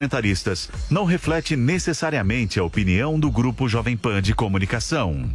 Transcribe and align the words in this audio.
comentaristas 0.00 0.70
não 0.90 1.04
reflete 1.04 1.54
necessariamente 1.54 2.58
a 2.58 2.64
opinião 2.64 3.20
do 3.20 3.30
Grupo 3.30 3.68
Jovem 3.68 3.98
Pan 3.98 4.22
de 4.22 4.34
Comunicação. 4.34 5.30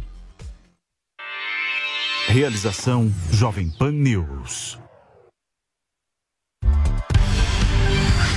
Realização 2.26 3.12
Jovem 3.30 3.70
Pan 3.70 3.92
News. 3.92 4.76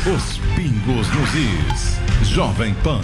Os 0.06 0.38
pingos 0.56 1.08
nos 1.16 1.34
is. 1.34 2.30
Jovem 2.32 2.76
Pan. 2.76 3.02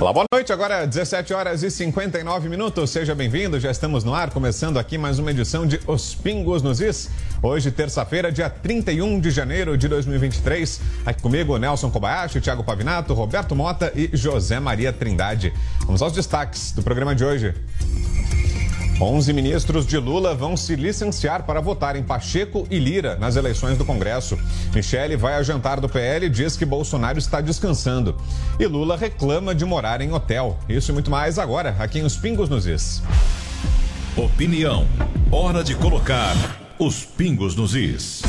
Olá, 0.00 0.14
boa 0.14 0.24
noite. 0.32 0.50
Agora 0.50 0.86
17 0.86 1.34
horas 1.34 1.62
e 1.62 1.70
59 1.70 2.48
minutos. 2.48 2.88
Seja 2.88 3.14
bem-vindo. 3.14 3.60
Já 3.60 3.70
estamos 3.70 4.02
no 4.02 4.14
ar, 4.14 4.30
começando 4.30 4.78
aqui 4.78 4.96
mais 4.96 5.18
uma 5.18 5.30
edição 5.30 5.66
de 5.66 5.78
Os 5.86 6.14
Pingos 6.14 6.62
nos 6.62 6.80
Is. 6.80 7.10
Hoje, 7.42 7.70
terça-feira, 7.70 8.32
dia 8.32 8.48
31 8.48 9.20
de 9.20 9.30
janeiro 9.30 9.76
de 9.76 9.88
2023. 9.88 10.80
Aqui 11.04 11.20
comigo, 11.20 11.58
Nelson 11.58 11.90
Kobayashi, 11.90 12.40
Thiago 12.40 12.64
Pavinato, 12.64 13.12
Roberto 13.12 13.54
Mota 13.54 13.92
e 13.94 14.08
José 14.14 14.58
Maria 14.58 14.90
Trindade. 14.90 15.52
Vamos 15.84 16.00
aos 16.00 16.14
destaques 16.14 16.72
do 16.72 16.82
programa 16.82 17.14
de 17.14 17.22
hoje. 17.22 17.54
11 19.00 19.32
ministros 19.32 19.86
de 19.86 19.96
Lula 19.96 20.34
vão 20.34 20.56
se 20.56 20.76
licenciar 20.76 21.44
para 21.44 21.60
votar 21.60 21.96
em 21.96 22.02
Pacheco 22.02 22.66
e 22.70 22.78
Lira 22.78 23.16
nas 23.16 23.36
eleições 23.36 23.78
do 23.78 23.84
Congresso. 23.84 24.38
Michele 24.74 25.16
vai 25.16 25.36
ao 25.36 25.44
jantar 25.44 25.80
do 25.80 25.88
PL 25.88 26.26
e 26.26 26.30
diz 26.30 26.56
que 26.56 26.64
Bolsonaro 26.64 27.18
está 27.18 27.40
descansando. 27.40 28.16
E 28.58 28.66
Lula 28.66 28.96
reclama 28.96 29.54
de 29.54 29.64
morar 29.64 30.00
em 30.00 30.12
hotel. 30.12 30.58
Isso 30.68 30.90
e 30.90 30.94
muito 30.94 31.10
mais 31.10 31.38
agora, 31.38 31.76
aqui 31.78 31.98
em 31.98 32.04
Os 32.04 32.16
Pingos 32.16 32.48
nos 32.48 32.66
Is. 32.66 33.02
Opinião. 34.16 34.86
Hora 35.30 35.64
de 35.64 35.74
colocar 35.74 36.34
os 36.80 37.04
pingos 37.04 37.54
nos 37.54 37.74
is. 37.74 38.22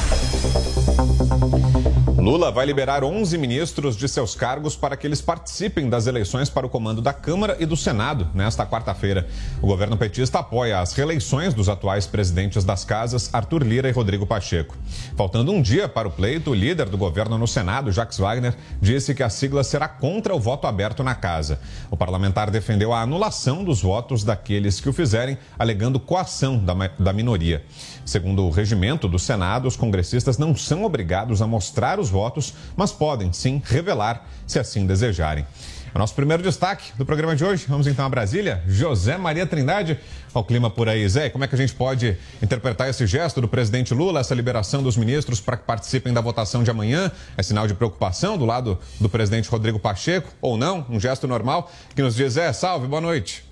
Lula 2.21 2.51
vai 2.51 2.67
liberar 2.67 3.03
11 3.03 3.35
ministros 3.35 3.97
de 3.97 4.07
seus 4.07 4.35
cargos 4.35 4.75
para 4.75 4.95
que 4.95 5.07
eles 5.07 5.19
participem 5.19 5.89
das 5.89 6.05
eleições 6.05 6.51
para 6.51 6.67
o 6.67 6.69
comando 6.69 7.01
da 7.01 7.11
Câmara 7.11 7.57
e 7.59 7.65
do 7.65 7.75
Senado 7.75 8.29
nesta 8.35 8.63
quarta-feira. 8.63 9.27
O 9.59 9.65
governo 9.65 9.97
petista 9.97 10.37
apoia 10.37 10.79
as 10.79 10.93
reeleições 10.93 11.51
dos 11.51 11.67
atuais 11.67 12.05
presidentes 12.05 12.63
das 12.63 12.85
casas, 12.85 13.33
Arthur 13.33 13.63
Lira 13.63 13.89
e 13.89 13.91
Rodrigo 13.91 14.27
Pacheco. 14.27 14.77
Faltando 15.17 15.51
um 15.51 15.63
dia 15.63 15.89
para 15.89 16.07
o 16.07 16.11
pleito, 16.11 16.51
o 16.51 16.53
líder 16.53 16.89
do 16.89 16.97
governo 16.97 17.39
no 17.39 17.47
Senado, 17.47 17.91
Jacques 17.91 18.19
Wagner, 18.19 18.55
disse 18.79 19.15
que 19.15 19.23
a 19.23 19.29
sigla 19.29 19.63
será 19.63 19.87
contra 19.87 20.35
o 20.35 20.39
voto 20.39 20.67
aberto 20.67 21.03
na 21.03 21.15
casa. 21.15 21.59
O 21.89 21.97
parlamentar 21.97 22.51
defendeu 22.51 22.93
a 22.93 23.01
anulação 23.01 23.63
dos 23.63 23.81
votos 23.81 24.23
daqueles 24.23 24.79
que 24.79 24.87
o 24.87 24.93
fizerem, 24.93 25.39
alegando 25.57 25.99
coação 25.99 26.59
da, 26.59 26.75
da 26.99 27.11
minoria. 27.11 27.65
Segundo 28.05 28.43
o 28.43 28.51
regimento 28.51 29.07
do 29.07 29.17
Senado, 29.17 29.67
os 29.67 29.75
congressistas 29.75 30.37
não 30.37 30.55
são 30.55 30.83
obrigados 30.83 31.41
a 31.41 31.47
mostrar 31.47 31.99
os 31.99 32.10
votos, 32.11 32.53
mas 32.75 32.91
podem 32.91 33.33
sim 33.33 33.61
revelar 33.65 34.27
se 34.45 34.59
assim 34.59 34.85
desejarem. 34.85 35.45
É 35.93 35.97
o 35.97 35.99
nosso 35.99 36.15
primeiro 36.15 36.41
destaque 36.41 36.93
do 36.97 37.05
programa 37.05 37.35
de 37.35 37.43
hoje. 37.43 37.65
Vamos 37.67 37.85
então 37.85 38.05
a 38.05 38.09
Brasília. 38.09 38.63
José 38.65 39.17
Maria 39.17 39.45
Trindade. 39.45 39.99
Olha 40.33 40.41
o 40.41 40.45
clima 40.45 40.69
por 40.69 40.87
aí, 40.87 41.07
Zé. 41.07 41.29
Como 41.29 41.43
é 41.43 41.47
que 41.47 41.55
a 41.55 41.57
gente 41.57 41.73
pode 41.73 42.17
interpretar 42.41 42.89
esse 42.89 43.05
gesto 43.05 43.41
do 43.41 43.47
presidente 43.47 43.93
Lula, 43.93 44.21
essa 44.21 44.33
liberação 44.33 44.81
dos 44.81 44.95
ministros 44.95 45.41
para 45.41 45.57
que 45.57 45.65
participem 45.65 46.13
da 46.13 46.21
votação 46.21 46.63
de 46.63 46.71
amanhã? 46.71 47.11
É 47.35 47.43
sinal 47.43 47.67
de 47.67 47.73
preocupação 47.73 48.37
do 48.37 48.45
lado 48.45 48.79
do 49.01 49.09
presidente 49.09 49.49
Rodrigo 49.49 49.79
Pacheco 49.79 50.31
ou 50.39 50.55
não? 50.55 50.85
Um 50.89 50.97
gesto 50.97 51.27
normal 51.27 51.69
que 51.93 52.01
nos 52.01 52.15
diz, 52.15 52.33
Zé, 52.33 52.53
salve, 52.53 52.87
boa 52.87 53.01
noite. 53.01 53.43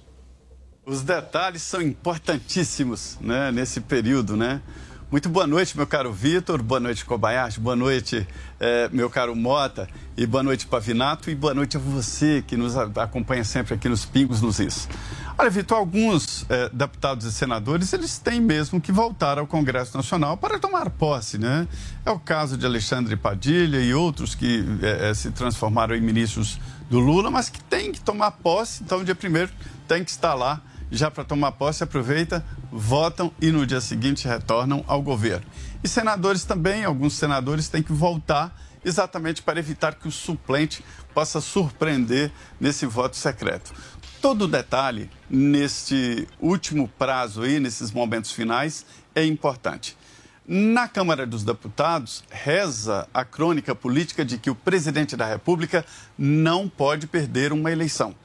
Os 0.86 1.04
detalhes 1.04 1.62
são 1.62 1.82
importantíssimos 1.82 3.18
né, 3.20 3.52
nesse 3.52 3.82
período, 3.82 4.38
né? 4.38 4.62
Muito 5.12 5.28
boa 5.28 5.48
noite, 5.48 5.76
meu 5.76 5.88
caro 5.88 6.14
Vitor, 6.14 6.62
boa 6.62 6.80
noite, 6.80 7.04
Kobayashi, 7.04 7.60
boa 7.60 7.76
noite, 7.76 8.28
eh, 8.60 8.88
meu 8.94 9.10
caro 9.10 9.36
Mota, 9.36 9.90
e 10.16 10.24
boa 10.28 10.44
noite, 10.44 10.68
Pavinato, 10.68 11.32
e 11.32 11.36
boa 11.36 11.52
noite 11.52 11.78
a 11.78 11.80
você 11.80 12.44
que 12.46 12.56
nos 12.56 12.78
acompanha 12.78 13.44
sempre 13.44 13.74
aqui 13.74 13.90
nos 13.90 14.06
Pingos 14.06 14.40
nos 14.40 14.60
Is. 14.60 14.88
Olha, 15.36 15.50
Vitor, 15.50 15.80
alguns 15.80 16.46
eh, 16.48 16.70
deputados 16.72 17.26
e 17.26 17.32
senadores, 17.32 17.92
eles 17.92 18.20
têm 18.20 18.40
mesmo 18.40 18.80
que 18.80 18.92
voltar 18.92 19.40
ao 19.40 19.48
Congresso 19.48 19.98
Nacional 19.98 20.38
para 20.38 20.60
tomar 20.60 20.92
posse, 20.92 21.40
né? 21.40 21.68
É 22.06 22.12
o 22.12 22.20
caso 22.20 22.56
de 22.56 22.68
Alexandre 22.68 23.16
Padilha 23.16 23.80
e 23.80 23.92
outros 23.96 24.36
que 24.36 24.64
eh, 24.84 25.12
se 25.16 25.32
transformaram 25.32 25.96
em 25.96 26.02
ministros 26.02 26.60
do 26.88 27.00
Lula, 27.00 27.32
mas 27.32 27.50
que 27.50 27.60
têm 27.64 27.92
que 27.92 28.00
tomar 28.00 28.30
posse, 28.30 28.84
então, 28.84 29.04
dia 29.04 29.16
primeiro 29.16 29.50
tem 29.88 30.04
que 30.04 30.12
estar 30.12 30.36
lá 30.36 30.62
já 30.92 31.10
para 31.12 31.24
tomar 31.24 31.52
posse, 31.54 31.84
aproveita, 31.84 32.46
votam 32.72 33.32
e 33.42 33.52
no 33.52 33.66
dia 33.66 33.82
seguinte 33.82 34.28
retornam 34.28 34.84
ao 34.88 35.02
governo. 35.02 35.46
E 35.84 35.88
senadores 35.88 36.44
também, 36.44 36.84
alguns 36.84 37.14
senadores 37.14 37.70
têm 37.70 37.84
que 37.84 37.94
voltar 37.94 38.56
exatamente 38.84 39.42
para 39.42 39.60
evitar 39.60 39.96
que 39.96 40.08
o 40.08 40.12
suplente 40.12 40.84
possa 41.14 41.42
surpreender 41.42 42.32
nesse 42.60 42.86
voto 42.86 43.16
secreto. 43.16 43.74
Todo 44.22 44.48
detalhe 44.48 45.10
neste 45.30 46.28
último 46.40 46.88
prazo 46.88 47.44
aí, 47.44 47.60
nesses 47.60 47.92
momentos 47.92 48.32
finais, 48.32 48.86
é 49.16 49.24
importante. 49.24 49.98
Na 50.52 50.88
Câmara 50.88 51.28
dos 51.28 51.44
Deputados, 51.44 52.24
reza 52.30 53.08
a 53.14 53.24
crônica 53.24 53.76
política 53.76 54.26
de 54.26 54.38
que 54.38 54.50
o 54.50 54.56
presidente 54.56 55.16
da 55.16 55.26
República 55.26 55.86
não 56.18 56.68
pode 56.68 57.06
perder 57.06 57.54
uma 57.54 57.72
eleição. 57.72 58.16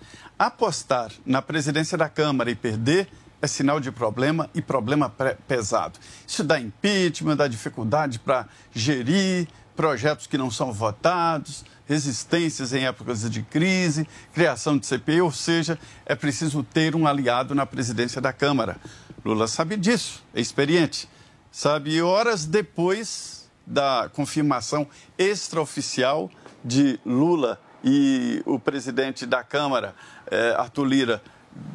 Apostar 0.44 1.10
na 1.24 1.40
presidência 1.40 1.96
da 1.96 2.06
Câmara 2.06 2.50
e 2.50 2.54
perder 2.54 3.08
é 3.40 3.46
sinal 3.46 3.80
de 3.80 3.90
problema 3.90 4.50
e 4.54 4.60
problema 4.60 5.08
pesado. 5.48 5.98
Isso 6.26 6.44
dá 6.44 6.60
impeachment, 6.60 7.36
dá 7.36 7.48
dificuldade 7.48 8.18
para 8.18 8.46
gerir 8.70 9.48
projetos 9.74 10.26
que 10.26 10.36
não 10.36 10.50
são 10.50 10.70
votados, 10.70 11.64
resistências 11.86 12.74
em 12.74 12.84
épocas 12.84 13.30
de 13.30 13.42
crise, 13.42 14.06
criação 14.34 14.76
de 14.76 14.86
CPI, 14.86 15.22
ou 15.22 15.32
seja, 15.32 15.78
é 16.04 16.14
preciso 16.14 16.62
ter 16.62 16.94
um 16.94 17.06
aliado 17.06 17.54
na 17.54 17.64
presidência 17.64 18.20
da 18.20 18.30
Câmara. 18.30 18.76
Lula 19.24 19.48
sabe 19.48 19.78
disso, 19.78 20.22
é 20.34 20.42
experiente. 20.42 21.08
Sabe, 21.50 22.02
horas 22.02 22.44
depois 22.44 23.48
da 23.66 24.10
confirmação 24.12 24.86
extraoficial 25.16 26.30
de 26.62 27.00
Lula 27.02 27.58
e 27.84 28.42
o 28.46 28.58
presidente 28.58 29.26
da 29.26 29.44
Câmara, 29.44 29.94
eh, 30.30 30.54
Arthur 30.56 30.84
Lira, 30.84 31.22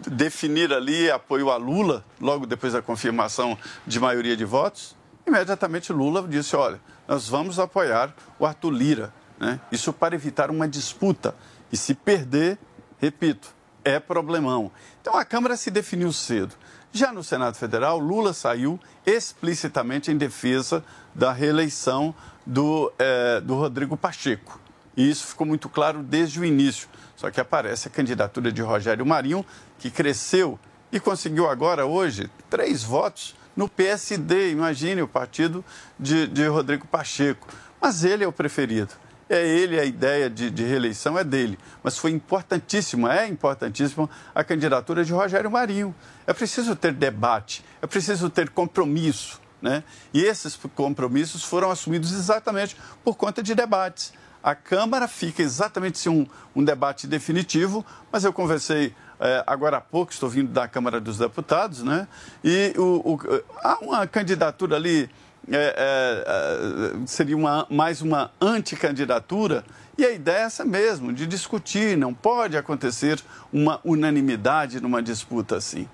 definir 0.07 0.73
ali 0.73 1.09
apoio 1.09 1.51
a 1.51 1.55
Lula, 1.55 2.03
logo 2.19 2.47
depois 2.47 2.73
da 2.73 2.81
confirmação 2.81 3.55
de 3.85 3.99
maioria 3.99 4.35
de 4.35 4.43
votos, 4.43 4.97
imediatamente 5.27 5.93
Lula 5.93 6.27
disse: 6.27 6.55
olha, 6.55 6.81
nós 7.07 7.29
vamos 7.29 7.59
apoiar 7.59 8.11
o 8.39 8.45
Arthur 8.45 8.71
Lira. 8.71 9.13
Né? 9.39 9.59
Isso 9.71 9.93
para 9.93 10.15
evitar 10.15 10.49
uma 10.49 10.67
disputa. 10.67 11.35
E 11.71 11.77
se 11.77 11.93
perder, 11.93 12.57
repito, 12.99 13.53
é 13.85 13.99
problemão. 13.99 14.71
Então 15.01 15.15
a 15.15 15.23
Câmara 15.23 15.55
se 15.55 15.69
definiu 15.69 16.11
cedo. 16.11 16.55
Já 16.91 17.13
no 17.13 17.23
Senado 17.23 17.55
Federal, 17.55 17.99
Lula 17.99 18.33
saiu 18.33 18.79
explicitamente 19.05 20.11
em 20.11 20.17
defesa 20.17 20.83
da 21.13 21.31
reeleição 21.31 22.15
do, 22.43 22.91
eh, 22.97 23.39
do 23.41 23.53
Rodrigo 23.53 23.95
Pacheco. 23.95 24.59
E 24.99 25.09
isso 25.09 25.27
ficou 25.27 25.47
muito 25.47 25.69
claro 25.69 26.03
desde 26.03 26.41
o 26.41 26.43
início. 26.43 26.89
Só 27.15 27.31
que 27.31 27.39
aparece 27.39 27.87
a 27.87 27.91
candidatura 27.91 28.51
de 28.51 28.61
Rogério 28.61 29.05
Marinho, 29.05 29.45
que 29.77 29.89
cresceu 29.89 30.59
e 30.91 30.99
conseguiu 30.99 31.49
agora, 31.49 31.85
hoje, 31.85 32.29
três 32.49 32.83
votos 32.83 33.33
no 33.55 33.69
PSD. 33.69 34.51
Imagine 34.51 35.01
o 35.01 35.07
partido 35.07 35.63
de, 35.97 36.27
de 36.27 36.45
Rodrigo 36.47 36.85
Pacheco. 36.85 37.47
Mas 37.79 38.03
ele 38.03 38.25
é 38.25 38.27
o 38.27 38.31
preferido. 38.33 38.93
É 39.29 39.47
ele, 39.47 39.79
a 39.79 39.85
ideia 39.85 40.29
de, 40.29 40.51
de 40.51 40.65
reeleição 40.65 41.17
é 41.17 41.23
dele. 41.23 41.57
Mas 41.81 41.97
foi 41.97 42.11
importantíssima, 42.11 43.17
é 43.17 43.25
importantíssima 43.25 44.09
a 44.35 44.43
candidatura 44.43 45.05
de 45.05 45.13
Rogério 45.13 45.49
Marinho. 45.49 45.95
É 46.27 46.33
preciso 46.33 46.75
ter 46.75 46.91
debate, 46.91 47.63
é 47.81 47.87
preciso 47.87 48.29
ter 48.29 48.49
compromisso. 48.49 49.39
Né? 49.61 49.81
E 50.13 50.25
esses 50.25 50.59
compromissos 50.75 51.41
foram 51.45 51.71
assumidos 51.71 52.11
exatamente 52.11 52.75
por 53.01 53.15
conta 53.15 53.41
de 53.41 53.55
debates 53.55 54.11
a 54.43 54.55
Câmara 54.55 55.07
fica 55.07 55.41
exatamente 55.41 55.97
sem 55.97 56.11
um, 56.11 56.25
um 56.55 56.63
debate 56.63 57.07
definitivo, 57.07 57.85
mas 58.11 58.23
eu 58.23 58.31
conversei 58.31 58.93
é, 59.19 59.43
agora 59.45 59.77
há 59.77 59.81
pouco, 59.81 60.11
estou 60.11 60.29
vindo 60.29 60.51
da 60.51 60.67
Câmara 60.67 60.99
dos 61.01 61.17
Deputados, 61.17 61.83
né? 61.83 62.07
E 62.43 62.73
o, 62.77 63.13
o, 63.13 63.43
há 63.61 63.77
uma 63.81 64.07
candidatura 64.07 64.77
ali, 64.77 65.09
é, 65.51 65.75
é, 65.77 67.05
seria 67.05 67.35
uma, 67.35 67.67
mais 67.69 68.01
uma 68.01 68.31
anticandidatura, 68.39 69.65
e 69.97 70.05
a 70.05 70.11
ideia 70.11 70.37
é 70.37 70.41
essa 70.43 70.63
mesmo, 70.63 71.11
de 71.11 71.27
discutir, 71.27 71.97
não 71.97 72.13
pode 72.13 72.55
acontecer 72.55 73.21
uma 73.51 73.81
unanimidade 73.83 74.79
numa 74.79 75.01
disputa 75.03 75.57
assim. 75.57 75.89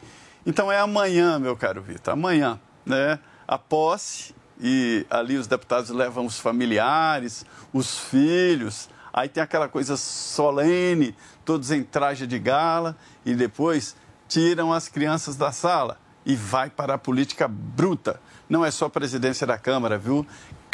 Então 0.45 0.71
é 0.71 0.80
amanhã, 0.80 1.39
meu 1.39 1.57
caro 1.57 1.81
Vitor, 1.81 2.13
amanhã, 2.13 2.59
né? 2.86 3.18
A 3.48 3.57
posse 3.57 4.36
e 4.59 5.05
ali 5.09 5.37
os 5.37 5.47
deputados 5.47 5.89
levam 5.89 6.25
os 6.25 6.39
familiares, 6.39 7.45
os 7.73 7.97
filhos, 7.97 8.89
aí 9.13 9.27
tem 9.27 9.41
aquela 9.43 9.67
coisa 9.67 9.97
solene, 9.97 11.15
todos 11.43 11.71
em 11.71 11.83
traje 11.83 12.25
de 12.25 12.39
gala, 12.39 12.97
e 13.25 13.33
depois 13.33 13.95
tiram 14.27 14.73
as 14.73 14.87
crianças 14.87 15.35
da 15.35 15.51
sala 15.51 15.99
e 16.25 16.35
vai 16.35 16.69
para 16.69 16.95
a 16.95 16.97
política 16.97 17.47
bruta. 17.47 18.19
Não 18.49 18.65
é 18.65 18.71
só 18.71 18.85
a 18.85 18.89
presidência 18.89 19.45
da 19.45 19.57
Câmara, 19.57 19.97
viu? 19.97 20.25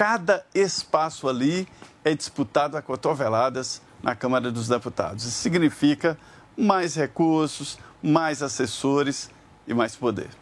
cada 0.01 0.43
espaço 0.55 1.29
ali 1.29 1.67
é 2.03 2.15
disputado 2.15 2.75
a 2.75 2.81
cotoveladas 2.81 3.83
na 4.01 4.15
Câmara 4.15 4.51
dos 4.51 4.67
Deputados. 4.67 5.25
Isso 5.25 5.37
significa 5.37 6.17
mais 6.57 6.95
recursos, 6.95 7.77
mais 8.01 8.41
assessores 8.41 9.29
e 9.67 9.75
mais 9.75 9.95
poder. 9.95 10.40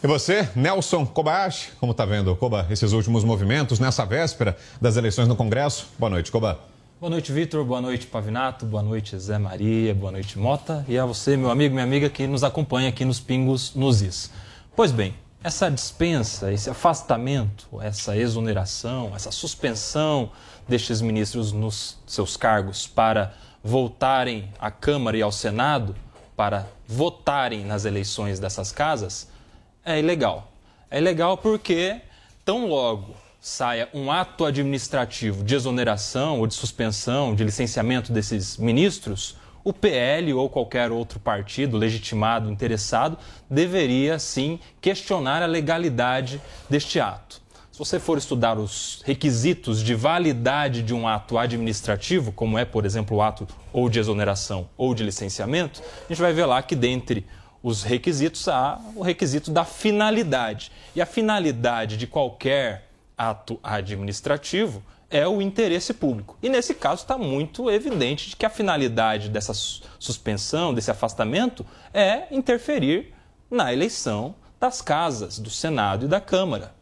E 0.00 0.06
você, 0.06 0.48
Nelson 0.54 1.04
Kobayashi, 1.04 1.72
como 1.80 1.90
está 1.90 2.04
vendo, 2.04 2.34
Koba, 2.36 2.64
esses 2.70 2.92
últimos 2.92 3.24
movimentos 3.24 3.80
nessa 3.80 4.06
véspera 4.06 4.56
das 4.80 4.96
eleições 4.96 5.26
no 5.26 5.34
Congresso? 5.34 5.88
Boa 5.98 6.08
noite, 6.08 6.30
Koba. 6.30 6.60
Boa 7.00 7.10
noite, 7.10 7.32
Vitor. 7.32 7.64
Boa 7.64 7.80
noite, 7.80 8.06
Pavinato. 8.06 8.64
Boa 8.64 8.80
noite, 8.80 9.18
Zé 9.18 9.38
Maria. 9.38 9.92
Boa 9.92 10.12
noite, 10.12 10.38
Mota. 10.38 10.84
E 10.86 10.96
a 10.96 11.04
você, 11.04 11.36
meu 11.36 11.50
amigo, 11.50 11.74
minha 11.74 11.84
amiga, 11.84 12.08
que 12.08 12.28
nos 12.28 12.44
acompanha 12.44 12.90
aqui 12.90 13.04
nos 13.04 13.18
Pingos 13.18 13.74
nos 13.74 14.00
Is. 14.00 14.30
Pois 14.76 14.92
bem, 14.92 15.16
essa 15.42 15.68
dispensa, 15.68 16.52
esse 16.52 16.70
afastamento, 16.70 17.66
essa 17.82 18.16
exoneração, 18.16 19.10
essa 19.16 19.32
suspensão 19.32 20.30
destes 20.68 21.00
ministros 21.00 21.50
nos 21.50 21.98
seus 22.06 22.36
cargos 22.36 22.86
para 22.86 23.34
voltarem 23.64 24.48
à 24.60 24.70
Câmara 24.70 25.16
e 25.16 25.22
ao 25.22 25.32
Senado 25.32 25.96
para 26.36 26.68
votarem 26.86 27.64
nas 27.64 27.84
eleições 27.84 28.38
dessas 28.38 28.70
casas 28.70 29.36
é 29.84 29.98
ilegal. 29.98 30.52
É 30.90 30.98
ilegal 30.98 31.36
porque, 31.36 32.00
tão 32.44 32.66
logo 32.66 33.14
saia 33.40 33.88
um 33.94 34.10
ato 34.10 34.44
administrativo 34.44 35.44
de 35.44 35.54
exoneração 35.54 36.40
ou 36.40 36.46
de 36.46 36.54
suspensão, 36.54 37.34
de 37.34 37.44
licenciamento 37.44 38.12
desses 38.12 38.56
ministros, 38.56 39.36
o 39.62 39.72
PL 39.72 40.32
ou 40.32 40.48
qualquer 40.48 40.90
outro 40.90 41.20
partido 41.20 41.76
legitimado, 41.76 42.50
interessado, 42.50 43.18
deveria 43.48 44.18
sim 44.18 44.58
questionar 44.80 45.42
a 45.42 45.46
legalidade 45.46 46.40
deste 46.68 46.98
ato. 46.98 47.40
Se 47.70 47.78
você 47.78 48.00
for 48.00 48.18
estudar 48.18 48.58
os 48.58 49.02
requisitos 49.04 49.84
de 49.84 49.94
validade 49.94 50.82
de 50.82 50.92
um 50.92 51.06
ato 51.06 51.38
administrativo, 51.38 52.32
como 52.32 52.58
é, 52.58 52.64
por 52.64 52.84
exemplo, 52.84 53.18
o 53.18 53.22
ato 53.22 53.46
ou 53.72 53.88
de 53.88 54.00
exoneração 54.00 54.68
ou 54.76 54.92
de 54.94 55.04
licenciamento, 55.04 55.80
a 55.80 56.12
gente 56.12 56.20
vai 56.20 56.32
ver 56.32 56.46
lá 56.46 56.60
que 56.60 56.74
dentre 56.74 57.24
os 57.62 57.82
requisitos 57.82 58.46
há 58.48 58.80
o 58.94 59.02
requisito 59.02 59.50
da 59.50 59.64
finalidade. 59.64 60.70
E 60.94 61.00
a 61.00 61.06
finalidade 61.06 61.96
de 61.96 62.06
qualquer 62.06 62.88
ato 63.16 63.58
administrativo 63.62 64.82
é 65.10 65.26
o 65.26 65.40
interesse 65.40 65.94
público. 65.94 66.36
E 66.42 66.48
nesse 66.48 66.74
caso 66.74 67.02
está 67.02 67.16
muito 67.16 67.70
evidente 67.70 68.30
de 68.30 68.36
que 68.36 68.44
a 68.44 68.50
finalidade 68.50 69.28
dessa 69.28 69.54
suspensão, 69.98 70.74
desse 70.74 70.90
afastamento, 70.90 71.64
é 71.92 72.24
interferir 72.30 73.14
na 73.50 73.72
eleição 73.72 74.34
das 74.60 74.82
casas, 74.82 75.38
do 75.38 75.50
Senado 75.50 76.04
e 76.06 76.08
da 76.08 76.20
Câmara. 76.20 76.74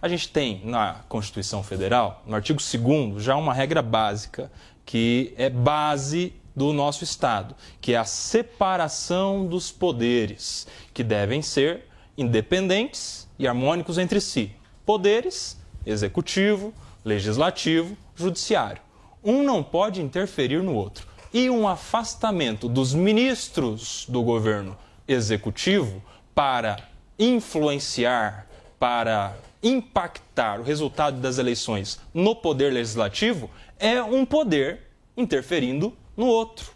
A 0.00 0.06
gente 0.06 0.28
tem 0.28 0.60
na 0.64 1.00
Constituição 1.08 1.62
Federal, 1.62 2.22
no 2.24 2.36
artigo 2.36 2.60
2, 2.60 3.22
já 3.22 3.34
uma 3.34 3.52
regra 3.52 3.82
básica 3.82 4.50
que 4.86 5.34
é 5.36 5.50
base 5.50 6.32
do 6.58 6.72
nosso 6.72 7.04
Estado, 7.04 7.54
que 7.80 7.94
é 7.94 7.96
a 7.96 8.04
separação 8.04 9.46
dos 9.46 9.70
poderes, 9.70 10.66
que 10.92 11.04
devem 11.04 11.40
ser 11.40 11.84
independentes 12.16 13.28
e 13.38 13.46
harmônicos 13.46 13.96
entre 13.96 14.20
si. 14.20 14.50
Poderes, 14.84 15.56
executivo, 15.86 16.74
legislativo, 17.04 17.96
judiciário. 18.16 18.82
Um 19.22 19.44
não 19.44 19.62
pode 19.62 20.02
interferir 20.02 20.62
no 20.62 20.74
outro. 20.74 21.06
E 21.32 21.48
um 21.48 21.68
afastamento 21.68 22.68
dos 22.68 22.92
ministros 22.92 24.04
do 24.08 24.22
governo 24.22 24.76
executivo 25.06 26.02
para 26.34 26.78
influenciar, 27.18 28.46
para 28.78 29.36
impactar 29.62 30.60
o 30.60 30.62
resultado 30.62 31.20
das 31.20 31.38
eleições 31.38 32.00
no 32.14 32.34
poder 32.34 32.72
legislativo 32.72 33.50
é 33.78 34.02
um 34.02 34.24
poder 34.24 34.88
interferindo 35.16 35.96
no 36.18 36.26
outro. 36.26 36.72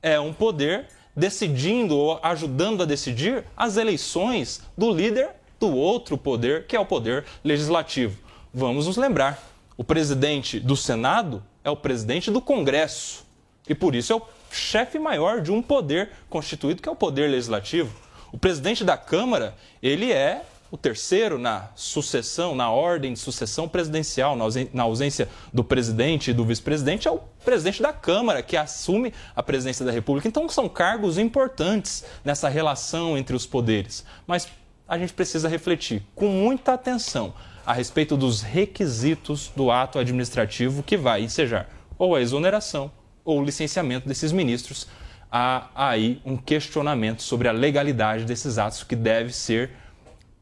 É 0.00 0.18
um 0.18 0.32
poder 0.32 0.86
decidindo 1.14 1.96
ou 1.96 2.20
ajudando 2.22 2.82
a 2.82 2.86
decidir 2.86 3.44
as 3.56 3.76
eleições 3.76 4.62
do 4.78 4.90
líder 4.90 5.30
do 5.58 5.74
outro 5.74 6.16
poder, 6.16 6.66
que 6.66 6.76
é 6.76 6.80
o 6.80 6.86
poder 6.86 7.24
legislativo. 7.42 8.16
Vamos 8.54 8.86
nos 8.86 8.96
lembrar: 8.96 9.42
o 9.76 9.82
presidente 9.82 10.60
do 10.60 10.76
Senado 10.76 11.42
é 11.64 11.70
o 11.70 11.76
presidente 11.76 12.30
do 12.30 12.40
Congresso 12.40 13.26
e 13.68 13.74
por 13.74 13.94
isso 13.94 14.12
é 14.12 14.16
o 14.16 14.22
chefe 14.50 14.98
maior 14.98 15.40
de 15.40 15.50
um 15.50 15.60
poder 15.60 16.10
constituído, 16.30 16.80
que 16.80 16.88
é 16.88 16.92
o 16.92 16.96
poder 16.96 17.28
legislativo. 17.28 17.92
O 18.30 18.38
presidente 18.38 18.84
da 18.84 18.96
Câmara, 18.96 19.54
ele 19.82 20.12
é 20.12 20.44
o 20.70 20.76
terceiro 20.76 21.38
na 21.38 21.68
sucessão, 21.74 22.54
na 22.54 22.70
ordem 22.70 23.12
de 23.12 23.18
sucessão 23.18 23.68
presidencial, 23.68 24.36
na 24.36 24.82
ausência 24.82 25.28
do 25.52 25.62
presidente 25.62 26.30
e 26.30 26.34
do 26.34 26.44
vice-presidente, 26.44 27.06
é 27.06 27.10
o 27.10 27.18
presidente 27.44 27.80
da 27.80 27.92
Câmara 27.92 28.42
que 28.42 28.56
assume 28.56 29.12
a 29.34 29.42
presidência 29.42 29.84
da 29.84 29.92
República. 29.92 30.26
Então 30.26 30.48
são 30.48 30.68
cargos 30.68 31.18
importantes 31.18 32.04
nessa 32.24 32.48
relação 32.48 33.16
entre 33.16 33.36
os 33.36 33.46
poderes. 33.46 34.04
Mas 34.26 34.48
a 34.88 34.98
gente 34.98 35.12
precisa 35.12 35.48
refletir 35.48 36.02
com 36.14 36.28
muita 36.28 36.74
atenção 36.74 37.34
a 37.64 37.72
respeito 37.72 38.16
dos 38.16 38.42
requisitos 38.42 39.50
do 39.56 39.70
ato 39.70 39.98
administrativo 39.98 40.82
que 40.82 40.96
vai 40.96 41.22
ensejar 41.22 41.68
ou 41.98 42.14
a 42.14 42.20
exoneração 42.20 42.90
ou 43.24 43.40
o 43.40 43.44
licenciamento 43.44 44.06
desses 44.06 44.30
ministros. 44.30 44.86
Há 45.30 45.68
aí 45.74 46.22
um 46.24 46.36
questionamento 46.36 47.22
sobre 47.22 47.48
a 47.48 47.52
legalidade 47.52 48.24
desses 48.24 48.58
atos 48.58 48.84
que 48.84 48.94
deve 48.94 49.32
ser 49.32 49.70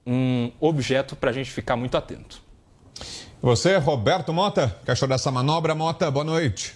um 0.07 0.51
objeto 0.61 1.17
para 1.17 1.31
a 1.31 1.33
gente 1.33 1.51
ficar 1.51 1.77
muito 1.77 1.97
atento. 1.97 2.43
Você, 3.41 3.77
Roberto 3.77 4.33
Mota, 4.33 4.75
que 4.85 4.91
achou 4.91 5.07
dessa 5.07 5.31
manobra? 5.31 5.75
Mota, 5.75 6.11
boa 6.11 6.25
noite. 6.25 6.75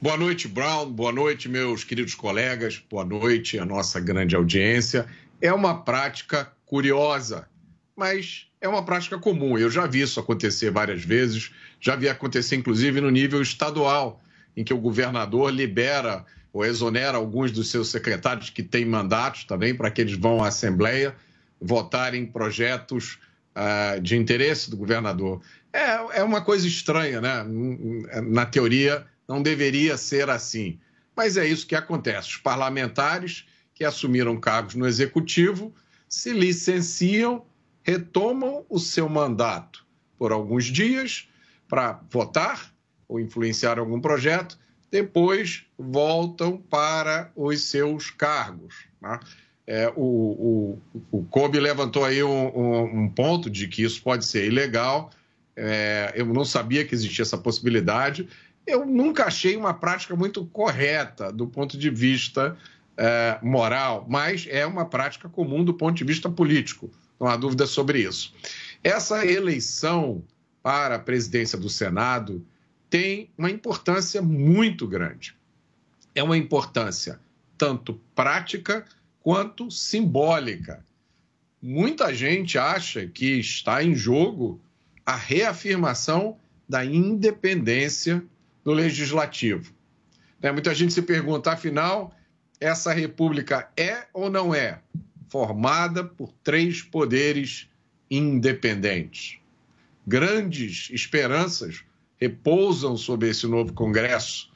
Boa 0.00 0.16
noite, 0.16 0.48
Brown. 0.48 0.90
Boa 0.90 1.12
noite, 1.12 1.48
meus 1.48 1.84
queridos 1.84 2.14
colegas. 2.14 2.82
Boa 2.90 3.04
noite, 3.04 3.58
a 3.58 3.64
nossa 3.64 3.98
grande 4.00 4.36
audiência. 4.36 5.06
É 5.40 5.52
uma 5.52 5.82
prática 5.82 6.52
curiosa, 6.64 7.48
mas 7.94 8.46
é 8.60 8.68
uma 8.68 8.84
prática 8.84 9.18
comum. 9.18 9.58
Eu 9.58 9.70
já 9.70 9.86
vi 9.86 10.00
isso 10.00 10.20
acontecer 10.20 10.70
várias 10.70 11.02
vezes, 11.02 11.50
já 11.80 11.96
vi 11.96 12.08
acontecer 12.08 12.56
inclusive 12.56 13.00
no 13.00 13.10
nível 13.10 13.40
estadual, 13.40 14.20
em 14.56 14.64
que 14.64 14.72
o 14.74 14.78
governador 14.78 15.50
libera 15.52 16.24
ou 16.52 16.64
exonera 16.64 17.18
alguns 17.18 17.52
dos 17.52 17.70
seus 17.70 17.88
secretários 17.88 18.48
que 18.48 18.62
têm 18.62 18.84
mandatos 18.84 19.44
também 19.44 19.74
para 19.74 19.90
que 19.90 20.00
eles 20.00 20.16
vão 20.16 20.42
à 20.42 20.48
Assembleia 20.48 21.14
votarem 21.60 22.26
projetos 22.26 23.18
uh, 23.56 24.00
de 24.00 24.16
interesse 24.16 24.70
do 24.70 24.76
governador. 24.76 25.40
É, 25.72 26.20
é 26.20 26.22
uma 26.22 26.40
coisa 26.40 26.66
estranha, 26.66 27.20
né? 27.20 27.44
Na 28.22 28.46
teoria, 28.46 29.06
não 29.28 29.42
deveria 29.42 29.96
ser 29.96 30.30
assim. 30.30 30.78
Mas 31.14 31.36
é 31.36 31.46
isso 31.46 31.66
que 31.66 31.74
acontece. 31.74 32.28
Os 32.28 32.36
parlamentares 32.36 33.46
que 33.74 33.84
assumiram 33.84 34.38
cargos 34.38 34.74
no 34.74 34.86
executivo 34.86 35.74
se 36.08 36.32
licenciam, 36.32 37.44
retomam 37.82 38.64
o 38.68 38.78
seu 38.78 39.08
mandato 39.08 39.86
por 40.18 40.32
alguns 40.32 40.64
dias 40.64 41.28
para 41.68 42.00
votar 42.10 42.72
ou 43.08 43.20
influenciar 43.20 43.78
algum 43.78 44.00
projeto, 44.00 44.58
depois 44.90 45.66
voltam 45.78 46.56
para 46.56 47.30
os 47.36 47.64
seus 47.64 48.10
cargos. 48.10 48.86
Né? 49.00 49.20
É, 49.66 49.92
o, 49.96 50.78
o, 51.10 51.18
o 51.18 51.24
Kobe 51.24 51.58
levantou 51.58 52.04
aí 52.04 52.22
um, 52.22 52.56
um, 52.56 53.00
um, 53.02 53.08
ponto 53.08 53.50
de 53.50 53.66
que 53.66 53.82
isso 53.82 54.00
pode 54.00 54.24
ser 54.24 54.46
ilegal. 54.46 55.10
É, 55.56 56.12
eu 56.14 56.26
não 56.26 56.44
sabia 56.44 56.84
que 56.84 56.94
existia 56.94 57.22
essa 57.22 57.36
possibilidade. 57.36 58.28
Eu 58.64 58.86
nunca 58.86 59.24
achei 59.24 59.56
uma 59.56 59.74
prática 59.74 60.14
muito 60.14 60.44
correta 60.46 61.32
do 61.32 61.46
ponto 61.46 61.76
de 61.76 61.90
vista 61.90 62.56
é, 62.96 63.38
moral, 63.42 64.06
mas 64.08 64.46
é 64.48 64.64
uma 64.64 64.84
prática 64.84 65.28
comum 65.28 65.64
do 65.64 65.74
ponto 65.74 65.96
de 65.96 66.04
vista 66.04 66.30
político. 66.30 66.90
Não 67.18 67.26
há 67.26 67.36
dúvida 67.36 67.66
sobre 67.66 68.00
isso. 68.00 68.34
Essa 68.84 69.26
eleição 69.26 70.22
para 70.62 70.96
a 70.96 70.98
presidência 70.98 71.58
do 71.58 71.68
Senado 71.68 72.44
tem 72.88 73.30
uma 73.36 73.50
importância 73.50 74.22
muito 74.22 74.86
grande. 74.86 75.34
É 76.14 76.22
uma 76.22 76.36
importância 76.36 77.20
tanto 77.58 78.00
prática 78.14 78.84
quanto 79.26 79.72
simbólica. 79.72 80.86
Muita 81.60 82.14
gente 82.14 82.56
acha 82.56 83.08
que 83.08 83.40
está 83.40 83.82
em 83.82 83.92
jogo 83.92 84.60
a 85.04 85.16
reafirmação 85.16 86.38
da 86.68 86.84
independência 86.84 88.22
do 88.62 88.70
legislativo. 88.72 89.74
Né, 90.40 90.52
muita 90.52 90.72
gente 90.72 90.92
se 90.92 91.02
pergunta, 91.02 91.50
afinal, 91.50 92.14
essa 92.60 92.92
república 92.92 93.68
é 93.76 94.06
ou 94.14 94.30
não 94.30 94.54
é 94.54 94.80
formada 95.28 96.04
por 96.04 96.32
três 96.44 96.80
poderes 96.80 97.68
independentes? 98.08 99.38
Grandes 100.06 100.88
esperanças 100.92 101.82
repousam 102.16 102.96
sobre 102.96 103.30
esse 103.30 103.48
novo 103.48 103.72
Congresso, 103.72 104.52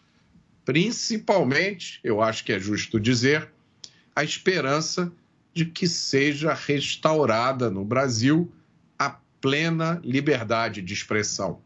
principalmente, 0.65 1.99
eu 2.05 2.23
acho 2.23 2.45
que 2.45 2.53
é 2.53 2.61
justo 2.61 3.01
dizer, 3.01 3.51
a 4.15 4.25
esperança 4.25 5.13
de 5.53 5.65
que 5.65 5.89
seja 5.89 6.55
restaurada 6.55 7.71
no 7.71 7.85
Brasil 7.85 8.53
a 8.99 9.11
plena 9.41 10.01
liberdade 10.05 10.83
de 10.83 10.93
expressão. 10.93 11.61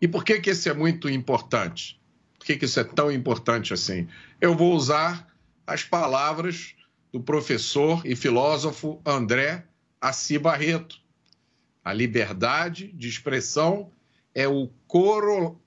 E 0.00 0.06
por 0.06 0.24
que, 0.24 0.40
que 0.40 0.50
isso 0.50 0.68
é 0.68 0.74
muito 0.74 1.08
importante? 1.10 2.00
Por 2.38 2.46
que, 2.46 2.56
que 2.56 2.64
isso 2.64 2.78
é 2.78 2.84
tão 2.84 3.10
importante 3.10 3.74
assim? 3.74 4.06
Eu 4.40 4.54
vou 4.54 4.74
usar 4.74 5.28
as 5.66 5.82
palavras 5.82 6.74
do 7.12 7.20
professor 7.20 8.00
e 8.06 8.14
filósofo 8.14 9.02
André 9.04 9.64
Assi 10.00 10.38
Barreto. 10.38 11.00
A 11.84 11.92
liberdade 11.92 12.92
de 12.92 13.08
expressão 13.08 13.90
é 14.34 14.46
o 14.46 14.68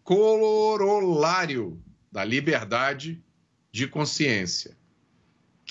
corolário 0.03 1.81
da 2.11 2.23
liberdade 2.23 3.21
de 3.71 3.87
consciência, 3.87 4.77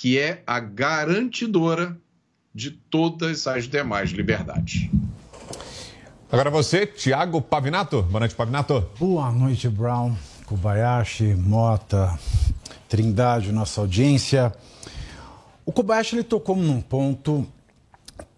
que 0.00 0.18
é 0.18 0.42
a 0.46 0.58
garantidora 0.58 1.94
de 2.54 2.70
todas 2.70 3.46
as 3.46 3.68
demais 3.68 4.08
liberdades. 4.12 4.88
Agora 6.32 6.48
você, 6.48 6.86
Tiago 6.86 7.42
Pavinato. 7.42 8.02
Boa 8.04 8.20
noite, 8.20 8.34
Pavinato. 8.34 8.88
Boa 8.98 9.30
noite, 9.30 9.68
Brown, 9.68 10.16
Kobayashi, 10.46 11.34
Mota, 11.34 12.18
Trindade, 12.88 13.52
nossa 13.52 13.82
audiência. 13.82 14.54
O 15.66 15.72
Kobayashi 15.72 16.16
ele 16.16 16.24
tocou 16.24 16.56
num 16.56 16.80
ponto 16.80 17.46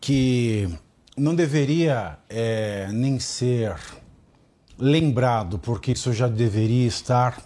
que 0.00 0.68
não 1.16 1.32
deveria 1.32 2.18
é, 2.28 2.88
nem 2.90 3.20
ser 3.20 3.76
lembrado, 4.76 5.60
porque 5.60 5.92
isso 5.92 6.12
já 6.12 6.26
deveria 6.26 6.88
estar 6.88 7.40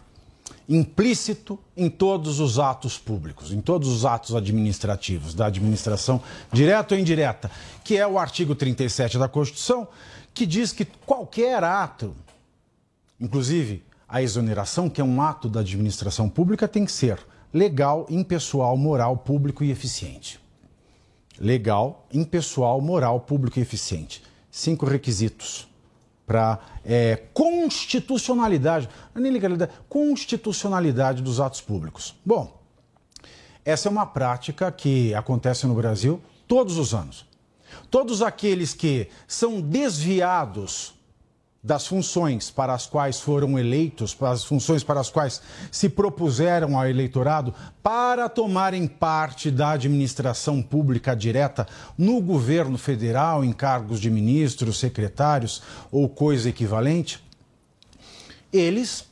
implícito 0.69 1.59
em 1.77 1.89
todos 1.89 2.41
os 2.41 2.59
atos 2.59 2.99
públicos, 2.99 3.53
em 3.53 3.61
todos 3.61 3.89
os 3.89 4.05
atos 4.05 4.35
administrativos 4.35 5.35
da 5.35 5.47
administração, 5.47 6.21
direta 6.53 6.95
ou 6.95 7.01
indireta, 7.01 7.51
que 7.85 7.97
é 7.97 8.07
o 8.07 8.19
artigo 8.19 8.55
37 8.55 9.19
da 9.19 9.29
Constituição, 9.29 9.87
que 10.35 10.45
diz 10.45 10.73
que 10.73 10.85
qualquer 10.85 11.63
ato, 11.63 12.15
inclusive 13.21 13.83
a 14.09 14.23
exoneração, 14.23 14.89
que 14.89 15.01
é 15.01 15.05
um 15.05 15.23
ato 15.23 15.49
da 15.49 15.61
administração 15.61 16.29
pública, 16.29 16.69
tem 16.69 16.85
que 16.85 16.93
ser 16.93 17.19
legal, 17.53 18.07
impessoal, 18.11 18.77
moral, 18.77 19.17
público 19.17 19.65
e 19.65 19.71
eficiente. 19.71 20.39
Legal, 21.39 22.07
impessoal, 22.13 22.81
moral, 22.81 23.21
público 23.21 23.59
e 23.59 23.63
eficiente. 23.63 24.23
Cinco 24.51 24.87
requisitos 24.87 25.69
para 26.27 26.59
é, 26.85 27.23
constitucionalidade, 27.33 28.89
é 29.15 29.21
nem 29.21 29.31
legalidade, 29.31 29.73
constitucionalidade 29.89 31.23
dos 31.23 31.39
atos 31.41 31.61
públicos. 31.61 32.17
Bom, 32.25 32.61
essa 33.65 33.89
é 33.89 33.91
uma 33.91 34.07
prática 34.07 34.71
que 34.73 35.15
acontece 35.15 35.67
no 35.67 35.75
Brasil 35.75 36.21
todos 36.49 36.77
os 36.77 36.93
anos. 36.93 37.25
Todos 37.91 38.23
aqueles 38.23 38.75
que 38.75 39.09
são 39.27 39.61
desviados 39.61 40.96
das 41.67 41.85
funções 41.85 42.49
para 42.49 42.73
as 42.73 42.87
quais 42.87 43.21
foram 43.21 43.59
eleitos, 43.59 44.15
para 44.15 44.31
as 44.31 44.45
funções 44.45 44.85
para 44.85 45.01
as 45.01 45.11
quais 45.11 45.43
se 45.69 45.89
propuseram 45.89 46.79
ao 46.79 46.89
eleitorado, 46.89 47.53
para 47.83 48.29
tomarem 48.29 48.87
parte 48.87 49.51
da 49.51 49.73
administração 49.73 50.63
pública 50.63 51.17
direta 51.17 51.67
no 51.99 52.21
governo 52.21 52.79
federal, 52.79 53.45
em 53.45 53.53
cargos 53.53 53.99
de 53.99 54.09
ministros, 54.09 54.79
secretários 54.79 55.61
ou 55.91 56.09
coisa 56.09 56.49
equivalente, 56.49 57.21
eles 58.53 59.05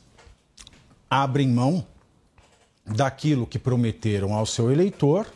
abrem 1.09 1.49
mão 1.49 1.85
daquilo 2.85 3.45
que 3.45 3.59
prometeram 3.59 4.33
ao 4.33 4.45
seu 4.45 4.71
eleitor, 4.71 5.27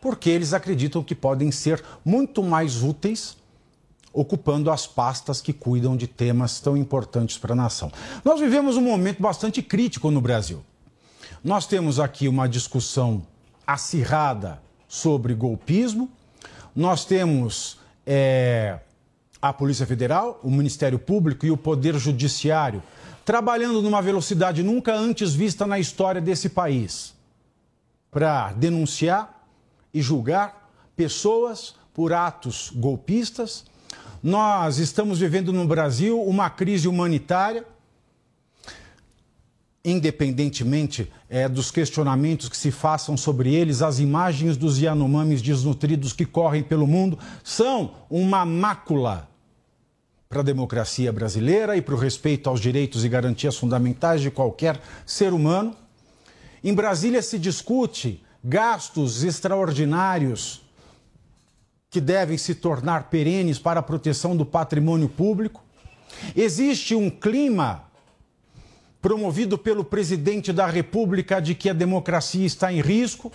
porque 0.00 0.30
eles 0.30 0.54
acreditam 0.54 1.04
que 1.04 1.14
podem 1.14 1.52
ser 1.52 1.84
muito 2.02 2.42
mais 2.42 2.82
úteis 2.82 3.36
ocupando 4.12 4.70
as 4.70 4.86
pastas 4.86 5.40
que 5.40 5.52
cuidam 5.52 5.96
de 5.96 6.06
temas 6.06 6.60
tão 6.60 6.76
importantes 6.76 7.38
para 7.38 7.52
a 7.52 7.56
nação. 7.56 7.92
Nós 8.24 8.40
vivemos 8.40 8.76
um 8.76 8.82
momento 8.82 9.22
bastante 9.22 9.62
crítico 9.62 10.10
no 10.10 10.20
Brasil. 10.20 10.64
Nós 11.44 11.66
temos 11.66 12.00
aqui 12.00 12.26
uma 12.26 12.48
discussão 12.48 13.22
acirrada 13.66 14.60
sobre 14.88 15.34
golpismo, 15.34 16.10
nós 16.74 17.04
temos 17.04 17.78
é, 18.06 18.78
a 19.40 19.52
Polícia 19.52 19.86
Federal, 19.86 20.40
o 20.42 20.50
Ministério 20.50 20.98
Público 20.98 21.44
e 21.44 21.50
o 21.50 21.56
Poder 21.56 21.96
Judiciário 21.98 22.82
trabalhando 23.24 23.82
numa 23.82 24.00
velocidade 24.00 24.62
nunca 24.62 24.94
antes 24.94 25.34
vista 25.34 25.66
na 25.66 25.78
história 25.78 26.18
desse 26.18 26.48
país 26.48 27.14
para 28.10 28.52
denunciar 28.52 29.44
e 29.92 30.00
julgar 30.00 30.70
pessoas 30.96 31.74
por 31.92 32.14
atos 32.14 32.72
golpistas 32.74 33.66
nós 34.22 34.78
estamos 34.78 35.20
vivendo 35.20 35.52
no 35.52 35.66
Brasil 35.66 36.20
uma 36.22 36.50
crise 36.50 36.88
humanitária, 36.88 37.64
independentemente 39.84 41.10
é, 41.28 41.48
dos 41.48 41.70
questionamentos 41.70 42.48
que 42.48 42.56
se 42.56 42.70
façam 42.70 43.16
sobre 43.16 43.54
eles, 43.54 43.80
as 43.80 43.98
imagens 43.98 44.56
dos 44.56 44.78
Yanomamis 44.78 45.40
desnutridos 45.40 46.12
que 46.12 46.26
correm 46.26 46.62
pelo 46.62 46.86
mundo 46.86 47.18
são 47.42 47.92
uma 48.10 48.44
mácula 48.44 49.28
para 50.28 50.40
a 50.40 50.44
democracia 50.44 51.10
brasileira 51.12 51.76
e 51.76 51.80
para 51.80 51.94
o 51.94 51.98
respeito 51.98 52.50
aos 52.50 52.60
direitos 52.60 53.04
e 53.04 53.08
garantias 53.08 53.56
fundamentais 53.56 54.20
de 54.20 54.30
qualquer 54.30 54.80
ser 55.06 55.32
humano. 55.32 55.74
Em 56.62 56.74
Brasília 56.74 57.22
se 57.22 57.38
discute 57.38 58.22
gastos 58.44 59.24
extraordinários 59.24 60.67
que 61.90 62.00
devem 62.00 62.36
se 62.36 62.54
tornar 62.54 63.04
perenes 63.04 63.58
para 63.58 63.80
a 63.80 63.82
proteção 63.82 64.36
do 64.36 64.44
patrimônio 64.44 65.08
público. 65.08 65.62
Existe 66.36 66.94
um 66.94 67.08
clima 67.08 67.84
promovido 69.00 69.56
pelo 69.56 69.84
presidente 69.84 70.52
da 70.52 70.66
República 70.66 71.40
de 71.40 71.54
que 71.54 71.70
a 71.70 71.72
democracia 71.72 72.44
está 72.44 72.72
em 72.72 72.80
risco. 72.80 73.32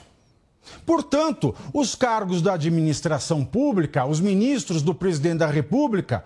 Portanto, 0.86 1.56
os 1.74 1.96
cargos 1.96 2.42
da 2.42 2.54
administração 2.54 3.44
pública, 3.44 4.06
os 4.06 4.20
ministros 4.20 4.82
do 4.82 4.94
presidente 4.94 5.40
da 5.40 5.48
República, 5.48 6.24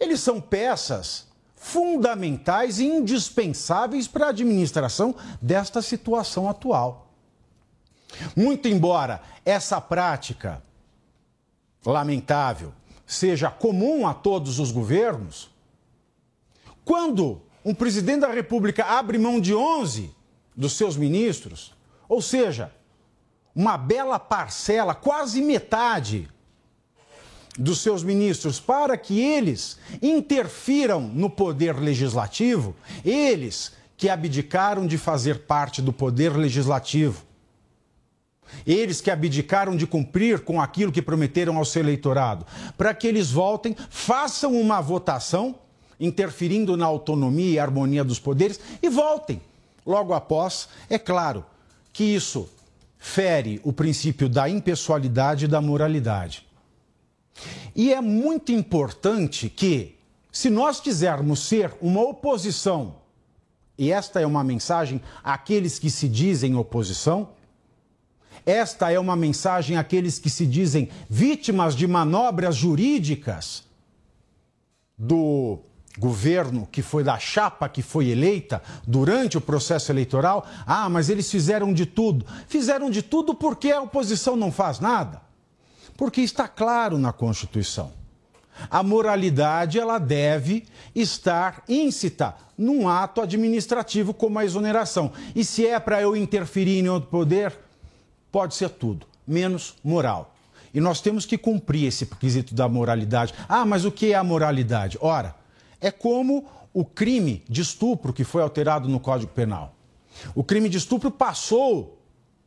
eles 0.00 0.20
são 0.20 0.40
peças 0.40 1.28
fundamentais 1.54 2.80
e 2.80 2.86
indispensáveis 2.86 4.08
para 4.08 4.26
a 4.26 4.30
administração 4.30 5.14
desta 5.40 5.80
situação 5.80 6.48
atual. 6.48 7.12
Muito 8.34 8.66
embora 8.66 9.22
essa 9.44 9.80
prática 9.80 10.62
lamentável, 11.84 12.72
seja 13.06 13.50
comum 13.50 14.06
a 14.06 14.14
todos 14.14 14.58
os 14.58 14.70
governos, 14.70 15.50
quando 16.84 17.40
um 17.64 17.74
presidente 17.74 18.20
da 18.20 18.30
República 18.30 18.84
abre 18.84 19.18
mão 19.18 19.40
de 19.40 19.54
11 19.54 20.10
dos 20.56 20.72
seus 20.72 20.96
ministros, 20.96 21.72
ou 22.08 22.20
seja, 22.20 22.72
uma 23.54 23.76
bela 23.76 24.18
parcela, 24.18 24.94
quase 24.94 25.40
metade 25.40 26.28
dos 27.58 27.80
seus 27.80 28.02
ministros, 28.02 28.58
para 28.58 28.96
que 28.96 29.20
eles 29.20 29.78
interfiram 30.00 31.00
no 31.00 31.28
poder 31.28 31.78
legislativo, 31.78 32.74
eles 33.04 33.72
que 33.96 34.08
abdicaram 34.08 34.86
de 34.86 34.96
fazer 34.96 35.40
parte 35.46 35.82
do 35.82 35.92
poder 35.92 36.34
legislativo, 36.36 37.24
eles 38.66 39.00
que 39.00 39.10
abdicaram 39.10 39.76
de 39.76 39.86
cumprir 39.86 40.40
com 40.40 40.60
aquilo 40.60 40.92
que 40.92 41.02
prometeram 41.02 41.56
ao 41.56 41.64
seu 41.64 41.82
eleitorado, 41.82 42.46
para 42.76 42.94
que 42.94 43.06
eles 43.06 43.30
voltem, 43.30 43.76
façam 43.90 44.58
uma 44.60 44.80
votação, 44.80 45.54
interferindo 45.98 46.76
na 46.76 46.86
autonomia 46.86 47.50
e 47.50 47.58
harmonia 47.58 48.04
dos 48.04 48.18
poderes, 48.18 48.60
e 48.82 48.88
voltem. 48.88 49.40
Logo 49.86 50.14
após, 50.14 50.68
é 50.88 50.98
claro 50.98 51.44
que 51.92 52.04
isso 52.04 52.48
fere 52.98 53.60
o 53.64 53.72
princípio 53.72 54.28
da 54.28 54.48
impessoalidade 54.48 55.44
e 55.44 55.48
da 55.48 55.60
moralidade. 55.60 56.46
E 57.74 57.92
é 57.92 58.00
muito 58.00 58.52
importante 58.52 59.48
que, 59.48 59.96
se 60.30 60.48
nós 60.48 60.80
quisermos 60.80 61.40
ser 61.40 61.74
uma 61.80 62.00
oposição, 62.00 62.96
e 63.76 63.90
esta 63.90 64.20
é 64.20 64.26
uma 64.26 64.44
mensagem 64.44 65.00
àqueles 65.24 65.78
que 65.78 65.90
se 65.90 66.08
dizem 66.08 66.54
oposição, 66.54 67.30
esta 68.44 68.90
é 68.90 68.98
uma 68.98 69.16
mensagem 69.16 69.76
àqueles 69.76 70.18
que 70.18 70.30
se 70.30 70.46
dizem 70.46 70.88
vítimas 71.08 71.74
de 71.76 71.86
manobras 71.86 72.56
jurídicas 72.56 73.64
do 74.98 75.60
governo 75.98 76.66
que 76.70 76.82
foi 76.82 77.04
da 77.04 77.18
chapa 77.18 77.68
que 77.68 77.82
foi 77.82 78.08
eleita 78.08 78.62
durante 78.86 79.36
o 79.36 79.40
processo 79.40 79.92
eleitoral. 79.92 80.46
Ah, 80.66 80.88
mas 80.88 81.08
eles 81.08 81.30
fizeram 81.30 81.72
de 81.72 81.86
tudo. 81.86 82.26
Fizeram 82.48 82.90
de 82.90 83.02
tudo 83.02 83.34
porque 83.34 83.70
a 83.70 83.82
oposição 83.82 84.36
não 84.36 84.50
faz 84.50 84.80
nada. 84.80 85.20
Porque 85.96 86.20
está 86.20 86.48
claro 86.48 86.98
na 86.98 87.12
Constituição. 87.12 87.92
A 88.70 88.82
moralidade 88.82 89.78
ela 89.78 89.98
deve 89.98 90.64
estar 90.94 91.62
íncita 91.68 92.34
num 92.56 92.88
ato 92.88 93.20
administrativo 93.20 94.12
como 94.12 94.38
a 94.38 94.44
exoneração. 94.44 95.12
E 95.34 95.44
se 95.44 95.66
é 95.66 95.78
para 95.80 96.00
eu 96.00 96.16
interferir 96.16 96.78
em 96.78 96.88
outro 96.88 97.10
poder, 97.10 97.56
pode 98.32 98.54
ser 98.54 98.70
tudo, 98.70 99.06
menos 99.26 99.76
moral. 99.84 100.34
E 100.74 100.80
nós 100.80 101.02
temos 101.02 101.26
que 101.26 101.36
cumprir 101.36 101.86
esse 101.86 102.04
requisito 102.04 102.54
da 102.54 102.66
moralidade. 102.66 103.34
Ah, 103.46 103.64
mas 103.66 103.84
o 103.84 103.92
que 103.92 104.12
é 104.12 104.14
a 104.14 104.24
moralidade? 104.24 104.96
Ora, 105.00 105.34
é 105.80 105.90
como 105.90 106.46
o 106.72 106.84
crime 106.84 107.44
de 107.46 107.60
estupro 107.60 108.12
que 108.12 108.24
foi 108.24 108.42
alterado 108.42 108.88
no 108.88 108.98
Código 108.98 109.30
Penal. 109.32 109.74
O 110.34 110.42
crime 110.42 110.68
de 110.68 110.78
estupro 110.78 111.10
passou. 111.10 111.98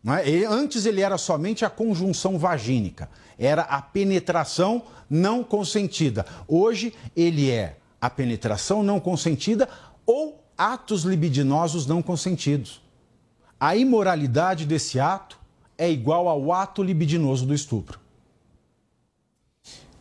É? 0.08 0.28
Ele, 0.28 0.46
antes 0.46 0.86
ele 0.86 1.02
era 1.02 1.18
somente 1.18 1.64
a 1.64 1.70
conjunção 1.70 2.38
vagínica, 2.38 3.10
era 3.38 3.64
a 3.64 3.82
penetração 3.82 4.84
não 5.10 5.44
consentida. 5.44 6.26
Hoje 6.48 6.94
ele 7.16 7.50
é 7.52 7.78
a 8.00 8.10
penetração 8.10 8.84
não 8.84 9.00
consentida 9.00 9.68
ou 10.06 10.44
atos 10.58 11.04
libidinosos 11.04 11.86
não 11.88 12.02
consentidos. 12.02 12.82
A 13.60 13.76
imoralidade 13.76 14.66
desse 14.66 15.00
ato 15.00 15.40
é 15.78 15.90
igual 15.90 16.28
ao 16.28 16.52
ato 16.52 16.84
libidinoso 16.84 17.46
do 17.46 17.54
estupro. 17.54 18.00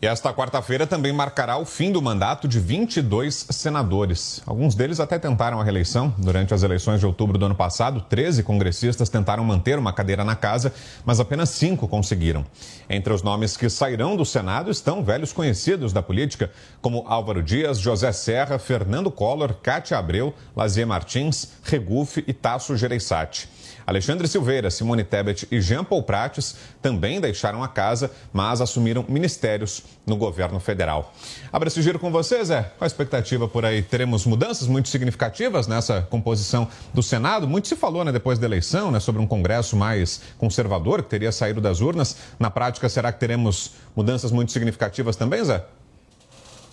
E 0.04 0.06
esta 0.06 0.34
quarta-feira 0.34 0.86
também 0.86 1.14
marcará 1.14 1.56
o 1.56 1.64
fim 1.64 1.90
do 1.90 2.02
mandato 2.02 2.46
de 2.46 2.60
22 2.60 3.46
senadores. 3.48 4.42
Alguns 4.44 4.74
deles 4.74 5.00
até 5.00 5.18
tentaram 5.18 5.58
a 5.58 5.64
reeleição. 5.64 6.14
Durante 6.18 6.52
as 6.52 6.62
eleições 6.62 7.00
de 7.00 7.06
outubro 7.06 7.38
do 7.38 7.46
ano 7.46 7.54
passado, 7.54 8.02
13 8.02 8.42
congressistas 8.42 9.08
tentaram 9.08 9.42
manter 9.42 9.78
uma 9.78 9.94
cadeira 9.94 10.22
na 10.22 10.36
casa, 10.36 10.74
mas 11.06 11.20
apenas 11.20 11.48
cinco 11.48 11.88
conseguiram. 11.88 12.44
Entre 12.86 13.14
os 13.14 13.22
nomes 13.22 13.56
que 13.56 13.70
sairão 13.70 14.14
do 14.14 14.26
Senado 14.26 14.70
estão 14.70 15.02
velhos 15.02 15.32
conhecidos 15.32 15.90
da 15.90 16.02
política, 16.02 16.50
como 16.82 17.04
Álvaro 17.06 17.42
Dias, 17.42 17.78
José 17.78 18.12
Serra, 18.12 18.58
Fernando 18.58 19.10
Collor, 19.10 19.54
Cátia 19.54 19.96
Abreu, 19.96 20.34
Lazier 20.54 20.86
Martins, 20.86 21.52
Regufe 21.62 22.22
e 22.26 22.34
Tasso 22.34 22.76
Gereissati. 22.76 23.48
Alexandre 23.86 24.26
Silveira, 24.26 24.70
Simone 24.70 25.04
Tebet 25.04 25.46
e 25.50 25.60
Jean 25.60 25.84
Paul 25.84 26.02
Prates 26.02 26.56
também 26.80 27.20
deixaram 27.20 27.62
a 27.62 27.68
casa, 27.68 28.10
mas 28.32 28.60
assumiram 28.60 29.04
ministérios 29.08 29.82
no 30.06 30.16
governo 30.16 30.58
federal. 30.60 31.12
Abre 31.52 31.68
esse 31.68 31.82
giro 31.82 31.98
com 31.98 32.10
vocês, 32.10 32.50
é? 32.50 32.62
Qual 32.62 32.84
a 32.84 32.86
expectativa 32.86 33.46
por 33.46 33.64
aí? 33.64 33.82
Teremos 33.82 34.26
mudanças 34.26 34.66
muito 34.66 34.88
significativas 34.88 35.66
nessa 35.66 36.02
composição 36.02 36.68
do 36.92 37.02
Senado? 37.02 37.46
Muito 37.46 37.68
se 37.68 37.76
falou 37.76 38.04
né, 38.04 38.12
depois 38.12 38.38
da 38.38 38.46
eleição 38.46 38.90
né, 38.90 39.00
sobre 39.00 39.20
um 39.20 39.26
Congresso 39.26 39.76
mais 39.76 40.20
conservador 40.38 41.02
que 41.02 41.10
teria 41.10 41.32
saído 41.32 41.60
das 41.60 41.80
urnas. 41.80 42.16
Na 42.38 42.50
prática, 42.50 42.88
será 42.88 43.12
que 43.12 43.20
teremos 43.20 43.72
mudanças 43.94 44.32
muito 44.32 44.52
significativas 44.52 45.16
também, 45.16 45.44
Zé? 45.44 45.64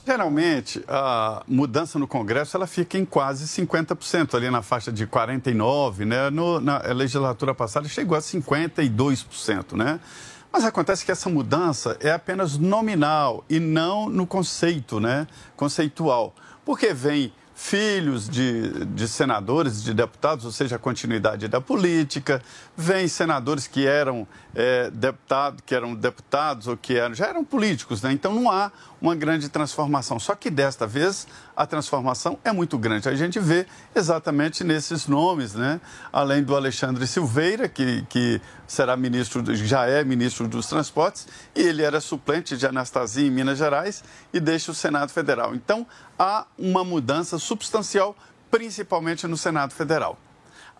Geralmente, 0.05 0.83
a 0.87 1.43
mudança 1.47 1.99
no 1.99 2.07
Congresso 2.07 2.57
ela 2.57 2.65
fica 2.65 2.97
em 2.97 3.05
quase 3.05 3.45
50%, 3.45 4.33
ali 4.33 4.49
na 4.49 4.63
faixa 4.63 4.91
de 4.91 5.05
49%, 5.05 6.05
né? 6.05 6.29
No, 6.31 6.59
na 6.59 6.79
legislatura 6.79 7.53
passada 7.53 7.87
chegou 7.87 8.17
a 8.17 8.21
52%, 8.21 9.77
né? 9.77 9.99
Mas 10.51 10.65
acontece 10.65 11.05
que 11.05 11.11
essa 11.11 11.29
mudança 11.29 11.97
é 12.01 12.11
apenas 12.11 12.57
nominal 12.57 13.45
e 13.49 13.59
não 13.59 14.09
no 14.09 14.25
conceito, 14.25 14.99
né? 14.99 15.27
Conceitual. 15.55 16.33
Porque 16.65 16.93
vem 16.93 17.31
filhos 17.61 18.27
de, 18.27 18.85
de 18.87 19.07
senadores, 19.07 19.83
de 19.83 19.93
deputados, 19.93 20.45
ou 20.45 20.51
seja, 20.51 20.77
a 20.77 20.79
continuidade 20.79 21.47
da 21.47 21.61
política, 21.61 22.41
vem 22.75 23.07
senadores 23.07 23.67
que 23.67 23.85
eram 23.85 24.27
é, 24.55 24.89
deputados, 24.89 25.61
que 25.63 25.75
eram 25.75 25.93
deputados 25.93 26.67
ou 26.67 26.75
que 26.75 26.97
eram, 26.97 27.13
já 27.13 27.27
eram 27.27 27.45
políticos, 27.45 28.01
né? 28.01 28.11
Então 28.11 28.33
não 28.33 28.49
há 28.49 28.71
uma 28.99 29.15
grande 29.15 29.47
transformação. 29.47 30.19
Só 30.19 30.33
que 30.33 30.49
desta 30.49 30.87
vez 30.87 31.27
a 31.55 31.65
transformação 31.65 32.37
é 32.43 32.51
muito 32.51 32.77
grande. 32.77 33.09
A 33.09 33.15
gente 33.15 33.39
vê 33.39 33.65
exatamente 33.95 34.63
nesses 34.63 35.07
nomes, 35.07 35.53
né? 35.53 35.79
Além 36.11 36.43
do 36.43 36.55
Alexandre 36.55 37.05
Silveira, 37.07 37.67
que, 37.67 38.03
que 38.09 38.41
será 38.67 38.95
ministro, 38.95 39.43
já 39.55 39.85
é 39.85 40.03
ministro 40.03 40.47
dos 40.47 40.67
Transportes, 40.67 41.27
e 41.55 41.61
ele 41.61 41.83
era 41.83 41.99
suplente 41.99 42.57
de 42.57 42.65
Anastasia 42.65 43.27
em 43.27 43.31
Minas 43.31 43.57
Gerais 43.57 44.03
e 44.33 44.39
deixa 44.39 44.71
o 44.71 44.75
Senado 44.75 45.11
Federal. 45.11 45.53
Então 45.53 45.85
há 46.17 46.45
uma 46.57 46.83
mudança 46.83 47.37
substancial, 47.37 48.15
principalmente 48.49 49.27
no 49.27 49.37
Senado 49.37 49.73
Federal. 49.73 50.17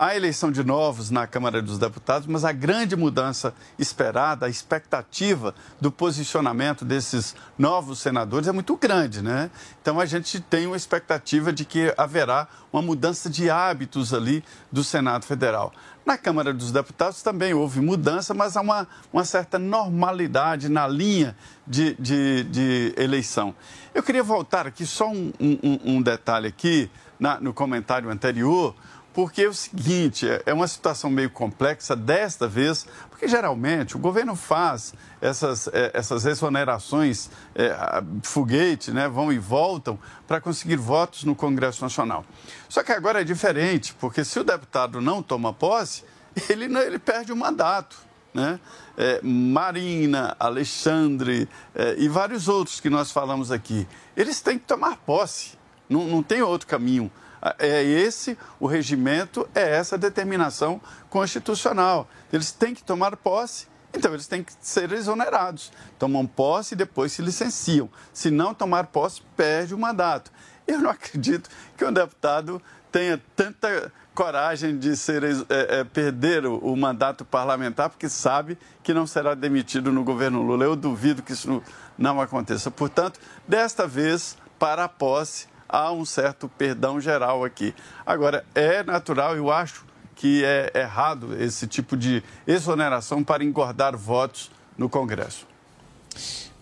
Há 0.04 0.16
eleição 0.16 0.52
de 0.52 0.64
novos 0.64 1.12
na 1.12 1.28
Câmara 1.28 1.62
dos 1.62 1.78
Deputados, 1.78 2.28
mas 2.28 2.44
a 2.44 2.52
grande 2.52 2.96
mudança 2.96 3.54
esperada, 3.78 4.48
a 4.48 4.50
expectativa 4.50 5.54
do 5.80 5.92
posicionamento 5.92 6.84
desses 6.84 7.36
novos 7.56 8.00
senadores 8.00 8.48
é 8.48 8.52
muito 8.52 8.76
grande, 8.76 9.22
né? 9.22 9.52
Então 9.80 10.00
a 10.00 10.08
gente 10.08 10.40
tem 10.40 10.66
uma 10.66 10.76
expectativa 10.76 11.54
de 11.54 11.66
que 11.66 11.94
haverá 11.96 12.48
uma 12.74 12.82
mudança 12.82 13.30
de 13.30 13.48
hábitos 13.48 14.12
ali 14.12 14.44
do 14.72 14.84
Senado 14.84 15.24
Federal. 15.24 15.72
Na 16.04 16.18
Câmara 16.18 16.52
dos 16.52 16.72
Deputados 16.72 17.22
também 17.22 17.54
houve 17.54 17.80
mudança, 17.80 18.34
mas 18.34 18.58
há 18.58 18.62
uma, 18.62 18.88
uma 19.14 19.24
certa 19.24 19.60
normalidade 19.60 20.68
na 20.68 20.88
linha 20.88 21.38
de, 21.68 21.94
de, 22.00 22.44
de 22.46 22.94
eleição. 22.98 23.54
Eu 23.94 24.02
queria 24.02 24.24
voltar 24.24 24.66
aqui 24.66 24.84
só 24.84 25.08
um, 25.12 25.32
um, 25.40 25.80
um 25.98 26.02
detalhe 26.02 26.48
aqui 26.48 26.90
na, 27.20 27.40
no 27.40 27.54
comentário 27.54 28.10
anterior 28.10 28.74
porque 29.14 29.44
é 29.44 29.48
o 29.48 29.54
seguinte, 29.54 30.28
é, 30.28 30.42
é 30.46 30.54
uma 30.54 30.68
situação 30.68 31.10
meio 31.10 31.30
complexa 31.30 31.96
desta 31.96 32.48
vez, 32.48 32.86
porque 33.10 33.28
geralmente 33.28 33.96
o 33.96 34.00
governo 34.00 34.36
faz 34.36 34.94
essas, 35.20 35.68
é, 35.68 35.92
essas 35.94 36.26
exonerações 36.26 37.30
é, 37.54 37.76
foguete, 38.24 38.92
né, 38.92 39.08
vão 39.08 39.32
e 39.32 39.38
voltam 39.38 40.00
para 40.28 40.40
conseguir 40.40 40.78
votos 40.78 41.24
no 41.24 41.36
Congresso 41.36 41.84
Nacional. 41.84 42.26
Só 42.70 42.84
que 42.84 42.92
agora 42.92 43.22
é 43.22 43.24
diferente, 43.24 43.94
porque 44.00 44.24
se 44.24 44.40
o 44.40 44.44
deputado 44.44 45.02
não 45.02 45.22
toma 45.22 45.54
posse, 45.54 46.04
ele, 46.50 46.66
ele 46.66 47.00
perde 47.00 47.32
o 47.32 47.36
mandato. 47.36 47.98
Né? 48.34 48.62
É, 48.98 49.20
Marina, 49.22 50.38
Alexandre 50.40 51.50
é, 51.76 51.96
e 51.98 52.08
vários 52.08 52.48
outros 52.48 52.80
que 52.80 52.90
nós 52.90 53.12
falamos 53.12 53.52
aqui, 53.52 53.86
eles 54.16 54.40
têm 54.40 54.58
que 54.58 54.66
tomar 54.66 54.96
posse, 54.98 55.60
não, 55.90 56.06
não 56.06 56.24
tem 56.24 56.42
outro 56.42 56.66
caminho 56.66 57.12
é 57.58 57.84
esse 57.84 58.38
o 58.60 58.68
regimento, 58.68 59.48
é 59.54 59.78
essa 59.78 59.98
determinação 59.98 60.80
constitucional. 61.10 62.08
Eles 62.32 62.52
têm 62.52 62.74
que 62.74 62.84
tomar 62.84 63.16
posse, 63.18 63.68
então 63.94 64.14
eles 64.14 64.28
têm 64.28 64.44
que 64.44 64.54
ser 64.62 64.92
exonerados. 64.92 65.72
Tomam 65.98 66.26
posse 66.26 66.74
e 66.74 66.78
depois 66.78 67.12
se 67.12 67.22
licenciam. 67.22 67.90
Se 68.14 68.30
não 68.30 68.54
tomar 68.54 68.88
posse, 68.88 69.22
perde 69.36 69.74
o 69.74 69.78
mandato. 69.78 70.32
Eu 70.68 70.80
não 70.80 70.90
acredito 70.92 71.50
que 71.78 71.84
um 71.84 71.92
deputado 71.92 72.62
tenha 72.92 73.22
tanta 73.36 73.92
coragem 74.14 74.78
de 74.78 74.96
ser, 74.98 75.24
é, 75.24 75.80
é, 75.80 75.84
perder 75.84 76.46
o, 76.46 76.58
o, 76.58 76.76
mandato 76.76 77.24
parlamentar, 77.24 77.90
porque 77.90 78.10
sabe 78.10 78.58
que 78.84 78.94
não 78.94 79.08
será 79.08 79.34
demitido 79.34 79.92
no 79.92 80.04
governo 80.04 80.42
Lula. 80.42 80.66
Eu 80.66 80.76
duvido 80.76 81.24
que 81.24 81.32
isso 81.32 81.64
não 81.98 82.20
aconteça. 82.20 82.70
Portanto, 82.70 83.20
desta 83.48 83.88
vez, 83.88 84.38
para 84.60 84.84
a 84.84 84.90
posse, 84.90 85.48
há 85.72 85.92
um 85.92 86.04
certo 86.04 86.50
perdão 86.50 87.00
geral 87.00 87.46
aqui. 87.46 87.74
Agora, 88.06 88.44
é 88.54 88.84
natural, 88.84 89.36
eu 89.38 89.50
acho 89.50 89.86
que 90.16 90.44
é 90.44 90.72
errado 90.76 91.36
esse 91.42 91.66
tipo 91.66 91.96
de 91.96 92.22
exoneração 92.46 93.24
para 93.24 93.44
engordar 93.44 93.98
votos 93.98 94.52
no 94.78 94.90
Congresso. 94.90 95.48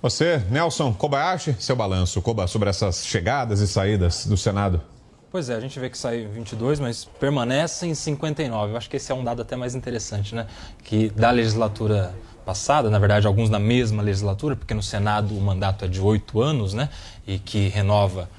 Você, 0.02 0.38
Nelson 0.50 0.94
Kobayashi, 0.94 1.58
seu 1.60 1.76
balanço, 1.76 2.22
Koba, 2.22 2.48
sobre 2.48 2.70
essas 2.70 3.06
chegadas 3.06 3.60
e 3.60 3.68
saídas 3.68 4.26
do 4.26 4.38
Senado. 4.38 4.82
Pois 5.32 5.50
é, 5.50 5.56
a 5.56 5.60
gente 5.60 5.78
vê 5.80 5.90
que 5.90 5.98
sai 5.98 6.26
22, 6.26 6.80
mas 6.80 7.04
permanece 7.04 7.86
em 7.86 7.94
59. 7.94 8.74
Eu 8.74 8.78
acho 8.78 8.90
que 8.90 8.96
esse 8.96 9.12
é 9.12 9.16
um 9.16 9.24
dado 9.24 9.42
até 9.42 9.56
mais 9.56 9.76
interessante, 9.76 10.34
né? 10.34 10.48
Que 10.84 11.10
da 11.10 11.30
legislatura 11.30 12.16
passada, 12.46 12.90
na 12.90 12.98
verdade, 12.98 13.28
alguns 13.28 13.50
na 13.50 13.60
mesma 13.60 14.02
legislatura, 14.02 14.56
porque 14.56 14.74
no 14.74 14.82
Senado 14.82 15.38
o 15.38 15.42
mandato 15.42 15.86
é 15.86 15.88
de 15.88 16.02
oito 16.02 16.42
anos, 16.42 16.74
né? 16.74 16.90
E 17.28 17.38
que 17.38 17.68
renova 17.68 18.30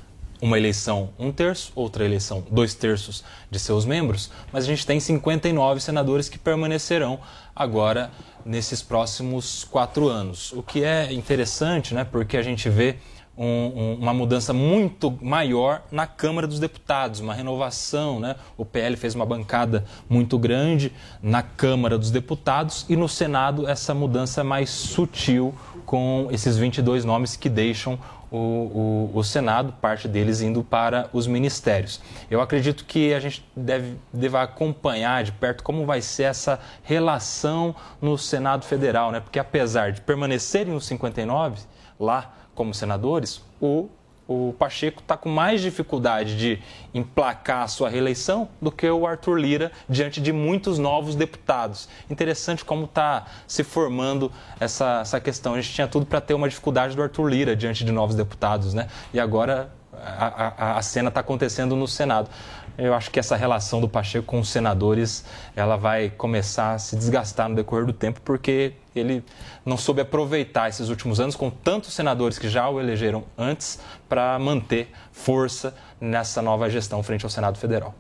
uma 0.40 0.58
eleição 0.58 1.10
um 1.18 1.30
terço, 1.30 1.72
outra 1.74 2.04
eleição 2.04 2.44
dois 2.50 2.74
terços 2.74 3.24
de 3.50 3.58
seus 3.58 3.84
membros, 3.84 4.30
mas 4.52 4.64
a 4.64 4.66
gente 4.66 4.86
tem 4.86 4.98
59 4.98 5.80
senadores 5.80 6.28
que 6.28 6.38
permanecerão 6.38 7.20
agora 7.54 8.10
nesses 8.44 8.82
próximos 8.82 9.64
quatro 9.64 10.08
anos. 10.08 10.52
O 10.52 10.62
que 10.62 10.82
é 10.82 11.12
interessante, 11.12 11.94
né, 11.94 12.04
porque 12.04 12.36
a 12.36 12.42
gente 12.42 12.68
vê 12.68 12.96
um, 13.40 13.46
um, 13.46 13.94
uma 13.94 14.12
mudança 14.12 14.52
muito 14.52 15.16
maior 15.22 15.82
na 15.90 16.06
Câmara 16.06 16.46
dos 16.46 16.60
Deputados, 16.60 17.20
uma 17.20 17.32
renovação. 17.32 18.20
Né? 18.20 18.36
O 18.56 18.66
PL 18.66 18.96
fez 18.96 19.14
uma 19.14 19.24
bancada 19.24 19.84
muito 20.08 20.38
grande 20.38 20.92
na 21.22 21.42
Câmara 21.42 21.96
dos 21.96 22.10
Deputados 22.10 22.84
e 22.86 22.96
no 22.96 23.08
Senado 23.08 23.66
essa 23.66 23.94
mudança 23.94 24.42
é 24.42 24.44
mais 24.44 24.68
sutil 24.68 25.54
com 25.86 26.28
esses 26.30 26.58
22 26.58 27.04
nomes 27.04 27.34
que 27.34 27.48
deixam 27.48 27.98
o, 28.30 28.36
o, 28.36 29.10
o, 29.14 29.24
Senado, 29.24 29.72
parte 29.80 30.06
deles 30.06 30.40
indo 30.40 30.62
para 30.62 31.08
os 31.12 31.26
ministérios. 31.26 32.00
Eu 32.30 32.40
acredito 32.40 32.84
que 32.84 33.12
a 33.12 33.20
gente 33.20 33.44
deve, 33.56 33.96
deve 34.12 34.36
acompanhar 34.36 35.24
de 35.24 35.32
perto 35.32 35.62
como 35.64 35.84
vai 35.84 36.00
ser 36.00 36.24
essa 36.24 36.60
relação 36.82 37.74
no 38.00 38.16
Senado 38.16 38.64
Federal, 38.64 39.10
né? 39.10 39.20
porque 39.20 39.38
apesar 39.38 39.92
de 39.92 40.00
permanecerem 40.00 40.74
os 40.74 40.86
59 40.86 41.60
lá 41.98 42.34
como 42.54 42.72
senadores, 42.72 43.42
o 43.60 43.88
o 44.32 44.54
Pacheco 44.56 45.00
está 45.00 45.16
com 45.16 45.28
mais 45.28 45.60
dificuldade 45.60 46.36
de 46.36 46.62
emplacar 46.94 47.64
a 47.64 47.66
sua 47.66 47.88
reeleição 47.88 48.48
do 48.62 48.70
que 48.70 48.88
o 48.88 49.04
Arthur 49.04 49.34
Lira 49.34 49.72
diante 49.88 50.20
de 50.20 50.32
muitos 50.32 50.78
novos 50.78 51.16
deputados. 51.16 51.88
Interessante 52.08 52.64
como 52.64 52.84
está 52.84 53.26
se 53.44 53.64
formando 53.64 54.30
essa, 54.60 55.00
essa 55.00 55.20
questão. 55.20 55.54
A 55.54 55.60
gente 55.60 55.74
tinha 55.74 55.88
tudo 55.88 56.06
para 56.06 56.20
ter 56.20 56.34
uma 56.34 56.48
dificuldade 56.48 56.94
do 56.94 57.02
Arthur 57.02 57.26
Lira 57.26 57.56
diante 57.56 57.84
de 57.84 57.90
novos 57.90 58.14
deputados, 58.14 58.72
né? 58.72 58.86
E 59.12 59.18
agora 59.18 59.72
a, 59.92 60.74
a, 60.74 60.78
a 60.78 60.82
cena 60.82 61.08
está 61.08 61.18
acontecendo 61.18 61.74
no 61.74 61.88
Senado. 61.88 62.30
Eu 62.78 62.94
acho 62.94 63.10
que 63.10 63.18
essa 63.18 63.34
relação 63.34 63.80
do 63.80 63.88
Pacheco 63.88 64.26
com 64.26 64.38
os 64.38 64.48
senadores 64.48 65.24
ela 65.56 65.76
vai 65.76 66.08
começar 66.08 66.74
a 66.74 66.78
se 66.78 66.94
desgastar 66.94 67.48
no 67.48 67.56
decorrer 67.56 67.84
do 67.84 67.92
tempo, 67.92 68.20
porque 68.24 68.74
ele 68.94 69.22
não 69.64 69.76
soube 69.76 70.00
aproveitar 70.00 70.68
esses 70.68 70.88
últimos 70.88 71.20
anos 71.20 71.36
com 71.36 71.50
tantos 71.50 71.92
senadores 71.92 72.38
que 72.38 72.48
já 72.48 72.68
o 72.68 72.80
elegeram 72.80 73.24
antes 73.36 73.78
para 74.08 74.38
manter 74.38 74.88
força 75.12 75.74
nessa 76.00 76.42
nova 76.42 76.68
gestão 76.68 77.02
frente 77.02 77.24
ao 77.24 77.30
Senado 77.30 77.58
Federal. 77.58 77.94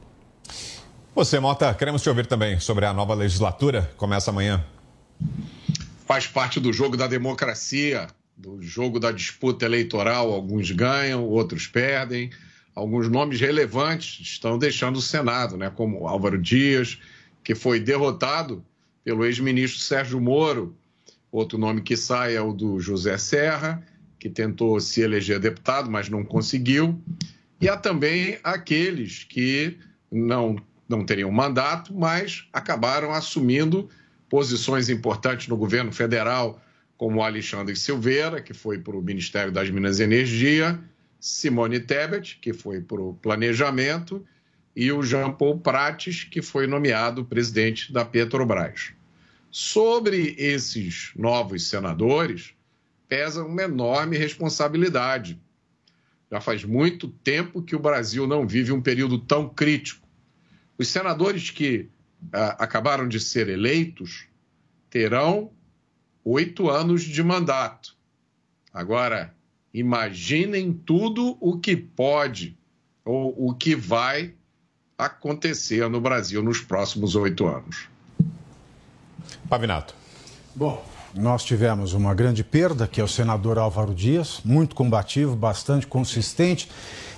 Você, 1.14 1.38
Mota, 1.38 1.72
queremos 1.74 2.02
te 2.02 2.08
ouvir 2.08 2.26
também 2.26 2.58
sobre 2.60 2.86
a 2.86 2.92
nova 2.92 3.14
legislatura. 3.14 3.90
Começa 3.96 4.30
amanhã. 4.30 4.64
Faz 6.06 6.26
parte 6.26 6.58
do 6.58 6.72
jogo 6.72 6.96
da 6.96 7.06
democracia, 7.06 8.06
do 8.36 8.62
jogo 8.62 8.98
da 8.98 9.12
disputa 9.12 9.64
eleitoral. 9.64 10.32
Alguns 10.32 10.70
ganham, 10.70 11.24
outros 11.24 11.66
perdem 11.66 12.30
alguns 12.74 13.08
nomes 13.08 13.40
relevantes 13.40 14.20
estão 14.22 14.58
deixando 14.58 14.96
o 14.96 15.02
Senado, 15.02 15.56
né? 15.56 15.70
como 15.70 16.06
Álvaro 16.06 16.40
Dias, 16.40 16.98
que 17.42 17.54
foi 17.54 17.80
derrotado 17.80 18.64
pelo 19.04 19.24
ex-ministro 19.24 19.80
Sérgio 19.80 20.20
Moro. 20.20 20.76
Outro 21.32 21.56
nome 21.56 21.80
que 21.80 21.96
sai 21.96 22.34
é 22.34 22.40
o 22.40 22.52
do 22.52 22.80
José 22.80 23.16
Serra, 23.16 23.84
que 24.18 24.28
tentou 24.28 24.80
se 24.80 25.00
eleger 25.00 25.38
deputado, 25.38 25.90
mas 25.90 26.08
não 26.08 26.24
conseguiu. 26.24 27.00
E 27.60 27.68
há 27.68 27.76
também 27.76 28.38
aqueles 28.42 29.24
que 29.24 29.78
não, 30.10 30.56
não 30.88 31.04
teriam 31.04 31.30
mandato, 31.30 31.94
mas 31.94 32.48
acabaram 32.52 33.12
assumindo 33.12 33.88
posições 34.28 34.88
importantes 34.88 35.48
no 35.48 35.56
governo 35.56 35.92
federal, 35.92 36.60
como 36.96 37.22
Alexandre 37.22 37.74
Silveira, 37.76 38.42
que 38.42 38.52
foi 38.52 38.78
para 38.78 38.96
o 38.96 39.02
Ministério 39.02 39.52
das 39.52 39.70
Minas 39.70 39.98
e 39.98 40.02
Energia, 40.02 40.78
Simone 41.18 41.80
Tebet, 41.80 42.38
que 42.40 42.52
foi 42.52 42.80
para 42.80 43.00
o 43.00 43.14
planejamento, 43.14 44.24
e 44.76 44.92
o 44.92 45.02
Jean 45.02 45.32
Paul 45.32 45.58
Prates, 45.58 46.24
que 46.24 46.42
foi 46.42 46.66
nomeado 46.66 47.24
presidente 47.24 47.92
da 47.92 48.04
Petrobras. 48.04 48.92
Sobre 49.50 50.34
esses 50.38 51.12
novos 51.16 51.68
senadores, 51.68 52.54
pesa 53.08 53.44
uma 53.44 53.62
enorme 53.62 54.16
responsabilidade. 54.16 55.40
Já 56.30 56.40
faz 56.40 56.64
muito 56.64 57.08
tempo 57.08 57.62
que 57.62 57.74
o 57.74 57.80
Brasil 57.80 58.26
não 58.26 58.46
vive 58.46 58.72
um 58.72 58.80
período 58.80 59.18
tão 59.18 59.48
crítico. 59.48 60.06
Os 60.78 60.88
senadores 60.88 61.50
que 61.50 61.88
ah, 62.32 62.56
acabaram 62.58 63.08
de 63.08 63.18
ser 63.18 63.48
eleitos 63.48 64.26
terão 64.88 65.50
oito 66.24 66.70
anos 66.70 67.02
de 67.02 67.22
mandato. 67.22 67.96
Agora, 68.72 69.34
Imaginem 69.72 70.72
tudo 70.72 71.36
o 71.40 71.58
que 71.58 71.76
pode 71.76 72.58
ou 73.04 73.48
o 73.48 73.54
que 73.54 73.74
vai 73.74 74.34
acontecer 74.98 75.88
no 75.88 76.00
Brasil 76.00 76.42
nos 76.42 76.60
próximos 76.60 77.14
oito 77.14 77.46
anos. 77.46 77.88
Pavinato. 79.48 79.94
Bom, 80.54 80.82
nós 81.14 81.44
tivemos 81.44 81.92
uma 81.92 82.14
grande 82.14 82.44
perda, 82.44 82.86
que 82.86 83.00
é 83.00 83.04
o 83.04 83.08
senador 83.08 83.58
Álvaro 83.58 83.94
Dias, 83.94 84.40
muito 84.44 84.74
combativo, 84.74 85.34
bastante 85.34 85.86
consistente 85.86 86.68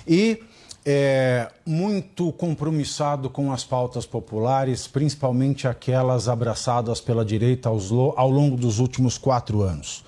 e 0.07 0.43
é, 0.85 1.49
muito 1.65 2.31
compromissado 2.33 3.29
com 3.29 3.51
as 3.51 3.63
pautas 3.63 4.05
populares, 4.05 4.87
principalmente 4.87 5.67
aquelas 5.67 6.27
abraçadas 6.27 6.99
pela 6.99 7.23
direita 7.23 7.69
ao 7.69 8.29
longo 8.29 8.57
dos 8.57 8.79
últimos 8.79 9.17
quatro 9.17 9.61
anos. 9.61 10.03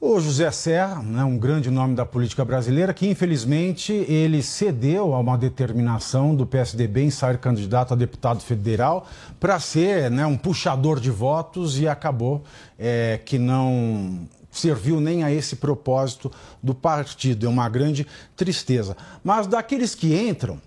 O 0.00 0.20
José 0.20 0.48
Serra, 0.52 1.02
né, 1.02 1.24
um 1.24 1.36
grande 1.36 1.72
nome 1.72 1.96
da 1.96 2.06
política 2.06 2.44
brasileira, 2.44 2.94
que 2.94 3.08
infelizmente 3.08 3.92
ele 3.92 4.44
cedeu 4.44 5.12
a 5.12 5.18
uma 5.18 5.36
determinação 5.36 6.36
do 6.36 6.46
PSDB 6.46 7.02
em 7.02 7.10
sair 7.10 7.36
candidato 7.38 7.94
a 7.94 7.96
deputado 7.96 8.40
federal 8.40 9.08
para 9.40 9.58
ser 9.58 10.08
né, 10.08 10.24
um 10.24 10.36
puxador 10.36 11.00
de 11.00 11.10
votos 11.10 11.80
e 11.80 11.88
acabou 11.88 12.44
é, 12.78 13.20
que 13.24 13.40
não 13.40 14.20
serviu 14.52 15.00
nem 15.00 15.24
a 15.24 15.32
esse 15.32 15.56
propósito 15.56 16.30
do 16.62 16.76
partido. 16.76 17.46
É 17.46 17.48
uma 17.48 17.68
grande 17.68 18.06
tristeza. 18.36 18.96
Mas 19.24 19.48
daqueles 19.48 19.96
que 19.96 20.14
entram, 20.14 20.60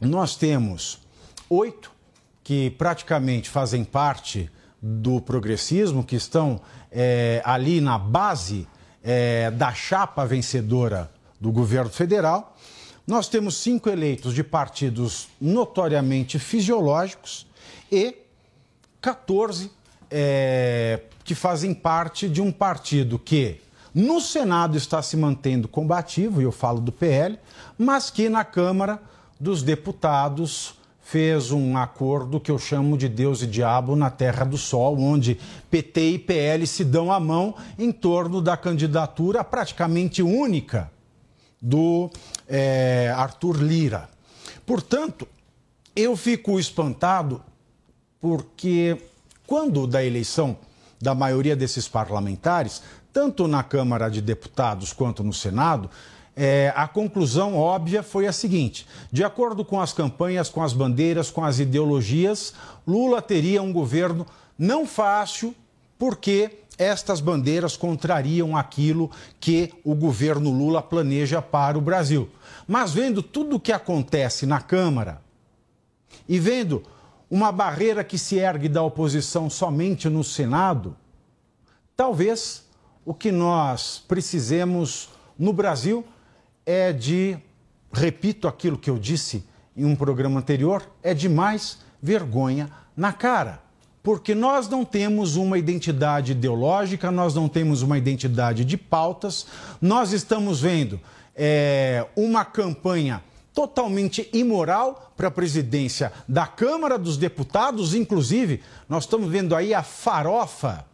nós 0.00 0.34
temos 0.34 0.98
oito 1.48 1.92
que 2.42 2.70
praticamente 2.70 3.48
fazem 3.48 3.84
parte 3.84 4.50
do 4.82 5.20
progressismo, 5.20 6.04
que 6.04 6.16
estão 6.16 6.60
é, 6.98 7.42
ali 7.44 7.78
na 7.78 7.98
base 7.98 8.66
é, 9.04 9.50
da 9.50 9.74
chapa 9.74 10.24
vencedora 10.24 11.12
do 11.38 11.52
governo 11.52 11.90
federal. 11.90 12.56
Nós 13.06 13.28
temos 13.28 13.58
cinco 13.58 13.90
eleitos 13.90 14.32
de 14.32 14.42
partidos 14.42 15.28
notoriamente 15.38 16.38
fisiológicos 16.38 17.46
e 17.92 18.16
14 19.02 19.70
é, 20.10 21.02
que 21.22 21.34
fazem 21.34 21.74
parte 21.74 22.30
de 22.30 22.40
um 22.40 22.50
partido 22.50 23.18
que 23.18 23.60
no 23.94 24.18
Senado 24.20 24.76
está 24.76 25.02
se 25.02 25.16
mantendo 25.16 25.68
combativo, 25.68 26.40
e 26.40 26.44
eu 26.44 26.52
falo 26.52 26.80
do 26.80 26.92
PL, 26.92 27.38
mas 27.78 28.10
que 28.10 28.28
na 28.28 28.44
Câmara 28.44 29.00
dos 29.38 29.62
Deputados 29.62 30.74
fez 31.06 31.52
um 31.52 31.76
acordo 31.76 32.40
que 32.40 32.50
eu 32.50 32.58
chamo 32.58 32.98
de 32.98 33.08
Deus 33.08 33.40
e 33.40 33.46
Diabo 33.46 33.94
na 33.94 34.10
Terra 34.10 34.44
do 34.44 34.58
Sol, 34.58 34.98
onde 34.98 35.38
PT 35.70 36.00
e 36.10 36.18
PL 36.18 36.66
se 36.66 36.84
dão 36.84 37.12
a 37.12 37.20
mão 37.20 37.54
em 37.78 37.92
torno 37.92 38.42
da 38.42 38.56
candidatura 38.56 39.44
praticamente 39.44 40.20
única 40.20 40.90
do 41.62 42.10
é, 42.48 43.14
Arthur 43.16 43.62
Lira. 43.62 44.08
Portanto, 44.66 45.28
eu 45.94 46.16
fico 46.16 46.58
espantado 46.58 47.40
porque 48.20 49.00
quando 49.46 49.86
da 49.86 50.04
eleição 50.04 50.56
da 51.00 51.14
maioria 51.14 51.54
desses 51.54 51.86
parlamentares, 51.86 52.82
tanto 53.12 53.46
na 53.46 53.62
Câmara 53.62 54.08
de 54.08 54.20
Deputados 54.20 54.92
quanto 54.92 55.22
no 55.22 55.32
Senado, 55.32 55.88
é, 56.36 56.70
a 56.76 56.86
conclusão 56.86 57.56
óbvia 57.56 58.02
foi 58.02 58.26
a 58.26 58.32
seguinte: 58.32 58.86
de 59.10 59.24
acordo 59.24 59.64
com 59.64 59.80
as 59.80 59.94
campanhas, 59.94 60.50
com 60.50 60.62
as 60.62 60.74
bandeiras, 60.74 61.30
com 61.30 61.42
as 61.42 61.58
ideologias, 61.58 62.52
Lula 62.86 63.22
teria 63.22 63.62
um 63.62 63.72
governo 63.72 64.26
não 64.58 64.86
fácil, 64.86 65.54
porque 65.98 66.58
estas 66.76 67.22
bandeiras 67.22 67.74
contrariam 67.74 68.54
aquilo 68.54 69.10
que 69.40 69.72
o 69.82 69.94
governo 69.94 70.50
Lula 70.50 70.82
planeja 70.82 71.40
para 71.40 71.78
o 71.78 71.80
Brasil. 71.80 72.28
Mas 72.68 72.92
vendo 72.92 73.22
tudo 73.22 73.56
o 73.56 73.60
que 73.60 73.72
acontece 73.72 74.44
na 74.44 74.60
Câmara 74.60 75.22
e 76.28 76.38
vendo 76.38 76.82
uma 77.30 77.50
barreira 77.50 78.04
que 78.04 78.18
se 78.18 78.36
ergue 78.36 78.68
da 78.68 78.82
oposição 78.82 79.48
somente 79.48 80.06
no 80.10 80.22
Senado, 80.22 80.94
talvez 81.96 82.66
o 83.06 83.14
que 83.14 83.32
nós 83.32 84.04
precisemos 84.06 85.08
no 85.38 85.52
Brasil 85.52 86.04
é 86.66 86.92
de, 86.92 87.38
repito 87.92 88.48
aquilo 88.48 88.76
que 88.76 88.90
eu 88.90 88.98
disse 88.98 89.44
em 89.76 89.84
um 89.84 89.94
programa 89.94 90.40
anterior, 90.40 90.82
é 91.02 91.14
de 91.14 91.28
mais 91.28 91.78
vergonha 92.02 92.68
na 92.96 93.12
cara. 93.12 93.60
Porque 94.02 94.34
nós 94.34 94.68
não 94.68 94.84
temos 94.84 95.36
uma 95.36 95.58
identidade 95.58 96.32
ideológica, 96.32 97.10
nós 97.10 97.34
não 97.34 97.48
temos 97.48 97.82
uma 97.82 97.96
identidade 97.96 98.64
de 98.64 98.76
pautas, 98.76 99.46
nós 99.80 100.12
estamos 100.12 100.60
vendo 100.60 101.00
é, 101.34 102.06
uma 102.16 102.44
campanha 102.44 103.22
totalmente 103.52 104.28
imoral 104.32 105.12
para 105.16 105.28
a 105.28 105.30
presidência 105.30 106.12
da 106.28 106.46
Câmara 106.46 106.98
dos 106.98 107.16
Deputados, 107.16 107.94
inclusive, 107.94 108.62
nós 108.88 109.04
estamos 109.04 109.30
vendo 109.30 109.56
aí 109.56 109.72
a 109.72 109.82
farofa 109.82 110.84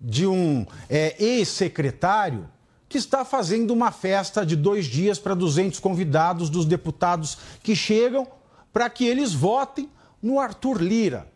de 0.00 0.26
um 0.26 0.64
é, 0.88 1.16
ex-secretário 1.22 2.48
que 2.90 2.98
está 2.98 3.24
fazendo 3.24 3.70
uma 3.70 3.92
festa 3.92 4.44
de 4.44 4.56
dois 4.56 4.84
dias 4.84 5.16
para 5.16 5.32
200 5.32 5.78
convidados 5.78 6.50
dos 6.50 6.66
deputados 6.66 7.38
que 7.62 7.76
chegam 7.76 8.26
para 8.72 8.90
que 8.90 9.06
eles 9.06 9.32
votem 9.32 9.88
no 10.20 10.40
Arthur 10.40 10.82
Lira. 10.82 11.28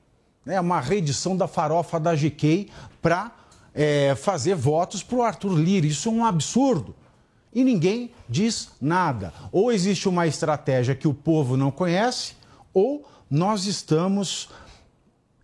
É 0.44 0.60
uma 0.60 0.80
reedição 0.80 1.36
da 1.36 1.46
farofa 1.46 2.00
da 2.00 2.12
GK 2.12 2.68
para 3.00 3.30
é, 3.72 4.16
fazer 4.16 4.56
votos 4.56 5.04
para 5.04 5.16
o 5.16 5.22
Arthur 5.22 5.56
Lira. 5.56 5.86
Isso 5.86 6.08
é 6.08 6.12
um 6.12 6.24
absurdo. 6.24 6.92
E 7.54 7.62
ninguém 7.62 8.10
diz 8.28 8.70
nada. 8.80 9.32
Ou 9.52 9.70
existe 9.70 10.08
uma 10.08 10.26
estratégia 10.26 10.96
que 10.96 11.06
o 11.06 11.14
povo 11.14 11.56
não 11.56 11.70
conhece, 11.70 12.34
ou 12.74 13.08
nós 13.30 13.64
estamos 13.66 14.50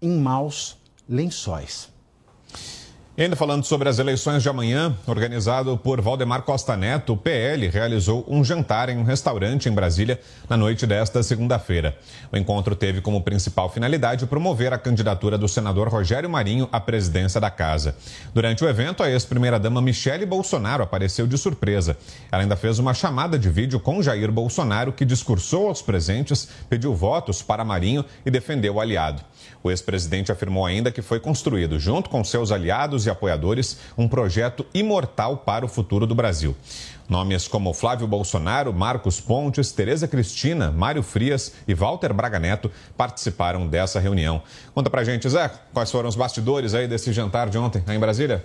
em 0.02 0.18
maus 0.18 0.76
lençóis. 1.08 1.88
E 3.20 3.22
ainda 3.22 3.36
falando 3.36 3.64
sobre 3.64 3.86
as 3.86 3.98
eleições 3.98 4.42
de 4.42 4.48
amanhã, 4.48 4.96
organizado 5.06 5.76
por 5.76 6.00
Valdemar 6.00 6.40
Costa 6.40 6.74
Neto, 6.74 7.12
o 7.12 7.16
PL 7.18 7.68
realizou 7.68 8.24
um 8.26 8.42
jantar 8.42 8.88
em 8.88 8.96
um 8.96 9.02
restaurante 9.02 9.68
em 9.68 9.72
Brasília 9.72 10.18
na 10.48 10.56
noite 10.56 10.86
desta 10.86 11.22
segunda-feira. 11.22 11.98
O 12.32 12.36
encontro 12.38 12.74
teve 12.74 13.02
como 13.02 13.20
principal 13.20 13.68
finalidade 13.68 14.24
promover 14.24 14.72
a 14.72 14.78
candidatura 14.78 15.36
do 15.36 15.46
senador 15.46 15.86
Rogério 15.88 16.30
Marinho 16.30 16.66
à 16.72 16.80
presidência 16.80 17.38
da 17.38 17.50
casa. 17.50 17.94
Durante 18.32 18.64
o 18.64 18.68
evento, 18.70 19.02
a 19.02 19.10
ex-primeira-dama 19.10 19.82
Michele 19.82 20.24
Bolsonaro 20.24 20.82
apareceu 20.82 21.26
de 21.26 21.36
surpresa. 21.36 21.98
Ela 22.32 22.40
ainda 22.40 22.56
fez 22.56 22.78
uma 22.78 22.94
chamada 22.94 23.38
de 23.38 23.50
vídeo 23.50 23.78
com 23.78 24.02
Jair 24.02 24.32
Bolsonaro, 24.32 24.94
que 24.94 25.04
discursou 25.04 25.68
aos 25.68 25.82
presentes, 25.82 26.48
pediu 26.70 26.94
votos 26.94 27.42
para 27.42 27.66
Marinho 27.66 28.02
e 28.24 28.30
defendeu 28.30 28.76
o 28.76 28.80
aliado. 28.80 29.22
O 29.62 29.70
ex-presidente 29.70 30.32
afirmou 30.32 30.64
ainda 30.64 30.90
que 30.90 31.02
foi 31.02 31.20
construído, 31.20 31.78
junto 31.78 32.08
com 32.08 32.24
seus 32.24 32.50
aliados 32.50 33.04
e 33.04 33.09
apoiadores, 33.10 33.78
um 33.98 34.08
projeto 34.08 34.64
imortal 34.72 35.36
para 35.38 35.64
o 35.64 35.68
futuro 35.68 36.06
do 36.06 36.14
Brasil. 36.14 36.56
Nomes 37.08 37.48
como 37.48 37.74
Flávio 37.74 38.06
Bolsonaro, 38.06 38.72
Marcos 38.72 39.20
Pontes, 39.20 39.72
Tereza 39.72 40.06
Cristina, 40.06 40.70
Mário 40.70 41.02
Frias 41.02 41.52
e 41.66 41.74
Walter 41.74 42.12
Braga 42.12 42.38
Neto 42.38 42.70
participaram 42.96 43.66
dessa 43.66 43.98
reunião. 43.98 44.40
Conta 44.72 44.88
pra 44.88 45.02
gente, 45.02 45.28
Zé, 45.28 45.50
quais 45.74 45.90
foram 45.90 46.08
os 46.08 46.14
bastidores 46.14 46.72
aí 46.72 46.86
desse 46.86 47.12
jantar 47.12 47.50
de 47.50 47.58
ontem 47.58 47.82
aí 47.86 47.96
em 47.96 48.00
Brasília? 48.00 48.44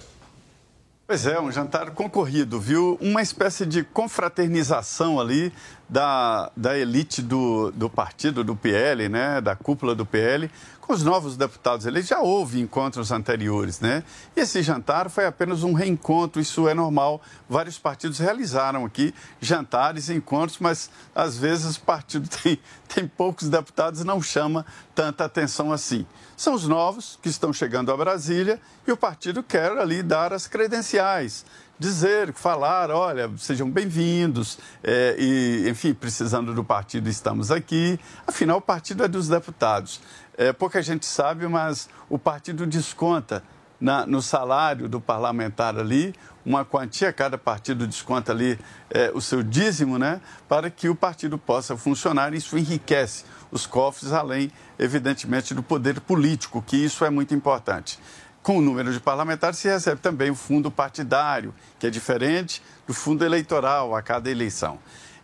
Pois 1.08 1.28
é, 1.28 1.40
um 1.40 1.52
jantar 1.52 1.92
concorrido, 1.92 2.60
viu? 2.60 2.98
Uma 3.00 3.22
espécie 3.22 3.64
de 3.64 3.84
confraternização 3.84 5.20
ali 5.20 5.54
da, 5.88 6.52
da 6.58 6.76
elite 6.76 7.22
do, 7.22 7.70
do 7.70 7.88
partido, 7.88 8.44
do 8.44 8.56
PL, 8.56 9.08
né? 9.08 9.40
Da 9.40 9.56
cúpula 9.56 9.94
do 9.94 10.04
PL, 10.04 10.50
com 10.86 10.94
os 10.94 11.04
novos 11.04 11.36
deputados 11.36 11.86
eleitos. 11.86 12.10
Já 12.10 12.20
houve 12.20 12.60
encontros 12.60 13.12
anteriores, 13.12 13.80
né? 13.80 14.04
E 14.36 14.42
esse 14.42 14.62
jantar 14.62 15.10
foi 15.10 15.26
apenas 15.26 15.64
um 15.64 15.74
reencontro, 15.74 16.42
isso 16.42 16.68
é 16.68 16.74
normal. 16.74 17.22
Vários 17.50 17.80
partidos 17.80 18.20
realizaram 18.20 18.86
aqui 18.86 19.14
jantares, 19.42 20.10
encontros, 20.10 20.60
mas 20.60 20.90
às 21.14 21.38
vezes 21.38 21.78
o 21.78 21.82
partido 21.82 22.30
tem, 22.44 22.60
tem 22.88 23.08
poucos 23.08 23.50
deputados 23.50 24.02
e 24.02 24.04
não 24.04 24.22
chama 24.22 24.66
tanta 24.94 25.26
atenção 25.26 25.72
assim 25.72 26.06
são 26.38 26.54
os 26.54 26.68
novos 26.68 27.18
que 27.22 27.30
estão 27.30 27.54
chegando 27.54 27.92
a 27.92 27.98
Brasília 27.98 28.60
e 28.86 28.92
o 28.92 28.98
partido 28.98 29.42
quer 29.42 29.72
ali 29.72 30.04
dar 30.04 30.34
as 30.34 30.48
credenciais, 30.48 31.46
dizer, 31.80 32.34
falar, 32.34 32.92
olha, 32.92 33.32
sejam 33.38 33.70
bem-vindos, 33.70 34.60
é, 34.84 35.16
e, 35.18 35.70
enfim, 35.70 35.94
precisando 35.94 36.54
do 36.54 36.64
partido, 36.64 37.08
estamos 37.10 37.52
aqui. 37.52 38.00
Afinal, 38.28 38.58
o 38.58 38.62
partido 38.62 39.04
é 39.04 39.08
dos 39.08 39.28
deputados. 39.28 40.02
É, 40.38 40.52
pouca 40.52 40.82
gente 40.82 41.06
sabe, 41.06 41.48
mas 41.48 41.90
o 42.10 42.20
partido 42.20 42.66
desconta 42.66 43.42
na, 43.80 44.06
no 44.06 44.22
salário 44.22 44.88
do 44.88 45.00
parlamentar 45.00 45.78
ali 45.78 46.14
uma 46.46 46.64
quantia, 46.64 47.12
cada 47.12 47.38
partido 47.38 47.88
desconta 47.88 48.32
ali 48.32 48.60
é, 48.90 49.12
o 49.14 49.22
seu 49.22 49.42
dízimo, 49.42 49.98
né, 49.98 50.22
para 50.48 50.70
que 50.70 50.88
o 50.90 50.96
partido 50.96 51.38
possa 51.38 51.76
funcionar. 51.76 52.34
Isso 52.34 52.58
enriquece 52.58 53.24
os 53.52 53.66
cofres, 53.66 54.12
além, 54.12 54.52
evidentemente, 54.78 55.54
do 55.54 55.64
poder 55.64 56.00
político, 56.02 56.62
que 56.62 56.78
isso 56.78 57.04
é 57.04 57.10
muito 57.10 57.34
importante. 57.34 58.00
Com 58.44 58.60
o 58.60 58.62
número 58.62 58.94
de 58.94 59.00
parlamentares, 59.00 59.58
se 59.58 59.68
recebe 59.68 60.00
também 60.00 60.30
o 60.30 60.36
fundo 60.36 60.70
partidário, 60.70 61.54
que 61.80 61.88
é 61.88 61.90
diferente 61.90 62.62
do 62.86 62.94
fundo 62.94 63.26
eleitoral 63.26 63.96
a 63.96 64.04
cada 64.04 64.30
eleição. 64.30 64.78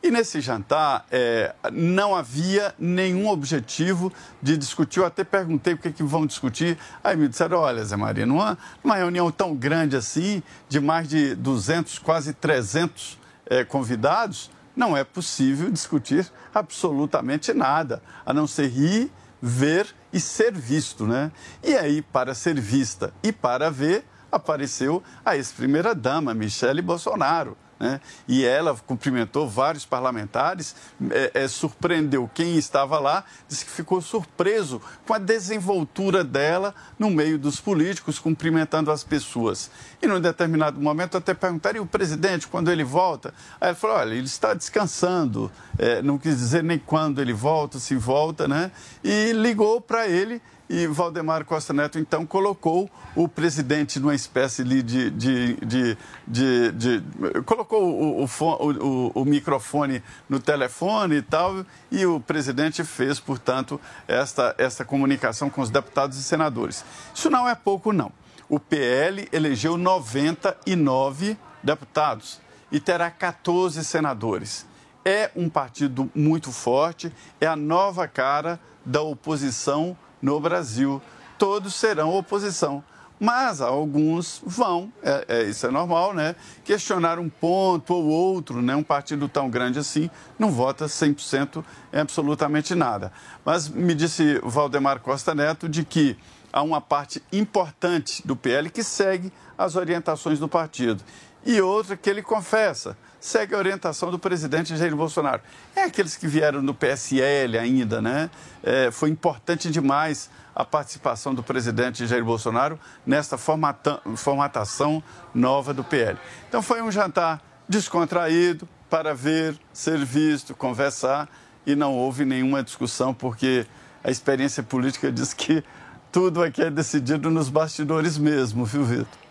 E 0.04 0.10
nesse 0.10 0.42
jantar 0.42 1.06
é, 1.12 1.54
não 1.72 2.16
havia 2.16 2.74
nenhum 2.80 3.28
objetivo 3.30 4.12
de 4.42 4.58
discutir. 4.58 5.00
Eu 5.00 5.06
até 5.06 5.24
perguntei 5.24 5.76
o 5.76 5.78
que, 5.78 5.90
é 5.90 5.92
que 5.92 6.02
vão 6.02 6.26
discutir. 6.26 6.76
Aí 7.04 7.16
me 7.16 7.28
disseram: 7.28 7.60
olha, 7.60 7.86
Zé 7.86 7.96
Maria, 7.96 8.26
numa, 8.26 8.58
numa 8.84 8.96
reunião 8.96 9.30
tão 9.32 9.56
grande 9.56 9.96
assim, 9.96 10.42
de 10.68 10.80
mais 10.80 11.08
de 11.08 11.36
200, 11.36 12.00
quase 12.00 12.34
300 12.34 13.20
é, 13.46 13.64
convidados, 13.64 14.50
não 14.76 14.98
é 14.98 15.04
possível 15.04 15.70
discutir 15.70 16.32
absolutamente 16.54 17.54
nada, 17.54 18.02
a 18.26 18.34
não 18.34 18.48
ser 18.48 18.70
rir, 18.70 19.12
ver 19.40 19.88
e 20.12 20.20
ser 20.20 20.52
visto, 20.52 21.06
né? 21.06 21.32
E 21.64 21.76
aí, 21.76 22.02
para 22.02 22.34
ser 22.34 22.60
vista 22.60 23.14
e 23.22 23.32
para 23.32 23.70
ver, 23.70 24.04
apareceu 24.32 25.04
a 25.24 25.36
ex-primeira-dama, 25.36 26.34
Michele 26.34 26.82
Bolsonaro. 26.82 27.56
Né? 27.82 28.00
E 28.28 28.46
ela 28.46 28.76
cumprimentou 28.86 29.50
vários 29.50 29.88
parlamentares, 29.88 30.76
é, 31.10 31.32
é, 31.34 31.48
surpreendeu 31.48 32.30
quem 32.32 32.56
estava 32.56 33.00
lá, 33.00 33.24
disse 33.48 33.66
que 33.66 33.72
ficou 33.72 34.00
surpreso 34.00 34.80
com 35.04 35.16
a 35.16 35.18
desenvoltura 35.18 36.24
dela 36.24 36.76
no 37.00 37.10
meio 37.10 37.40
dos 37.40 37.60
políticos, 37.60 38.20
cumprimentando 38.20 38.92
as 38.92 39.04
pessoas. 39.04 39.72
E 40.00 40.06
num 40.06 40.22
determinado 40.22 40.80
momento 40.80 41.18
até 41.18 41.34
perguntaram, 41.34 41.78
e 41.78 41.80
o 41.80 41.86
presidente, 41.88 42.48
quando 42.48 42.70
ele 42.70 42.84
volta? 42.84 43.34
Aí 43.60 43.70
ele 43.70 43.76
falou, 43.76 43.96
olha, 43.98 44.14
ele 44.14 44.28
está 44.28 44.54
descansando, 44.54 45.52
é, 45.80 46.04
não 46.04 46.20
quis 46.20 46.38
dizer 46.38 46.64
nem 46.64 46.78
quando 46.78 47.20
ele 47.20 47.34
volta, 47.34 47.80
se 47.80 47.96
volta, 47.96 48.48
né? 48.48 48.72
E 49.04 49.32
ligou 49.32 49.82
para 49.82 50.08
ele 50.08 50.40
e 50.72 50.88
Valdemar 50.88 51.44
Costa 51.44 51.74
Neto, 51.74 52.00
então, 52.00 52.26
colocou 52.26 52.90
o 53.14 53.28
presidente 53.28 54.00
numa 54.00 54.16
espécie 54.16 54.64
de. 54.64 54.82
de, 54.82 55.12
de, 55.12 55.98
de, 56.26 56.72
de 56.72 57.04
colocou 57.46 57.84
o, 57.84 58.24
o, 58.24 58.26
o, 58.26 59.12
o, 59.16 59.26
microfone 59.26 60.02
no 60.30 60.40
telefone 60.40 61.18
e 61.18 61.22
tal, 61.22 61.66
e 61.92 62.06
o 62.06 62.22
presidente 62.22 62.86
fez, 62.86 63.20
portanto, 63.20 63.82
esta, 64.08 64.56
esta 64.58 64.86
comunicação 64.86 65.50
com 65.50 65.62
os 65.62 65.70
deputados 65.70 66.18
e 66.18 66.24
senadores. 66.24 66.86
Isso 67.14 67.30
não 67.30 67.50
é 67.50 67.54
pouco, 67.54 67.92
não. 67.92 68.10
O 68.48 68.58
PL 68.58 69.28
elegeu 69.34 69.76
99 69.76 71.38
deputados 71.62 72.40
e 72.72 72.80
terá 72.80 73.12
14 73.12 73.84
senadores. 73.84 74.66
É 75.04 75.32
um 75.36 75.50
partido 75.50 76.10
muito 76.16 76.50
forte, 76.50 77.12
é 77.42 77.48
a 77.48 77.58
nova 77.58 78.08
cara 78.08 78.58
da 78.86 79.02
oposição 79.02 79.98
no 80.22 80.40
Brasil. 80.40 81.02
Todos 81.38 81.74
serão 81.74 82.16
oposição. 82.16 82.84
Mas 83.24 83.62
alguns 83.62 84.42
vão, 84.44 84.92
é, 85.04 85.26
é, 85.28 85.44
isso 85.44 85.68
é 85.68 85.70
normal, 85.70 86.12
né? 86.12 86.36
Questionar 86.66 87.20
um 87.20 87.30
ponto 87.30 87.94
ou 87.94 88.06
outro, 88.06 88.64
né? 88.64 88.76
Um 88.76 88.82
partido 88.82 89.30
tão 89.30 89.48
grande 89.48 89.78
assim 89.78 90.10
não 90.40 90.50
vota 90.50 90.86
100% 90.86 91.64
em 91.94 92.00
absolutamente 92.00 92.74
nada. 92.74 93.14
Mas 93.46 93.70
me 93.70 93.94
disse 93.94 94.40
Valdemar 94.44 95.02
Costa 95.02 95.36
Neto 95.36 95.70
de 95.70 95.86
que 95.86 96.18
há 96.52 96.64
uma 96.64 96.82
parte 96.82 97.22
importante 97.32 98.26
do 98.26 98.36
PL 98.36 98.72
que 98.72 98.84
segue 98.84 99.32
as 99.56 99.76
orientações 99.76 100.40
do 100.40 100.48
partido 100.48 101.04
e 101.46 101.62
outra 101.62 101.96
que 101.96 102.10
ele 102.10 102.24
confessa 102.24 102.98
segue 103.22 103.54
a 103.54 103.58
orientação 103.58 104.10
do 104.10 104.18
presidente 104.18 104.76
Jair 104.76 104.96
Bolsonaro. 104.96 105.42
É 105.76 105.84
aqueles 105.84 106.18
que 106.18 106.28
vieram 106.28 106.66
do 106.66 106.74
PSL 106.74 107.58
ainda, 107.58 108.02
né? 108.02 108.30
É, 108.64 108.90
foi 108.90 109.10
importante 109.10 109.70
demais 109.70 110.30
a 110.56 110.66
participação 110.66 111.34
do 111.34 111.44
presidente 111.44 112.06
Jair 112.08 112.26
Bolsonaro 112.26 112.80
nesta 113.06 113.38
formatação 113.38 115.02
nova 115.34 115.74
do 115.74 115.84
PL. 115.84 116.18
Então 116.50 116.62
foi 116.62 116.82
um 116.82 116.92
jantar 116.92 117.40
descontraído 117.70 118.68
para 118.90 119.14
ver, 119.14 119.56
ser 119.72 120.04
visto, 120.04 120.54
conversar 120.56 121.30
e 121.66 121.76
não 121.76 121.94
houve 121.94 122.26
nenhuma 122.26 122.64
discussão 122.64 123.14
porque 123.14 123.66
a 124.04 124.10
experiência 124.10 124.64
política 124.64 125.12
diz 125.12 125.34
que 125.34 125.64
tudo 126.12 126.44
aqui 126.44 126.64
é 126.64 126.70
decidido 126.70 127.30
nos 127.30 127.48
bastidores 127.48 128.18
mesmo, 128.18 128.66
viu, 128.66 128.84
Vitor? 128.84 129.31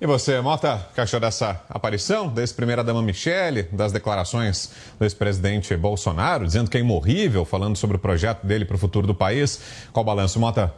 E 0.00 0.06
você, 0.06 0.40
Mota, 0.40 0.86
que 0.92 1.00
achou 1.00 1.20
dessa 1.20 1.64
aparição 1.68 2.28
da 2.28 2.42
ex-primeira-dama 2.42 3.00
Michele, 3.00 3.62
das 3.72 3.92
declarações 3.92 4.70
do 4.98 5.04
ex-presidente 5.04 5.76
Bolsonaro, 5.76 6.44
dizendo 6.44 6.68
que 6.68 6.76
é 6.76 6.80
imorrível, 6.80 7.44
falando 7.44 7.76
sobre 7.76 7.96
o 7.96 8.00
projeto 8.00 8.44
dele 8.44 8.64
para 8.64 8.74
o 8.74 8.78
futuro 8.78 9.06
do 9.06 9.14
país? 9.14 9.60
Qual 9.92 10.02
o 10.02 10.06
balanço, 10.06 10.40
Mota? 10.40 10.74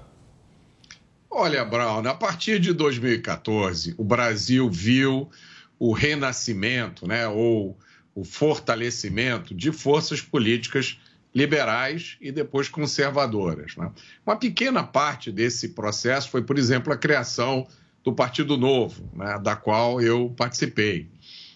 Olha, 1.31 1.64
Brown, 1.64 2.07
a 2.07 2.14
partir 2.14 2.61
de 2.61 2.72
2014, 2.74 3.94
o 3.96 4.05
Brasil 4.05 4.70
viu 4.70 5.31
o 5.79 5.92
renascimento, 5.92 7.07
né, 7.07 7.26
ou 7.26 7.76
o 8.14 8.24
fortalecimento 8.24 9.55
de 9.55 9.72
forças 9.72 10.20
políticas 10.20 10.98
liberais 11.35 12.16
e 12.20 12.33
depois 12.33 12.68
conservadoras. 12.68 13.76
Né? 13.76 13.90
Uma 14.24 14.37
pequena 14.37 14.83
parte 14.83 15.31
desse 15.31 15.70
processo 15.70 16.31
foi, 16.31 16.42
por 16.42 16.59
exemplo, 16.59 16.92
a 16.92 16.96
criação 16.96 17.66
do 18.06 18.12
Partido 18.12 18.56
Novo, 18.56 19.10
né, 19.12 19.36
da 19.42 19.56
qual 19.56 20.00
eu 20.00 20.32
participei. 20.36 21.10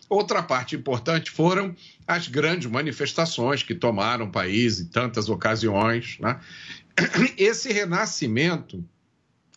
Outra 0.09 0.43
parte 0.43 0.75
importante 0.75 1.31
foram 1.31 1.77
as 2.05 2.27
grandes 2.27 2.69
manifestações 2.69 3.63
que 3.63 3.73
tomaram 3.73 4.27
o 4.27 4.33
país 4.33 4.81
em 4.81 4.87
tantas 4.87 5.29
ocasiões. 5.29 6.19
Né? 6.19 6.41
Esse 7.39 7.73
renascimento 7.73 8.85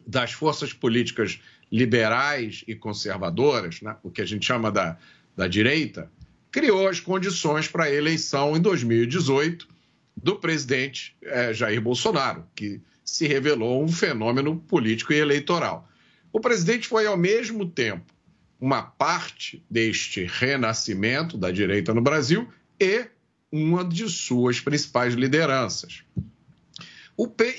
das 0.05 0.33
forças 0.33 0.71
políticas 0.71 1.39
liberais 1.71 2.63
e 2.67 2.75
conservadoras, 2.75 3.81
né, 3.81 3.95
o 4.03 4.11
que 4.11 4.21
a 4.21 4.25
gente 4.25 4.45
chama 4.45 4.71
da, 4.71 4.95
da 5.35 5.47
direita, 5.47 6.11
criou 6.51 6.87
as 6.87 6.99
condições 6.99 7.67
para 7.67 7.85
a 7.85 7.91
eleição 7.91 8.55
em 8.55 8.61
2018 8.61 9.67
do 10.15 10.35
presidente 10.35 11.15
eh, 11.23 11.55
Jair 11.55 11.81
Bolsonaro, 11.81 12.45
que 12.53 12.79
se 13.03 13.27
revelou 13.27 13.83
um 13.83 13.87
fenômeno 13.87 14.57
político 14.59 15.11
e 15.11 15.17
eleitoral. 15.17 15.89
O 16.33 16.39
presidente 16.39 16.87
foi, 16.87 17.05
ao 17.05 17.15
mesmo 17.15 17.69
tempo, 17.69 18.11
uma 18.59 18.81
parte 18.81 19.63
deste 19.69 20.25
renascimento 20.25 21.37
da 21.37 21.51
direita 21.51 21.93
no 21.93 22.01
Brasil 22.01 22.49
e 22.79 23.05
uma 23.51 23.85
de 23.85 24.09
suas 24.09 24.59
principais 24.59 25.13
lideranças. 25.13 26.03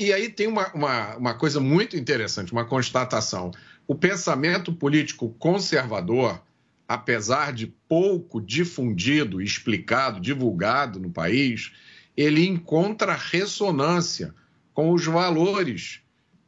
E 0.00 0.12
aí 0.12 0.28
tem 0.28 0.48
uma, 0.48 0.72
uma, 0.72 1.16
uma 1.16 1.34
coisa 1.34 1.60
muito 1.60 1.96
interessante, 1.96 2.52
uma 2.52 2.64
constatação. 2.64 3.52
O 3.86 3.94
pensamento 3.94 4.72
político 4.72 5.28
conservador, 5.38 6.42
apesar 6.88 7.52
de 7.52 7.68
pouco 7.88 8.40
difundido, 8.40 9.40
explicado, 9.40 10.18
divulgado 10.18 10.98
no 10.98 11.10
país, 11.10 11.72
ele 12.16 12.44
encontra 12.44 13.14
ressonância 13.14 14.34
com 14.72 14.90
os 14.90 15.04
valores 15.06 16.00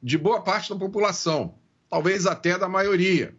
de 0.03 0.19
boa 0.19 0.41
parte 0.41 0.71
da 0.71 0.77
população, 0.77 1.55
talvez 1.97 2.27
até 2.27 2.59
da 2.59 2.69
maioria. 2.69 3.35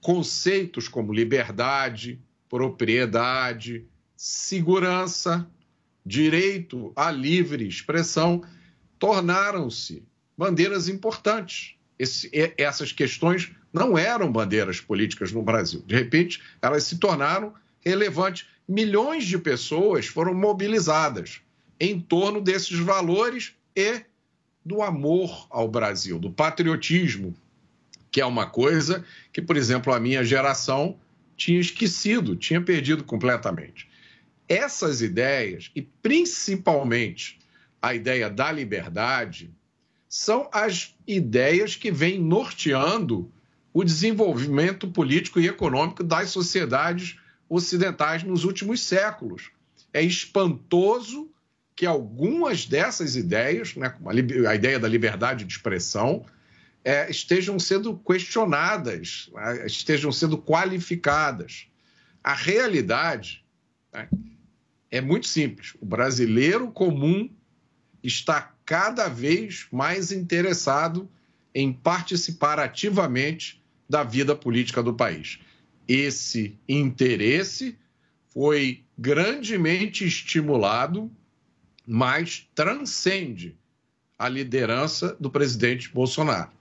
Conceitos 0.00 0.88
como 0.88 1.12
liberdade, 1.12 2.20
propriedade, 2.48 3.86
segurança, 4.16 5.48
direito 6.04 6.92
à 6.96 7.12
livre 7.12 7.68
expressão 7.68 8.42
tornaram-se 8.98 10.02
bandeiras 10.36 10.88
importantes. 10.88 11.76
Esse, 11.96 12.28
essas 12.58 12.90
questões 12.90 13.52
não 13.72 13.96
eram 13.96 14.32
bandeiras 14.32 14.80
políticas 14.80 15.30
no 15.30 15.40
Brasil. 15.40 15.84
De 15.86 15.94
repente, 15.94 16.42
elas 16.60 16.82
se 16.82 16.98
tornaram 16.98 17.54
relevantes. 17.78 18.48
Milhões 18.66 19.24
de 19.26 19.38
pessoas 19.38 20.06
foram 20.06 20.34
mobilizadas 20.34 21.40
em 21.78 22.00
torno 22.00 22.40
desses 22.40 22.80
valores 22.80 23.54
e 23.76 24.00
do 24.64 24.82
amor 24.82 25.46
ao 25.50 25.68
Brasil, 25.68 26.18
do 26.18 26.32
patriotismo, 26.32 27.32
que 28.10 28.20
é 28.20 28.26
uma 28.26 28.46
coisa 28.46 29.04
que, 29.32 29.40
por 29.40 29.56
exemplo, 29.56 29.92
a 29.92 30.00
minha 30.00 30.24
geração 30.24 30.98
tinha 31.36 31.60
esquecido, 31.60 32.36
tinha 32.36 32.60
perdido 32.60 33.04
completamente. 33.04 33.88
Essas 34.48 35.00
ideias, 35.00 35.70
e 35.74 35.82
principalmente 35.82 37.38
a 37.80 37.94
ideia 37.94 38.28
da 38.28 38.50
liberdade, 38.50 39.50
são 40.08 40.50
as 40.52 40.94
ideias 41.06 41.76
que 41.76 41.90
vêm 41.90 42.18
norteando 42.18 43.30
o 43.72 43.84
desenvolvimento 43.84 44.88
político 44.88 45.38
e 45.38 45.46
econômico 45.46 46.02
das 46.02 46.30
sociedades 46.30 47.16
ocidentais 47.48 48.24
nos 48.24 48.44
últimos 48.44 48.82
séculos. 48.82 49.50
É 49.92 50.02
espantoso 50.02 51.30
que 51.74 51.86
algumas 51.86 52.66
dessas 52.66 53.16
ideias, 53.16 53.74
né, 53.76 53.94
a, 54.48 54.54
ideia 54.54 54.78
da 54.78 54.88
liberdade 54.88 55.44
de 55.44 55.52
expressão, 55.52 56.26
é, 56.84 57.10
estejam 57.10 57.58
sendo 57.58 57.96
questionadas, 57.98 59.30
né, 59.32 59.66
estejam 59.66 60.10
sendo 60.10 60.38
qualificadas. 60.38 61.66
A 62.22 62.34
realidade 62.34 63.44
né, 63.92 64.08
é 64.90 65.00
muito 65.00 65.26
simples. 65.26 65.74
O 65.80 65.86
brasileiro 65.86 66.70
comum 66.70 67.30
está 68.02 68.54
cada 68.64 69.08
vez 69.08 69.66
mais 69.70 70.10
interessado 70.10 71.10
em 71.54 71.72
participar 71.72 72.58
ativamente 72.58 73.62
da 73.88 74.02
vida 74.02 74.34
política 74.34 74.82
do 74.82 74.94
país. 74.94 75.38
Esse 75.86 76.58
interesse 76.68 77.76
foi 78.28 78.84
grandemente 78.96 80.06
estimulado, 80.06 81.10
mas 81.84 82.48
transcende 82.54 83.58
a 84.16 84.28
liderança 84.28 85.16
do 85.18 85.30
presidente 85.30 85.92
Bolsonaro. 85.92 86.59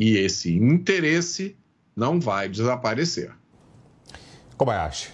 E 0.00 0.16
esse 0.16 0.56
interesse 0.56 1.58
não 1.94 2.18
vai 2.18 2.48
desaparecer. 2.48 3.30
Kobayashi. 4.56 5.10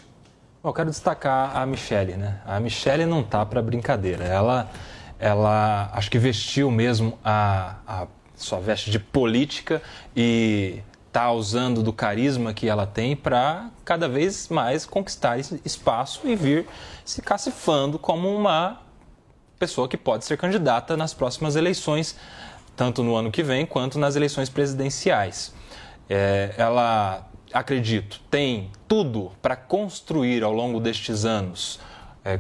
Bom, 0.63 0.69
eu 0.69 0.73
quero 0.73 0.91
destacar 0.91 1.57
a 1.57 1.67
Michelle, 1.67 2.17
né? 2.17 2.41
A 2.47 2.61
Michelle 2.61 3.05
não 3.05 3.25
tá 3.25 3.45
para 3.45 3.61
brincadeira. 3.61 4.23
Ela 4.23 4.71
ela 5.19 5.91
acho 5.93 6.09
que 6.09 6.21
vestiu 6.21 6.71
mesmo 6.71 7.19
a, 7.25 7.77
a 7.85 8.07
sua 8.37 8.61
veste 8.61 8.89
de 8.89 9.01
política 9.01 9.83
e 10.15 10.81
está 11.09 11.33
usando 11.33 11.83
do 11.83 11.93
carisma 11.93 12.55
que 12.55 12.69
ela 12.69 12.87
tem 12.87 13.17
para 13.17 13.71
cada 13.85 14.09
vez 14.09 14.49
mais 14.51 14.87
conquistar 14.87 15.37
esse 15.37 15.61
espaço 15.65 16.29
e 16.29 16.37
vir 16.37 16.65
se 17.05 17.23
cacifando 17.23 17.99
como 17.99 18.33
uma 18.33 18.81
pessoa 19.59 19.89
que 19.89 19.97
pode 19.97 20.25
ser 20.25 20.37
candidata 20.37 20.97
nas 20.97 21.15
próximas 21.15 21.57
eleições, 21.57 22.15
tanto 22.77 23.03
no 23.03 23.17
ano 23.17 23.31
que 23.31 23.43
vem 23.43 23.65
quanto 23.65 23.99
nas 23.99 24.15
eleições 24.15 24.49
presidenciais. 24.49 25.55
É, 26.09 26.55
ela, 26.57 27.27
acredito, 27.53 28.21
tem 28.31 28.71
tudo 28.87 29.33
para 29.43 29.57
construir 29.57 30.45
ao 30.45 30.53
longo 30.53 30.79
destes 30.79 31.25
anos 31.25 31.81
é, 32.25 32.39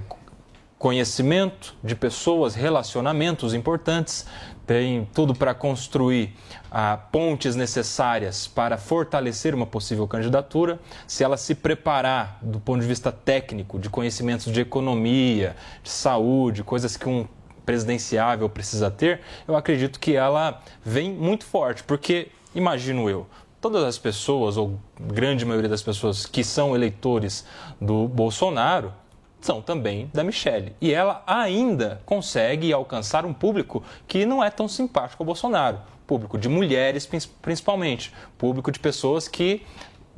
conhecimento 0.78 1.74
de 1.82 1.94
pessoas, 1.94 2.54
relacionamentos 2.54 3.54
importantes, 3.54 4.26
tem 4.66 5.08
tudo 5.14 5.32
para 5.32 5.54
construir 5.54 6.34
ah, 6.70 6.98
pontes 7.12 7.54
necessárias 7.54 8.48
para 8.48 8.76
fortalecer 8.76 9.54
uma 9.54 9.64
possível 9.64 10.08
candidatura. 10.08 10.80
Se 11.06 11.22
ela 11.22 11.36
se 11.36 11.54
preparar 11.54 12.38
do 12.42 12.58
ponto 12.58 12.80
de 12.80 12.86
vista 12.86 13.12
técnico, 13.12 13.78
de 13.78 13.88
conhecimentos 13.88 14.52
de 14.52 14.60
economia, 14.60 15.54
de 15.84 15.90
saúde, 15.90 16.64
coisas 16.64 16.96
que 16.96 17.08
um 17.08 17.26
presidenciável 17.66 18.48
precisa 18.48 18.90
ter, 18.90 19.20
eu 19.46 19.56
acredito 19.56 20.00
que 20.00 20.14
ela 20.14 20.62
vem 20.82 21.12
muito 21.12 21.44
forte, 21.44 21.82
porque 21.82 22.28
imagino 22.54 23.10
eu, 23.10 23.26
todas 23.60 23.82
as 23.82 23.98
pessoas, 23.98 24.56
ou 24.56 24.78
grande 24.98 25.44
maioria 25.44 25.68
das 25.68 25.82
pessoas 25.82 26.24
que 26.24 26.44
são 26.44 26.74
eleitores 26.74 27.44
do 27.80 28.06
Bolsonaro, 28.06 28.92
são 29.40 29.60
também 29.60 30.10
da 30.14 30.24
Michelle. 30.24 30.74
E 30.80 30.92
ela 30.92 31.22
ainda 31.26 32.00
consegue 32.06 32.72
alcançar 32.72 33.26
um 33.26 33.34
público 33.34 33.82
que 34.06 34.24
não 34.24 34.42
é 34.42 34.50
tão 34.50 34.68
simpático 34.68 35.22
ao 35.22 35.26
Bolsonaro. 35.26 35.78
Público 36.06 36.38
de 36.38 36.48
mulheres, 36.48 37.08
principalmente. 37.42 38.12
Público 38.38 38.70
de 38.70 38.78
pessoas 38.78 39.28
que 39.28 39.62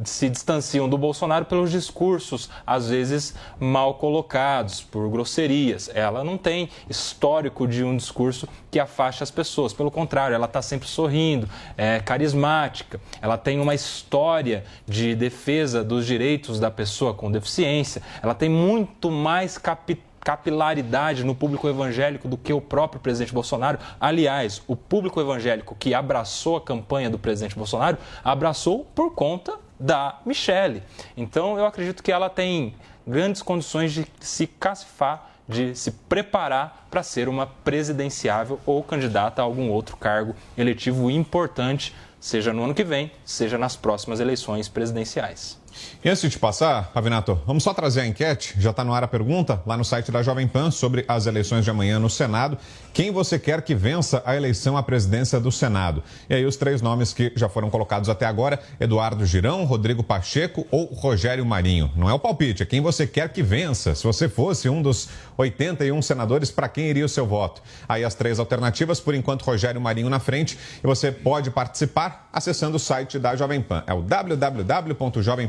se 0.05 0.29
distanciam 0.29 0.89
do 0.89 0.97
Bolsonaro 0.97 1.45
pelos 1.45 1.71
discursos, 1.71 2.49
às 2.67 2.89
vezes 2.89 3.35
mal 3.59 3.95
colocados, 3.95 4.81
por 4.81 5.09
grosserias. 5.11 5.91
Ela 5.93 6.23
não 6.23 6.39
tem 6.39 6.69
histórico 6.89 7.67
de 7.67 7.83
um 7.83 7.97
discurso 7.97 8.49
que 8.71 8.79
afaste 8.79 9.23
as 9.23 9.31
pessoas. 9.31 9.73
Pelo 9.73 9.91
contrário, 9.91 10.35
ela 10.35 10.47
está 10.47 10.63
sempre 10.63 10.89
sorrindo, 10.89 11.49
é 11.77 11.99
carismática, 12.01 13.01
ela 13.21 13.37
tem 13.37 13.59
uma 13.61 13.75
história 13.75 14.65
de 14.87 15.15
defesa 15.15 15.83
dos 15.83 16.07
direitos 16.07 16.61
da 16.61 16.71
pessoa 16.71 17.13
com 17.13 17.31
deficiência, 17.31 18.03
ela 18.23 18.35
tem 18.35 18.49
muito 18.49 19.11
mais 19.11 19.59
capital 19.59 20.09
capilaridade 20.21 21.25
no 21.25 21.35
público 21.35 21.67
evangélico 21.69 22.29
do 22.29 22.37
que 22.37 22.53
o 22.53 22.61
próprio 22.61 23.01
presidente 23.01 23.33
Bolsonaro. 23.33 23.79
Aliás, 23.99 24.61
o 24.67 24.77
público 24.77 25.19
evangélico 25.19 25.75
que 25.79 25.95
abraçou 25.95 26.57
a 26.57 26.61
campanha 26.61 27.09
do 27.09 27.19
presidente 27.19 27.57
Bolsonaro 27.57 27.97
abraçou 28.23 28.85
por 28.95 29.15
conta 29.15 29.59
da 29.79 30.21
Michelle. 30.25 30.83
Então, 31.17 31.59
eu 31.59 31.67
acredito 31.67 32.03
que 32.03 32.13
ela 32.13 32.29
tem 32.29 32.75
grandes 33.07 33.43
condições 33.43 33.93
de 33.93 34.07
se 34.21 34.47
cacifar, 34.47 35.31
de 35.49 35.75
se 35.75 35.91
preparar 35.91 36.87
para 36.91 37.03
ser 37.03 37.29
uma 37.29 37.47
presidenciável 37.47 38.61
ou 38.67 38.83
candidata 38.83 39.41
a 39.41 39.45
algum 39.45 39.71
outro 39.71 39.97
cargo 39.97 40.35
eletivo 40.57 41.11
importante, 41.11 41.95
seja 42.21 42.53
no 42.53 42.65
ano 42.65 42.75
que 42.75 42.85
vem, 42.85 43.11
seja 43.25 43.57
nas 43.57 43.77
próximas 43.77 44.21
eleições 44.21 44.69
presidenciais. 44.69 45.58
E 46.05 46.09
antes 46.09 46.31
de 46.31 46.39
passar, 46.39 46.91
Ravinato, 46.95 47.41
vamos 47.47 47.63
só 47.63 47.75
trazer 47.75 48.03
a 48.03 48.07
enquete. 48.07 48.55
Já 48.59 48.71
está 48.71 48.85
no 48.85 48.93
ar 48.93 49.03
a 49.03 49.09
pergunta 49.09 49.63
lá 49.67 49.77
no 49.77 49.85
site 49.85 50.13
da 50.13 50.23
Jovem 50.23 50.47
Pan 50.47 50.71
sobre 50.71 51.05
as 51.09 51.27
eleições 51.27 51.65
de 51.65 51.71
amanhã 51.71 51.99
no 51.99 52.09
Senado. 52.09 52.57
Quem 52.93 53.11
você 53.11 53.39
quer 53.39 53.63
que 53.63 53.75
vença 53.75 54.23
a 54.25 54.37
eleição 54.37 54.77
à 54.77 54.83
presidência 54.83 55.39
do 55.39 55.53
Senado? 55.53 56.03
E 56.29 56.35
aí 56.35 56.45
os 56.45 56.57
três 56.57 56.81
nomes 56.83 57.13
que 57.13 57.33
já 57.37 57.49
foram 57.49 57.71
colocados 57.71 58.09
até 58.09 58.27
agora: 58.27 58.61
Eduardo 58.81 59.25
Girão, 59.25 59.65
Rodrigo 59.65 60.03
Pacheco 60.03 60.67
ou 60.71 60.87
Rogério 60.87 61.45
Marinho. 61.45 61.91
Não 61.97 62.09
é 62.09 62.13
o 62.13 62.19
palpite, 62.19 62.63
é 62.63 62.67
quem 62.67 62.81
você 62.81 63.07
quer 63.07 63.29
que 63.33 63.43
vença. 63.43 63.95
Se 63.95 64.05
você 64.05 64.29
fosse 64.29 64.69
um 64.69 64.83
dos 64.83 65.09
81 65.37 66.01
senadores, 66.03 66.51
para 66.51 66.69
quem 66.69 66.89
iria 66.89 67.05
o 67.05 67.09
seu 67.09 67.27
voto? 67.27 67.63
Aí 67.89 68.05
as 68.05 68.15
três 68.15 68.39
alternativas, 68.39 69.01
por 69.01 69.15
enquanto 69.15 69.43
Rogério 69.43 69.81
Marinho 69.81 70.11
na 70.11 70.19
frente. 70.19 70.59
E 70.83 70.87
você 70.87 71.13
pode 71.13 71.51
participar 71.51 72.29
acessando 72.33 72.77
o 72.77 72.81
site 72.81 73.19
da 73.19 73.37
Jovem 73.37 73.61
Pan. 73.61 73.83
É 73.87 73.95
o 73.95 74.03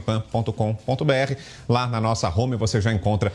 www.jovempan.com.br. 0.09 1.35
Lá 1.67 1.87
na 1.87 2.01
nossa 2.01 2.29
home 2.29 2.55
você 2.55 2.81
já 2.81 2.91
encontra, 2.91 3.31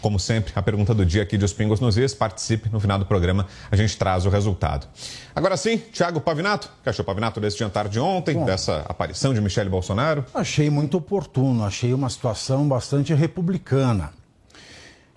como 0.00 0.18
sempre, 0.18 0.52
a 0.54 0.62
pergunta 0.62 0.94
do 0.94 1.04
dia 1.04 1.22
aqui 1.22 1.38
de 1.38 1.44
Os 1.44 1.52
Pingos 1.52 1.80
nos 1.80 1.96
Is. 1.96 2.14
Participe 2.14 2.68
no 2.68 2.78
final 2.78 2.98
do 2.98 3.06
programa 3.06 3.46
a 3.70 3.76
gente 3.76 3.96
traz 3.96 4.26
o 4.26 4.28
resultado. 4.28 4.86
Agora 5.34 5.56
sim, 5.56 5.78
Thiago 5.78 6.20
Pavinato, 6.20 6.70
que 6.82 6.88
achou 6.88 7.04
Pavinato 7.04 7.40
desse 7.40 7.58
jantar 7.58 7.88
de 7.88 7.98
ontem, 7.98 8.34
Bom, 8.34 8.44
dessa 8.44 8.84
aparição 8.88 9.32
de 9.32 9.40
Michele 9.40 9.70
Bolsonaro? 9.70 10.24
Achei 10.34 10.68
muito 10.68 10.98
oportuno, 10.98 11.64
achei 11.64 11.94
uma 11.94 12.10
situação 12.10 12.68
bastante 12.68 13.14
republicana. 13.14 14.17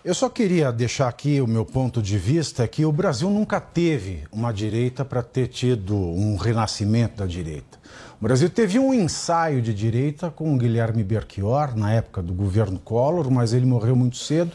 Eu 0.04 0.16
só 0.16 0.30
queria 0.30 0.72
deixar 0.72 1.08
aqui 1.08 1.40
o 1.40 1.46
meu 1.46 1.64
ponto 1.64 2.02
de 2.02 2.18
vista 2.18 2.68
que 2.68 2.84
o 2.84 2.92
Brasil 2.92 3.30
nunca 3.30 3.62
teve 3.62 4.24
uma 4.32 4.52
direita 4.52 5.06
para 5.06 5.22
ter 5.22 5.48
tido 5.48 5.96
um 5.96 6.38
renascimento 6.38 7.18
da 7.18 7.28
direita. 7.28 7.78
O 8.20 8.24
Brasil 8.24 8.50
teve 8.50 8.80
um 8.80 8.92
ensaio 8.92 9.62
de 9.62 9.72
direita 9.72 10.32
com 10.32 10.56
o 10.56 10.58
Guilherme 10.58 11.04
Belchior, 11.04 11.78
na 11.78 11.94
época 11.94 12.20
do 12.24 12.34
governo 12.34 12.80
Collor, 12.80 13.30
mas 13.30 13.54
ele 13.54 13.68
morreu 13.68 13.96
muito 13.96 14.18
cedo. 14.18 14.52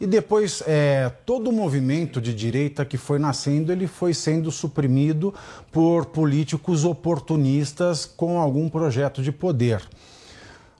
E 0.00 0.06
depois, 0.06 0.62
é, 0.68 1.10
todo 1.24 1.50
o 1.50 1.52
movimento 1.52 2.20
de 2.20 2.32
direita 2.32 2.84
que 2.84 2.96
foi 2.96 3.18
nascendo, 3.18 3.72
ele 3.72 3.88
foi 3.88 4.14
sendo 4.14 4.52
suprimido 4.52 5.34
por 5.72 6.06
políticos 6.06 6.84
oportunistas 6.84 8.06
com 8.06 8.38
algum 8.38 8.68
projeto 8.68 9.20
de 9.20 9.32
poder. 9.32 9.82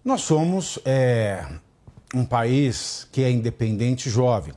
Nós 0.05 0.21
somos 0.21 0.79
é, 0.85 1.45
um 2.15 2.25
país 2.25 3.07
que 3.11 3.23
é 3.23 3.31
independente 3.31 4.09
jovem. 4.09 4.55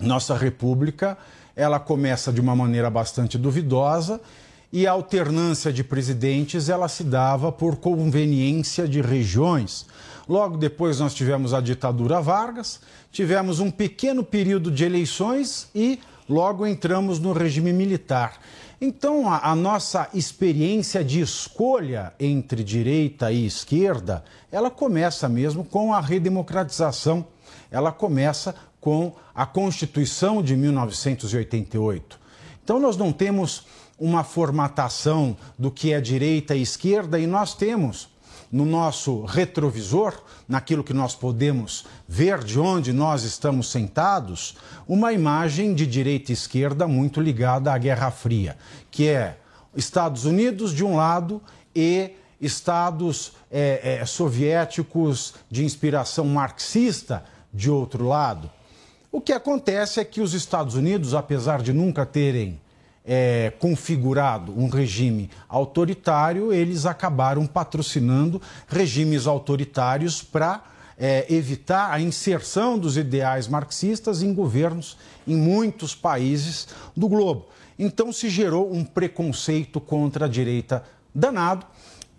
Nossa 0.00 0.36
república, 0.36 1.16
ela 1.54 1.78
começa 1.78 2.32
de 2.32 2.40
uma 2.40 2.56
maneira 2.56 2.90
bastante 2.90 3.36
duvidosa 3.36 4.20
e 4.72 4.86
a 4.86 4.92
alternância 4.92 5.72
de 5.72 5.84
presidentes 5.84 6.68
ela 6.68 6.88
se 6.88 7.04
dava 7.04 7.52
por 7.52 7.76
conveniência 7.76 8.88
de 8.88 9.02
regiões. 9.02 9.86
Logo 10.28 10.56
depois 10.56 10.98
nós 10.98 11.14
tivemos 11.14 11.52
a 11.52 11.60
ditadura 11.60 12.20
Vargas, 12.20 12.80
tivemos 13.10 13.60
um 13.60 13.70
pequeno 13.70 14.24
período 14.24 14.70
de 14.70 14.84
eleições 14.84 15.68
e 15.74 16.00
logo 16.28 16.66
entramos 16.66 17.18
no 17.18 17.32
regime 17.32 17.72
militar. 17.72 18.40
Então, 18.84 19.28
a, 19.28 19.52
a, 19.52 19.54
nossa 19.54 20.08
experiência 20.12 21.04
de 21.04 21.20
escolha 21.20 22.12
entre 22.18 22.64
direita 22.64 23.30
e 23.30 23.46
esquerda, 23.46 24.24
ela 24.50 24.72
começa 24.72 25.28
mesmo 25.28 25.64
com 25.64 25.94
a 25.94 26.00
redemocratização, 26.00 27.24
ela 27.70 27.92
começa 27.92 28.56
com 28.80 29.14
a 29.32 29.46
Constituição 29.46 30.42
de 30.42 30.56
1988. 30.56 32.18
Então, 32.64 32.80
nós 32.80 32.96
não 32.96 33.12
temos 33.12 33.68
uma 33.96 34.24
formatação 34.24 35.36
do 35.56 35.70
que 35.70 35.92
é 35.92 36.00
direita 36.00 36.56
e 36.56 36.62
esquerda, 36.62 37.20
e 37.20 37.26
nós 37.28 37.54
temos 37.54 38.08
no 38.50 38.64
nosso 38.64 39.24
retrovisor, 39.26 40.20
naquilo 40.52 40.84
que 40.84 40.92
nós 40.92 41.14
podemos 41.14 41.86
ver 42.06 42.44
de 42.44 42.60
onde 42.60 42.92
nós 42.92 43.24
estamos 43.24 43.70
sentados, 43.70 44.54
uma 44.86 45.10
imagem 45.10 45.72
de 45.72 45.86
direita 45.86 46.30
e 46.30 46.34
esquerda 46.34 46.86
muito 46.86 47.22
ligada 47.22 47.72
à 47.72 47.78
Guerra 47.78 48.10
Fria, 48.10 48.58
que 48.90 49.08
é 49.08 49.38
Estados 49.74 50.26
Unidos 50.26 50.74
de 50.74 50.84
um 50.84 50.94
lado 50.94 51.40
e 51.74 52.10
Estados 52.38 53.32
é, 53.50 54.00
é, 54.00 54.04
soviéticos 54.04 55.32
de 55.50 55.64
inspiração 55.64 56.26
marxista 56.26 57.24
de 57.50 57.70
outro 57.70 58.06
lado. 58.06 58.50
O 59.10 59.22
que 59.22 59.32
acontece 59.32 60.00
é 60.00 60.04
que 60.04 60.20
os 60.20 60.34
Estados 60.34 60.74
Unidos, 60.74 61.14
apesar 61.14 61.62
de 61.62 61.72
nunca 61.72 62.04
terem 62.04 62.60
é, 63.04 63.52
configurado 63.58 64.56
um 64.58 64.68
regime 64.68 65.30
autoritário, 65.48 66.52
eles 66.52 66.86
acabaram 66.86 67.46
patrocinando 67.46 68.40
regimes 68.68 69.26
autoritários 69.26 70.22
para 70.22 70.62
é, 70.96 71.26
evitar 71.32 71.92
a 71.92 72.00
inserção 72.00 72.78
dos 72.78 72.96
ideais 72.96 73.48
marxistas 73.48 74.22
em 74.22 74.32
governos 74.32 74.96
em 75.26 75.36
muitos 75.36 75.94
países 75.94 76.68
do 76.96 77.08
globo. 77.08 77.46
Então 77.78 78.12
se 78.12 78.28
gerou 78.28 78.72
um 78.72 78.84
preconceito 78.84 79.80
contra 79.80 80.26
a 80.26 80.28
direita 80.28 80.84
danado 81.14 81.66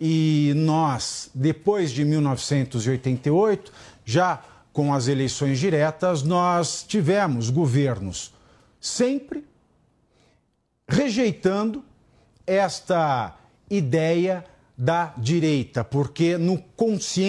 e 0.00 0.52
nós, 0.56 1.30
depois 1.34 1.90
de 1.90 2.04
1988, 2.04 3.72
já 4.04 4.42
com 4.72 4.92
as 4.92 5.06
eleições 5.06 5.58
diretas, 5.58 6.22
nós 6.22 6.84
tivemos 6.86 7.48
governos 7.48 8.34
sempre 8.80 9.44
rejeitando 10.88 11.84
esta 12.46 13.36
ideia 13.70 14.44
da 14.76 15.14
direita, 15.16 15.84
porque 15.84 16.36
no, 16.36 16.62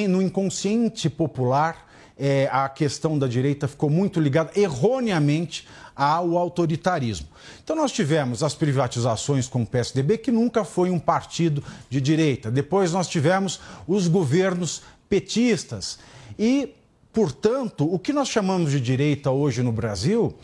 no 0.10 0.22
inconsciente 0.22 1.10
popular 1.10 1.86
é, 2.18 2.50
a 2.52 2.68
questão 2.70 3.20
da 3.20 3.28
direita 3.28 3.68
ficou 3.68 3.90
muito 3.90 4.20
ligada 4.20 4.52
erroneamente 4.56 5.68
ao 5.96 6.38
autoritarismo. 6.38 7.28
Então 7.64 7.76
nós 7.76 7.92
tivemos 7.92 8.44
as 8.44 8.54
privatizações 8.54 9.48
com 9.48 9.62
o 9.62 9.66
PSDB, 9.66 10.18
que 10.18 10.32
nunca 10.32 10.64
foi 10.64 10.90
um 10.90 11.00
partido 11.00 11.64
de 11.90 12.02
direita. 12.02 12.50
Depois 12.50 12.92
nós 12.92 13.08
tivemos 13.08 13.60
os 13.88 14.08
governos 14.08 14.82
petistas. 15.08 16.00
E, 16.38 16.74
portanto, 17.14 17.92
o 17.92 18.00
que 18.00 18.12
nós 18.12 18.28
chamamos 18.28 18.72
de 18.72 18.82
direita 18.82 19.32
hoje 19.32 19.62
no 19.62 19.72
Brasil 19.72 20.36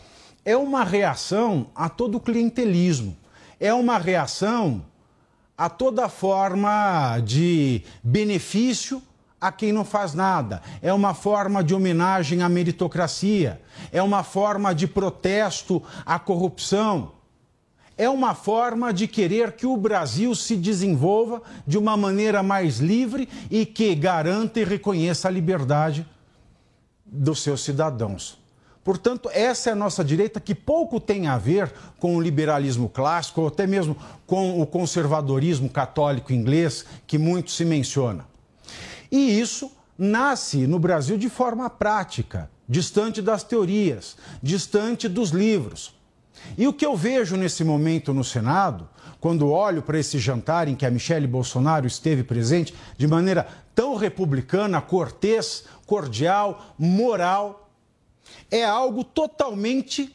é 0.44 0.56
uma 0.56 0.84
reação 0.84 1.66
a 1.74 1.88
todo 1.88 2.16
o 2.16 2.20
clientelismo, 2.20 3.16
é 3.60 3.72
uma 3.72 3.98
reação 3.98 4.84
a 5.56 5.68
toda 5.68 6.08
forma 6.08 7.20
de 7.20 7.82
benefício 8.02 9.02
a 9.40 9.50
quem 9.50 9.72
não 9.72 9.84
faz 9.84 10.14
nada, 10.14 10.62
é 10.80 10.92
uma 10.92 11.14
forma 11.14 11.64
de 11.64 11.74
homenagem 11.74 12.42
à 12.42 12.48
meritocracia, 12.48 13.60
é 13.90 14.00
uma 14.00 14.22
forma 14.22 14.72
de 14.72 14.86
protesto 14.86 15.82
à 16.06 16.18
corrupção. 16.18 17.12
É 17.98 18.08
uma 18.08 18.34
forma 18.34 18.92
de 18.92 19.06
querer 19.06 19.52
que 19.52 19.66
o 19.66 19.76
Brasil 19.76 20.34
se 20.34 20.56
desenvolva 20.56 21.42
de 21.66 21.76
uma 21.76 21.96
maneira 21.96 22.42
mais 22.42 22.78
livre 22.78 23.28
e 23.50 23.66
que 23.66 23.94
garanta 23.94 24.58
e 24.60 24.64
reconheça 24.64 25.28
a 25.28 25.30
liberdade 25.30 26.06
dos 27.04 27.42
seus 27.42 27.62
cidadãos. 27.62 28.41
Portanto, 28.84 29.30
essa 29.32 29.70
é 29.70 29.72
a 29.72 29.76
nossa 29.76 30.04
direita 30.04 30.40
que 30.40 30.54
pouco 30.54 30.98
tem 30.98 31.28
a 31.28 31.38
ver 31.38 31.72
com 32.00 32.16
o 32.16 32.20
liberalismo 32.20 32.88
clássico 32.88 33.42
ou 33.42 33.48
até 33.48 33.66
mesmo 33.66 33.96
com 34.26 34.60
o 34.60 34.66
conservadorismo 34.66 35.68
católico 35.68 36.32
inglês 36.32 36.84
que 37.06 37.16
muito 37.16 37.52
se 37.52 37.64
menciona. 37.64 38.26
E 39.10 39.38
isso 39.38 39.70
nasce 39.96 40.66
no 40.66 40.78
Brasil 40.78 41.16
de 41.16 41.28
forma 41.28 41.70
prática, 41.70 42.50
distante 42.68 43.22
das 43.22 43.44
teorias, 43.44 44.16
distante 44.42 45.08
dos 45.08 45.30
livros. 45.30 45.94
E 46.58 46.66
o 46.66 46.72
que 46.72 46.84
eu 46.84 46.96
vejo 46.96 47.36
nesse 47.36 47.62
momento 47.62 48.12
no 48.12 48.24
Senado, 48.24 48.88
quando 49.20 49.50
olho 49.50 49.82
para 49.82 49.98
esse 49.98 50.18
jantar 50.18 50.66
em 50.66 50.74
que 50.74 50.84
a 50.84 50.90
Michelle 50.90 51.26
Bolsonaro 51.28 51.86
esteve 51.86 52.24
presente 52.24 52.74
de 52.98 53.06
maneira 53.06 53.46
tão 53.74 53.94
republicana, 53.94 54.80
cortês, 54.80 55.64
cordial, 55.86 56.74
moral, 56.76 57.61
é 58.52 58.62
algo 58.62 59.02
totalmente 59.02 60.14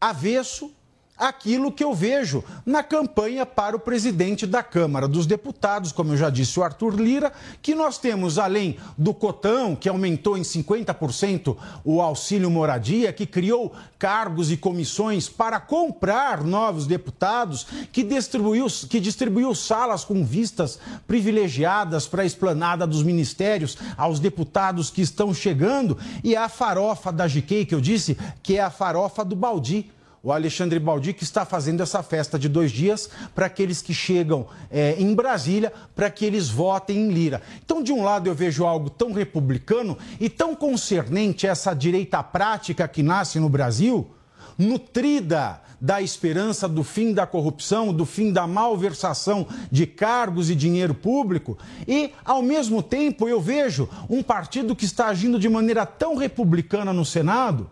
avesso 0.00 0.74
aquilo 1.16 1.70
que 1.70 1.84
eu 1.84 1.94
vejo 1.94 2.42
na 2.66 2.82
campanha 2.82 3.46
para 3.46 3.76
o 3.76 3.80
presidente 3.80 4.46
da 4.46 4.62
Câmara 4.62 5.06
dos 5.06 5.26
Deputados, 5.26 5.92
como 5.92 6.12
eu 6.12 6.16
já 6.16 6.28
disse, 6.28 6.58
o 6.58 6.64
Arthur 6.64 7.00
Lira, 7.00 7.32
que 7.62 7.74
nós 7.74 7.98
temos, 7.98 8.38
além 8.38 8.76
do 8.98 9.14
Cotão, 9.14 9.76
que 9.76 9.88
aumentou 9.88 10.36
em 10.36 10.42
50% 10.42 11.56
o 11.84 12.00
auxílio 12.00 12.50
moradia, 12.50 13.12
que 13.12 13.26
criou 13.26 13.72
cargos 13.98 14.50
e 14.50 14.56
comissões 14.56 15.28
para 15.28 15.60
comprar 15.60 16.42
novos 16.42 16.86
deputados, 16.86 17.64
que 17.92 18.02
distribuiu, 18.02 18.66
que 18.88 18.98
distribuiu 18.98 19.54
salas 19.54 20.04
com 20.04 20.24
vistas 20.24 20.80
privilegiadas 21.06 22.08
para 22.08 22.22
a 22.22 22.26
esplanada 22.26 22.86
dos 22.86 23.02
ministérios 23.02 23.78
aos 23.96 24.18
deputados 24.18 24.90
que 24.90 25.00
estão 25.00 25.32
chegando, 25.32 25.96
e 26.24 26.34
a 26.34 26.48
farofa 26.48 27.12
da 27.12 27.28
GK, 27.28 27.66
que 27.66 27.74
eu 27.74 27.80
disse, 27.80 28.18
que 28.42 28.56
é 28.56 28.60
a 28.60 28.70
farofa 28.70 29.24
do 29.24 29.36
Baldi 29.36 29.90
o 30.24 30.32
Alexandre 30.32 30.78
Baldi, 30.78 31.12
que 31.12 31.22
está 31.22 31.44
fazendo 31.44 31.82
essa 31.82 32.02
festa 32.02 32.38
de 32.38 32.48
dois 32.48 32.72
dias 32.72 33.10
para 33.34 33.44
aqueles 33.44 33.82
que 33.82 33.92
chegam 33.92 34.46
é, 34.70 34.96
em 34.98 35.14
Brasília, 35.14 35.70
para 35.94 36.08
que 36.08 36.24
eles 36.24 36.48
votem 36.48 36.96
em 36.96 37.10
Lira. 37.10 37.42
Então, 37.62 37.82
de 37.82 37.92
um 37.92 38.02
lado, 38.02 38.26
eu 38.26 38.34
vejo 38.34 38.64
algo 38.64 38.88
tão 38.88 39.12
republicano 39.12 39.98
e 40.18 40.30
tão 40.30 40.56
concernente 40.56 41.46
essa 41.46 41.74
direita 41.74 42.22
prática 42.22 42.88
que 42.88 43.02
nasce 43.02 43.38
no 43.38 43.50
Brasil, 43.50 44.10
nutrida 44.56 45.60
da 45.78 46.00
esperança 46.00 46.66
do 46.66 46.82
fim 46.82 47.12
da 47.12 47.26
corrupção, 47.26 47.92
do 47.92 48.06
fim 48.06 48.32
da 48.32 48.46
malversação 48.46 49.46
de 49.70 49.86
cargos 49.86 50.48
e 50.48 50.54
dinheiro 50.54 50.94
público, 50.94 51.58
e, 51.86 52.12
ao 52.24 52.40
mesmo 52.40 52.82
tempo, 52.82 53.28
eu 53.28 53.42
vejo 53.42 53.90
um 54.08 54.22
partido 54.22 54.74
que 54.74 54.86
está 54.86 55.08
agindo 55.08 55.38
de 55.38 55.50
maneira 55.50 55.84
tão 55.84 56.16
republicana 56.16 56.94
no 56.94 57.04
Senado, 57.04 57.68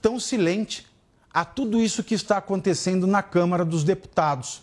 tão 0.00 0.20
silente 0.20 0.91
a 1.32 1.44
tudo 1.44 1.80
isso 1.80 2.04
que 2.04 2.14
está 2.14 2.36
acontecendo 2.36 3.06
na 3.06 3.22
Câmara 3.22 3.64
dos 3.64 3.84
Deputados. 3.84 4.62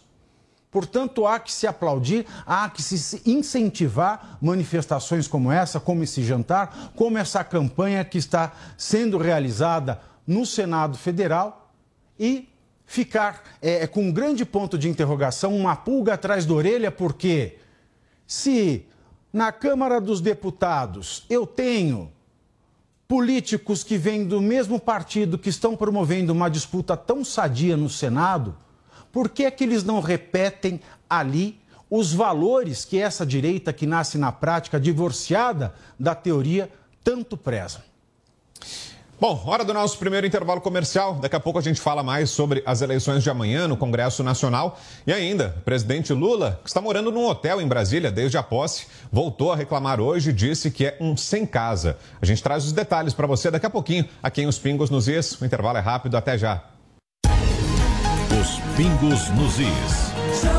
Portanto, 0.72 1.26
há 1.26 1.39
que 1.39 1.51
se 1.51 1.65
aplaudir, 1.65 2.28
há 2.45 2.70
que 2.70 2.84
se 2.84 3.22
incentivar 3.26 4.38
manifestações 4.39 5.28
como 5.28 5.51
essa, 5.51 5.80
como 5.80 6.03
esse 6.03 6.24
jantar, 6.24 6.91
como 6.95 7.17
essa 7.17 7.43
campanha 7.43 8.05
que 8.05 8.20
está 8.20 8.51
sendo 8.78 9.17
realizada 9.17 9.99
no 10.28 10.45
Senado 10.45 10.95
Federal 10.95 11.72
e 12.20 12.47
ficar 12.86 13.43
é, 13.61 13.88
com 13.88 14.03
um 14.03 14.11
grande 14.11 14.45
ponto 14.45 14.78
de 14.78 14.88
interrogação, 14.88 15.55
uma 15.55 15.76
pulga 15.76 16.13
atrás 16.13 16.45
da 16.45 16.53
orelha, 16.53 16.91
porque 16.91 17.57
se 18.28 18.86
na 19.34 19.51
Câmara 19.51 19.99
dos 19.99 20.22
Deputados 20.22 21.26
eu 21.30 21.47
tenho 21.47 22.11
políticos 23.10 23.84
que 23.84 23.97
vêm 23.97 24.24
do 24.24 24.39
mesmo 24.39 24.80
partido 24.80 25.39
que 25.39 25.49
estão 25.49 25.76
promovendo 25.76 26.32
uma 26.32 26.47
disputa 26.47 26.95
tão 26.95 27.26
sadia 27.26 27.76
no 27.76 27.89
Senado, 27.89 28.55
por 29.12 29.30
que 29.30 29.45
é 29.45 29.51
que 29.51 29.64
eles 29.64 29.84
não 29.84 29.99
repetem 29.99 30.80
ali 31.10 31.60
os 31.89 32.14
valores 32.14 32.86
que 32.86 32.99
essa 32.99 33.26
direita 33.26 33.74
que 33.74 33.88
nasce 33.88 34.20
na 34.20 34.32
prática 34.32 34.80
divorciada 34.80 35.74
da 35.99 36.14
teoria 36.14 36.72
tanto 37.03 37.36
preza? 37.36 37.84
Bom, 39.20 39.43
hora 39.45 39.65
do 39.65 39.74
nosso 39.74 39.97
primeiro 39.97 40.26
intervalo 40.26 40.61
comercial. 40.61 41.15
Daqui 41.15 41.36
a 41.36 41.41
pouco 41.41 41.59
a 41.59 41.61
gente 41.61 41.82
fala 41.82 42.01
mais 42.01 42.30
sobre 42.30 42.63
as 42.65 42.82
eleições 42.82 43.22
de 43.22 43.30
amanhã 43.30 43.67
no 43.67 43.76
Congresso 43.76 44.24
Nacional. 44.24 44.80
E 45.05 45.11
ainda, 45.11 45.55
o 45.57 45.61
presidente 45.61 46.13
Lula, 46.13 46.57
que 46.63 46.70
está 46.70 46.80
morando 46.80 47.11
num 47.11 47.26
hotel 47.26 47.59
em 47.59 47.67
Brasília 47.67 48.09
desde 48.09 48.38
a 48.38 48.43
posse, 48.43 48.88
voltou 49.11 49.51
a 49.51 49.57
reclamar 49.57 49.99
hoje 49.99 50.30
e 50.30 50.34
disse 50.34 50.72
que 50.72 50.86
é 50.86 50.97
um 51.01 51.17
sem 51.17 51.45
casa. 51.45 51.97
A 52.22 52.26
gente 52.26 52.41
traz 52.41 52.63
os 52.63 52.72
detalhes 52.72 53.13
para 53.13 53.28
você 53.28 53.51
daqui 53.51 53.65
a 53.65 53.70
pouquinho, 53.70 54.07
aqui 54.24 54.41
em 54.41 54.47
Os 54.47 54.57
Pingos 54.57 54.89
nos 54.89 55.09
Is. 55.09 55.34
O 55.41 55.43
intervalo 55.43 55.78
é 55.78 55.82
rápido, 55.82 56.15
até 56.15 56.38
já. 56.38 56.63
Os 58.39 58.59
Pingos 58.78 59.28
nos 59.32 59.59
Is. 59.59 60.59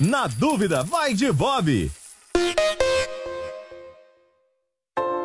na 0.00 0.26
dúvida, 0.26 0.82
vai 0.82 1.14
de 1.14 1.30
Bob. 1.32 1.90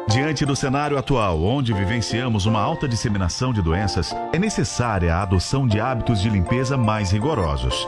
Diante 0.09 0.45
do 0.45 0.55
cenário 0.55 0.97
atual, 0.97 1.41
onde 1.43 1.73
vivenciamos 1.73 2.45
uma 2.45 2.59
alta 2.59 2.87
disseminação 2.87 3.53
de 3.53 3.61
doenças, 3.61 4.13
é 4.33 4.39
necessária 4.39 5.13
a 5.13 5.21
adoção 5.21 5.67
de 5.67 5.79
hábitos 5.79 6.21
de 6.21 6.29
limpeza 6.29 6.75
mais 6.75 7.11
rigorosos. 7.11 7.87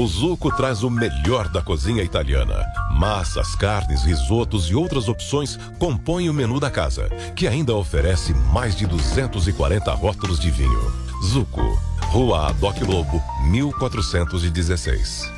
O 0.00 0.06
Zuco 0.06 0.50
traz 0.56 0.82
o 0.82 0.88
melhor 0.88 1.46
da 1.48 1.60
cozinha 1.60 2.02
italiana. 2.02 2.64
Massas, 2.90 3.54
carnes, 3.54 4.02
risotos 4.02 4.70
e 4.70 4.74
outras 4.74 5.10
opções 5.10 5.58
compõem 5.78 6.30
o 6.30 6.32
menu 6.32 6.58
da 6.58 6.70
casa, 6.70 7.10
que 7.36 7.46
ainda 7.46 7.74
oferece 7.74 8.32
mais 8.32 8.74
de 8.74 8.86
240 8.86 9.92
rótulos 9.92 10.40
de 10.40 10.50
vinho. 10.50 10.90
Zuco, 11.22 11.78
Rua 12.04 12.48
Adoc 12.48 12.80
Lobo, 12.80 13.22
1416. 13.50 15.30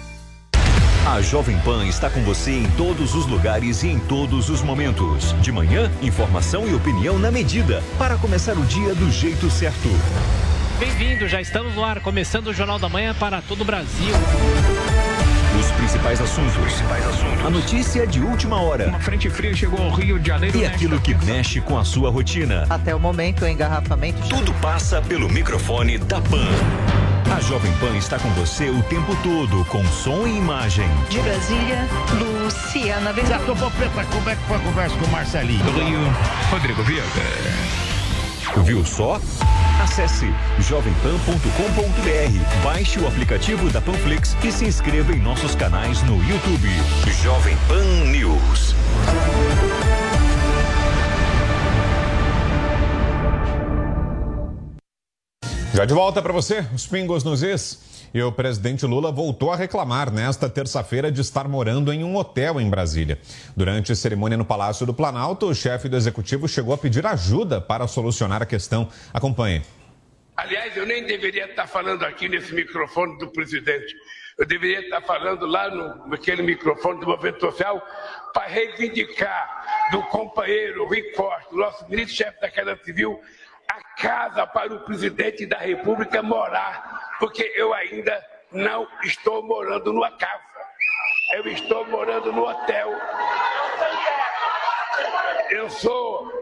A 1.09 1.21
Jovem 1.21 1.59
Pan 1.63 1.85
está 1.85 2.09
com 2.09 2.23
você 2.23 2.53
em 2.53 2.71
todos 2.77 3.17
os 3.17 3.27
lugares 3.27 3.83
e 3.83 3.89
em 3.89 3.99
todos 3.99 4.49
os 4.49 4.63
momentos. 4.63 5.35
De 5.43 5.51
manhã, 5.51 5.91
informação 6.01 6.69
e 6.69 6.73
opinião 6.73 7.19
na 7.19 7.33
medida, 7.33 7.83
para 7.99 8.17
começar 8.17 8.57
o 8.57 8.65
dia 8.65 8.95
do 8.95 9.11
jeito 9.11 9.51
certo. 9.51 9.89
Bem-vindo, 10.83 11.29
já 11.29 11.41
estamos 11.41 11.77
no 11.77 11.85
ar, 11.85 12.01
começando 12.01 12.49
o 12.49 12.53
Jornal 12.53 12.77
da 12.77 12.89
Manhã 12.89 13.15
para 13.15 13.41
todo 13.41 13.61
o 13.61 13.65
Brasil. 13.65 14.13
Os 15.61 15.71
principais 15.77 16.21
assuntos. 16.21 16.57
principais 16.57 17.07
assuntos. 17.07 17.47
A 17.47 17.51
notícia 17.51 18.05
de 18.05 18.19
última 18.19 18.61
hora. 18.61 18.89
Uma 18.89 18.99
frente 18.99 19.31
fria 19.31 19.55
chegou 19.55 19.81
ao 19.81 19.91
Rio 19.91 20.19
de 20.19 20.27
Janeiro. 20.27 20.59
E 20.59 20.67
aquilo 20.67 21.01
que 21.01 21.15
mexe 21.25 21.61
com 21.61 21.79
a 21.79 21.85
sua 21.85 22.11
rotina. 22.11 22.67
Até 22.69 22.93
o 22.93 22.99
momento, 22.99 23.45
o 23.45 23.49
engarrafamento. 23.49 24.29
Tudo 24.29 24.53
passa 24.55 25.01
pelo 25.01 25.29
microfone 25.29 25.99
da 25.99 26.21
Pan. 26.21 26.49
A 27.33 27.41
Jovem 27.41 27.73
Pan 27.75 27.97
está 27.97 28.19
com 28.19 28.31
você 28.31 28.69
o 28.69 28.83
tempo 28.83 29.17
todo, 29.23 29.65
com 29.67 29.85
som 29.85 30.27
e 30.27 30.37
imagem. 30.37 30.89
De 31.09 31.21
Brasília, 31.21 31.87
Luciana 32.19 33.13
Ventura. 33.13 33.39
Jacobô 33.39 33.71
Preta, 33.71 34.05
como 34.07 34.29
é 34.29 34.35
que 34.35 34.43
foi 34.49 34.57
a 34.57 34.61
conversa 34.61 34.97
com 34.97 35.05
o 35.05 35.11
Marcelinho? 35.13 35.63
Do 35.63 35.71
Rio, 35.79 36.01
Rodrigo 36.51 36.83
Viana. 36.83 37.07
Viu 38.65 38.85
só? 38.85 39.21
Acesse 39.93 40.25
jovempan.com.br, 40.59 42.65
baixe 42.65 42.99
o 42.99 43.07
aplicativo 43.07 43.69
da 43.69 43.79
Panflix 43.79 44.35
e 44.43 44.51
se 44.51 44.65
inscreva 44.65 45.13
em 45.13 45.21
nossos 45.21 45.55
canais 45.55 46.03
no 46.05 46.17
YouTube. 46.27 46.67
Jovem 47.23 47.55
Pan 47.69 47.85
News. 48.11 48.75
Já 55.75 55.85
de 55.85 55.93
volta 55.93 56.23
para 56.23 56.33
você, 56.33 56.67
os 56.75 56.87
pingos 56.87 57.23
nos 57.23 57.43
is. 57.43 57.79
E 58.15 58.23
o 58.23 58.33
presidente 58.33 58.87
Lula 58.87 59.13
voltou 59.13 59.53
a 59.53 59.57
reclamar 59.57 60.11
nesta 60.11 60.49
terça-feira 60.49 61.13
de 61.13 61.21
estar 61.21 61.47
morando 61.47 61.93
em 61.93 62.03
um 62.03 62.17
hotel 62.17 62.59
em 62.59 62.71
Brasília. 62.71 63.19
Durante 63.55 63.93
a 63.93 63.95
cerimônia 63.95 64.39
no 64.39 64.45
Palácio 64.45 64.87
do 64.87 64.95
Planalto, 64.95 65.49
o 65.49 65.55
chefe 65.55 65.87
do 65.87 65.99
executivo 65.99 66.49
chegou 66.49 66.73
a 66.73 66.79
pedir 66.79 67.07
ajuda 67.07 67.61
para 67.61 67.87
solucionar 67.87 68.41
a 68.41 68.47
questão. 68.47 68.89
Acompanhe. 69.13 69.61
Aliás, 70.43 70.77
eu 70.77 70.85
nem 70.85 71.05
deveria 71.05 71.45
estar 71.45 71.69
falando 71.69 72.05
aqui 72.05 72.29
nesse 72.29 72.53
microfone 72.53 73.17
do 73.17 73.31
presidente. 73.31 73.95
Eu 74.37 74.45
deveria 74.45 74.81
estar 74.81 75.01
falando 75.03 75.47
lá 75.47 75.71
no, 75.71 76.09
naquele 76.09 76.43
microfone 76.43 76.99
do 76.99 77.07
movimento 77.07 77.39
social 77.39 77.81
para 78.35 78.49
reivindicar 78.49 79.89
do 79.93 80.03
companheiro 80.03 80.85
Rui 80.85 81.01
Costa, 81.13 81.55
nosso 81.55 81.89
ministro-chefe 81.89 82.41
da 82.41 82.51
Casa 82.51 82.77
Civil, 82.83 83.23
a 83.71 84.03
casa 84.03 84.45
para 84.45 84.75
o 84.75 84.81
presidente 84.81 85.47
da 85.47 85.59
República 85.59 86.21
morar, 86.25 87.15
porque 87.21 87.53
eu 87.55 87.73
ainda 87.73 88.21
não 88.51 88.89
estou 89.05 89.45
morando 89.45 89.93
numa 89.93 90.11
casa. 90.11 90.43
Eu 91.35 91.47
estou 91.47 91.87
morando 91.87 92.33
no 92.33 92.49
hotel. 92.49 92.91
Eu 95.51 95.71
sou, 95.71 96.33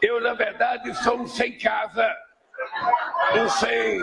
eu 0.00 0.18
na 0.18 0.32
verdade 0.32 0.94
sou 1.02 1.18
um 1.18 1.26
sem 1.26 1.58
casa, 1.58 2.10
um 3.34 3.48
sem, 3.48 4.00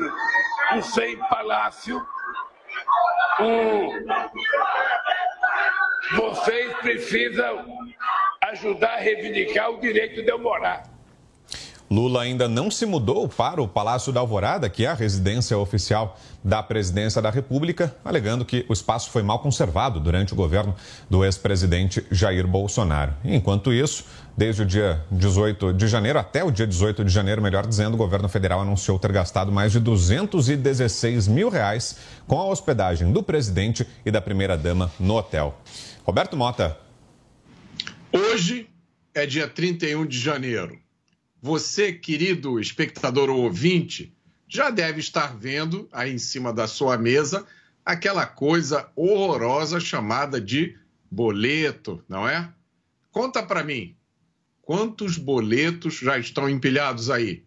um 0.73 0.81
sem 0.81 1.17
palácio, 1.29 2.05
um. 3.39 3.89
Vocês 6.15 6.73
precisam 6.77 7.65
ajudar 8.43 8.93
a 8.93 8.97
reivindicar 8.97 9.69
o 9.71 9.79
direito 9.79 10.23
de 10.23 10.31
eu 10.31 10.39
morar. 10.39 10.83
Lula 11.89 12.23
ainda 12.23 12.49
não 12.49 12.69
se 12.69 12.85
mudou 12.85 13.29
para 13.29 13.61
o 13.61 13.67
Palácio 13.67 14.11
da 14.11 14.19
Alvorada, 14.19 14.69
que 14.69 14.83
é 14.83 14.89
a 14.89 14.93
residência 14.93 15.57
oficial 15.57 16.19
da 16.43 16.61
presidência 16.61 17.21
da 17.21 17.29
República, 17.29 17.95
alegando 18.03 18.43
que 18.43 18.65
o 18.67 18.73
espaço 18.73 19.09
foi 19.09 19.23
mal 19.23 19.39
conservado 19.39 19.99
durante 19.99 20.33
o 20.33 20.35
governo 20.35 20.75
do 21.09 21.23
ex-presidente 21.23 22.05
Jair 22.11 22.45
Bolsonaro. 22.45 23.13
Enquanto 23.23 23.71
isso, 23.71 24.03
desde 24.35 24.63
o 24.63 24.65
dia 24.65 25.01
18 25.09 25.73
de 25.73 25.87
janeiro 25.87 26.19
até 26.19 26.43
o 26.43 26.51
dia 26.51 26.67
18 26.67 27.05
de 27.05 27.11
janeiro, 27.11 27.41
melhor 27.41 27.65
dizendo, 27.65 27.93
o 27.93 27.97
governo 27.97 28.27
federal 28.27 28.61
anunciou 28.61 28.99
ter 28.99 29.13
gastado 29.13 29.49
mais 29.49 29.71
de 29.71 29.79
216 29.79 31.27
mil 31.29 31.47
reais 31.47 31.97
com 32.27 32.37
a 32.37 32.45
hospedagem 32.45 33.13
do 33.13 33.23
presidente 33.23 33.87
e 34.05 34.11
da 34.11 34.21
primeira-dama 34.21 34.91
no 34.99 35.15
hotel. 35.15 35.57
Roberto 36.03 36.35
Mota. 36.35 36.77
Hoje 38.11 38.67
é 39.13 39.25
dia 39.25 39.47
31 39.47 40.05
de 40.05 40.19
janeiro. 40.19 40.86
Você, 41.41 41.93
querido 41.93 42.59
espectador 42.59 43.29
ou 43.29 43.43
ouvinte, 43.43 44.13
já 44.47 44.69
deve 44.69 44.99
estar 44.99 45.37
vendo 45.37 45.87
aí 45.91 46.13
em 46.13 46.17
cima 46.17 46.51
da 46.51 46.67
sua 46.67 46.97
mesa 46.97 47.45
aquela 47.85 48.25
coisa 48.25 48.89
horrorosa 48.95 49.79
chamada 49.79 50.41
de 50.41 50.77
boleto, 51.09 52.03
não 52.07 52.27
é? 52.27 52.51
Conta 53.11 53.41
para 53.43 53.63
mim, 53.63 53.95
quantos 54.61 55.17
boletos 55.17 55.95
já 55.95 56.17
estão 56.17 56.49
empilhados 56.49 57.09
aí? 57.09 57.45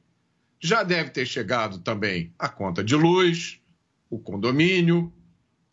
Já 0.59 0.82
deve 0.82 1.11
ter 1.11 1.26
chegado 1.26 1.78
também 1.78 2.32
a 2.38 2.49
conta 2.49 2.84
de 2.84 2.95
luz, 2.95 3.61
o 4.09 4.18
condomínio, 4.18 5.12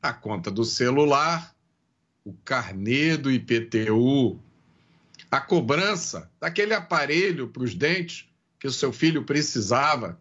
a 0.01 0.13
conta 0.13 0.49
do 0.49 0.63
celular, 0.63 1.55
o 2.23 2.33
carnê 2.33 3.15
do 3.17 3.31
IPTU, 3.31 4.41
a 5.29 5.41
cobrança 5.41 6.31
daquele 6.39 6.73
aparelho 6.73 7.49
para 7.49 7.63
os 7.63 7.75
dentes 7.75 8.29
que 8.59 8.67
o 8.67 8.71
seu 8.71 8.91
filho 8.91 9.23
precisava, 9.23 10.19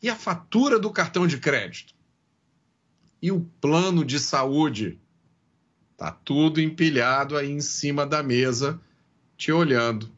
e 0.00 0.08
a 0.08 0.16
fatura 0.16 0.78
do 0.78 0.90
cartão 0.90 1.26
de 1.26 1.38
crédito, 1.38 1.94
e 3.20 3.30
o 3.30 3.40
plano 3.60 4.04
de 4.04 4.18
saúde. 4.18 5.00
Tá 5.96 6.10
tudo 6.10 6.60
empilhado 6.60 7.36
aí 7.36 7.50
em 7.50 7.60
cima 7.60 8.04
da 8.04 8.22
mesa, 8.22 8.80
te 9.36 9.52
olhando. 9.52 10.12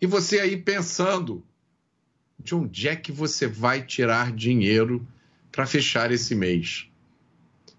E 0.00 0.06
você 0.06 0.38
aí 0.38 0.56
pensando, 0.56 1.44
de 2.38 2.54
onde 2.54 2.88
é 2.88 2.94
que 2.94 3.10
você 3.10 3.48
vai 3.48 3.84
tirar 3.84 4.32
dinheiro 4.32 5.06
para 5.50 5.66
fechar 5.66 6.12
esse 6.12 6.34
mês? 6.34 6.88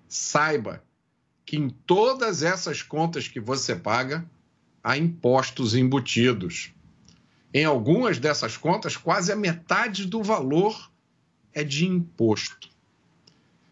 Saiba 0.07 0.83
que 1.45 1.55
em 1.55 1.69
todas 1.69 2.43
essas 2.43 2.81
contas 2.81 3.27
que 3.27 3.39
você 3.39 3.75
paga, 3.75 4.29
há 4.83 4.97
impostos 4.97 5.75
embutidos. 5.75 6.71
Em 7.53 7.65
algumas 7.65 8.19
dessas 8.19 8.57
contas, 8.57 8.95
quase 8.95 9.31
a 9.31 9.35
metade 9.35 10.05
do 10.05 10.21
valor 10.21 10.91
é 11.53 11.63
de 11.63 11.85
imposto. 11.85 12.69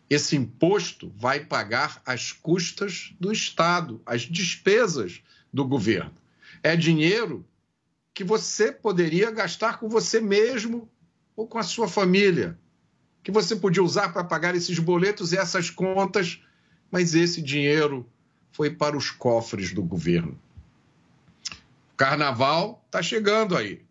Esse 0.09 0.35
imposto 0.35 1.11
vai 1.17 1.41
pagar 1.41 2.01
as 2.05 2.31
custas 2.31 3.13
do 3.19 3.31
Estado, 3.31 4.01
as 4.05 4.21
despesas 4.21 5.21
do 5.51 5.65
governo. 5.65 6.15
É 6.63 6.75
dinheiro 6.75 7.45
que 8.13 8.23
você 8.23 8.71
poderia 8.71 9.29
gastar 9.29 9.79
com 9.79 9.89
você 9.89 10.19
mesmo 10.19 10.89
ou 11.35 11.45
com 11.45 11.59
a 11.59 11.63
sua 11.63 11.87
família, 11.87 12.57
que 13.21 13.31
você 13.31 13.55
podia 13.55 13.83
usar 13.83 14.09
para 14.13 14.23
pagar 14.23 14.55
esses 14.55 14.79
boletos 14.79 15.33
e 15.33 15.37
essas 15.37 15.69
contas, 15.69 16.41
mas 16.89 17.13
esse 17.13 17.41
dinheiro 17.41 18.09
foi 18.51 18.71
para 18.71 18.97
os 18.97 19.11
cofres 19.11 19.73
do 19.73 19.83
governo. 19.83 20.39
Carnaval 21.97 22.83
está 22.85 23.01
chegando 23.01 23.57
aí. 23.57 23.81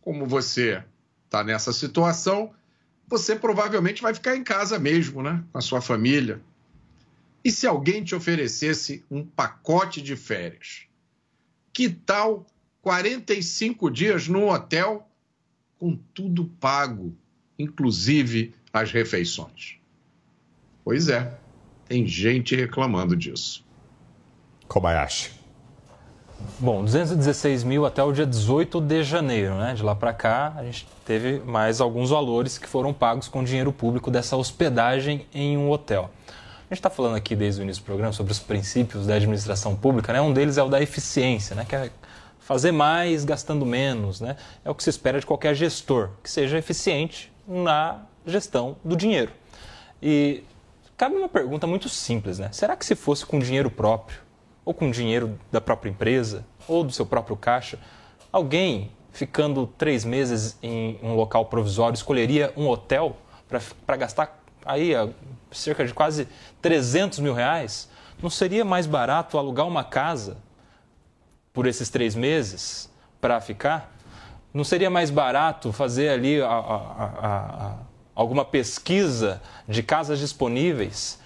Como 0.00 0.24
você 0.24 0.82
está 1.26 1.42
nessa 1.42 1.72
situação, 1.72 2.54
você 3.08 3.34
provavelmente 3.34 4.00
vai 4.00 4.14
ficar 4.14 4.36
em 4.36 4.44
casa 4.44 4.78
mesmo, 4.78 5.22
né? 5.22 5.42
Com 5.52 5.58
a 5.58 5.60
sua 5.60 5.80
família. 5.80 6.40
E 7.44 7.50
se 7.50 7.66
alguém 7.66 8.04
te 8.04 8.14
oferecesse 8.14 9.04
um 9.10 9.24
pacote 9.24 10.00
de 10.00 10.14
férias? 10.14 10.86
Que 11.72 11.88
tal 11.88 12.46
45 12.82 13.90
dias 13.90 14.28
no 14.28 14.48
hotel 14.48 15.08
com 15.76 15.96
tudo 16.14 16.44
pago, 16.60 17.14
inclusive 17.58 18.54
as 18.72 18.92
refeições? 18.92 19.76
Pois 20.84 21.08
é, 21.08 21.38
tem 21.86 22.06
gente 22.06 22.54
reclamando 22.54 23.16
disso. 23.16 23.64
Kobayashi. 24.66 25.37
Bom, 26.60 26.84
216 26.84 27.64
mil 27.64 27.84
até 27.84 28.02
o 28.02 28.12
dia 28.12 28.26
18 28.26 28.80
de 28.80 29.02
janeiro, 29.02 29.54
né? 29.56 29.74
De 29.74 29.82
lá 29.82 29.94
para 29.94 30.12
cá, 30.12 30.54
a 30.56 30.64
gente 30.64 30.86
teve 31.04 31.40
mais 31.40 31.80
alguns 31.80 32.10
valores 32.10 32.58
que 32.58 32.68
foram 32.68 32.92
pagos 32.92 33.28
com 33.28 33.42
dinheiro 33.42 33.72
público 33.72 34.10
dessa 34.10 34.36
hospedagem 34.36 35.26
em 35.32 35.56
um 35.56 35.70
hotel. 35.70 36.10
A 36.70 36.74
gente 36.74 36.80
está 36.80 36.90
falando 36.90 37.16
aqui 37.16 37.34
desde 37.34 37.60
o 37.60 37.62
início 37.62 37.82
do 37.82 37.86
programa 37.86 38.12
sobre 38.12 38.32
os 38.32 38.38
princípios 38.38 39.06
da 39.06 39.14
administração 39.14 39.74
pública, 39.74 40.12
né? 40.12 40.20
Um 40.20 40.32
deles 40.32 40.58
é 40.58 40.62
o 40.62 40.68
da 40.68 40.80
eficiência, 40.80 41.56
né? 41.56 41.64
Que 41.64 41.74
é 41.74 41.90
fazer 42.40 42.72
mais 42.72 43.24
gastando 43.24 43.64
menos, 43.66 44.20
né? 44.20 44.36
É 44.64 44.70
o 44.70 44.74
que 44.74 44.82
se 44.82 44.90
espera 44.90 45.18
de 45.18 45.26
qualquer 45.26 45.54
gestor, 45.54 46.10
que 46.22 46.30
seja 46.30 46.58
eficiente 46.58 47.32
na 47.46 48.02
gestão 48.26 48.76
do 48.84 48.96
dinheiro. 48.96 49.32
E 50.02 50.42
cabe 50.96 51.16
uma 51.16 51.28
pergunta 51.28 51.66
muito 51.66 51.88
simples, 51.88 52.38
né? 52.38 52.48
Será 52.52 52.76
que 52.76 52.84
se 52.84 52.94
fosse 52.94 53.24
com 53.24 53.38
dinheiro 53.38 53.70
próprio, 53.70 54.27
ou 54.68 54.74
com 54.74 54.90
dinheiro 54.90 55.40
da 55.50 55.62
própria 55.62 55.88
empresa, 55.88 56.44
ou 56.68 56.84
do 56.84 56.92
seu 56.92 57.06
próprio 57.06 57.34
caixa, 57.34 57.78
alguém 58.30 58.90
ficando 59.12 59.66
três 59.66 60.04
meses 60.04 60.58
em 60.62 61.00
um 61.02 61.14
local 61.14 61.46
provisório 61.46 61.94
escolheria 61.94 62.52
um 62.54 62.68
hotel 62.68 63.16
para 63.86 63.96
gastar 63.96 64.38
aí 64.66 64.92
cerca 65.50 65.86
de 65.86 65.94
quase 65.94 66.28
300 66.60 67.20
mil 67.20 67.32
reais? 67.32 67.88
Não 68.22 68.28
seria 68.28 68.62
mais 68.62 68.86
barato 68.86 69.38
alugar 69.38 69.66
uma 69.66 69.82
casa 69.82 70.36
por 71.50 71.66
esses 71.66 71.88
três 71.88 72.14
meses 72.14 72.92
para 73.22 73.40
ficar? 73.40 73.96
Não 74.52 74.64
seria 74.64 74.90
mais 74.90 75.08
barato 75.08 75.72
fazer 75.72 76.10
ali 76.10 76.42
a, 76.42 76.46
a, 76.46 76.52
a, 76.52 77.74
alguma 78.14 78.44
pesquisa 78.44 79.40
de 79.66 79.82
casas 79.82 80.18
disponíveis 80.18 81.18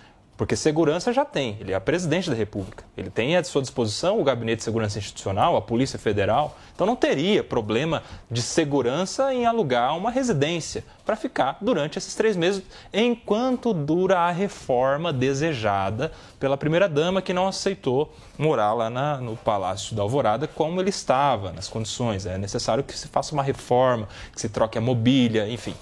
porque 0.43 0.57
segurança 0.57 1.13
já 1.13 1.25
tem, 1.25 1.57
ele 1.61 1.73
é 1.73 1.79
presidente 1.79 2.29
da 2.29 2.35
República. 2.35 2.83
Ele 2.97 3.09
tem 3.09 3.37
à 3.37 3.45
sua 3.45 3.63
disposição 3.63 4.21
o 4.21 4.25
Gabinete 4.25 4.59
de 4.59 4.65
Segurança 4.65 4.99
Institucional, 4.99 5.57
a 5.57 5.63
Polícia 5.63 6.01
Federal. 6.01 6.59
Então 6.75 6.85
não 6.85 6.97
teria 6.97 7.45
problema 7.45 8.03
de 8.29 8.43
segurança 8.43 9.33
em 9.33 9.47
alugar 9.47 9.97
uma 9.97 10.11
residência 10.11 10.85
para 11.07 11.15
ficar 11.15 11.59
durante 11.61 11.97
esses 11.97 12.17
três 12.17 12.37
meses, 12.37 12.61
enquanto 12.93 13.73
dura 13.73 14.19
a 14.19 14.33
reforma 14.33 15.13
desejada 15.13 16.11
pela 16.41 16.57
primeira-dama, 16.57 17.23
que 17.23 17.33
não 17.33 17.47
aceitou 17.47 18.13
morar 18.37 18.73
lá 18.75 18.91
na, 18.91 19.19
no 19.19 19.37
Palácio 19.37 19.95
da 19.95 20.03
Alvorada 20.03 20.49
como 20.49 20.81
ele 20.81 20.91
estava, 20.91 21.53
nas 21.53 21.69
condições. 21.69 22.27
É 22.27 22.37
necessário 22.37 22.83
que 22.83 22.99
se 22.99 23.07
faça 23.07 23.33
uma 23.33 23.45
reforma, 23.45 24.09
que 24.35 24.41
se 24.41 24.49
troque 24.49 24.77
a 24.77 24.81
mobília, 24.81 25.49
enfim. 25.49 25.77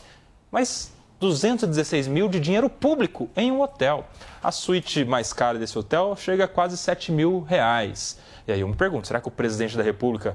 Mas 0.52 0.92
216 1.20 2.08
mil 2.08 2.28
de 2.28 2.40
dinheiro 2.40 2.70
público 2.70 3.28
em 3.36 3.52
um 3.52 3.60
hotel. 3.60 4.06
A 4.42 4.50
suíte 4.50 5.04
mais 5.04 5.34
cara 5.34 5.58
desse 5.58 5.78
hotel 5.78 6.16
chega 6.16 6.44
a 6.44 6.48
quase 6.48 6.78
7 6.78 7.12
mil 7.12 7.42
reais. 7.42 8.18
E 8.48 8.52
aí 8.52 8.60
eu 8.60 8.68
me 8.68 8.74
pergunto, 8.74 9.06
será 9.06 9.20
que 9.20 9.28
o 9.28 9.30
presidente 9.30 9.76
da 9.76 9.82
República 9.82 10.34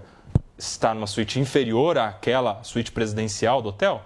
está 0.56 0.94
numa 0.94 1.08
suíte 1.08 1.40
inferior 1.40 1.98
àquela 1.98 2.64
suíte 2.64 2.92
presidencial 2.92 3.64
do 3.64 3.70
hotel? 3.70 4.02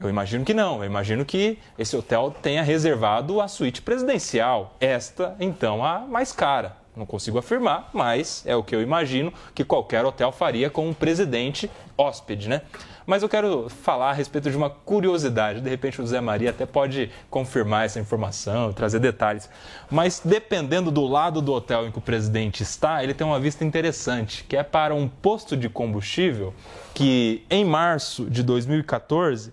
Eu 0.00 0.10
imagino 0.10 0.44
que 0.44 0.52
não. 0.52 0.78
Eu 0.78 0.84
imagino 0.84 1.24
que 1.24 1.58
esse 1.78 1.96
hotel 1.96 2.34
tenha 2.42 2.62
reservado 2.64 3.40
a 3.40 3.46
suíte 3.46 3.80
presidencial. 3.80 4.74
Esta, 4.80 5.36
então, 5.38 5.84
a 5.84 6.00
mais 6.00 6.32
cara. 6.32 6.76
Não 6.96 7.06
consigo 7.06 7.38
afirmar, 7.38 7.90
mas 7.92 8.44
é 8.46 8.54
o 8.54 8.62
que 8.62 8.74
eu 8.74 8.80
imagino 8.80 9.32
que 9.52 9.64
qualquer 9.64 10.04
hotel 10.04 10.30
faria 10.30 10.70
com 10.70 10.88
um 10.88 10.94
presidente 10.94 11.68
hóspede, 11.96 12.48
né? 12.48 12.62
Mas 13.06 13.22
eu 13.22 13.28
quero 13.28 13.68
falar 13.68 14.10
a 14.10 14.12
respeito 14.12 14.50
de 14.50 14.56
uma 14.56 14.70
curiosidade. 14.70 15.60
De 15.60 15.68
repente 15.68 16.00
o 16.00 16.06
Zé 16.06 16.20
Maria 16.20 16.50
até 16.50 16.64
pode 16.64 17.10
confirmar 17.28 17.84
essa 17.84 18.00
informação, 18.00 18.72
trazer 18.72 18.98
detalhes. 18.98 19.48
Mas 19.90 20.20
dependendo 20.24 20.90
do 20.90 21.06
lado 21.06 21.42
do 21.42 21.52
hotel 21.52 21.86
em 21.86 21.90
que 21.90 21.98
o 21.98 22.00
presidente 22.00 22.62
está, 22.62 23.02
ele 23.02 23.12
tem 23.12 23.26
uma 23.26 23.38
vista 23.38 23.64
interessante, 23.64 24.44
que 24.44 24.56
é 24.56 24.62
para 24.62 24.94
um 24.94 25.08
posto 25.08 25.56
de 25.56 25.68
combustível 25.68 26.54
que 26.94 27.44
em 27.50 27.64
março 27.64 28.24
de 28.30 28.42
2014 28.42 29.52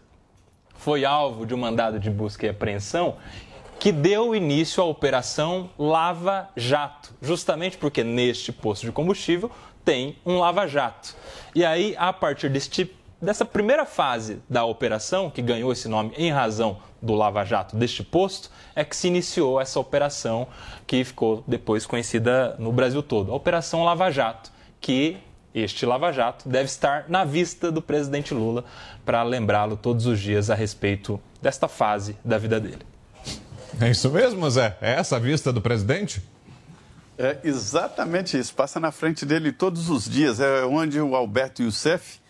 foi 0.76 1.06
alvo 1.06 1.45
de 1.45 1.54
um 1.54 1.58
mandado 1.58 1.99
de 1.99 2.10
busca 2.10 2.45
e 2.45 2.49
apreensão 2.49 3.18
que 3.80 3.91
deu 3.91 4.36
início 4.36 4.82
à 4.82 4.86
operação 4.86 5.72
Lava 5.78 6.49
Jato, 6.56 7.14
justamente 7.20 7.78
porque 7.78 8.04
neste 8.04 8.52
posto 8.52 8.86
de 8.86 8.91
combustível 8.91 9.49
tem 9.84 10.16
um 10.24 10.38
lava-jato. 10.38 11.16
E 11.56 11.66
aí, 11.66 11.95
a 11.97 12.14
partir 12.14 12.49
deste 12.49 12.86
dessa 13.22 13.45
primeira 13.45 13.86
fase 13.86 14.41
da 14.49 14.65
operação, 14.65 15.30
que 15.30 15.41
ganhou 15.41 15.72
esse 15.72 15.88
nome 15.88 16.13
em 16.17 16.32
razão 16.32 16.80
do 17.01 17.13
Lava 17.13 17.43
Jato 17.43 17.76
deste 17.76 18.03
posto, 18.03 18.49
é 18.76 18.84
que 18.84 18.95
se 18.95 19.07
iniciou 19.07 19.59
essa 19.59 19.80
operação 19.80 20.47
que 20.88 21.03
ficou 21.03 21.43
depois 21.47 21.86
conhecida 21.86 22.55
no 22.57 22.72
Brasil 22.72 23.03
todo, 23.03 23.32
a 23.32 23.36
Operação 23.36 23.84
Lava 23.84 24.09
Jato, 24.11 24.51
que 24.80 25.17
Este 25.53 25.86
Lava 25.86 26.11
Jato 26.11 26.47
deve 26.47 26.65
estar 26.65 27.05
na 27.09 27.26
vista 27.26 27.72
do 27.72 27.82
presidente 27.82 28.34
Lula 28.34 28.63
para 29.05 29.22
lembrá-lo 29.22 29.76
todos 29.76 30.05
os 30.05 30.19
dias 30.19 30.49
a 30.49 30.55
respeito 30.55 31.19
desta 31.41 31.67
fase 31.67 32.15
da 32.24 32.38
vida 32.38 32.59
dele. 32.59 32.86
É 33.80 33.89
isso 33.89 34.09
mesmo, 34.09 34.49
Zé? 34.49 34.78
É 34.82 34.93
essa 34.93 35.17
a 35.17 35.19
vista 35.19 35.51
do 35.51 35.61
presidente? 35.61 36.22
É 37.17 37.38
exatamente 37.43 38.38
isso. 38.38 38.53
Passa 38.53 38.80
na 38.80 38.91
frente 38.91 39.26
dele 39.26 39.51
todos 39.51 39.89
os 39.89 40.09
dias. 40.09 40.39
É 40.39 40.63
onde 40.65 40.99
o 41.01 41.15
Alberto 41.15 41.61
Youssef 41.61 42.20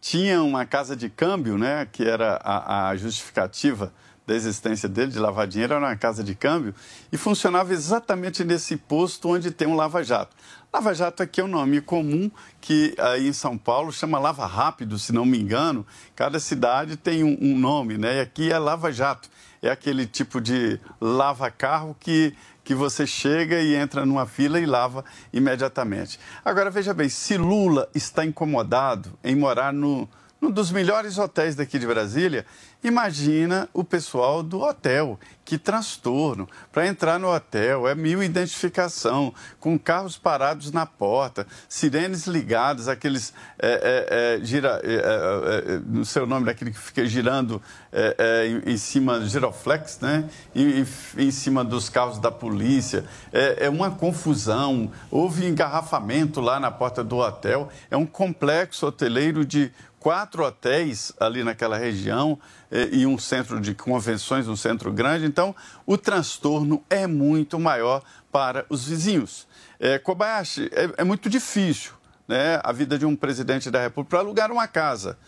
tinha 0.00 0.42
uma 0.42 0.64
casa 0.64 0.96
de 0.96 1.08
câmbio, 1.08 1.58
né, 1.58 1.86
que 1.90 2.04
era 2.04 2.40
a, 2.42 2.88
a 2.88 2.96
justificativa 2.96 3.92
da 4.26 4.34
existência 4.34 4.88
dele, 4.88 5.10
de 5.10 5.18
lavar 5.18 5.46
dinheiro, 5.46 5.74
era 5.74 5.84
uma 5.84 5.96
casa 5.96 6.22
de 6.22 6.34
câmbio, 6.34 6.74
e 7.10 7.16
funcionava 7.16 7.72
exatamente 7.72 8.44
nesse 8.44 8.76
posto 8.76 9.28
onde 9.28 9.50
tem 9.50 9.66
um 9.66 9.74
lava-jato. 9.74 10.36
Lava-jato 10.72 11.20
aqui 11.20 11.40
é 11.40 11.44
um 11.44 11.48
nome 11.48 11.80
comum 11.80 12.30
que 12.60 12.94
aí 12.96 13.26
em 13.26 13.32
São 13.32 13.58
Paulo 13.58 13.90
chama 13.90 14.20
Lava 14.20 14.46
Rápido, 14.46 15.00
se 15.00 15.12
não 15.12 15.24
me 15.24 15.36
engano. 15.36 15.84
Cada 16.14 16.38
cidade 16.38 16.96
tem 16.96 17.24
um, 17.24 17.36
um 17.40 17.58
nome, 17.58 17.98
né? 17.98 18.18
E 18.18 18.20
aqui 18.20 18.52
é 18.52 18.58
Lava-Jato. 18.58 19.28
É 19.60 19.68
aquele 19.68 20.06
tipo 20.06 20.40
de 20.40 20.78
lava-carro 21.00 21.96
que 21.98 22.34
que 22.70 22.74
você 22.76 23.04
chega 23.04 23.60
e 23.60 23.74
entra 23.74 24.06
numa 24.06 24.24
fila 24.24 24.60
e 24.60 24.64
lava 24.64 25.04
imediatamente. 25.32 26.20
Agora, 26.44 26.70
veja 26.70 26.94
bem, 26.94 27.08
se 27.08 27.36
Lula 27.36 27.90
está 27.92 28.24
incomodado 28.24 29.18
em 29.24 29.34
morar 29.34 29.72
no, 29.72 30.08
num 30.40 30.50
dos 30.50 30.70
melhores 30.70 31.18
hotéis 31.18 31.54
daqui 31.54 31.78
de 31.78 31.86
Brasília, 31.86 32.46
imagina 32.82 33.68
o 33.74 33.84
pessoal 33.84 34.42
do 34.42 34.60
hotel. 34.60 35.20
Que 35.44 35.58
transtorno. 35.58 36.48
Para 36.70 36.86
entrar 36.86 37.18
no 37.18 37.28
hotel 37.28 37.88
é 37.88 37.94
mil 37.94 38.22
identificação, 38.22 39.34
com 39.58 39.76
carros 39.76 40.16
parados 40.16 40.70
na 40.70 40.86
porta, 40.86 41.44
sirenes 41.68 42.28
ligadas, 42.28 42.86
aqueles. 42.86 43.34
É, 43.58 44.36
é, 44.38 44.38
é, 44.40 44.44
gira, 44.44 44.80
é, 44.84 44.94
é, 44.94 45.74
é, 45.74 45.78
no 45.84 46.04
seu 46.04 46.24
nome, 46.24 46.46
daquele 46.46 46.70
que 46.70 46.78
fica 46.78 47.04
girando 47.04 47.60
em, 47.92 48.74
em, 48.74 48.76
cima, 48.76 49.20
giroflex, 49.26 49.98
né? 50.00 50.30
Em, 50.54 50.86
em, 51.18 51.30
cima 51.32 51.64
dos 51.64 51.88
carros 51.88 52.18
da 52.20 52.30
polícia. 52.30 53.04
É, 53.32 53.68
uma 53.68 53.90
confusão. 53.90 54.90
Houve 55.10 55.46
engarrafamento 55.46 56.40
lá 56.40 56.60
na 56.60 56.70
porta 56.70 57.02
do 57.02 57.16
hotel. 57.16 57.68
É 57.90 57.96
um 57.96 58.06
complexo 58.06 58.86
hoteleiro 58.86 59.44
de 59.44 59.72
quatro 60.00 60.42
hotéis 60.42 61.12
ali 61.20 61.44
naquela 61.44 61.76
região 61.76 62.38
eh, 62.70 62.88
e 62.90 63.06
um 63.06 63.18
centro 63.18 63.60
de 63.60 63.74
convenções, 63.74 64.48
um 64.48 64.56
centro 64.56 64.90
grande. 64.90 65.26
Então, 65.26 65.54
o 65.86 65.96
transtorno 65.96 66.82
é 66.88 67.06
muito 67.06 67.60
maior 67.60 68.02
para 68.32 68.64
os 68.70 68.88
vizinhos. 68.88 69.46
É, 69.78 69.98
Kobayashi, 69.98 70.70
é, 70.72 71.02
é 71.02 71.04
muito 71.04 71.28
difícil 71.28 71.92
né, 72.26 72.58
a 72.64 72.72
vida 72.72 72.98
de 72.98 73.04
um 73.04 73.14
presidente 73.14 73.70
da 73.70 73.80
República 73.80 74.16
para 74.16 74.18
alugar 74.20 74.50
uma 74.50 74.66
casa 74.66 75.18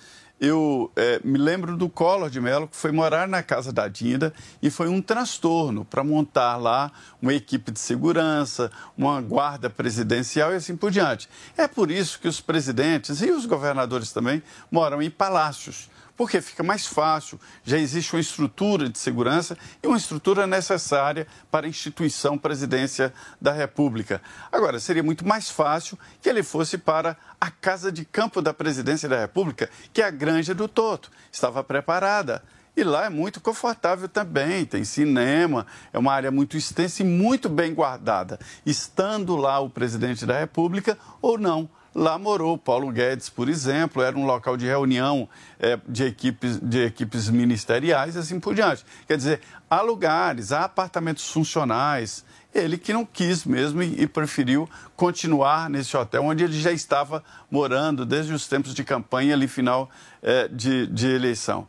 eu 0.43 0.90
é, 0.97 1.20
me 1.22 1.38
lembro 1.38 1.76
do 1.76 1.88
Collor 1.88 2.28
de 2.28 2.40
Mello, 2.40 2.66
que 2.66 2.76
foi 2.76 2.90
morar 2.90 3.28
na 3.28 3.45
casa 3.45 3.72
da 3.72 3.86
Dinda 3.86 4.34
e 4.61 4.70
foi 4.70 4.88
um 4.88 5.01
transtorno 5.01 5.84
para 5.84 6.03
montar 6.03 6.57
lá 6.57 6.90
uma 7.22 7.32
equipe 7.32 7.70
de 7.70 7.78
segurança, 7.78 8.68
uma 8.99 9.20
guarda 9.20 9.70
presidencial 9.70 10.53
e 10.53 10.57
assim 10.57 10.76
por 10.76 10.90
diante. 10.90 11.28
É 11.57 11.68
por 11.68 11.93
isso 11.93 12.18
que 12.18 12.26
os 12.26 12.40
presidentes 12.40 13.22
e 13.22 13.30
os 13.30 13.47
governadores 13.47 14.11
também 14.11 14.43
moram 14.68 15.01
em 15.01 15.09
palácios 15.09 15.88
porque 16.16 16.40
fica 16.40 16.62
mais 16.62 16.86
fácil, 16.86 17.40
já 17.64 17.78
existe 17.78 18.14
uma 18.14 18.20
estrutura 18.20 18.88
de 18.88 18.98
segurança 18.98 19.56
e 19.82 19.86
uma 19.86 19.96
estrutura 19.96 20.46
necessária 20.46 21.26
para 21.50 21.66
a 21.66 21.68
instituição 21.68 22.36
presidência 22.38 23.12
da 23.40 23.52
República. 23.52 24.20
Agora, 24.50 24.78
seria 24.78 25.02
muito 25.02 25.26
mais 25.26 25.50
fácil 25.50 25.98
que 26.20 26.28
ele 26.28 26.42
fosse 26.42 26.76
para 26.78 27.16
a 27.40 27.50
casa 27.50 27.90
de 27.90 28.04
campo 28.04 28.42
da 28.42 28.54
presidência 28.54 29.08
da 29.08 29.18
República, 29.18 29.68
que 29.92 30.02
é 30.02 30.04
a 30.04 30.10
Granja 30.10 30.54
do 30.54 30.68
Toto. 30.68 31.10
Estava 31.30 31.64
preparada. 31.64 32.42
E 32.74 32.82
lá 32.84 33.04
é 33.04 33.10
muito 33.10 33.38
confortável 33.38 34.08
também, 34.08 34.64
tem 34.64 34.82
cinema, 34.82 35.66
é 35.92 35.98
uma 35.98 36.12
área 36.12 36.30
muito 36.30 36.56
extensa 36.56 37.02
e 37.02 37.04
muito 37.04 37.46
bem 37.46 37.74
guardada. 37.74 38.38
Estando 38.64 39.36
lá 39.36 39.60
o 39.60 39.68
presidente 39.68 40.24
da 40.24 40.38
República 40.38 40.96
ou 41.20 41.36
não, 41.36 41.68
Lá 41.95 42.18
morou 42.18 42.57
Paulo 42.57 42.90
Guedes, 42.90 43.28
por 43.28 43.51
exemplo, 43.51 44.03
era 44.03 44.16
um 44.16 44.24
local 44.24 44.57
de 44.57 44.64
reunião 44.66 45.28
é, 45.59 45.78
de, 45.86 46.05
equipes, 46.05 46.59
de 46.59 46.86
equipes 46.86 47.28
ministeriais 47.28 48.16
e 48.16 48.18
assim 48.18 48.40
por 48.40 48.55
diante. 48.55 48.84
Quer 49.07 49.16
dizer, 49.18 49.40
há 49.68 49.82
lugares, 49.82 50.53
há 50.53 50.64
apartamentos 50.64 51.30
funcionais. 51.30 52.24
Ele 52.55 52.78
que 52.78 52.95
não 52.95 53.05
quis 53.05 53.45
mesmo 53.45 53.82
e, 53.82 54.03
e 54.03 54.07
preferiu 54.07 54.68
continuar 54.97 55.68
nesse 55.68 55.95
hotel 55.95 56.24
onde 56.24 56.45
ele 56.45 56.59
já 56.59 56.72
estava 56.72 57.22
morando 57.51 58.07
desde 58.07 58.32
os 58.32 58.49
tempos 58.49 58.74
de 58.74 58.84
campanha 58.84 59.34
ali 59.34 59.47
final 59.47 59.90
é, 60.22 60.49
de, 60.49 60.86
de 60.86 61.09
eleição. 61.09 61.68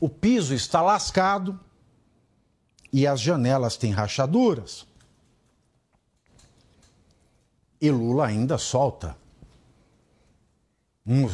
o 0.00 0.08
piso 0.08 0.54
está 0.54 0.80
lascado 0.80 1.58
e 2.92 3.08
as 3.08 3.20
janelas 3.20 3.76
têm 3.76 3.90
rachaduras. 3.90 4.86
E 7.80 7.90
Lula 7.90 8.28
ainda 8.28 8.56
solta 8.56 9.16
um 11.04 11.28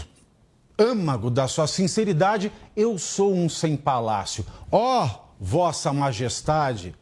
âmago 0.78 1.30
da 1.30 1.46
sua 1.46 1.66
sinceridade. 1.66 2.50
Eu 2.74 2.98
sou 2.98 3.34
um 3.34 3.46
sem 3.46 3.76
palácio. 3.76 4.46
Ó! 4.70 5.04
Oh, 5.04 5.31
Vossa 5.44 5.92
Majestade, 5.92 6.94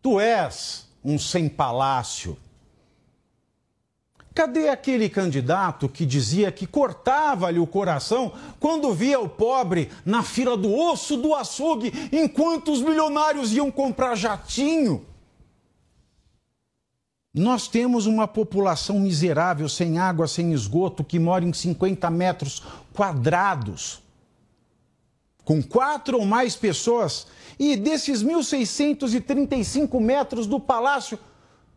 tu 0.00 0.18
és 0.18 0.88
um 1.04 1.18
sem 1.18 1.46
palácio. 1.46 2.38
Cadê 4.34 4.70
aquele 4.70 5.10
candidato 5.10 5.90
que 5.90 6.06
dizia 6.06 6.50
que 6.50 6.66
cortava-lhe 6.66 7.58
o 7.58 7.66
coração 7.66 8.32
quando 8.58 8.94
via 8.94 9.20
o 9.20 9.28
pobre 9.28 9.90
na 10.06 10.22
fila 10.22 10.56
do 10.56 10.74
osso 10.74 11.18
do 11.18 11.34
açougue 11.34 11.92
enquanto 12.10 12.72
os 12.72 12.80
milionários 12.80 13.52
iam 13.52 13.70
comprar 13.70 14.14
jatinho? 14.14 15.04
Nós 17.34 17.68
temos 17.68 18.06
uma 18.06 18.26
população 18.26 18.98
miserável, 18.98 19.68
sem 19.68 19.98
água, 19.98 20.26
sem 20.26 20.54
esgoto, 20.54 21.04
que 21.04 21.18
mora 21.18 21.44
em 21.44 21.52
50 21.52 22.08
metros 22.08 22.62
quadrados 22.94 24.02
com 25.50 25.60
quatro 25.60 26.16
ou 26.16 26.24
mais 26.24 26.54
pessoas, 26.54 27.26
e 27.58 27.74
desses 27.74 28.22
1.635 28.22 30.00
metros 30.00 30.46
do 30.46 30.60
palácio, 30.60 31.18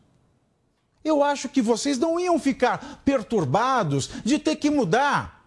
Eu 1.04 1.24
acho 1.24 1.48
que 1.48 1.60
vocês 1.60 1.98
não 1.98 2.18
iam 2.18 2.38
ficar 2.38 3.02
perturbados 3.04 4.08
de 4.24 4.38
ter 4.38 4.56
que 4.56 4.70
mudar 4.70 5.44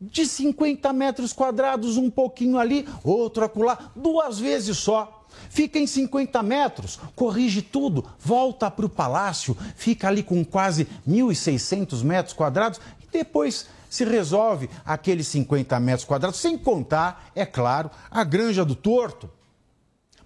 de 0.00 0.24
50 0.24 0.92
metros 0.92 1.32
quadrados, 1.32 1.96
um 1.96 2.08
pouquinho 2.08 2.56
ali, 2.56 2.88
outro 3.02 3.44
acolá, 3.44 3.90
duas 3.96 4.38
vezes 4.38 4.78
só. 4.78 5.17
Fica 5.50 5.78
em 5.78 5.86
50 5.86 6.42
metros, 6.42 6.98
corrige 7.14 7.62
tudo, 7.62 8.04
volta 8.18 8.70
para 8.70 8.86
o 8.86 8.88
palácio, 8.88 9.56
fica 9.76 10.08
ali 10.08 10.22
com 10.22 10.44
quase 10.44 10.86
1.600 11.08 12.02
metros 12.02 12.34
quadrados 12.34 12.80
e 13.02 13.06
depois 13.10 13.66
se 13.90 14.04
resolve 14.04 14.68
aqueles 14.84 15.26
50 15.28 15.78
metros 15.80 16.04
quadrados, 16.04 16.38
sem 16.38 16.58
contar, 16.58 17.30
é 17.34 17.46
claro, 17.46 17.90
a 18.10 18.22
Granja 18.22 18.64
do 18.64 18.74
Torto. 18.74 19.30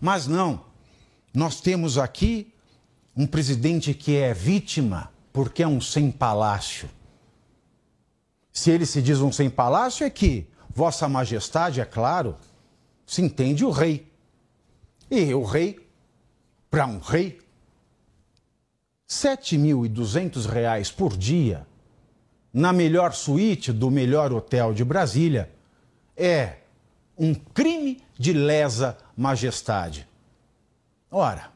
Mas 0.00 0.26
não, 0.26 0.64
nós 1.32 1.60
temos 1.60 1.96
aqui 1.96 2.52
um 3.16 3.26
presidente 3.26 3.94
que 3.94 4.16
é 4.16 4.34
vítima 4.34 5.10
porque 5.32 5.62
é 5.62 5.68
um 5.68 5.80
sem 5.80 6.10
palácio. 6.10 6.88
Se 8.52 8.70
ele 8.70 8.84
se 8.84 9.00
diz 9.00 9.20
um 9.20 9.32
sem 9.32 9.48
palácio, 9.48 10.04
é 10.04 10.10
que 10.10 10.46
Vossa 10.74 11.08
Majestade, 11.08 11.80
é 11.80 11.84
claro, 11.84 12.36
se 13.06 13.22
entende 13.22 13.64
o 13.64 13.70
rei. 13.70 14.11
E 15.14 15.34
o 15.34 15.44
rei, 15.44 15.78
para 16.70 16.86
um 16.86 16.98
rei, 16.98 17.32
R$ 17.32 17.38
7.200 19.06 20.94
por 20.94 21.14
dia 21.14 21.66
na 22.50 22.72
melhor 22.72 23.12
suíte 23.12 23.74
do 23.74 23.90
melhor 23.90 24.32
hotel 24.32 24.72
de 24.72 24.82
Brasília 24.82 25.50
é 26.16 26.54
um 27.18 27.34
crime 27.34 28.02
de 28.18 28.32
lesa 28.32 28.96
majestade. 29.14 30.08
Ora, 31.10 31.50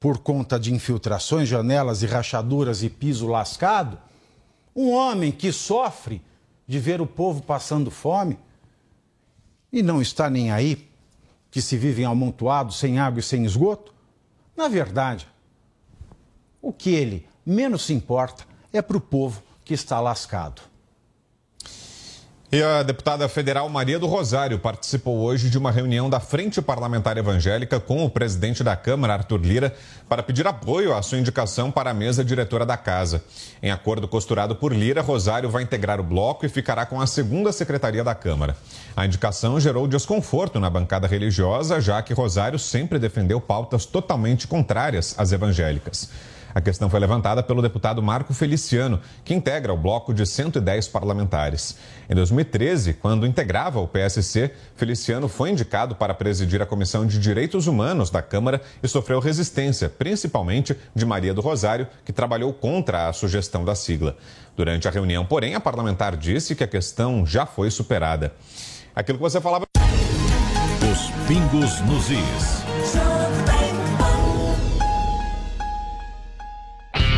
por 0.00 0.18
conta 0.18 0.58
de 0.58 0.74
infiltrações, 0.74 1.48
janelas 1.48 2.02
e 2.02 2.06
rachaduras 2.06 2.82
e 2.82 2.90
piso 2.90 3.28
lascado, 3.28 3.96
um 4.74 4.90
homem 4.90 5.30
que 5.30 5.52
sofre 5.52 6.20
de 6.66 6.80
ver 6.80 7.00
o 7.00 7.06
povo 7.06 7.40
passando 7.40 7.88
fome 7.88 8.36
e 9.72 9.80
não 9.80 10.02
está 10.02 10.28
nem 10.28 10.50
aí, 10.50 10.87
que 11.50 11.62
se 11.62 11.76
vivem 11.76 12.04
amontoados, 12.04 12.78
sem 12.78 12.98
água 12.98 13.20
e 13.20 13.22
sem 13.22 13.44
esgoto, 13.44 13.94
na 14.56 14.68
verdade, 14.68 15.26
o 16.60 16.72
que 16.72 16.90
ele 16.90 17.26
menos 17.44 17.82
se 17.82 17.92
importa 17.92 18.44
é 18.72 18.82
para 18.82 18.96
o 18.96 19.00
povo 19.00 19.42
que 19.64 19.72
está 19.72 20.00
lascado. 20.00 20.62
E 22.50 22.62
a 22.62 22.82
deputada 22.82 23.28
federal 23.28 23.68
Maria 23.68 23.98
do 23.98 24.06
Rosário 24.06 24.58
participou 24.58 25.18
hoje 25.18 25.50
de 25.50 25.58
uma 25.58 25.70
reunião 25.70 26.08
da 26.08 26.18
Frente 26.18 26.62
Parlamentar 26.62 27.18
Evangélica 27.18 27.78
com 27.78 28.02
o 28.02 28.08
presidente 28.08 28.64
da 28.64 28.74
Câmara, 28.74 29.12
Arthur 29.12 29.42
Lira, 29.42 29.74
para 30.08 30.22
pedir 30.22 30.46
apoio 30.46 30.94
à 30.94 31.02
sua 31.02 31.18
indicação 31.18 31.70
para 31.70 31.90
a 31.90 31.94
mesa 31.94 32.24
diretora 32.24 32.64
da 32.64 32.78
casa. 32.78 33.22
Em 33.62 33.70
acordo 33.70 34.08
costurado 34.08 34.56
por 34.56 34.72
Lira, 34.72 35.02
Rosário 35.02 35.50
vai 35.50 35.62
integrar 35.62 36.00
o 36.00 36.02
bloco 36.02 36.46
e 36.46 36.48
ficará 36.48 36.86
com 36.86 36.98
a 36.98 37.06
segunda 37.06 37.52
secretaria 37.52 38.02
da 38.02 38.14
Câmara. 38.14 38.56
A 38.96 39.04
indicação 39.04 39.60
gerou 39.60 39.86
desconforto 39.86 40.58
na 40.58 40.70
bancada 40.70 41.06
religiosa, 41.06 41.82
já 41.82 42.00
que 42.00 42.14
Rosário 42.14 42.58
sempre 42.58 42.98
defendeu 42.98 43.42
pautas 43.42 43.84
totalmente 43.84 44.46
contrárias 44.46 45.14
às 45.18 45.32
evangélicas. 45.32 46.08
A 46.54 46.60
questão 46.60 46.88
foi 46.88 46.98
levantada 46.98 47.42
pelo 47.42 47.62
deputado 47.62 48.02
Marco 48.02 48.32
Feliciano, 48.32 49.00
que 49.24 49.34
integra 49.34 49.72
o 49.72 49.76
bloco 49.76 50.14
de 50.14 50.26
110 50.26 50.88
parlamentares. 50.88 51.76
Em 52.08 52.14
2013, 52.14 52.94
quando 52.94 53.26
integrava 53.26 53.80
o 53.80 53.86
PSC, 53.86 54.50
Feliciano 54.76 55.28
foi 55.28 55.50
indicado 55.50 55.94
para 55.94 56.14
presidir 56.14 56.62
a 56.62 56.66
Comissão 56.66 57.06
de 57.06 57.18
Direitos 57.18 57.66
Humanos 57.66 58.10
da 58.10 58.22
Câmara 58.22 58.60
e 58.82 58.88
sofreu 58.88 59.20
resistência, 59.20 59.88
principalmente 59.88 60.76
de 60.94 61.04
Maria 61.04 61.34
do 61.34 61.40
Rosário, 61.40 61.86
que 62.04 62.12
trabalhou 62.12 62.52
contra 62.52 63.08
a 63.08 63.12
sugestão 63.12 63.64
da 63.64 63.74
sigla. 63.74 64.16
Durante 64.56 64.88
a 64.88 64.90
reunião, 64.90 65.24
porém, 65.24 65.54
a 65.54 65.60
parlamentar 65.60 66.16
disse 66.16 66.54
que 66.54 66.64
a 66.64 66.68
questão 66.68 67.24
já 67.24 67.46
foi 67.46 67.70
superada. 67.70 68.32
Aquilo 68.94 69.18
que 69.18 69.22
você 69.22 69.40
falava. 69.40 69.64
Os 70.90 71.10
pingos 71.28 71.80
nos 71.82 72.10
is. 72.10 72.67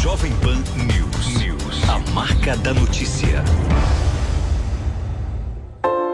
Jovem 0.00 0.32
Pan 0.36 0.62
News. 0.84 1.38
News. 1.38 1.88
A 1.88 1.98
marca 2.12 2.56
da 2.56 2.74
notícia. 2.74 3.42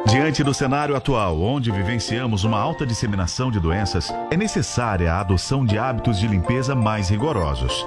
Diante 0.07 0.45
do 0.45 0.55
cenário 0.55 0.95
atual, 0.95 1.41
onde 1.41 1.71
vivenciamos 1.71 2.45
uma 2.45 2.59
alta 2.59 2.87
disseminação 2.87 3.51
de 3.51 3.59
doenças, 3.59 4.13
é 4.31 4.37
necessária 4.37 5.13
a 5.13 5.21
adoção 5.21 5.65
de 5.65 5.79
hábitos 5.79 6.19
de 6.19 6.29
limpeza 6.29 6.75
mais 6.75 7.09
rigorosos. 7.09 7.87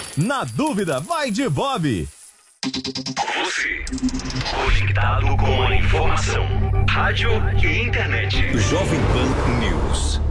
na 0.17 0.43
dúvida, 0.43 0.99
vai 0.99 1.31
de 1.31 1.47
Bob. 1.47 2.07
Você, 2.63 3.85
conectado 4.63 5.37
com 5.37 5.63
a 5.63 5.75
informação. 5.75 6.47
rádio 6.89 7.31
e 7.63 7.83
internet. 7.83 8.57
Jovem 8.57 8.99
Pan 9.13 9.59
News. 9.59 10.30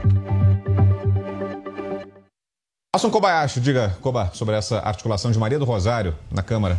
Asson 2.93 3.09
Kobayashi, 3.09 3.61
diga, 3.61 3.97
Koba, 4.01 4.31
sobre 4.33 4.53
essa 4.53 4.79
articulação 4.79 5.31
de 5.31 5.39
Maria 5.39 5.57
do 5.57 5.63
Rosário 5.63 6.13
na 6.29 6.43
Câmara. 6.43 6.77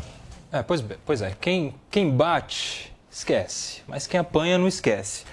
É, 0.52 0.62
pois, 0.62 0.84
pois 1.06 1.22
é, 1.22 1.34
quem, 1.40 1.74
quem 1.90 2.10
bate, 2.10 2.92
esquece, 3.10 3.80
mas 3.88 4.06
quem 4.06 4.20
apanha 4.20 4.58
não 4.58 4.68
esquece. 4.68 5.24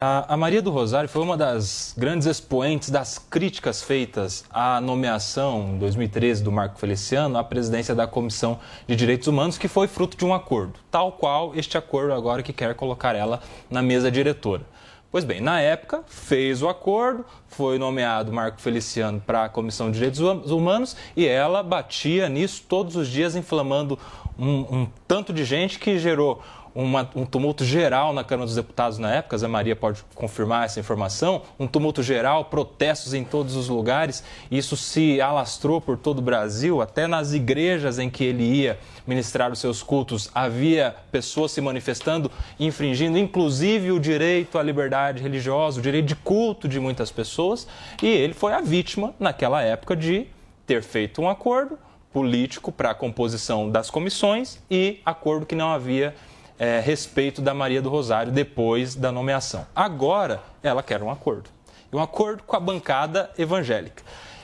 A, 0.00 0.34
a, 0.34 0.36
Maria 0.36 0.60
do 0.60 0.72
Rosário 0.72 1.08
foi 1.08 1.22
uma 1.22 1.36
das 1.36 1.94
grandes 1.96 2.26
expoentes 2.26 2.90
das 2.90 3.16
críticas 3.16 3.80
feitas 3.80 4.44
à 4.50 4.80
nomeação 4.80 5.74
em 5.74 5.78
2013 5.78 6.42
do 6.42 6.50
Marco 6.50 6.80
Feliciano 6.80 7.38
à 7.38 7.44
presidência 7.44 7.94
da 7.94 8.08
Comissão 8.08 8.58
de 8.88 8.96
Direitos 8.96 9.28
Humanos, 9.28 9.56
que 9.56 9.68
foi 9.68 9.86
fruto 9.86 10.16
de 10.16 10.24
um 10.24 10.34
acordo, 10.34 10.80
tal 10.90 11.12
qual 11.12 11.54
este 11.54 11.78
acordo 11.78 12.12
agora 12.12 12.42
que 12.42 12.52
quer 12.52 12.74
colocar 12.74 13.14
ela 13.14 13.40
na 13.70 13.82
mesa 13.82 14.10
diretora. 14.10 14.62
Pois 15.10 15.24
bem, 15.24 15.40
na 15.40 15.58
época, 15.58 16.04
fez 16.06 16.62
o 16.62 16.68
acordo, 16.68 17.24
foi 17.46 17.78
nomeado 17.78 18.30
Marco 18.30 18.60
Feliciano 18.60 19.22
para 19.24 19.44
a 19.44 19.48
Comissão 19.48 19.90
de 19.90 19.94
Direitos 19.94 20.20
Humanos 20.50 20.94
e 21.16 21.26
ela 21.26 21.62
batia 21.62 22.28
nisso 22.28 22.64
todos 22.68 22.94
os 22.94 23.08
dias, 23.08 23.34
inflamando 23.34 23.98
um, 24.38 24.80
um 24.80 24.88
tanto 25.06 25.32
de 25.32 25.46
gente 25.46 25.78
que 25.78 25.98
gerou 25.98 26.42
uma, 26.74 27.08
um 27.14 27.24
tumulto 27.24 27.64
geral 27.64 28.12
na 28.12 28.22
Câmara 28.24 28.46
dos 28.46 28.54
Deputados 28.54 28.98
na 28.98 29.14
época, 29.14 29.36
a 29.36 29.38
Zé 29.38 29.46
Maria 29.46 29.74
pode 29.74 30.04
confirmar 30.14 30.64
essa 30.64 30.80
informação, 30.80 31.42
um 31.58 31.66
tumulto 31.66 32.02
geral, 32.02 32.44
protestos 32.46 33.14
em 33.14 33.24
todos 33.24 33.56
os 33.56 33.68
lugares, 33.68 34.22
isso 34.50 34.76
se 34.76 35.20
alastrou 35.20 35.80
por 35.80 35.96
todo 35.96 36.18
o 36.18 36.22
Brasil, 36.22 36.80
até 36.80 37.06
nas 37.06 37.32
igrejas 37.32 37.98
em 37.98 38.08
que 38.08 38.24
ele 38.24 38.44
ia 38.44 38.78
ministrar 39.06 39.50
os 39.50 39.58
seus 39.58 39.82
cultos, 39.82 40.30
havia 40.34 40.94
pessoas 41.10 41.52
se 41.52 41.60
manifestando, 41.60 42.30
infringindo 42.58 43.18
inclusive 43.18 43.92
o 43.92 43.98
direito 43.98 44.58
à 44.58 44.62
liberdade 44.62 45.22
religiosa, 45.22 45.78
o 45.78 45.82
direito 45.82 46.06
de 46.06 46.16
culto 46.16 46.68
de 46.68 46.78
muitas 46.78 47.10
pessoas, 47.10 47.66
e 48.02 48.06
ele 48.06 48.34
foi 48.34 48.52
a 48.52 48.60
vítima, 48.60 49.14
naquela 49.18 49.62
época, 49.62 49.96
de 49.96 50.26
ter 50.66 50.82
feito 50.82 51.22
um 51.22 51.28
acordo 51.28 51.78
político 52.12 52.72
para 52.72 52.90
a 52.90 52.94
composição 52.94 53.70
das 53.70 53.90
comissões 53.90 54.58
e 54.70 55.00
acordo 55.04 55.46
que 55.46 55.54
não 55.54 55.72
havia 55.72 56.14
é, 56.58 56.80
respeito 56.80 57.40
da 57.40 57.54
Maria 57.54 57.80
do 57.80 57.88
Rosário 57.88 58.32
depois 58.32 58.94
da 58.94 59.12
nomeação. 59.12 59.66
Agora, 59.74 60.42
ela 60.62 60.82
quer 60.82 61.02
um 61.02 61.10
acordo. 61.10 61.50
Um 61.92 62.00
acordo 62.00 62.42
com 62.42 62.56
a 62.56 62.60
bancada 62.60 63.30
evangélica. 63.38 64.02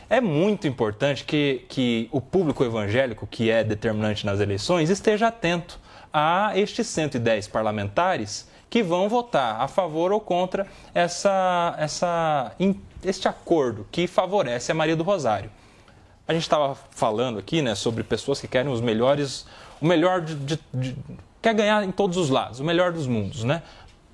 É 0.08 0.20
muito 0.20 0.66
importante 0.68 1.24
que, 1.24 1.64
que 1.68 2.08
o 2.12 2.20
público 2.20 2.64
evangélico, 2.64 3.26
que 3.26 3.50
é 3.50 3.64
determinante 3.64 4.24
nas 4.24 4.38
eleições, 4.38 4.90
esteja 4.90 5.28
atento 5.28 5.80
a 6.12 6.52
estes 6.54 6.86
110 6.86 7.48
parlamentares 7.48 8.48
que 8.70 8.82
vão 8.82 9.08
votar 9.08 9.60
a 9.60 9.68
favor 9.68 10.12
ou 10.12 10.20
contra 10.20 10.66
essa, 10.94 11.74
essa, 11.78 12.52
este 13.04 13.28
acordo 13.28 13.86
que 13.90 14.06
favorece 14.06 14.72
a 14.72 14.74
Maria 14.74 14.96
do 14.96 15.02
Rosário. 15.02 15.50
A 16.26 16.32
gente 16.32 16.42
estava 16.42 16.74
falando 16.90 17.38
aqui 17.38 17.60
né, 17.60 17.74
sobre 17.74 18.02
pessoas 18.02 18.40
que 18.40 18.48
querem 18.48 18.72
os 18.72 18.80
melhores, 18.80 19.46
o 19.80 19.86
melhor 19.86 20.20
de, 20.22 20.34
de, 20.34 20.58
de 20.72 20.96
quer 21.44 21.52
ganhar 21.52 21.84
em 21.84 21.92
todos 21.92 22.16
os 22.16 22.30
lados, 22.30 22.58
o 22.58 22.64
melhor 22.64 22.90
dos 22.90 23.06
mundos, 23.06 23.44
né? 23.44 23.62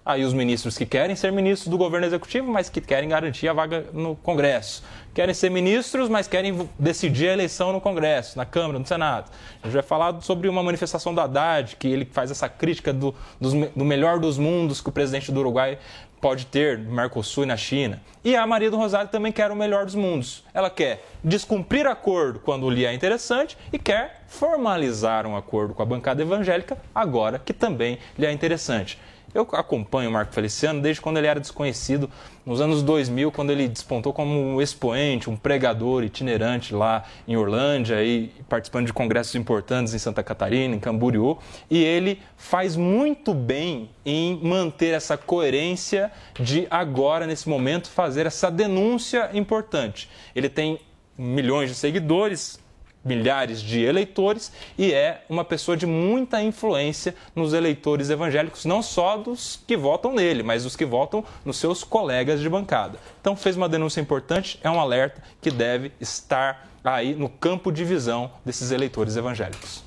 Aí 0.04 0.24
os 0.24 0.32
ministros 0.32 0.76
que 0.76 0.84
querem 0.84 1.14
ser 1.14 1.30
ministros 1.30 1.68
do 1.68 1.78
governo 1.78 2.04
executivo, 2.04 2.50
mas 2.50 2.68
que 2.68 2.80
querem 2.80 3.08
garantir 3.08 3.46
a 3.46 3.52
vaga 3.52 3.86
no 3.92 4.16
Congresso. 4.16 4.82
Querem 5.14 5.32
ser 5.32 5.48
ministros, 5.48 6.08
mas 6.08 6.26
querem 6.26 6.68
decidir 6.76 7.28
a 7.28 7.32
eleição 7.32 7.72
no 7.72 7.80
Congresso, 7.80 8.36
na 8.36 8.44
Câmara, 8.44 8.80
no 8.80 8.86
Senado. 8.86 9.30
A 9.62 9.66
gente 9.66 9.74
vai 9.74 9.82
falar 9.82 10.20
sobre 10.22 10.48
uma 10.48 10.60
manifestação 10.60 11.14
do 11.14 11.20
Haddad, 11.20 11.76
que 11.76 11.86
ele 11.86 12.04
faz 12.04 12.32
essa 12.32 12.48
crítica 12.48 12.92
do, 12.92 13.14
do 13.40 13.84
melhor 13.84 14.18
dos 14.18 14.36
mundos 14.36 14.80
que 14.80 14.88
o 14.88 14.92
presidente 14.92 15.30
do 15.30 15.38
Uruguai 15.38 15.78
pode 16.20 16.46
ter 16.46 16.78
no 16.78 16.92
Mercosul 16.92 17.44
e 17.44 17.46
na 17.46 17.56
China. 17.56 18.00
E 18.22 18.36
a 18.36 18.46
Maria 18.46 18.70
do 18.70 18.76
Rosário 18.76 19.10
também 19.10 19.32
quer 19.32 19.50
o 19.50 19.56
melhor 19.56 19.86
dos 19.86 19.94
mundos. 19.94 20.44
Ela 20.52 20.68
quer 20.68 21.04
descumprir 21.24 21.86
acordo 21.86 22.38
quando 22.38 22.68
lhe 22.68 22.84
é 22.84 22.92
interessante 22.92 23.56
e 23.72 23.78
quer 23.78 24.24
formalizar 24.28 25.26
um 25.26 25.36
acordo 25.36 25.72
com 25.72 25.82
a 25.82 25.86
bancada 25.86 26.20
evangélica 26.20 26.76
agora 26.94 27.38
que 27.38 27.52
também 27.52 27.98
lhe 28.18 28.26
é 28.26 28.32
interessante. 28.32 28.98
Eu 29.32 29.46
acompanho 29.52 30.10
o 30.10 30.12
Marco 30.12 30.32
Feliciano 30.32 30.80
desde 30.80 31.00
quando 31.00 31.18
ele 31.18 31.28
era 31.28 31.38
desconhecido, 31.38 32.10
nos 32.44 32.60
anos 32.60 32.82
2000, 32.82 33.30
quando 33.30 33.50
ele 33.50 33.68
despontou 33.68 34.12
como 34.12 34.32
um 34.32 34.60
expoente, 34.60 35.30
um 35.30 35.36
pregador 35.36 36.02
itinerante 36.02 36.74
lá 36.74 37.04
em 37.28 37.36
Orlândia 37.36 38.02
e 38.02 38.32
participando 38.48 38.86
de 38.86 38.92
congressos 38.92 39.36
importantes 39.36 39.94
em 39.94 39.98
Santa 39.98 40.22
Catarina, 40.22 40.74
em 40.74 40.80
Camboriú. 40.80 41.38
E 41.70 41.82
ele 41.82 42.20
faz 42.36 42.74
muito 42.74 43.32
bem 43.32 43.90
em 44.04 44.36
manter 44.42 44.94
essa 44.94 45.16
coerência 45.16 46.10
de 46.34 46.66
agora, 46.68 47.24
nesse 47.24 47.48
momento, 47.48 47.88
fazer 47.88 48.26
essa 48.26 48.50
denúncia 48.50 49.30
importante. 49.32 50.10
Ele 50.34 50.48
tem 50.48 50.80
milhões 51.16 51.68
de 51.68 51.76
seguidores, 51.76 52.58
milhares 53.04 53.62
de 53.62 53.80
eleitores 53.80 54.52
e 54.76 54.92
é 54.92 55.24
uma 55.28 55.44
pessoa 55.44 55.76
de 55.76 55.86
muita 55.86 56.42
influência 56.42 57.14
nos 57.34 57.52
eleitores 57.52 58.10
evangélicos, 58.10 58.64
não 58.64 58.82
só 58.82 59.16
dos 59.16 59.60
que 59.66 59.76
votam 59.76 60.14
nele, 60.14 60.42
mas 60.42 60.64
dos 60.64 60.76
que 60.76 60.84
votam 60.84 61.24
nos 61.44 61.56
seus 61.56 61.82
colegas 61.82 62.40
de 62.40 62.48
bancada. 62.48 62.98
Então 63.20 63.34
fez 63.34 63.56
uma 63.56 63.68
denúncia 63.68 64.00
importante, 64.00 64.58
é 64.62 64.70
um 64.70 64.78
alerta 64.78 65.22
que 65.40 65.50
deve 65.50 65.92
estar 66.00 66.68
aí 66.84 67.14
no 67.14 67.28
campo 67.28 67.70
de 67.72 67.84
visão 67.84 68.30
desses 68.44 68.70
eleitores 68.70 69.16
evangélicos. 69.16 69.82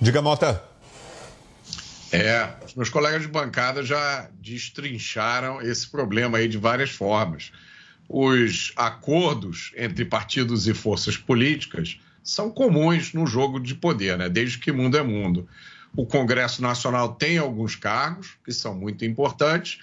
Diga, 0.00 0.22
Mota. 0.22 0.62
É, 2.10 2.54
os 2.64 2.74
meus 2.74 2.88
colegas 2.88 3.22
de 3.22 3.28
bancada 3.28 3.82
já 3.82 4.30
destrincharam 4.40 5.60
esse 5.60 5.86
problema 5.90 6.38
aí 6.38 6.48
de 6.48 6.56
várias 6.56 6.90
formas. 6.90 7.52
Os 8.08 8.72
acordos 8.76 9.72
entre 9.76 10.06
partidos 10.06 10.66
e 10.66 10.72
forças 10.72 11.18
políticas 11.18 11.98
são 12.28 12.50
comuns 12.50 13.14
no 13.14 13.26
jogo 13.26 13.58
de 13.58 13.74
poder, 13.74 14.18
né? 14.18 14.28
desde 14.28 14.58
que 14.58 14.70
mundo 14.70 14.98
é 14.98 15.02
mundo. 15.02 15.48
O 15.96 16.04
Congresso 16.04 16.60
Nacional 16.60 17.14
tem 17.14 17.38
alguns 17.38 17.74
cargos 17.74 18.36
que 18.44 18.52
são 18.52 18.74
muito 18.74 19.02
importantes 19.02 19.80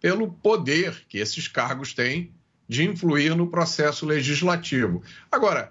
pelo 0.00 0.32
poder 0.32 1.04
que 1.08 1.18
esses 1.18 1.46
cargos 1.46 1.94
têm 1.94 2.32
de 2.68 2.82
influir 2.82 3.36
no 3.36 3.46
processo 3.46 4.04
legislativo. 4.04 5.04
Agora, 5.30 5.70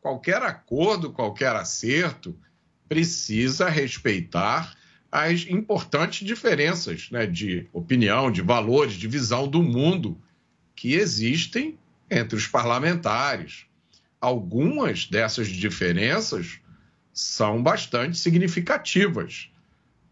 qualquer 0.00 0.40
acordo, 0.42 1.10
qualquer 1.10 1.56
acerto 1.56 2.38
precisa 2.88 3.68
respeitar 3.68 4.76
as 5.10 5.44
importantes 5.48 6.24
diferenças 6.24 7.10
né, 7.10 7.26
de 7.26 7.68
opinião, 7.72 8.30
de 8.30 8.42
valores, 8.42 8.94
de 8.94 9.08
visão 9.08 9.48
do 9.48 9.60
mundo 9.60 10.16
que 10.76 10.94
existem 10.94 11.76
entre 12.08 12.36
os 12.36 12.46
parlamentares 12.46 13.66
algumas 14.24 15.04
dessas 15.04 15.48
diferenças 15.48 16.58
são 17.12 17.62
bastante 17.62 18.16
significativas. 18.16 19.50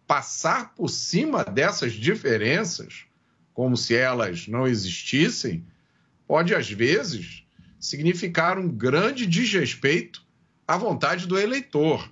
Passar 0.06 0.74
por 0.74 0.90
cima 0.90 1.42
dessas 1.42 1.94
diferenças, 1.94 3.06
como 3.54 3.74
se 3.74 3.96
elas 3.96 4.46
não 4.46 4.66
existissem, 4.66 5.66
pode 6.26 6.54
às 6.54 6.70
vezes 6.70 7.42
significar 7.80 8.58
um 8.58 8.68
grande 8.68 9.26
desrespeito 9.26 10.22
à 10.68 10.76
vontade 10.76 11.26
do 11.26 11.38
eleitor, 11.38 12.06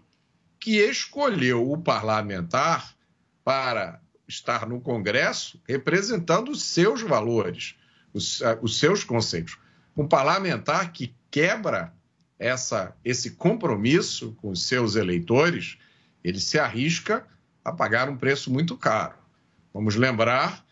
que 0.58 0.78
escolheu 0.78 1.70
o 1.70 1.76
parlamentar 1.76 2.94
para 3.44 4.00
estar 4.26 4.66
no 4.66 4.80
Congresso 4.80 5.60
representando 5.68 6.50
os 6.50 6.62
seus 6.62 7.02
valores, 7.02 7.74
os, 8.14 8.40
eh, 8.40 8.58
os 8.62 8.78
seus 8.78 9.04
conceitos. 9.04 9.58
Um 9.94 10.08
parlamentar 10.08 10.92
que 10.92 11.14
quebra 11.30 11.92
essa, 12.38 12.96
esse 13.04 13.32
compromisso 13.32 14.34
com 14.40 14.50
os 14.50 14.66
seus 14.66 14.96
eleitores, 14.96 15.78
ele 16.24 16.40
se 16.40 16.58
arrisca 16.58 17.26
a 17.64 17.72
pagar 17.72 18.08
um 18.08 18.16
preço 18.16 18.50
muito 18.50 18.76
caro. 18.76 19.14
Vamos 19.72 19.94
lembrar 19.94 20.64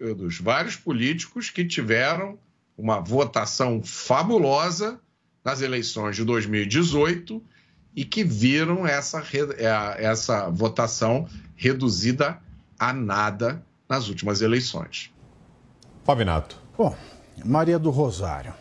eh, 0.00 0.14
dos 0.14 0.40
vários 0.40 0.76
políticos 0.76 1.50
que 1.50 1.64
tiveram 1.64 2.38
uma 2.76 3.00
votação 3.00 3.82
fabulosa 3.82 4.98
nas 5.44 5.60
eleições 5.60 6.16
de 6.16 6.24
2018 6.24 7.42
e 7.94 8.04
que 8.04 8.24
viram 8.24 8.86
essa, 8.86 9.22
é, 9.58 10.04
essa 10.04 10.48
votação 10.48 11.28
reduzida 11.56 12.40
a 12.78 12.92
nada 12.92 13.64
nas 13.88 14.08
últimas 14.08 14.40
eleições. 14.40 15.12
Fabinato. 16.04 16.56
Bom, 16.78 16.96
Maria 17.44 17.78
do 17.78 17.90
Rosário. 17.90 18.54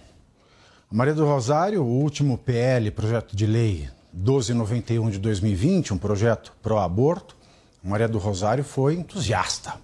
Maria 0.91 1.13
do 1.13 1.23
Rosário, 1.23 1.83
o 1.83 2.01
último 2.01 2.35
PL, 2.35 2.89
projeto 2.89 3.35
de 3.35 3.45
lei 3.45 3.87
1291 4.11 5.11
de 5.11 5.19
2020, 5.19 5.93
um 5.93 5.99
projeto 5.99 6.51
pró-aborto, 6.63 7.37
Maria 7.83 8.07
do 8.07 8.17
Rosário 8.17 8.63
foi 8.63 8.95
entusiasta. 8.95 9.75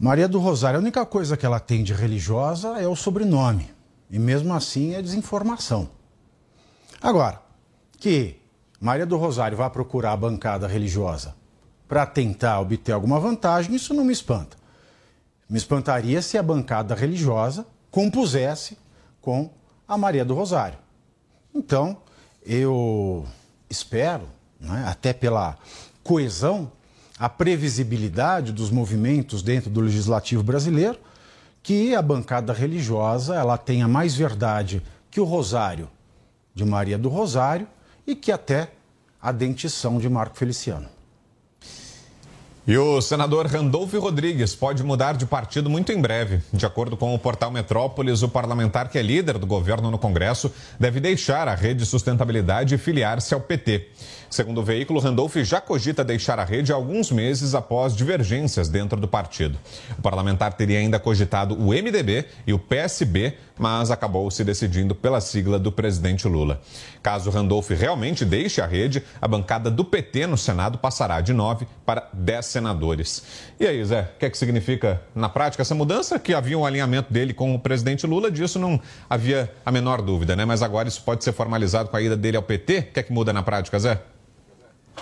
Maria 0.00 0.26
do 0.26 0.38
Rosário, 0.38 0.78
a 0.78 0.80
única 0.80 1.04
coisa 1.04 1.36
que 1.36 1.44
ela 1.44 1.60
tem 1.60 1.84
de 1.84 1.92
religiosa 1.92 2.80
é 2.80 2.88
o 2.88 2.96
sobrenome. 2.96 3.70
E 4.10 4.18
mesmo 4.18 4.54
assim 4.54 4.94
é 4.94 5.02
desinformação. 5.02 5.90
Agora, 6.98 7.42
que 7.98 8.40
Maria 8.80 9.04
do 9.04 9.18
Rosário 9.18 9.58
vá 9.58 9.68
procurar 9.68 10.12
a 10.12 10.16
bancada 10.16 10.66
religiosa 10.66 11.34
para 11.86 12.06
tentar 12.06 12.58
obter 12.58 12.92
alguma 12.92 13.20
vantagem, 13.20 13.74
isso 13.74 13.92
não 13.92 14.04
me 14.04 14.14
espanta. 14.14 14.56
Me 15.46 15.58
espantaria 15.58 16.22
se 16.22 16.38
a 16.38 16.42
bancada 16.42 16.94
religiosa 16.94 17.66
compusesse 17.90 18.78
com 19.20 19.57
a 19.88 19.96
Maria 19.96 20.24
do 20.24 20.34
Rosário. 20.34 20.78
Então, 21.54 21.96
eu 22.44 23.26
espero, 23.70 24.28
né, 24.60 24.84
até 24.86 25.14
pela 25.14 25.56
coesão, 26.04 26.70
a 27.18 27.28
previsibilidade 27.28 28.52
dos 28.52 28.70
movimentos 28.70 29.42
dentro 29.42 29.70
do 29.70 29.80
legislativo 29.80 30.42
brasileiro, 30.42 30.98
que 31.62 31.94
a 31.94 32.02
bancada 32.02 32.52
religiosa 32.52 33.34
ela 33.34 33.58
tenha 33.58 33.88
mais 33.88 34.14
verdade 34.14 34.82
que 35.10 35.20
o 35.20 35.24
Rosário 35.24 35.90
de 36.54 36.64
Maria 36.64 36.98
do 36.98 37.08
Rosário 37.08 37.66
e 38.06 38.14
que 38.14 38.30
até 38.30 38.72
a 39.20 39.32
dentição 39.32 39.98
de 39.98 40.08
Marco 40.08 40.36
Feliciano. 40.36 40.97
E 42.68 42.76
o 42.76 43.00
senador 43.00 43.46
Randolfo 43.46 43.98
Rodrigues 43.98 44.54
pode 44.54 44.84
mudar 44.84 45.16
de 45.16 45.24
partido 45.24 45.70
muito 45.70 45.90
em 45.90 45.98
breve. 45.98 46.42
De 46.52 46.66
acordo 46.66 46.98
com 46.98 47.14
o 47.14 47.18
portal 47.18 47.50
Metrópolis, 47.50 48.22
o 48.22 48.28
parlamentar 48.28 48.90
que 48.90 48.98
é 48.98 49.02
líder 49.02 49.38
do 49.38 49.46
governo 49.46 49.90
no 49.90 49.96
Congresso 49.96 50.52
deve 50.78 51.00
deixar 51.00 51.48
a 51.48 51.54
rede 51.54 51.86
sustentabilidade 51.86 52.74
e 52.74 52.78
filiar-se 52.78 53.32
ao 53.32 53.40
PT. 53.40 53.88
Segundo 54.30 54.60
o 54.60 54.62
veículo, 54.62 55.00
Randolph 55.00 55.36
já 55.36 55.58
cogita 55.58 56.04
deixar 56.04 56.38
a 56.38 56.44
rede 56.44 56.70
alguns 56.70 57.10
meses 57.10 57.54
após 57.54 57.96
divergências 57.96 58.68
dentro 58.68 59.00
do 59.00 59.08
partido. 59.08 59.58
O 59.98 60.02
parlamentar 60.02 60.52
teria 60.52 60.78
ainda 60.78 60.98
cogitado 60.98 61.54
o 61.54 61.68
MDB 61.68 62.26
e 62.46 62.52
o 62.52 62.58
PSB, 62.58 63.34
mas 63.58 63.90
acabou 63.90 64.30
se 64.30 64.44
decidindo 64.44 64.94
pela 64.94 65.20
sigla 65.20 65.58
do 65.58 65.72
presidente 65.72 66.28
Lula. 66.28 66.60
Caso 67.02 67.30
Randolph 67.30 67.70
realmente 67.70 68.22
deixe 68.22 68.60
a 68.60 68.66
rede, 68.66 69.02
a 69.20 69.26
bancada 69.26 69.70
do 69.70 69.82
PT 69.82 70.26
no 70.26 70.36
Senado 70.36 70.76
passará 70.76 71.22
de 71.22 71.32
nove 71.32 71.66
para 71.86 72.08
dez 72.12 72.44
senadores. 72.46 73.22
E 73.58 73.66
aí, 73.66 73.82
Zé, 73.82 74.10
o 74.14 74.18
que, 74.18 74.26
é 74.26 74.30
que 74.30 74.36
significa 74.36 75.00
na 75.14 75.30
prática 75.30 75.62
essa 75.62 75.74
mudança? 75.74 76.18
Que 76.18 76.34
havia 76.34 76.58
um 76.58 76.66
alinhamento 76.66 77.10
dele 77.10 77.32
com 77.32 77.54
o 77.54 77.58
presidente 77.58 78.06
Lula, 78.06 78.30
disso 78.30 78.58
não 78.58 78.78
havia 79.08 79.50
a 79.64 79.72
menor 79.72 80.02
dúvida, 80.02 80.36
né? 80.36 80.44
Mas 80.44 80.62
agora 80.62 80.86
isso 80.86 81.02
pode 81.02 81.24
ser 81.24 81.32
formalizado 81.32 81.88
com 81.88 81.96
a 81.96 82.02
ida 82.02 82.16
dele 82.16 82.36
ao 82.36 82.42
PT? 82.42 82.78
O 82.78 82.92
que 82.92 83.00
é 83.00 83.02
que 83.02 83.12
muda 83.12 83.32
na 83.32 83.42
prática, 83.42 83.78
Zé? 83.78 83.98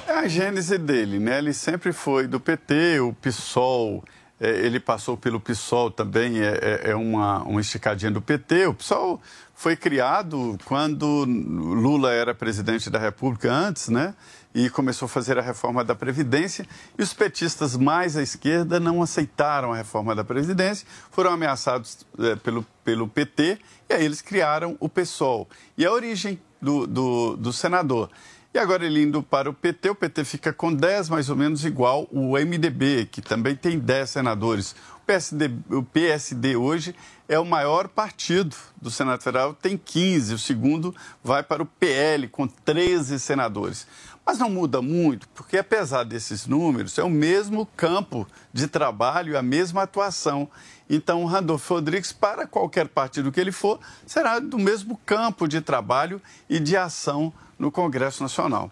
É 0.07 0.13
a 0.13 0.29
gênese 0.29 0.79
dele, 0.79 1.19
né? 1.19 1.39
Ele 1.39 1.53
sempre 1.53 1.93
foi 1.93 2.27
do 2.27 2.39
PT, 2.39 3.01
o 3.01 3.13
PSOL, 3.13 4.05
é, 4.39 4.51
ele 4.51 4.79
passou 4.79 5.17
pelo 5.17 5.41
PSOL 5.41 5.91
também, 5.91 6.41
é, 6.41 6.59
é, 6.85 6.91
é 6.91 6.95
uma, 6.95 7.43
uma 7.43 7.61
esticadinha 7.61 8.11
do 8.11 8.21
PT. 8.21 8.67
O 8.67 8.75
PSOL 8.75 9.21
foi 9.55 9.75
criado 9.75 10.59
quando 10.67 11.25
Lula 11.25 12.13
era 12.13 12.35
presidente 12.35 12.91
da 12.91 12.99
República 12.99 13.51
antes, 13.51 13.89
né? 13.89 14.15
E 14.55 14.69
começou 14.71 15.07
a 15.07 15.09
fazer 15.09 15.39
a 15.39 15.43
reforma 15.43 15.83
da 15.83 15.95
Previdência. 15.95 16.67
E 16.99 17.03
os 17.03 17.15
petistas 17.15 17.77
mais 17.77 18.17
à 18.17 18.23
esquerda 18.23 18.79
não 18.79 19.03
aceitaram 19.03 19.73
a 19.73 19.77
reforma 19.77 20.15
da 20.15 20.25
Previdência, 20.25 20.87
foram 21.11 21.33
ameaçados 21.33 22.07
é, 22.19 22.37
pelo, 22.37 22.65
pelo 22.85 23.09
PT, 23.09 23.59
e 23.89 23.95
aí 23.95 24.05
eles 24.05 24.21
criaram 24.21 24.77
o 24.79 24.89
PSOL. 24.89 25.49
E 25.77 25.85
a 25.85 25.93
origem 25.93 26.39
do, 26.61 26.87
do, 26.87 27.37
do 27.37 27.53
senador 27.53 28.11
e 28.57 28.59
agora 28.59 28.87
ele 28.87 29.03
indo 29.03 29.23
para 29.23 29.51
o 29.51 29.53
PT, 29.53 29.91
o 29.91 29.95
PT 29.95 30.25
fica 30.25 30.51
com 30.51 30.73
10 30.73 31.11
mais 31.11 31.29
ou 31.29 31.37
menos 31.37 31.63
igual 31.67 32.09
o 32.11 32.39
MDB, 32.39 33.05
que 33.05 33.21
também 33.21 33.55
tem 33.55 33.79
10 33.79 34.09
senadores. 34.09 34.75
O 34.97 35.01
PSD, 35.07 35.51
o 35.69 35.83
PSD 35.83 36.57
hoje 36.57 36.97
é 37.29 37.39
o 37.39 37.45
maior 37.45 37.87
partido 37.87 38.57
do 38.81 38.91
Senado 38.91 39.23
Federal, 39.23 39.53
tem 39.53 39.77
15. 39.77 40.33
O 40.33 40.39
segundo 40.39 40.97
vai 41.23 41.43
para 41.43 41.63
o 41.63 41.67
PL, 41.67 42.29
com 42.29 42.47
13 42.47 43.21
senadores. 43.21 43.87
Mas 44.25 44.39
não 44.39 44.49
muda 44.49 44.81
muito, 44.81 45.29
porque 45.35 45.59
apesar 45.59 46.05
desses 46.05 46.47
números, 46.47 46.97
é 46.97 47.05
o 47.05 47.11
mesmo 47.11 47.67
campo 47.77 48.27
de 48.55 48.69
trabalho, 48.69 49.37
a 49.37 49.43
mesma 49.43 49.83
atuação. 49.83 50.49
Então, 50.89 51.23
o 51.23 51.27
Randolfo 51.27 51.75
Rodrigues, 51.75 52.11
para 52.11 52.47
qualquer 52.47 52.89
partido 52.89 53.31
que 53.31 53.39
ele 53.39 53.53
for, 53.53 53.79
será 54.07 54.39
do 54.39 54.59
mesmo 54.59 54.99
campo 55.05 55.47
de 55.47 55.61
trabalho 55.61 56.23
e 56.49 56.59
de 56.59 56.75
ação 56.75 57.35
no 57.59 57.71
Congresso 57.71 58.23
Nacional. 58.23 58.71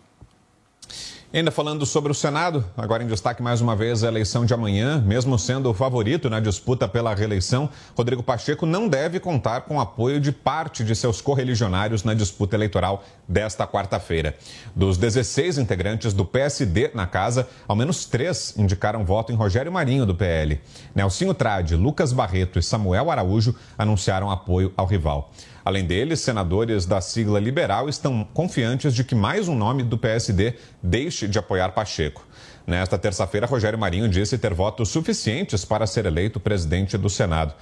Ainda 1.35 1.51
falando 1.51 1.85
sobre 1.85 2.12
o 2.12 2.14
Senado, 2.14 2.64
agora 2.76 3.03
em 3.03 3.09
destaque 3.09 3.43
mais 3.43 3.61
uma 3.61 3.74
vez 3.74 4.05
a 4.05 4.07
eleição 4.07 4.47
de 4.47 4.55
amanhã, 4.55 5.03
mesmo 5.05 5.37
sendo 5.37 5.68
o 5.68 5.74
favorito 5.74 6.30
na 6.30 6.39
disputa 6.39 6.87
pela 6.87 7.12
reeleição, 7.12 7.68
Rodrigo 7.97 8.22
Pacheco 8.22 8.64
não 8.64 8.87
deve 8.87 9.18
contar 9.18 9.62
com 9.62 9.78
o 9.78 9.80
apoio 9.80 10.20
de 10.20 10.30
parte 10.30 10.85
de 10.85 10.95
seus 10.95 11.20
correligionários 11.20 12.05
na 12.05 12.14
disputa 12.14 12.55
eleitoral 12.55 13.03
desta 13.26 13.66
quarta-feira. 13.66 14.37
Dos 14.76 14.97
16 14.97 15.59
integrantes 15.59 16.12
do 16.12 16.24
PSD 16.24 16.93
na 16.95 17.05
casa, 17.05 17.49
ao 17.66 17.74
menos 17.74 18.05
três 18.05 18.55
indicaram 18.57 19.05
voto 19.05 19.32
em 19.32 19.35
Rogério 19.35 19.72
Marinho, 19.72 20.07
do 20.07 20.14
PL. 20.14 20.61
Nelsinho 20.95 21.35
Trade, 21.35 21.74
Lucas 21.74 22.12
Barreto 22.12 22.61
e 22.61 22.62
Samuel 22.62 23.11
Araújo 23.11 23.57
anunciaram 23.76 24.30
apoio 24.30 24.72
ao 24.76 24.87
rival. 24.87 25.32
Além 25.65 25.87
deles, 25.87 26.21
senadores 26.21 26.85
da 26.85 27.01
sigla 27.01 27.41
liberal 27.41 27.89
estão 27.89 28.23
confiantes 28.35 28.95
de 28.95 29.03
que 29.03 29.15
mais 29.15 29.49
um 29.49 29.55
nome 29.55 29.83
do 29.83 29.97
PSD 29.97 30.55
deixe 30.83 31.27
de 31.27 31.39
apoiar 31.39 31.71
Pacheco. 31.71 32.27
Nesta 32.67 32.99
terça-feira, 32.99 33.47
Rogério 33.47 33.79
Marinho 33.79 34.07
disse 34.07 34.37
ter 34.37 34.53
votos 34.53 34.91
suficientes 34.91 35.65
para 35.65 35.87
ser 35.87 36.05
eleito 36.05 36.39
presidente 36.39 36.99
do 36.99 37.09
Senado. 37.09 37.55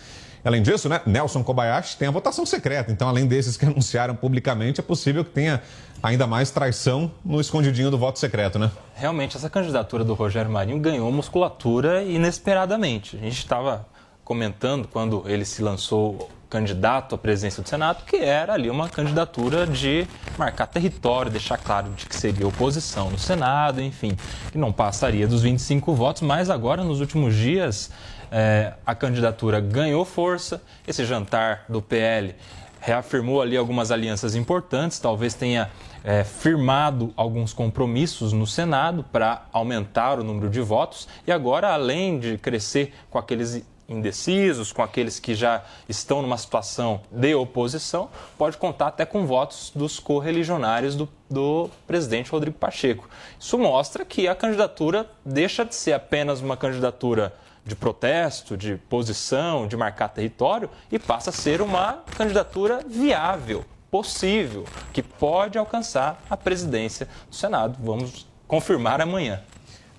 Além 0.44 0.60
disso, 0.60 0.88
né, 0.88 1.00
Nelson 1.06 1.44
Kobayashi 1.44 1.96
tem 1.96 2.08
a 2.08 2.10
votação 2.10 2.44
secreta. 2.44 2.90
Então, 2.90 3.08
além 3.08 3.24
desses 3.24 3.56
que 3.56 3.64
anunciaram 3.66 4.16
publicamente, 4.16 4.80
é 4.80 4.82
possível 4.82 5.24
que 5.24 5.30
tenha 5.30 5.62
ainda 6.02 6.26
mais 6.26 6.50
traição 6.50 7.08
no 7.24 7.40
escondidinho 7.40 7.88
do 7.88 7.96
voto 7.98 8.18
secreto, 8.18 8.58
né? 8.58 8.68
Realmente, 8.96 9.36
essa 9.36 9.48
candidatura 9.48 10.02
do 10.02 10.14
Rogério 10.14 10.50
Marinho 10.50 10.80
ganhou 10.80 11.10
musculatura 11.12 12.02
inesperadamente. 12.02 13.16
A 13.16 13.20
gente 13.20 13.38
estava 13.38 13.86
comentando 14.24 14.88
quando 14.88 15.22
ele 15.26 15.44
se 15.44 15.62
lançou 15.62 16.28
candidato 16.52 17.14
à 17.14 17.18
presidência 17.18 17.62
do 17.62 17.68
Senado, 17.68 18.04
que 18.04 18.16
era 18.16 18.52
ali 18.52 18.68
uma 18.68 18.86
candidatura 18.86 19.66
de 19.66 20.06
marcar 20.36 20.66
território, 20.66 21.30
deixar 21.30 21.56
claro 21.56 21.88
de 21.92 22.04
que 22.04 22.14
seria 22.14 22.46
oposição 22.46 23.10
no 23.10 23.18
Senado, 23.18 23.80
enfim, 23.80 24.14
que 24.50 24.58
não 24.58 24.70
passaria 24.70 25.26
dos 25.26 25.40
25 25.40 25.94
votos, 25.94 26.20
mas 26.20 26.50
agora, 26.50 26.84
nos 26.84 27.00
últimos 27.00 27.34
dias, 27.34 27.90
é, 28.30 28.74
a 28.84 28.94
candidatura 28.94 29.60
ganhou 29.60 30.04
força, 30.04 30.62
esse 30.86 31.06
jantar 31.06 31.64
do 31.70 31.80
PL 31.80 32.34
reafirmou 32.82 33.40
ali 33.40 33.56
algumas 33.56 33.90
alianças 33.90 34.34
importantes, 34.34 34.98
talvez 34.98 35.32
tenha 35.32 35.70
é, 36.04 36.22
firmado 36.22 37.14
alguns 37.16 37.54
compromissos 37.54 38.32
no 38.32 38.46
Senado 38.46 39.04
para 39.10 39.46
aumentar 39.52 40.18
o 40.18 40.24
número 40.24 40.50
de 40.50 40.60
votos. 40.60 41.08
E 41.24 41.30
agora, 41.30 41.72
além 41.72 42.18
de 42.18 42.36
crescer 42.38 42.92
com 43.08 43.18
aqueles 43.18 43.64
indecisos, 43.88 44.72
com 44.72 44.82
aqueles 44.82 45.18
que 45.18 45.34
já 45.34 45.64
estão 45.88 46.22
numa 46.22 46.38
situação 46.38 47.02
de 47.10 47.34
oposição, 47.34 48.08
pode 48.38 48.56
contar 48.56 48.88
até 48.88 49.04
com 49.04 49.26
votos 49.26 49.72
dos 49.74 49.98
correligionários 49.98 50.94
do, 50.94 51.08
do 51.30 51.70
presidente 51.86 52.30
Rodrigo 52.30 52.56
Pacheco. 52.58 53.08
Isso 53.38 53.58
mostra 53.58 54.04
que 54.04 54.28
a 54.28 54.34
candidatura 54.34 55.10
deixa 55.24 55.64
de 55.64 55.74
ser 55.74 55.92
apenas 55.92 56.40
uma 56.40 56.56
candidatura 56.56 57.34
de 57.64 57.76
protesto, 57.76 58.56
de 58.56 58.76
posição, 58.88 59.68
de 59.68 59.76
marcar 59.76 60.08
território 60.08 60.68
e 60.90 60.98
passa 60.98 61.30
a 61.30 61.32
ser 61.32 61.60
uma 61.60 62.02
candidatura 62.16 62.80
viável, 62.86 63.64
possível, 63.90 64.64
que 64.92 65.02
pode 65.02 65.58
alcançar 65.58 66.20
a 66.28 66.36
presidência 66.36 67.08
do 67.28 67.36
Senado. 67.36 67.78
Vamos 67.80 68.26
confirmar 68.48 69.00
amanhã. 69.00 69.42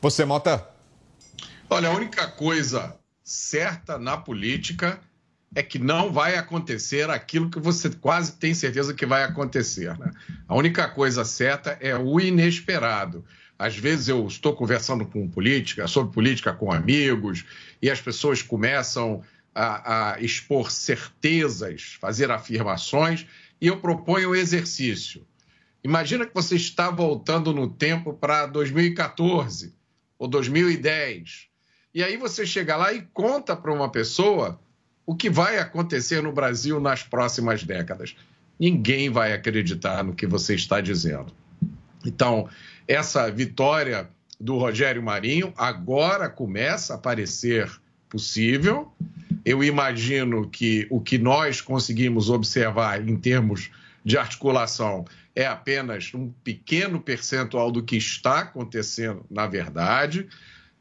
Você, 0.02 0.26
Mota? 0.26 0.68
Olha, 1.70 1.90
a 1.90 1.94
única 1.94 2.28
coisa 2.28 2.98
certa 3.34 3.98
na 3.98 4.16
política 4.16 5.00
é 5.56 5.64
que 5.64 5.80
não 5.80 6.12
vai 6.12 6.36
acontecer 6.36 7.10
aquilo 7.10 7.50
que 7.50 7.60
você 7.60 7.90
quase 7.90 8.34
tem 8.34 8.54
certeza 8.54 8.94
que 8.94 9.06
vai 9.06 9.24
acontecer. 9.24 9.98
Né? 9.98 10.12
A 10.48 10.56
única 10.56 10.88
coisa 10.88 11.26
certa 11.26 11.72
é 11.82 11.98
o 11.98 12.20
inesperado. 12.20 13.26
Às 13.58 13.76
vezes 13.76 14.08
eu 14.08 14.26
estou 14.28 14.56
conversando 14.56 15.06
com 15.06 15.28
política, 15.28 15.88
sobre 15.88 16.14
política 16.14 16.54
com 16.54 16.72
amigos, 16.72 17.44
e 17.82 17.90
as 17.90 18.00
pessoas 18.00 18.42
começam 18.42 19.24
a, 19.54 20.14
a 20.14 20.22
expor 20.22 20.72
certezas, 20.72 21.98
fazer 22.00 22.30
afirmações, 22.30 23.26
e 23.60 23.68
eu 23.68 23.78
proponho 23.78 24.32
o 24.32 24.36
exercício. 24.36 25.26
Imagina 25.84 26.26
que 26.26 26.34
você 26.34 26.56
está 26.56 26.90
voltando 26.90 27.54
no 27.54 27.68
tempo 27.68 28.14
para 28.14 28.46
2014 28.46 29.74
ou 30.18 30.28
2010. 30.28 31.53
E 31.94 32.04
aí 32.04 32.18
você 32.18 32.46
chega 32.46 32.76
lá 32.76 32.92
e 32.92 33.02
conta 33.14 33.56
para 33.56 33.72
uma 33.72 33.90
pessoa 33.90 34.60
o 35.06 35.16
que 35.16 35.30
vai 35.30 35.60
acontecer 35.60 36.24
no 36.24 36.32
Brasil 36.32 36.80
nas 36.80 37.04
próximas 37.04 37.64
décadas. 37.64 38.16
Ninguém 38.60 39.10
vai 39.10 39.34
acreditar 39.34 40.04
no 40.04 40.16
que 40.16 40.26
você 40.26 40.56
está 40.56 40.82
dizendo. 40.82 41.28
Então, 42.06 42.50
essa 42.88 43.30
vitória 43.30 44.10
do 44.40 44.58
Rogério 44.58 45.04
Marinho 45.04 45.54
agora 45.56 46.30
começa 46.30 46.96
a 46.96 46.98
parecer 46.98 47.70
possível. 48.10 48.92
Eu 49.46 49.64
imagino 49.64 50.50
que 50.50 50.88
o 50.90 51.00
que 51.00 51.18
nós 51.18 51.62
conseguimos 51.62 52.30
observar 52.30 53.08
em 53.08 53.16
termos 53.16 53.70
de 54.04 54.18
articulação 54.18 55.06
é 55.36 55.46
apenas 55.46 56.12
um 56.14 56.32
pequeno 56.44 57.00
percentual 57.00 57.72
do 57.72 57.84
que 57.84 57.98
está 57.98 58.40
acontecendo 58.40 59.26
na 59.30 59.48
verdade. 59.48 60.28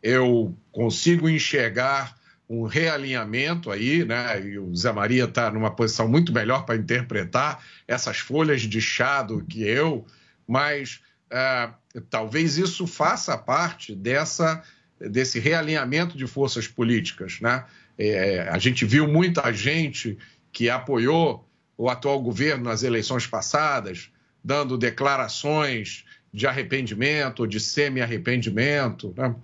Eu 0.03 0.57
consigo 0.71 1.29
enxergar 1.29 2.17
um 2.49 2.65
realinhamento 2.65 3.71
aí, 3.71 4.05
né? 4.05 4.41
E 4.45 4.59
o 4.59 4.75
Zé 4.77 4.93
Maria 4.93 5.25
está 5.25 5.51
numa 5.51 5.71
posição 5.71 6.07
muito 6.07 6.33
melhor 6.33 6.67
para 6.67 6.77
interpretar 6.77 7.65
essas 7.89 8.19
folhas 8.19 8.61
de 8.63 8.81
chá 8.81 9.23
do 9.23 9.43
que 9.43 9.63
eu, 9.63 10.05
mas 10.47 11.01
é, 11.31 11.71
talvez 12.11 12.59
isso 12.59 12.87
faça 12.87 13.39
parte 13.39 13.95
dessa, 13.95 14.63
desse 15.01 15.39
realinhamento 15.39 16.17
de 16.17 16.27
forças 16.27 16.69
políticas, 16.69 17.41
né? 17.41 17.65
É, 17.97 18.49
a 18.51 18.59
gente 18.59 18.85
viu 18.85 19.09
muita 19.09 19.51
gente 19.53 20.19
que 20.53 20.69
apoiou 20.69 21.49
o 21.77 21.89
atual 21.89 22.21
governo 22.21 22.65
nas 22.65 22.83
eleições 22.83 23.27
passadas, 23.27 24.11
dando 24.45 24.77
declarações 24.77 26.05
de 26.33 26.47
arrependimento, 26.47 27.47
de 27.47 27.59
semi-arrependimento, 27.61 29.15
né? 29.17 29.35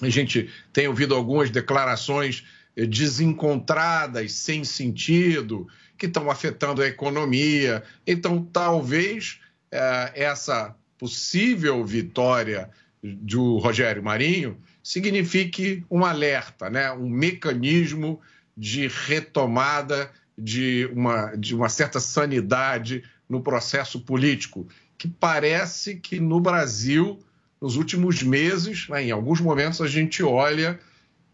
A 0.00 0.08
gente 0.08 0.50
tem 0.72 0.88
ouvido 0.88 1.14
algumas 1.14 1.50
declarações 1.50 2.44
eh, 2.76 2.86
desencontradas, 2.86 4.32
sem 4.32 4.64
sentido, 4.64 5.68
que 5.96 6.06
estão 6.06 6.30
afetando 6.30 6.82
a 6.82 6.86
economia. 6.86 7.82
Então, 8.06 8.44
talvez 8.44 9.40
eh, 9.70 10.12
essa 10.14 10.74
possível 10.98 11.84
vitória 11.84 12.70
do 13.02 13.58
Rogério 13.58 14.02
Marinho 14.02 14.58
signifique 14.82 15.84
um 15.90 16.04
alerta, 16.04 16.70
né? 16.70 16.90
um 16.92 17.08
mecanismo 17.08 18.20
de 18.56 18.88
retomada 18.88 20.10
de 20.36 20.88
uma, 20.92 21.34
de 21.36 21.54
uma 21.54 21.68
certa 21.68 22.00
sanidade 22.00 23.04
no 23.28 23.42
processo 23.42 24.00
político, 24.00 24.66
que 24.98 25.08
parece 25.08 25.96
que 25.96 26.20
no 26.20 26.40
Brasil 26.40 27.18
nos 27.64 27.76
últimos 27.76 28.22
meses, 28.22 28.86
né, 28.90 29.04
em 29.04 29.10
alguns 29.10 29.40
momentos, 29.40 29.80
a 29.80 29.86
gente 29.86 30.22
olha 30.22 30.78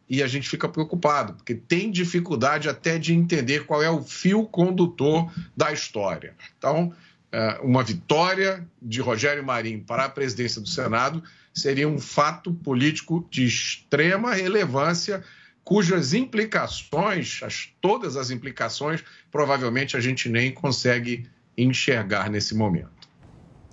e 0.09 0.23
a 0.23 0.29
gente 0.29 0.49
fica 0.49 0.69
preocupado, 0.69 1.33
porque 1.33 1.57
tem 1.57 1.91
dificuldade 1.91 2.69
até 2.69 3.01
de 3.01 3.13
entender 3.13 3.67
qual 3.67 3.83
é 3.83 3.91
o 3.91 4.01
fio 4.05 4.47
condutor 4.47 5.29
da 5.57 5.73
história. 5.73 6.37
Então, 6.57 6.95
é, 7.33 7.59
uma 7.65 7.83
vitória 7.83 8.65
de 8.81 9.01
Rogério 9.01 9.45
Marinho 9.45 9.83
para 9.83 10.05
a 10.05 10.09
presidência 10.09 10.61
do 10.61 10.69
Senado 10.69 11.21
seria 11.53 11.89
um 11.89 11.99
fato 11.99 12.55
político 12.55 13.27
de 13.29 13.45
extrema 13.45 14.33
relevância, 14.33 15.25
cujas 15.65 16.15
implicações, 16.15 17.41
as, 17.43 17.71
todas 17.81 18.17
as 18.17 18.31
implicações, 18.31 19.03
provavelmente 19.33 19.97
a 19.97 20.01
gente 20.01 20.29
nem 20.29 20.53
consegue 20.53 21.29
enxergar 21.59 22.31
nesse 22.31 22.55
momento. 22.55 23.00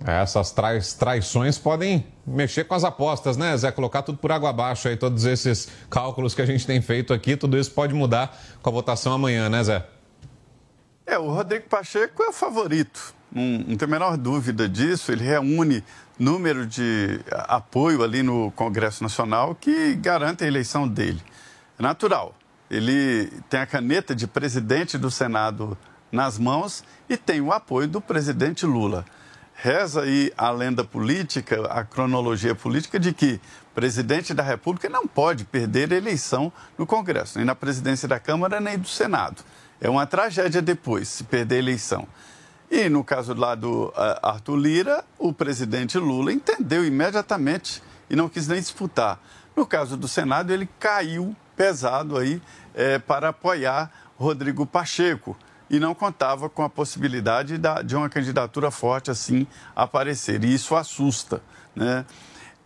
É, 0.06 0.22
essas 0.22 0.52
trai 0.52 0.80
traições 0.98 1.58
podem 1.58 2.06
mexer 2.26 2.64
com 2.64 2.74
as 2.74 2.84
apostas, 2.84 3.36
né, 3.36 3.56
Zé? 3.56 3.72
Colocar 3.72 4.02
tudo 4.02 4.18
por 4.18 4.30
água 4.30 4.50
abaixo 4.50 4.86
aí, 4.88 4.96
todos 4.96 5.24
esses 5.24 5.68
cálculos 5.90 6.34
que 6.34 6.42
a 6.42 6.46
gente 6.46 6.66
tem 6.66 6.80
feito 6.80 7.12
aqui, 7.12 7.36
tudo 7.36 7.58
isso 7.58 7.70
pode 7.72 7.92
mudar 7.94 8.38
com 8.62 8.70
a 8.70 8.72
votação 8.72 9.12
amanhã, 9.12 9.48
né, 9.48 9.62
Zé? 9.64 9.84
É, 11.04 11.18
o 11.18 11.30
Rodrigo 11.30 11.68
Pacheco 11.68 12.22
é 12.22 12.28
o 12.28 12.32
favorito, 12.32 13.14
não, 13.32 13.42
não 13.66 13.76
tem 13.76 13.86
a 13.86 13.90
menor 13.90 14.16
dúvida 14.16 14.68
disso. 14.68 15.10
Ele 15.10 15.24
reúne 15.24 15.82
número 16.18 16.66
de 16.66 17.20
apoio 17.30 18.02
ali 18.02 18.22
no 18.22 18.50
Congresso 18.52 19.02
Nacional 19.02 19.54
que 19.54 19.94
garante 19.94 20.44
a 20.44 20.46
eleição 20.46 20.86
dele. 20.86 21.22
É 21.78 21.82
natural. 21.82 22.34
Ele 22.70 23.26
tem 23.48 23.60
a 23.60 23.66
caneta 23.66 24.14
de 24.14 24.26
presidente 24.26 24.98
do 24.98 25.10
Senado 25.10 25.76
nas 26.12 26.38
mãos 26.38 26.84
e 27.08 27.16
tem 27.16 27.40
o 27.40 27.52
apoio 27.52 27.88
do 27.88 28.00
presidente 28.00 28.66
Lula 28.66 29.04
reza 29.60 30.02
aí 30.02 30.32
a 30.38 30.50
lenda 30.52 30.84
política, 30.84 31.66
a 31.66 31.82
cronologia 31.82 32.54
política 32.54 32.98
de 32.98 33.12
que 33.12 33.40
presidente 33.74 34.32
da 34.32 34.42
República 34.42 34.88
não 34.88 35.06
pode 35.06 35.44
perder 35.44 35.90
eleição 35.90 36.52
no 36.76 36.86
Congresso, 36.86 37.38
nem 37.38 37.44
na 37.44 37.56
presidência 37.56 38.06
da 38.06 38.20
Câmara, 38.20 38.60
nem 38.60 38.78
do 38.78 38.86
Senado. 38.86 39.42
É 39.80 39.90
uma 39.90 40.06
tragédia 40.06 40.62
depois, 40.62 41.08
se 41.08 41.24
perder 41.24 41.56
a 41.56 41.58
eleição. 41.58 42.06
E 42.70 42.88
no 42.88 43.02
caso 43.02 43.34
lá 43.34 43.56
do 43.56 43.86
uh, 43.86 43.94
Arthur 44.22 44.56
Lira, 44.56 45.04
o 45.18 45.32
presidente 45.32 45.98
Lula 45.98 46.32
entendeu 46.32 46.84
imediatamente 46.84 47.82
e 48.08 48.14
não 48.14 48.28
quis 48.28 48.46
nem 48.46 48.60
disputar. 48.60 49.20
No 49.56 49.66
caso 49.66 49.96
do 49.96 50.06
Senado, 50.06 50.52
ele 50.52 50.68
caiu 50.78 51.34
pesado 51.56 52.16
aí 52.16 52.40
é, 52.74 53.00
para 53.00 53.30
apoiar 53.30 53.90
Rodrigo 54.16 54.64
Pacheco 54.64 55.36
e 55.70 55.78
não 55.78 55.94
contava 55.94 56.48
com 56.48 56.62
a 56.62 56.68
possibilidade 56.70 57.58
de 57.84 57.96
uma 57.96 58.08
candidatura 58.08 58.70
forte 58.70 59.10
assim 59.10 59.46
aparecer. 59.74 60.42
E 60.44 60.54
isso 60.54 60.74
assusta. 60.74 61.42
Né? 61.74 62.04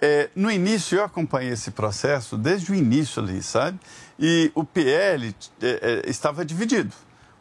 É, 0.01 0.31
no 0.35 0.51
início, 0.51 0.99
eu 0.99 1.05
acompanhei 1.05 1.53
esse 1.53 1.71
processo 1.71 2.37
desde 2.37 2.73
o 2.73 2.75
início 2.75 3.23
ali, 3.23 3.43
sabe? 3.43 3.79
E 4.19 4.51
o 4.55 4.65
PL 4.65 5.35
é, 5.61 6.03
é, 6.07 6.11
estava 6.11 6.45
dividido, 6.45 6.93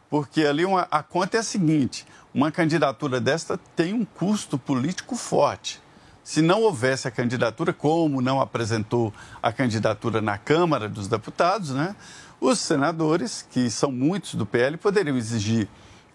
porque 0.08 0.42
ali 0.42 0.64
uma, 0.64 0.86
a 0.90 1.02
conta 1.02 1.36
é 1.36 1.40
a 1.40 1.42
seguinte: 1.42 2.06
uma 2.32 2.52
candidatura 2.52 3.20
desta 3.20 3.58
tem 3.74 3.92
um 3.92 4.04
custo 4.04 4.56
político 4.56 5.16
forte. 5.16 5.82
Se 6.22 6.40
não 6.40 6.62
houvesse 6.62 7.08
a 7.08 7.10
candidatura, 7.10 7.72
como 7.72 8.20
não 8.20 8.40
apresentou 8.40 9.12
a 9.42 9.52
candidatura 9.52 10.20
na 10.20 10.38
Câmara 10.38 10.88
dos 10.88 11.08
Deputados, 11.08 11.70
né? 11.70 11.96
Os 12.44 12.58
senadores, 12.58 13.46
que 13.48 13.70
são 13.70 13.92
muitos 13.92 14.34
do 14.34 14.44
PL, 14.44 14.76
poderiam 14.76 15.16
exigir 15.16 15.68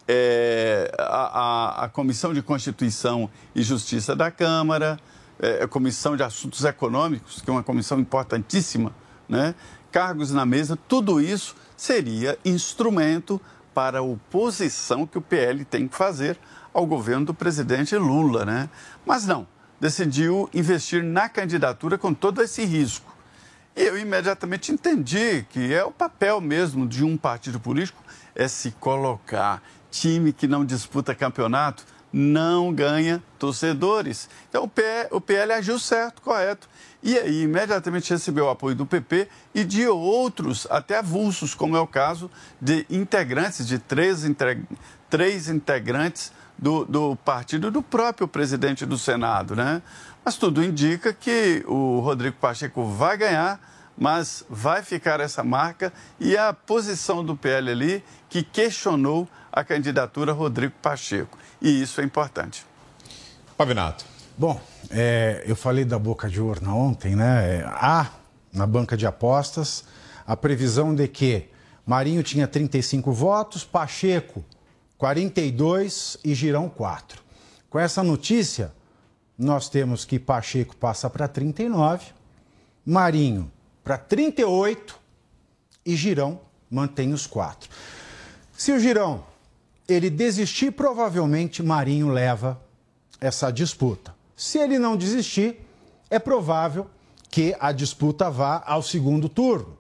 é, 0.06 0.92
a, 1.00 1.04
a, 1.06 1.86
a, 1.86 1.90
Comissão 1.90 2.34
de 2.34 2.42
Constituição 2.42 3.30
e 3.56 3.64
Justiça 3.64 4.14
da 4.14 4.30
Câmara, 4.30 5.00
é, 5.40 5.64
a 5.64 5.70
Comissão 5.70 6.18
de 6.18 6.24
Assuntos 6.24 6.66
Econômicos, 6.66 7.40
que 7.40 7.50
é 7.50 7.54
uma 7.54 7.64
comissão 7.64 7.98
importantíssima, 7.98 8.94
né? 9.30 9.56
cargos 9.90 10.34
na 10.34 10.46
mesa, 10.46 10.78
tudo 10.86 11.22
isso 11.22 11.56
seria 11.78 12.38
instrumento 12.44 13.40
para 13.74 14.00
a 14.00 14.02
oposição 14.02 15.08
que 15.08 15.18
o 15.18 15.22
PL 15.22 15.64
tem 15.64 15.88
que 15.88 15.96
fazer 15.96 16.38
ao 16.74 16.86
governo 16.86 17.28
do 17.28 17.34
presidente 17.34 17.96
Lula. 17.96 18.44
Né? 18.44 18.70
Mas 19.06 19.26
não, 19.26 19.48
decidiu 19.80 20.50
investir 20.54 21.02
na 21.02 21.30
candidatura 21.30 21.98
com 21.98 22.14
todo 22.14 22.42
esse 22.42 22.66
risco. 22.66 23.17
E 23.78 23.84
eu 23.84 23.96
imediatamente 23.96 24.72
entendi 24.72 25.46
que 25.52 25.72
é 25.72 25.84
o 25.84 25.92
papel 25.92 26.42
mesmo 26.42 26.88
de 26.88 27.06
um 27.06 27.16
partido 27.16 27.60
político 27.60 28.04
é 28.34 28.48
se 28.48 28.72
colocar. 28.72 29.62
Time 29.92 30.34
que 30.34 30.48
não 30.48 30.66
disputa 30.66 31.14
campeonato 31.14 31.86
não 32.12 32.74
ganha 32.74 33.22
torcedores. 33.38 34.28
Então 34.50 34.64
o 34.64 34.68
PL, 34.68 35.10
o 35.12 35.22
PL 35.22 35.54
agiu 35.54 35.78
certo, 35.78 36.24
correto. 36.24 36.68
E 37.04 37.20
aí 37.20 37.44
imediatamente 37.44 38.10
recebeu 38.10 38.46
o 38.46 38.50
apoio 38.50 38.76
do 38.76 38.84
PP 38.84 39.28
e 39.54 39.64
de 39.64 39.88
outros, 39.88 40.66
até 40.72 40.98
avulsos, 40.98 41.54
como 41.54 41.78
é 41.78 41.80
o 41.80 41.86
caso 41.86 42.32
de 42.60 42.84
integrantes, 42.90 43.68
de 43.68 43.78
três, 43.78 44.26
três 45.08 45.50
integrantes 45.50 46.32
do, 46.58 46.84
do 46.86 47.16
partido 47.18 47.70
do 47.70 47.84
próprio 47.84 48.28
presidente 48.28 48.86
do 48.86 48.98
Senado, 48.98 49.56
né? 49.56 49.84
Mas 50.28 50.36
tudo 50.36 50.62
indica 50.62 51.14
que 51.14 51.64
o 51.66 52.02
Rodrigo 52.02 52.36
Pacheco 52.36 52.84
vai 52.84 53.16
ganhar, 53.16 53.62
mas 53.98 54.44
vai 54.50 54.84
ficar 54.84 55.22
essa 55.22 55.42
marca 55.42 55.94
e 56.20 56.36
a 56.36 56.52
posição 56.52 57.24
do 57.24 57.34
PL 57.34 57.72
ali 57.72 58.04
que 58.28 58.44
questionou 58.44 59.26
a 59.50 59.64
candidatura 59.64 60.34
Rodrigo 60.34 60.74
Pacheco. 60.82 61.38
E 61.62 61.82
isso 61.82 62.02
é 62.02 62.04
importante. 62.04 62.66
Pavinato. 63.56 64.04
Bom, 64.38 64.60
é, 64.92 65.46
eu 65.48 65.56
falei 65.56 65.86
da 65.86 65.98
boca 65.98 66.28
de 66.28 66.42
urna 66.42 66.74
ontem, 66.74 67.16
né? 67.16 67.60
É, 67.60 67.64
há 67.66 68.12
na 68.52 68.68
banca 68.68 68.98
de 68.98 69.08
apostas 69.08 69.86
a 70.28 70.36
previsão 70.36 70.94
de 70.94 71.08
que 71.08 71.50
Marinho 71.86 72.22
tinha 72.22 72.50
35 72.50 73.14
votos, 73.14 73.64
Pacheco 73.64 74.44
42 74.98 76.18
e 76.22 76.36
Girão 76.36 76.68
4. 76.68 77.24
Com 77.70 77.80
essa 77.80 78.04
notícia, 78.04 78.76
nós 79.38 79.70
temos 79.70 80.04
que 80.04 80.18
Pacheco 80.18 80.76
passa 80.76 81.10
para 81.10 81.28
39, 81.28 82.08
Marinho 82.86 83.52
para 83.84 83.98
38 83.98 85.00
e 85.86 85.96
Girão 85.96 86.42
mantém 86.70 87.14
os 87.14 87.26
quatro. 87.26 87.70
Se 88.52 88.72
o 88.74 88.80
Girão 88.80 89.24
ele 89.88 90.10
desistir, 90.10 90.72
provavelmente 90.72 91.64
Marinho 91.64 92.10
leva 92.10 92.60
essa 93.22 93.50
disputa. 93.50 94.14
Se 94.36 94.58
ele 94.58 94.78
não 94.78 94.98
desistir, 94.98 95.62
é 96.10 96.20
provável 96.20 96.88
que 97.30 97.56
a 97.60 97.72
disputa 97.72 98.30
vá 98.30 98.62
ao 98.66 98.82
segundo 98.82 99.30
turno. 99.30 99.78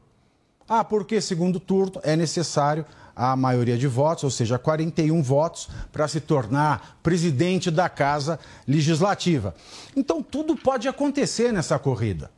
Ah, 0.69 0.84
porque 0.84 1.19
segundo 1.19 1.59
turno 1.59 1.99
é 2.03 2.15
necessário 2.15 2.85
a 3.18 3.35
maioria 3.35 3.77
de 3.77 3.88
votos, 3.88 4.23
ou 4.23 4.30
seja, 4.30 4.60
41 4.60 5.23
votos, 5.23 5.68
para 5.91 6.07
se 6.07 6.22
tornar 6.22 6.99
presidente 7.02 7.72
da 7.72 7.89
Casa 7.89 8.39
Legislativa. 8.68 9.56
Então, 9.95 10.22
tudo 10.22 10.56
pode 10.56 10.88
acontecer 10.88 11.52
nessa 11.52 11.80
corrida. 11.80 12.30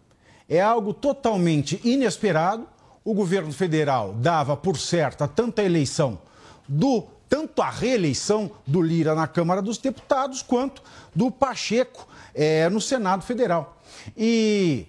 É 0.48 0.62
algo 0.62 0.94
totalmente 0.94 1.82
inesperado. 1.84 2.66
O 3.04 3.14
governo 3.14 3.52
federal 3.52 4.14
dava 4.14 4.56
por 4.56 4.78
certa 4.78 5.28
tanto 5.28 5.60
a 5.60 5.64
eleição 5.64 6.20
do 6.68 7.08
tanto 7.28 7.62
a 7.62 7.70
reeleição 7.70 8.50
do 8.66 8.82
Lira 8.82 9.14
na 9.14 9.28
Câmara 9.28 9.62
dos 9.62 9.78
Deputados 9.78 10.42
quanto 10.42 10.82
do 11.14 11.30
Pacheco 11.30 12.08
é, 12.34 12.68
no 12.70 12.82
Senado 12.82 13.24
Federal. 13.24 13.78
E 14.18 14.88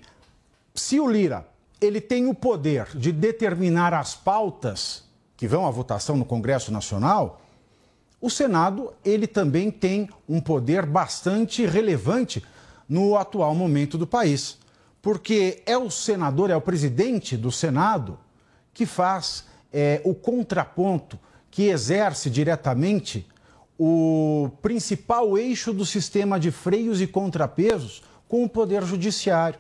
se 0.75 0.99
o 0.99 1.07
Lira 1.07 1.47
ele 1.81 2.01
tem 2.01 2.27
o 2.27 2.35
poder 2.35 2.89
de 2.95 3.13
determinar 3.13 3.95
as 3.95 4.15
pautas 4.15 5.05
que 5.41 5.49
vão 5.49 5.67
à 5.67 5.71
votação 5.71 6.19
no 6.19 6.25
Congresso 6.27 6.71
Nacional, 6.71 7.41
o 8.21 8.29
Senado 8.29 8.93
ele 9.03 9.27
também 9.27 9.71
tem 9.71 10.07
um 10.29 10.39
poder 10.39 10.85
bastante 10.85 11.65
relevante 11.65 12.45
no 12.87 13.17
atual 13.17 13.55
momento 13.55 13.97
do 13.97 14.07
país, 14.07 14.59
porque 15.01 15.63
é 15.65 15.79
o 15.79 15.91
senador, 15.91 16.51
é 16.51 16.57
o 16.57 16.61
presidente 16.61 17.39
do 17.39 17.51
Senado 17.51 18.19
que 18.75 18.85
faz 18.85 19.47
é, 19.73 20.03
o 20.05 20.15
contraponto, 20.15 21.19
que 21.51 21.69
exerce 21.69 22.29
diretamente 22.29 23.27
o 23.79 24.51
principal 24.61 25.39
eixo 25.39 25.73
do 25.73 25.87
sistema 25.87 26.39
de 26.39 26.51
freios 26.51 27.01
e 27.01 27.07
contrapesos 27.07 28.03
com 28.29 28.45
o 28.45 28.49
poder 28.49 28.85
judiciário. 28.85 29.59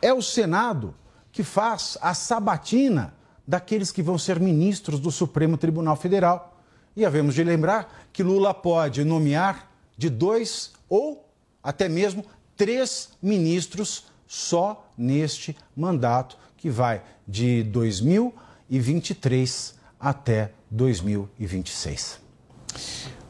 É 0.00 0.14
o 0.14 0.22
Senado 0.22 0.94
que 1.32 1.42
faz 1.42 1.98
a 2.00 2.14
sabatina 2.14 3.12
daqueles 3.46 3.92
que 3.92 4.02
vão 4.02 4.18
ser 4.18 4.40
ministros 4.40 5.00
do 5.00 5.10
Supremo 5.10 5.56
Tribunal 5.56 5.96
Federal. 5.96 6.60
E 6.94 7.02
havemos 7.04 7.34
de 7.34 7.42
lembrar 7.42 8.08
que 8.12 8.22
Lula 8.22 8.52
pode 8.52 9.02
nomear 9.04 9.70
de 9.96 10.10
dois 10.10 10.72
ou 10.88 11.28
até 11.62 11.88
mesmo 11.88 12.24
três 12.56 13.10
ministros 13.22 14.06
só 14.26 14.90
neste 14.96 15.56
mandato, 15.76 16.38
que 16.56 16.70
vai 16.70 17.02
de 17.26 17.62
2023 17.64 19.74
até 19.98 20.52
2026. 20.70 22.20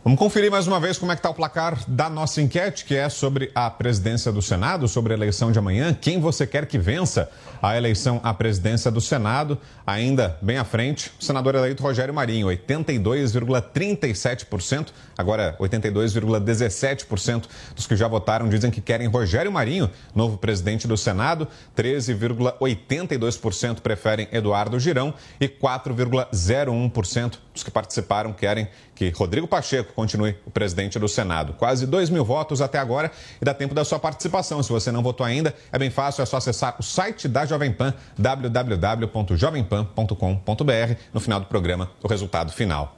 Vamos 0.05 0.19
conferir 0.19 0.51
mais 0.51 0.67
uma 0.67 0.81
vez 0.81 0.99
como 0.99 1.13
é 1.13 1.15
que 1.15 1.21
está 1.21 1.31
o 1.31 1.35
placar 1.35 1.79
da 1.87 2.11
nossa 2.11 2.43
enquete, 2.43 2.85
que 2.85 2.97
é 2.97 3.09
sobre 3.09 3.53
a 3.55 3.71
presidência 3.71 4.33
do 4.33 4.43
Senado, 4.43 4.89
sobre 4.89 5.13
a 5.13 5.17
eleição 5.17 5.53
de 5.53 5.61
amanhã. 5.61 5.95
Quem 5.95 6.19
você 6.19 6.45
quer 6.45 6.67
que 6.67 6.77
vença 6.77 7.31
a 7.63 7.77
eleição 7.77 8.21
à 8.25 8.35
presidência 8.35 8.91
do 8.91 9.01
Senado? 9.01 9.57
Ainda 9.87 10.37
bem 10.43 10.59
à 10.59 10.65
frente, 10.65 11.13
o 11.21 11.25
senador 11.25 11.55
eleito 11.55 11.85
Rogério 11.85 12.13
Marinho, 12.13 12.49
82,37%. 12.49 14.89
Agora, 15.17 15.57
82,17% 15.61 17.45
dos 17.77 17.87
que 17.87 17.95
já 17.95 18.09
votaram 18.09 18.49
dizem 18.49 18.73
que 18.73 18.81
querem 18.81 19.07
Rogério 19.07 19.53
Marinho, 19.53 19.89
novo 20.13 20.37
presidente 20.37 20.89
do 20.89 20.97
Senado. 20.97 21.47
13,82% 21.77 23.79
preferem 23.79 24.27
Eduardo 24.33 24.81
Girão 24.81 25.15
e 25.41 25.49
4,01% 25.49 27.35
dos 27.53 27.63
que 27.63 27.71
participaram 27.71 28.33
querem 28.33 28.67
que 28.95 29.11
Rodrigo 29.11 29.47
Pacheco 29.47 29.93
continue 29.93 30.35
o 30.47 30.51
presidente 30.51 30.99
do 30.99 31.07
Senado. 31.09 31.53
Quase 31.55 31.87
2 31.87 32.09
mil 32.11 32.25
votos 32.25 32.61
até 32.61 32.79
agora 32.79 33.11
e 33.41 33.45
dá 33.45 33.53
tempo 33.53 33.75
da 33.75 33.85
sua 33.85 33.99
participação. 33.99 34.63
Se 34.63 34.71
você 34.71 34.93
não 34.93 35.03
votou 35.03 35.27
ainda, 35.27 35.55
é 35.71 35.79
bem 35.79 35.91
fácil, 35.91 36.23
é 36.23 36.27
só 36.27 36.39
acessar 36.39 36.77
o 36.79 36.83
site 36.83 37.29
da 37.29 37.45
Jovem 37.45 37.71
Pan, 37.73 37.93
www.jovempan.com.br. 38.19 40.95
No 41.13 41.21
final 41.21 41.41
do 41.41 41.47
programa, 41.47 41.91
o 42.03 42.09
resultado 42.09 42.51
final. 42.53 42.97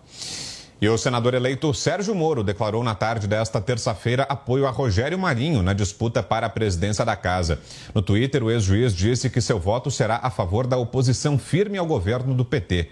E 0.80 0.88
o 0.88 0.98
senador 0.98 1.32
eleito 1.32 1.72
Sérgio 1.72 2.14
Moro 2.14 2.44
declarou 2.44 2.84
na 2.84 2.94
tarde 2.94 3.26
desta 3.26 3.60
terça-feira 3.60 4.24
apoio 4.24 4.66
a 4.66 4.70
Rogério 4.70 5.18
Marinho 5.18 5.62
na 5.62 5.72
disputa 5.72 6.22
para 6.22 6.46
a 6.46 6.50
presidência 6.50 7.04
da 7.04 7.16
casa. 7.16 7.60
No 7.94 8.02
Twitter, 8.02 8.42
o 8.42 8.50
ex-juiz 8.50 8.94
disse 8.94 9.30
que 9.30 9.40
seu 9.40 9.58
voto 9.58 9.90
será 9.90 10.20
a 10.22 10.28
favor 10.28 10.66
da 10.66 10.76
oposição 10.76 11.38
firme 11.38 11.78
ao 11.78 11.86
governo 11.86 12.34
do 12.34 12.44
PT. 12.44 12.90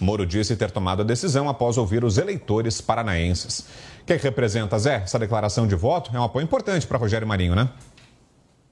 Moro 0.00 0.24
disse 0.24 0.56
ter 0.56 0.70
tomado 0.70 1.02
a 1.02 1.04
decisão 1.04 1.48
após 1.48 1.76
ouvir 1.76 2.04
os 2.04 2.18
eleitores 2.18 2.80
paranaenses. 2.80 3.60
O 4.02 4.04
que, 4.06 4.12
é 4.12 4.16
representa, 4.16 4.78
Zé? 4.78 5.02
Essa 5.04 5.18
declaração 5.18 5.66
de 5.66 5.74
voto 5.74 6.10
é 6.14 6.20
um 6.20 6.24
apoio 6.24 6.44
importante 6.44 6.86
para 6.86 6.98
Rogério 6.98 7.26
Marinho, 7.26 7.54
né? 7.54 7.68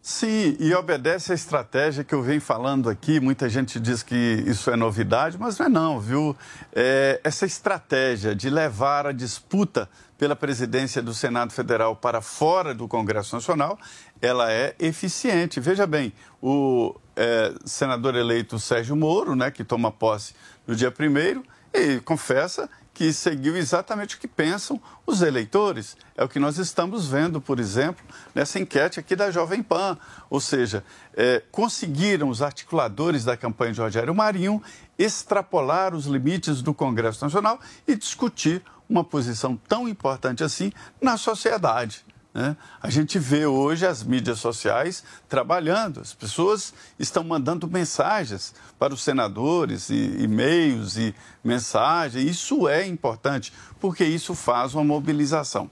Sim, 0.08 0.56
e 0.60 0.72
obedece 0.72 1.32
à 1.32 1.34
estratégia 1.34 2.04
que 2.04 2.14
eu 2.14 2.22
venho 2.22 2.40
falando 2.40 2.88
aqui. 2.88 3.18
Muita 3.18 3.48
gente 3.48 3.80
diz 3.80 4.04
que 4.04 4.14
isso 4.46 4.70
é 4.70 4.76
novidade, 4.76 5.36
mas 5.36 5.58
não 5.58 5.66
é 5.66 5.68
não, 5.68 6.00
viu? 6.00 6.36
É, 6.72 7.20
essa 7.24 7.44
estratégia 7.44 8.32
de 8.32 8.48
levar 8.48 9.08
a 9.08 9.10
disputa 9.10 9.88
pela 10.16 10.36
presidência 10.36 11.02
do 11.02 11.12
Senado 11.12 11.52
Federal 11.52 11.96
para 11.96 12.20
fora 12.20 12.72
do 12.72 12.86
Congresso 12.86 13.34
Nacional, 13.34 13.76
ela 14.20 14.50
é 14.52 14.74
eficiente. 14.78 15.60
Veja 15.60 15.86
bem, 15.86 16.12
o 16.42 16.94
é, 17.14 17.54
senador 17.64 18.14
eleito 18.14 18.58
Sérgio 18.58 18.96
Moro, 18.96 19.34
né, 19.34 19.50
que 19.50 19.64
toma 19.64 19.90
posse 19.90 20.34
no 20.66 20.74
dia 20.74 20.92
1 20.92 21.42
e 21.72 22.00
confessa 22.00 22.68
que 22.96 23.12
seguiu 23.12 23.54
exatamente 23.54 24.16
o 24.16 24.18
que 24.18 24.26
pensam 24.26 24.80
os 25.06 25.20
eleitores. 25.20 25.98
É 26.16 26.24
o 26.24 26.28
que 26.28 26.38
nós 26.38 26.56
estamos 26.56 27.06
vendo, 27.06 27.42
por 27.42 27.60
exemplo, 27.60 28.02
nessa 28.34 28.58
enquete 28.58 28.98
aqui 28.98 29.14
da 29.14 29.30
Jovem 29.30 29.62
Pan. 29.62 29.98
Ou 30.30 30.40
seja, 30.40 30.82
é, 31.14 31.42
conseguiram 31.52 32.30
os 32.30 32.40
articuladores 32.40 33.22
da 33.22 33.36
campanha 33.36 33.74
de 33.74 33.82
Rogério 33.82 34.14
Marinho 34.14 34.62
extrapolar 34.98 35.94
os 35.94 36.06
limites 36.06 36.62
do 36.62 36.72
Congresso 36.72 37.22
Nacional 37.22 37.60
e 37.86 37.94
discutir 37.94 38.62
uma 38.88 39.04
posição 39.04 39.60
tão 39.68 39.86
importante 39.86 40.42
assim 40.42 40.72
na 40.98 41.18
sociedade. 41.18 42.02
Né? 42.36 42.54
A 42.82 42.90
gente 42.90 43.18
vê 43.18 43.46
hoje 43.46 43.86
as 43.86 44.02
mídias 44.02 44.38
sociais 44.40 45.02
trabalhando, 45.26 46.00
as 46.00 46.12
pessoas 46.12 46.74
estão 46.98 47.24
mandando 47.24 47.66
mensagens 47.66 48.54
para 48.78 48.92
os 48.92 49.02
senadores, 49.02 49.88
e-mails 49.88 50.98
e 50.98 51.14
mensagens. 51.42 52.22
Isso 52.22 52.68
é 52.68 52.86
importante, 52.86 53.54
porque 53.80 54.04
isso 54.04 54.34
faz 54.34 54.74
uma 54.74 54.84
mobilização. 54.84 55.70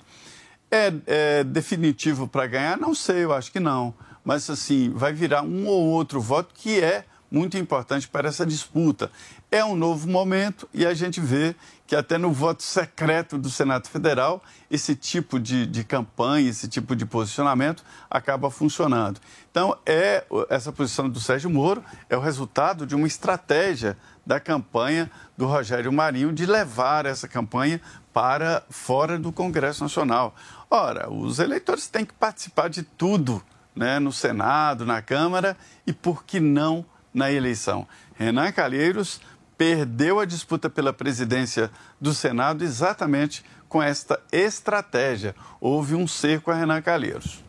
É, 0.70 0.90
é 1.06 1.44
definitivo 1.44 2.26
para 2.26 2.46
ganhar? 2.46 2.78
Não 2.78 2.94
sei, 2.94 3.24
eu 3.24 3.34
acho 3.34 3.52
que 3.52 3.60
não. 3.60 3.92
Mas, 4.24 4.48
assim, 4.48 4.90
vai 4.94 5.12
virar 5.12 5.42
um 5.42 5.66
ou 5.66 5.84
outro 5.88 6.18
voto 6.18 6.54
que 6.54 6.80
é 6.80 7.04
muito 7.30 7.58
importante 7.58 8.08
para 8.08 8.28
essa 8.28 8.46
disputa. 8.46 9.10
É 9.54 9.64
um 9.64 9.76
novo 9.76 10.08
momento 10.08 10.68
e 10.74 10.84
a 10.84 10.92
gente 10.94 11.20
vê 11.20 11.54
que 11.86 11.94
até 11.94 12.18
no 12.18 12.32
voto 12.32 12.60
secreto 12.64 13.38
do 13.38 13.48
Senado 13.48 13.86
Federal, 13.86 14.42
esse 14.68 14.96
tipo 14.96 15.38
de, 15.38 15.64
de 15.64 15.84
campanha, 15.84 16.50
esse 16.50 16.66
tipo 16.66 16.96
de 16.96 17.06
posicionamento 17.06 17.84
acaba 18.10 18.50
funcionando. 18.50 19.20
Então, 19.48 19.78
é 19.86 20.24
essa 20.50 20.72
posição 20.72 21.08
do 21.08 21.20
Sérgio 21.20 21.48
Moro 21.48 21.84
é 22.10 22.16
o 22.16 22.20
resultado 22.20 22.84
de 22.84 22.96
uma 22.96 23.06
estratégia 23.06 23.96
da 24.26 24.40
campanha 24.40 25.08
do 25.38 25.46
Rogério 25.46 25.92
Marinho 25.92 26.32
de 26.32 26.46
levar 26.46 27.06
essa 27.06 27.28
campanha 27.28 27.80
para 28.12 28.64
fora 28.68 29.16
do 29.20 29.30
Congresso 29.30 29.84
Nacional. 29.84 30.34
Ora, 30.68 31.08
os 31.08 31.38
eleitores 31.38 31.86
têm 31.86 32.04
que 32.04 32.14
participar 32.14 32.68
de 32.68 32.82
tudo, 32.82 33.40
né, 33.72 34.00
no 34.00 34.12
Senado, 34.12 34.84
na 34.84 35.00
Câmara 35.00 35.56
e 35.86 35.92
por 35.92 36.24
que 36.24 36.40
não 36.40 36.84
na 37.14 37.30
eleição? 37.30 37.86
Renan 38.16 38.50
Calheiros 38.50 39.20
perdeu 39.56 40.20
a 40.20 40.24
disputa 40.24 40.68
pela 40.68 40.92
presidência 40.92 41.70
do 42.00 42.12
Senado 42.12 42.64
exatamente 42.64 43.44
com 43.68 43.82
esta 43.82 44.20
estratégia. 44.30 45.34
Houve 45.60 45.94
um 45.94 46.06
cerco 46.06 46.50
a 46.50 46.54
Renan 46.54 46.82
Calheiros. 46.82 47.42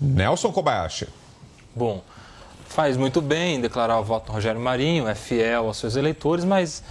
Nelson 0.00 0.52
Kobayashi. 0.52 1.08
Bom, 1.74 2.02
faz 2.66 2.96
muito 2.96 3.20
bem 3.20 3.56
em 3.56 3.60
declarar 3.60 3.98
o 3.98 4.04
voto 4.04 4.28
no 4.28 4.34
Rogério 4.34 4.60
Marinho, 4.60 5.06
é 5.06 5.14
fiel 5.14 5.66
aos 5.66 5.76
seus 5.76 5.96
eleitores, 5.96 6.44
mas 6.44 6.82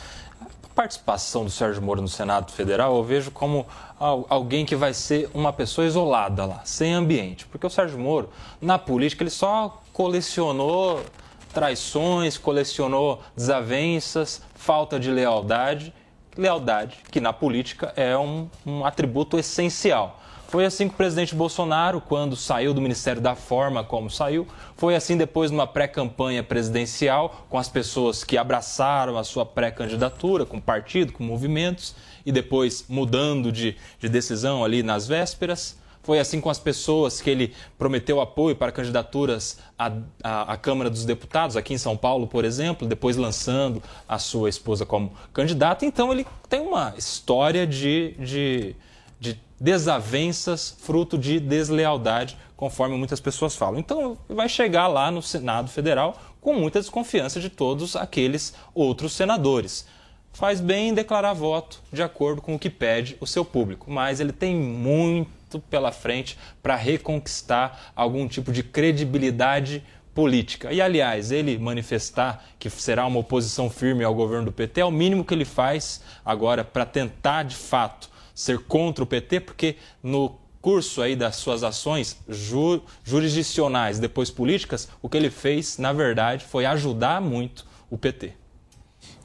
a 0.41 0.73
participação 0.73 1.43
do 1.43 1.51
Sérgio 1.51 1.81
Moro 1.81 2.01
no 2.01 2.07
Senado 2.07 2.51
Federal 2.51 2.95
eu 2.95 3.03
vejo 3.03 3.31
como 3.31 3.65
alguém 3.99 4.65
que 4.65 4.75
vai 4.75 4.93
ser 4.93 5.29
uma 5.33 5.53
pessoa 5.53 5.85
isolada 5.85 6.45
lá, 6.45 6.61
sem 6.65 6.93
ambiente. 6.93 7.45
Porque 7.45 7.67
o 7.67 7.69
Sérgio 7.69 7.99
Moro, 7.99 8.29
na 8.59 8.79
política, 8.79 9.23
ele 9.23 9.29
só 9.29 9.81
colecionou 9.93 11.03
traições, 11.51 12.37
colecionou 12.37 13.21
desavenças, 13.35 14.41
falta 14.55 14.99
de 14.99 15.11
lealdade. 15.11 15.93
Lealdade, 16.37 16.97
que 17.11 17.19
na 17.19 17.33
política 17.33 17.93
é 17.95 18.17
um, 18.17 18.49
um 18.65 18.85
atributo 18.85 19.37
essencial. 19.37 20.21
Foi 20.51 20.65
assim 20.65 20.89
com 20.89 20.93
o 20.93 20.97
presidente 20.97 21.33
Bolsonaro, 21.33 22.01
quando 22.01 22.35
saiu 22.35 22.73
do 22.73 22.81
Ministério 22.81 23.21
da 23.21 23.35
Forma 23.35 23.85
como 23.85 24.09
saiu. 24.09 24.45
Foi 24.75 24.95
assim 24.95 25.15
depois 25.15 25.49
numa 25.49 25.65
pré-campanha 25.65 26.43
presidencial, 26.43 27.45
com 27.49 27.57
as 27.57 27.69
pessoas 27.69 28.25
que 28.25 28.37
abraçaram 28.37 29.17
a 29.17 29.23
sua 29.23 29.45
pré-candidatura, 29.45 30.45
com 30.45 30.59
partido, 30.59 31.13
com 31.13 31.23
movimentos, 31.23 31.95
e 32.25 32.33
depois 32.33 32.83
mudando 32.89 33.49
de, 33.49 33.77
de 33.97 34.09
decisão 34.09 34.61
ali 34.61 34.83
nas 34.83 35.07
vésperas. 35.07 35.77
Foi 36.03 36.19
assim 36.19 36.41
com 36.41 36.49
as 36.49 36.57
pessoas 36.57 37.21
que 37.21 37.29
ele 37.29 37.53
prometeu 37.77 38.19
apoio 38.19 38.55
para 38.55 38.71
candidaturas 38.71 39.59
à, 39.77 39.91
à, 40.23 40.53
à, 40.53 40.57
Câmara 40.57 40.89
dos 40.89 41.05
Deputados, 41.05 41.55
aqui 41.55 41.73
em 41.73 41.77
São 41.77 41.95
Paulo, 41.95 42.25
por 42.25 42.43
exemplo, 42.43 42.87
depois 42.87 43.17
lançando 43.17 43.81
a 44.07 44.17
sua 44.17 44.49
esposa 44.49 44.85
como 44.85 45.13
candidata. 45.31 45.85
Então, 45.85 46.11
ele 46.11 46.25
tem 46.49 46.59
uma 46.59 46.93
história 46.97 47.67
de, 47.67 48.15
de, 48.19 48.75
de 49.19 49.39
desavenças 49.59 50.75
fruto 50.79 51.17
de 51.17 51.39
deslealdade, 51.39 52.35
conforme 52.57 52.97
muitas 52.97 53.19
pessoas 53.19 53.55
falam. 53.55 53.79
Então, 53.79 54.17
vai 54.27 54.49
chegar 54.49 54.87
lá 54.87 55.11
no 55.11 55.21
Senado 55.21 55.69
Federal 55.69 56.19
com 56.41 56.55
muita 56.55 56.79
desconfiança 56.79 57.39
de 57.39 57.49
todos 57.49 57.95
aqueles 57.95 58.55
outros 58.73 59.13
senadores. 59.13 59.85
Faz 60.33 60.59
bem 60.59 60.89
em 60.89 60.93
declarar 60.93 61.33
voto 61.33 61.81
de 61.91 62.01
acordo 62.01 62.41
com 62.41 62.55
o 62.55 62.59
que 62.59 62.69
pede 62.69 63.17
o 63.19 63.27
seu 63.27 63.45
público, 63.45 63.91
mas 63.91 64.19
ele 64.19 64.31
tem 64.31 64.55
muito 64.55 65.40
pela 65.59 65.91
frente 65.91 66.37
para 66.61 66.75
reconquistar 66.75 67.91
algum 67.95 68.27
tipo 68.27 68.51
de 68.51 68.63
credibilidade 68.63 69.83
política. 70.13 70.71
E, 70.71 70.81
aliás, 70.81 71.31
ele 71.31 71.57
manifestar 71.57 72.43
que 72.59 72.69
será 72.69 73.05
uma 73.05 73.19
oposição 73.19 73.69
firme 73.69 74.03
ao 74.03 74.13
governo 74.13 74.45
do 74.45 74.51
PT 74.51 74.81
é 74.81 74.85
o 74.85 74.91
mínimo 74.91 75.23
que 75.23 75.33
ele 75.33 75.45
faz 75.45 76.01
agora 76.23 76.63
para 76.63 76.85
tentar, 76.85 77.43
de 77.43 77.55
fato, 77.55 78.09
ser 78.33 78.59
contra 78.59 79.03
o 79.03 79.07
PT, 79.07 79.39
porque 79.41 79.75
no 80.03 80.37
curso 80.61 81.01
aí 81.01 81.15
das 81.15 81.37
suas 81.37 81.63
ações 81.63 82.17
ju 82.29 82.81
jurisdicionais, 83.03 83.99
depois 83.99 84.29
políticas, 84.29 84.87
o 85.01 85.09
que 85.09 85.17
ele 85.17 85.29
fez, 85.29 85.77
na 85.77 85.91
verdade, 85.91 86.45
foi 86.45 86.65
ajudar 86.65 87.19
muito 87.21 87.65
o 87.89 87.97
PT. 87.97 88.40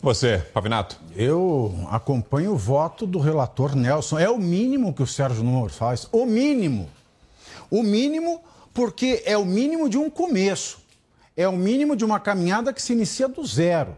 Você, 0.02 0.38
Pavinato? 0.52 1.00
Eu 1.14 1.74
acompanho 1.90 2.52
o 2.52 2.56
voto 2.56 3.06
do 3.06 3.18
relator 3.18 3.74
Nelson. 3.74 4.18
É 4.18 4.28
o 4.28 4.38
mínimo 4.38 4.92
que 4.94 5.02
o 5.02 5.06
Sérgio 5.06 5.42
Moro 5.42 5.72
faz. 5.72 6.08
O 6.12 6.26
mínimo. 6.26 6.88
O 7.70 7.82
mínimo, 7.82 8.42
porque 8.72 9.22
é 9.24 9.36
o 9.36 9.44
mínimo 9.44 9.88
de 9.88 9.98
um 9.98 10.10
começo. 10.10 10.78
É 11.36 11.48
o 11.48 11.56
mínimo 11.56 11.96
de 11.96 12.04
uma 12.04 12.20
caminhada 12.20 12.72
que 12.72 12.80
se 12.80 12.92
inicia 12.92 13.26
do 13.26 13.44
zero. 13.44 13.96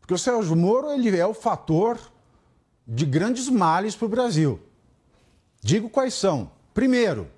Porque 0.00 0.14
o 0.14 0.18
Sérgio 0.18 0.56
Moro 0.56 0.92
ele 0.92 1.16
é 1.18 1.26
o 1.26 1.34
fator 1.34 1.98
de 2.86 3.04
grandes 3.04 3.48
males 3.48 3.96
para 3.96 4.06
o 4.06 4.08
Brasil. 4.08 4.60
Digo 5.60 5.90
quais 5.90 6.14
são. 6.14 6.50
Primeiro, 6.72 7.28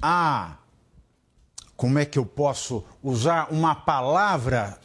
a. 0.00 0.56
Como 1.76 1.98
é 1.98 2.04
que 2.04 2.18
eu 2.18 2.26
posso 2.26 2.84
usar 3.02 3.48
uma 3.50 3.74
palavra? 3.74 4.78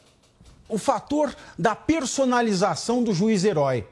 O 0.67 0.77
fator 0.77 1.35
da 1.57 1.75
personalização 1.75 3.03
do 3.03 3.13
juiz 3.13 3.43
herói. 3.43 3.87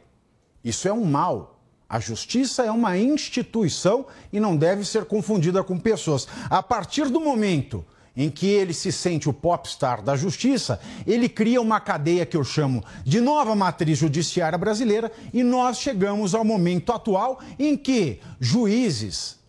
Isso 0.64 0.88
é 0.88 0.94
um 0.94 1.06
mal. 1.06 1.60
A 1.88 2.00
justiça 2.00 2.64
é 2.64 2.72
uma 2.72 2.98
instituição 2.98 4.08
e 4.32 4.40
não 4.40 4.58
deve 4.58 4.84
ser 4.84 5.06
confundida 5.06 5.64
com 5.64 5.78
pessoas. 5.78 6.28
A 6.50 6.64
partir 6.64 7.10
do 7.10 7.20
momento 7.20 7.86
em 8.16 8.30
que 8.30 8.48
ele 8.48 8.74
se 8.74 8.92
sente 8.92 9.30
o 9.30 9.34
popstar 9.34 10.02
da 10.02 10.16
justiça, 10.16 10.80
ele 11.06 11.28
cria 11.28 11.62
uma 11.62 11.80
cadeia 11.80 12.26
que 12.26 12.38
eu 12.38 12.44
chamo 12.44 12.84
de 13.04 13.20
nova 13.20 13.56
matriz 13.56 13.98
judiciária 13.98 14.58
brasileira 14.58 15.12
e 15.34 15.44
nós 15.44 15.78
chegamos 15.78 16.34
ao 16.34 16.44
momento 16.44 16.92
atual 16.92 17.40
em 17.60 17.76
que 17.76 18.20
juízes 18.40 19.43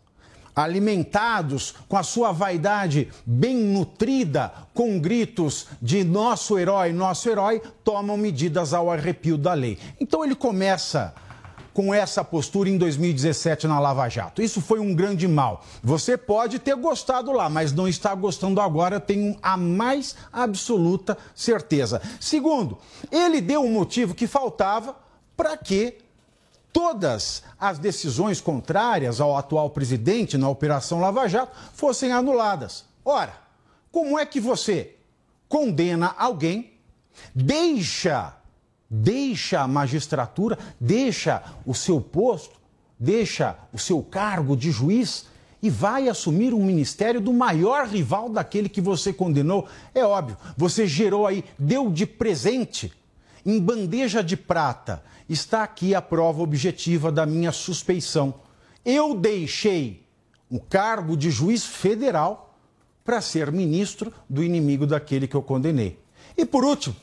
alimentados 0.55 1.75
com 1.89 1.97
a 1.97 2.03
sua 2.03 2.33
vaidade 2.33 3.11
bem 3.27 3.57
nutrida, 3.57 4.53
com 4.73 4.99
gritos 4.99 5.67
de 5.81 6.05
nosso 6.05 6.59
herói, 6.59 6.93
nosso 6.93 7.29
herói, 7.29 7.61
tomam 7.83 8.17
medidas 8.17 8.73
ao 8.73 8.91
arrepio 8.91 9.37
da 9.37 9.53
lei. 9.53 9.79
Então 10.01 10.25
ele 10.25 10.35
começa 10.35 11.15
com 11.75 11.93
essa 11.93 12.23
postura 12.23 12.71
em 12.71 12.79
2017 12.79 13.67
na 13.67 13.81
Lava 13.81 14.09
Jato. 14.09 14.41
Isso 14.41 14.61
foi 14.61 14.79
um 14.79 14.95
grande 14.95 15.27
mal. 15.27 15.65
Você 15.83 16.17
pode 16.17 16.61
ter 16.61 16.77
gostado 16.77 17.33
lá, 17.33 17.51
mas 17.51 17.73
não 17.73 17.89
está 17.89 18.15
gostando 18.15 18.61
agora, 18.61 19.01
tenho 19.01 19.37
a 19.43 19.57
mais 19.57 20.15
absoluta 20.33 21.19
certeza. 21.35 22.01
Segundo, 22.21 22.79
ele 23.11 23.41
deu 23.41 23.63
um 23.63 23.73
motivo 23.73 24.15
que 24.15 24.29
faltava 24.29 24.95
para 25.37 25.57
que 25.57 25.99
todas 26.75 27.43
as 27.59 27.79
decisões 27.79 28.43
contrárias 28.43 29.19
ao 29.19 29.35
atual 29.35 29.71
presidente 29.71 30.37
na 30.37 30.51
Operação 30.51 31.01
Lava 31.01 31.27
Jato 31.27 31.57
fossem 31.73 32.13
anuladas. 32.13 32.85
Ora, 33.03 33.35
como 33.91 34.19
é 34.19 34.27
que 34.27 34.41
você 34.41 34.97
condena 35.49 36.15
alguém, 36.19 36.73
deixa 37.35 38.35
deixa 38.91 39.61
a 39.61 39.69
magistratura, 39.69 40.59
deixa 40.79 41.43
o 41.67 41.75
seu 41.75 42.01
posto, 42.01 42.61
deixa 42.99 43.57
o 43.73 43.79
seu 43.79 44.03
cargo 44.03 44.57
de 44.57 44.71
juiz 44.71 45.27
e 45.63 45.69
vai 45.71 46.09
assumir 46.09 46.53
um 46.55 46.65
ministério 46.65 47.21
do 47.21 47.33
maior 47.33 47.89
rival 47.89 48.29
daquele 48.29 48.69
que 48.69 48.81
você 48.81 49.13
condenou. 49.13 49.67
É 49.95 50.05
óbvio, 50.05 50.37
você 50.57 50.87
gerou 50.87 51.27
aí, 51.27 51.45
deu 51.59 51.91
de 51.91 52.07
presente, 52.07 52.93
em 53.45 53.59
bandeja 53.59 54.23
de 54.23 54.37
prata. 54.37 55.03
Está 55.29 55.63
aqui 55.63 55.95
a 55.95 56.03
prova 56.03 56.43
objetiva 56.43 57.11
da 57.11 57.25
minha 57.25 57.53
suspeição. 57.53 58.35
Eu 58.85 59.15
deixei 59.15 60.05
o 60.51 60.61
cargo 60.61 61.17
de 61.17 61.31
juiz 61.31 61.65
federal 61.65 62.59
para 63.05 63.21
ser 63.21 63.51
ministro 63.51 64.13
do 64.29 64.43
inimigo 64.43 64.87
daquele 64.87 65.27
que 65.27 65.35
eu 65.35 65.43
condenei. 65.43 65.99
E 66.37 66.45
por 66.45 66.65
último, 66.65 66.97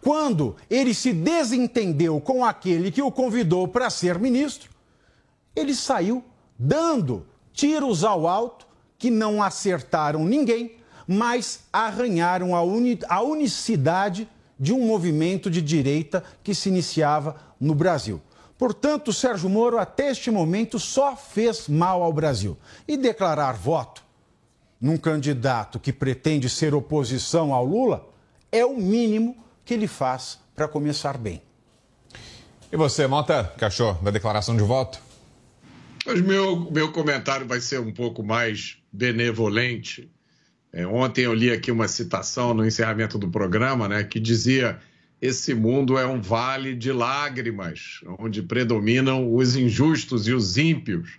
quando 0.00 0.56
ele 0.68 0.92
se 0.92 1.12
desentendeu 1.12 2.20
com 2.20 2.44
aquele 2.44 2.90
que 2.90 3.00
o 3.00 3.10
convidou 3.10 3.66
para 3.66 3.88
ser 3.88 4.18
ministro, 4.18 4.70
ele 5.56 5.74
saiu 5.74 6.22
dando 6.58 7.26
tiros 7.52 8.04
ao 8.04 8.26
alto 8.26 8.66
que 8.98 9.10
não 9.10 9.42
acertaram 9.42 10.24
ninguém, 10.24 10.76
mas 11.06 11.60
arranharam 11.72 12.54
a, 12.54 12.62
uni 12.62 12.98
a 13.08 13.22
unicidade 13.22 14.28
de 14.58 14.72
um 14.72 14.86
movimento 14.86 15.50
de 15.50 15.60
direita 15.60 16.22
que 16.42 16.54
se 16.54 16.68
iniciava 16.68 17.36
no 17.64 17.74
Brasil. 17.74 18.20
Portanto, 18.56 19.12
Sérgio 19.12 19.48
Moro, 19.48 19.78
até 19.78 20.10
este 20.10 20.30
momento, 20.30 20.78
só 20.78 21.16
fez 21.16 21.68
mal 21.68 22.02
ao 22.02 22.12
Brasil. 22.12 22.56
E 22.86 22.96
declarar 22.96 23.54
voto 23.54 24.02
num 24.80 24.96
candidato 24.96 25.80
que 25.80 25.92
pretende 25.92 26.48
ser 26.48 26.74
oposição 26.74 27.52
ao 27.52 27.64
Lula 27.64 28.08
é 28.52 28.64
o 28.64 28.76
mínimo 28.76 29.36
que 29.64 29.74
ele 29.74 29.88
faz 29.88 30.38
para 30.54 30.68
começar 30.68 31.18
bem. 31.18 31.42
E 32.70 32.76
você, 32.76 33.06
Mota, 33.06 33.52
que 33.56 33.64
achou 33.64 33.94
da 33.94 34.10
declaração 34.10 34.56
de 34.56 34.62
voto? 34.62 35.00
Mas 36.06 36.20
meu, 36.20 36.70
meu 36.70 36.92
comentário 36.92 37.46
vai 37.46 37.60
ser 37.60 37.80
um 37.80 37.92
pouco 37.92 38.22
mais 38.22 38.76
benevolente. 38.92 40.10
É, 40.72 40.86
ontem 40.86 41.22
eu 41.22 41.32
li 41.32 41.50
aqui 41.50 41.70
uma 41.70 41.88
citação 41.88 42.52
no 42.52 42.66
encerramento 42.66 43.16
do 43.16 43.30
programa, 43.30 43.88
né, 43.88 44.04
que 44.04 44.20
dizia: 44.20 44.78
esse 45.24 45.54
mundo 45.54 45.96
é 45.96 46.06
um 46.06 46.20
vale 46.20 46.74
de 46.74 46.92
lágrimas, 46.92 48.00
onde 48.18 48.42
predominam 48.42 49.34
os 49.34 49.56
injustos 49.56 50.28
e 50.28 50.34
os 50.34 50.58
ímpios. 50.58 51.18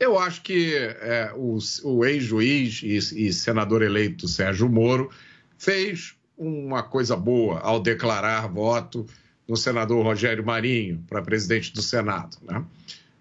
Eu 0.00 0.18
acho 0.18 0.42
que 0.42 0.74
é, 0.74 1.32
o, 1.36 1.56
o 1.84 2.04
ex-juiz 2.04 2.82
e, 2.82 2.96
e 2.96 3.32
senador 3.32 3.82
eleito 3.82 4.26
Sérgio 4.26 4.68
Moro 4.68 5.08
fez 5.56 6.16
uma 6.36 6.82
coisa 6.82 7.14
boa 7.14 7.60
ao 7.60 7.78
declarar 7.78 8.48
voto 8.48 9.06
no 9.46 9.56
senador 9.56 10.02
Rogério 10.02 10.44
Marinho 10.44 11.04
para 11.08 11.22
presidente 11.22 11.72
do 11.72 11.80
Senado. 11.80 12.38
Né? 12.42 12.64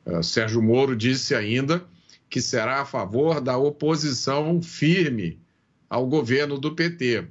Uh, 0.03 0.23
Sérgio 0.23 0.63
Moro 0.63 0.95
disse 0.95 1.35
ainda 1.35 1.85
que 2.27 2.41
será 2.41 2.81
a 2.81 2.85
favor 2.85 3.39
da 3.39 3.55
oposição 3.55 4.63
firme 4.63 5.39
ao 5.87 6.07
governo 6.07 6.57
do 6.57 6.73
PT. 6.73 7.27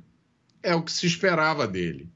É 0.63 0.73
o 0.77 0.83
que 0.83 0.93
se 0.93 1.05
esperava 1.05 1.67
dele. 1.67 2.09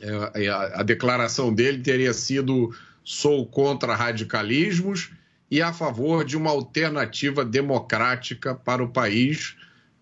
É, 0.00 0.48
a, 0.48 0.80
a 0.80 0.82
declaração 0.82 1.52
dele 1.52 1.82
teria 1.82 2.12
sido: 2.12 2.74
sou 3.04 3.46
contra 3.46 3.94
radicalismos 3.94 5.12
e 5.50 5.60
a 5.60 5.72
favor 5.72 6.24
de 6.24 6.36
uma 6.36 6.50
alternativa 6.50 7.44
democrática 7.44 8.54
para 8.54 8.82
o 8.82 8.90
país 8.90 9.56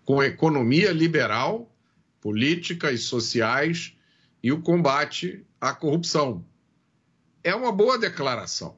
com 0.05 0.23
economia 0.23 0.91
liberal 0.91 1.69
políticas 2.21 3.03
sociais 3.03 3.95
e 4.43 4.51
o 4.51 4.61
combate 4.61 5.45
à 5.59 5.73
corrupção. 5.73 6.45
É 7.43 7.53
uma 7.55 7.71
boa 7.71 7.97
declaração. 7.97 8.77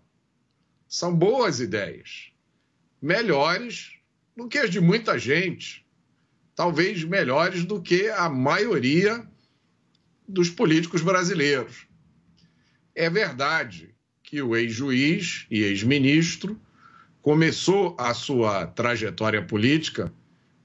São 0.88 1.16
boas 1.16 1.60
ideias. 1.60 2.32
Melhores 3.02 3.94
do 4.36 4.48
que 4.48 4.58
as 4.58 4.70
de 4.70 4.80
muita 4.80 5.18
gente. 5.18 5.86
Talvez 6.56 7.04
melhores 7.04 7.66
do 7.66 7.82
que 7.82 8.10
a 8.10 8.30
maioria 8.30 9.28
dos 10.32 10.50
políticos 10.50 11.02
brasileiros. 11.02 11.86
É 12.96 13.10
verdade 13.10 13.94
que 14.24 14.42
o 14.42 14.56
ex-juiz 14.56 15.46
e 15.52 15.62
ex-ministro 15.62 16.60
começou 17.22 17.96
a 18.00 18.14
sua 18.14 18.66
trajetória 18.66 19.46
política 19.46 20.12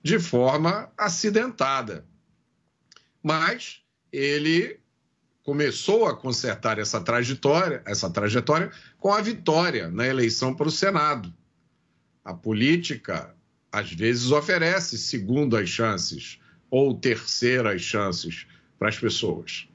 de 0.02 0.18
forma 0.18 0.90
acidentada. 0.97 2.06
Mas 3.22 3.82
ele 4.12 4.78
começou 5.43 6.06
a 6.06 6.16
consertar 6.16 6.78
essa 6.78 7.01
trajetória, 7.01 7.82
essa 7.84 8.09
trajetória 8.09 8.70
com 8.98 9.12
a 9.12 9.20
vitória 9.20 9.90
na 9.90 10.06
eleição 10.06 10.55
para 10.55 10.68
o 10.68 10.72
Senado. 10.72 11.32
A 12.24 12.32
política 12.32 13.34
às 13.70 13.93
vezes 13.93 14.30
oferece 14.30 14.97
segundas 14.97 15.68
chances 15.68 16.38
ou 16.70 16.98
terceiras 16.98 17.82
chances 17.82 18.47
para 18.78 18.89
as 18.89 18.98
pessoas. 18.98 19.69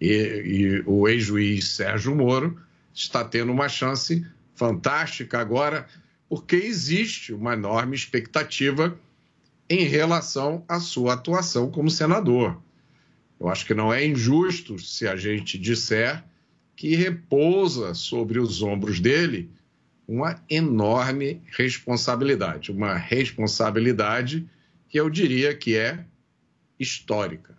E, 0.00 0.12
e 0.12 0.82
o 0.86 1.08
ex-juiz 1.08 1.68
Sérgio 1.68 2.14
Moro 2.14 2.60
está 2.92 3.24
tendo 3.24 3.52
uma 3.52 3.68
chance 3.68 4.26
fantástica 4.54 5.38
agora, 5.38 5.86
porque 6.28 6.56
existe 6.56 7.32
uma 7.32 7.54
enorme 7.54 7.96
expectativa 7.96 8.98
em 9.68 9.84
relação 9.84 10.64
à 10.68 10.80
sua 10.80 11.14
atuação 11.14 11.70
como 11.70 11.90
senador. 11.90 12.60
Eu 13.40 13.48
acho 13.48 13.66
que 13.66 13.74
não 13.74 13.92
é 13.92 14.06
injusto 14.06 14.78
se 14.78 15.06
a 15.06 15.16
gente 15.16 15.58
disser 15.58 16.22
que 16.76 16.94
repousa 16.94 17.94
sobre 17.94 18.38
os 18.38 18.62
ombros 18.62 19.00
dele 19.00 19.50
uma 20.06 20.42
enorme 20.50 21.40
responsabilidade, 21.46 22.70
uma 22.70 22.94
responsabilidade 22.96 24.48
que 24.88 25.00
eu 25.00 25.08
diria 25.08 25.54
que 25.54 25.76
é 25.76 26.04
histórica. 26.78 27.56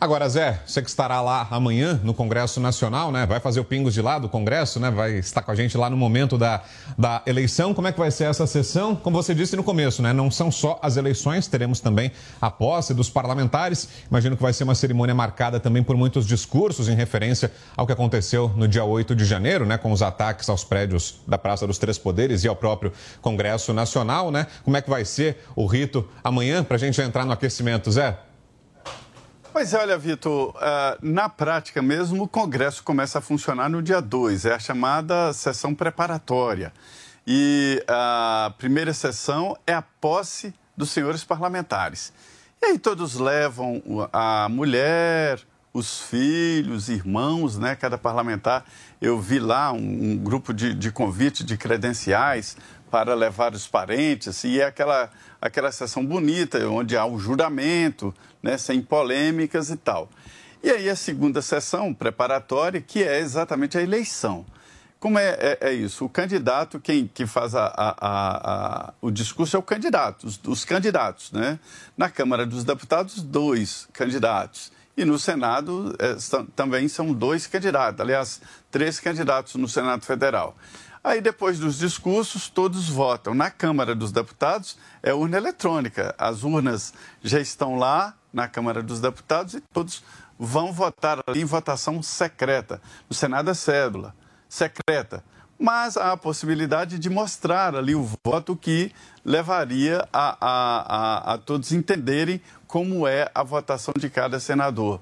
Agora, 0.00 0.28
Zé, 0.28 0.60
você 0.64 0.80
que 0.80 0.88
estará 0.88 1.20
lá 1.20 1.48
amanhã 1.50 2.00
no 2.04 2.14
Congresso 2.14 2.60
Nacional, 2.60 3.10
né? 3.10 3.26
Vai 3.26 3.40
fazer 3.40 3.58
o 3.58 3.64
Pingos 3.64 3.92
de 3.92 4.00
lá 4.00 4.16
do 4.16 4.28
Congresso, 4.28 4.78
né? 4.78 4.92
Vai 4.92 5.14
estar 5.14 5.42
com 5.42 5.50
a 5.50 5.56
gente 5.56 5.76
lá 5.76 5.90
no 5.90 5.96
momento 5.96 6.38
da, 6.38 6.62
da 6.96 7.20
eleição. 7.26 7.74
Como 7.74 7.88
é 7.88 7.90
que 7.90 7.98
vai 7.98 8.12
ser 8.12 8.24
essa 8.24 8.46
sessão? 8.46 8.94
Como 8.94 9.20
você 9.20 9.34
disse 9.34 9.56
no 9.56 9.64
começo, 9.64 10.00
né? 10.00 10.12
Não 10.12 10.30
são 10.30 10.52
só 10.52 10.78
as 10.80 10.96
eleições, 10.96 11.48
teremos 11.48 11.80
também 11.80 12.12
a 12.40 12.48
posse 12.48 12.94
dos 12.94 13.10
parlamentares. 13.10 13.88
Imagino 14.08 14.36
que 14.36 14.42
vai 14.42 14.52
ser 14.52 14.62
uma 14.62 14.76
cerimônia 14.76 15.16
marcada 15.16 15.58
também 15.58 15.82
por 15.82 15.96
muitos 15.96 16.24
discursos 16.24 16.88
em 16.88 16.94
referência 16.94 17.50
ao 17.76 17.84
que 17.84 17.92
aconteceu 17.92 18.52
no 18.54 18.68
dia 18.68 18.84
8 18.84 19.16
de 19.16 19.24
janeiro, 19.24 19.66
né? 19.66 19.76
Com 19.78 19.90
os 19.90 20.00
ataques 20.00 20.48
aos 20.48 20.62
prédios 20.62 21.16
da 21.26 21.36
Praça 21.36 21.66
dos 21.66 21.76
Três 21.76 21.98
Poderes 21.98 22.44
e 22.44 22.48
ao 22.48 22.54
próprio 22.54 22.92
Congresso 23.20 23.72
Nacional, 23.72 24.30
né? 24.30 24.46
Como 24.62 24.76
é 24.76 24.80
que 24.80 24.88
vai 24.88 25.04
ser 25.04 25.38
o 25.56 25.66
rito 25.66 26.08
amanhã 26.22 26.62
para 26.62 26.76
a 26.76 26.78
gente 26.78 27.00
entrar 27.02 27.24
no 27.24 27.32
aquecimento, 27.32 27.90
Zé? 27.90 28.27
Pois 29.50 29.72
é, 29.72 29.78
olha, 29.78 29.96
Vitor, 29.96 30.50
uh, 30.50 30.98
na 31.00 31.28
prática 31.28 31.80
mesmo, 31.80 32.24
o 32.24 32.28
Congresso 32.28 32.82
começa 32.82 33.18
a 33.18 33.22
funcionar 33.22 33.68
no 33.68 33.82
dia 33.82 34.00
2, 34.00 34.44
é 34.44 34.54
a 34.54 34.58
chamada 34.58 35.32
sessão 35.32 35.74
preparatória. 35.74 36.72
E 37.26 37.82
a 37.88 38.52
primeira 38.58 38.92
sessão 38.92 39.56
é 39.66 39.72
a 39.72 39.82
posse 39.82 40.54
dos 40.76 40.90
senhores 40.90 41.24
parlamentares. 41.24 42.12
E 42.60 42.66
aí 42.66 42.78
todos 42.78 43.16
levam 43.16 43.82
a 44.12 44.48
mulher, 44.50 45.40
os 45.72 46.00
filhos, 46.00 46.88
irmãos, 46.88 47.56
né? 47.56 47.74
Cada 47.74 47.96
parlamentar. 47.96 48.64
Eu 49.00 49.18
vi 49.18 49.38
lá 49.38 49.72
um, 49.72 50.12
um 50.12 50.16
grupo 50.16 50.52
de, 50.52 50.74
de 50.74 50.90
convite 50.90 51.42
de 51.42 51.56
credenciais 51.56 52.56
para 52.90 53.14
levar 53.14 53.52
os 53.52 53.66
parentes, 53.66 54.44
e 54.44 54.60
é 54.60 54.64
aquela, 54.64 55.10
aquela 55.40 55.70
sessão 55.70 56.04
bonita, 56.04 56.58
onde 56.68 56.96
há 56.96 57.04
o 57.04 57.18
juramento, 57.18 58.14
né, 58.42 58.58
sem 58.58 58.80
polêmicas 58.80 59.70
e 59.70 59.76
tal. 59.76 60.08
E 60.62 60.70
aí 60.70 60.88
a 60.88 60.96
segunda 60.96 61.40
sessão 61.40 61.94
preparatória, 61.94 62.80
que 62.80 63.02
é 63.02 63.20
exatamente 63.20 63.78
a 63.78 63.82
eleição. 63.82 64.44
Como 64.98 65.16
é, 65.16 65.28
é, 65.38 65.58
é 65.60 65.72
isso? 65.72 66.04
O 66.04 66.08
candidato, 66.08 66.80
quem 66.80 67.06
que 67.06 67.24
faz 67.24 67.54
a, 67.54 67.66
a, 67.66 67.94
a, 68.00 68.92
o 69.00 69.12
discurso 69.12 69.56
é 69.56 69.58
o 69.58 69.62
candidato, 69.62 70.26
os, 70.26 70.40
os 70.44 70.64
candidatos. 70.64 71.30
Né? 71.30 71.58
Na 71.96 72.10
Câmara 72.10 72.44
dos 72.44 72.64
Deputados, 72.64 73.22
dois 73.22 73.88
candidatos. 73.92 74.72
E 74.96 75.04
no 75.04 75.16
Senado 75.16 75.94
é, 76.00 76.16
também 76.56 76.88
são 76.88 77.12
dois 77.12 77.46
candidatos, 77.46 78.00
aliás, 78.00 78.40
três 78.68 78.98
candidatos 78.98 79.54
no 79.54 79.68
Senado 79.68 80.04
Federal. 80.04 80.56
Aí, 81.08 81.22
depois 81.22 81.58
dos 81.58 81.78
discursos, 81.78 82.50
todos 82.50 82.86
votam. 82.86 83.32
Na 83.32 83.50
Câmara 83.50 83.94
dos 83.94 84.12
Deputados, 84.12 84.76
é 85.02 85.14
urna 85.14 85.38
eletrônica. 85.38 86.14
As 86.18 86.42
urnas 86.42 86.92
já 87.22 87.40
estão 87.40 87.76
lá 87.76 88.12
na 88.30 88.46
Câmara 88.46 88.82
dos 88.82 89.00
Deputados 89.00 89.54
e 89.54 89.62
todos 89.72 90.04
vão 90.38 90.70
votar 90.70 91.20
ali 91.26 91.40
em 91.40 91.46
votação 91.46 92.02
secreta. 92.02 92.78
No 93.08 93.16
Senado 93.16 93.48
é 93.48 93.54
cédula, 93.54 94.14
secreta. 94.50 95.24
Mas 95.58 95.96
há 95.96 96.12
a 96.12 96.16
possibilidade 96.18 96.98
de 96.98 97.08
mostrar 97.08 97.74
ali 97.74 97.94
o 97.94 98.06
voto 98.22 98.54
que 98.54 98.92
levaria 99.24 100.06
a, 100.12 100.36
a, 100.38 101.30
a, 101.30 101.34
a 101.34 101.38
todos 101.38 101.72
entenderem 101.72 102.38
como 102.66 103.08
é 103.08 103.30
a 103.34 103.42
votação 103.42 103.94
de 103.96 104.10
cada 104.10 104.38
senador. 104.38 105.00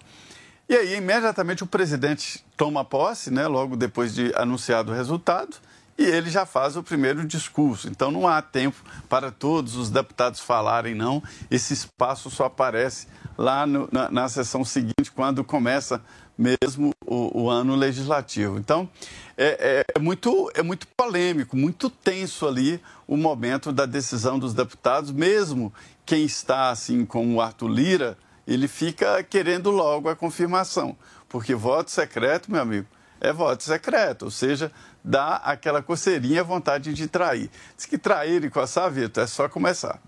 E 0.68 0.76
aí, 0.76 0.96
imediatamente, 0.98 1.64
o 1.64 1.66
presidente 1.66 2.44
toma 2.56 2.84
posse, 2.84 3.28
né, 3.28 3.48
logo 3.48 3.76
depois 3.76 4.14
de 4.14 4.32
anunciado 4.36 4.92
o 4.92 4.94
resultado, 4.94 5.56
e 5.98 6.04
ele 6.04 6.30
já 6.30 6.44
faz 6.44 6.76
o 6.76 6.82
primeiro 6.82 7.26
discurso. 7.26 7.88
Então 7.88 8.10
não 8.10 8.28
há 8.28 8.42
tempo 8.42 8.76
para 9.08 9.30
todos 9.30 9.76
os 9.76 9.90
deputados 9.90 10.40
falarem, 10.40 10.94
não. 10.94 11.22
Esse 11.50 11.72
espaço 11.72 12.30
só 12.30 12.44
aparece 12.44 13.06
lá 13.36 13.66
no, 13.66 13.88
na, 13.90 14.10
na, 14.10 14.28
sessão 14.28 14.64
seguinte, 14.64 15.10
quando 15.14 15.44
começa 15.44 16.02
mesmo 16.36 16.92
o, 17.04 17.44
o 17.44 17.50
ano 17.50 17.74
legislativo. 17.74 18.58
Então 18.58 18.88
é, 19.36 19.84
é, 19.84 19.84
é, 19.96 19.98
muito, 19.98 20.50
é 20.54 20.62
muito 20.62 20.86
polêmico, 20.88 21.56
muito 21.56 21.88
tenso 21.88 22.46
ali 22.46 22.80
o 23.06 23.16
momento 23.16 23.72
da 23.72 23.86
decisão 23.86 24.38
dos 24.38 24.52
deputados, 24.52 25.10
mesmo 25.10 25.72
quem 26.04 26.24
está 26.24 26.70
assim 26.70 27.04
com 27.04 27.34
o 27.34 27.40
Arthur 27.40 27.68
Lira, 27.68 28.18
ele 28.46 28.68
fica 28.68 29.22
querendo 29.22 29.70
logo 29.70 30.08
a 30.08 30.16
confirmação, 30.16 30.96
porque 31.28 31.54
voto 31.54 31.90
secreto, 31.90 32.50
meu 32.50 32.62
amigo, 32.62 32.86
é 33.20 33.32
voto 33.32 33.62
secreto, 33.62 34.26
ou 34.26 34.30
seja, 34.30 34.70
dá 35.06 35.36
aquela 35.36 35.80
coceirinha, 35.80 36.42
vontade 36.42 36.92
de 36.92 37.06
trair. 37.06 37.48
Diz 37.76 37.86
que 37.86 37.96
trair 37.96 38.44
e 38.44 38.50
coçar, 38.50 38.90
Vitor, 38.90 39.22
é 39.22 39.26
só 39.26 39.48
começar. 39.48 40.00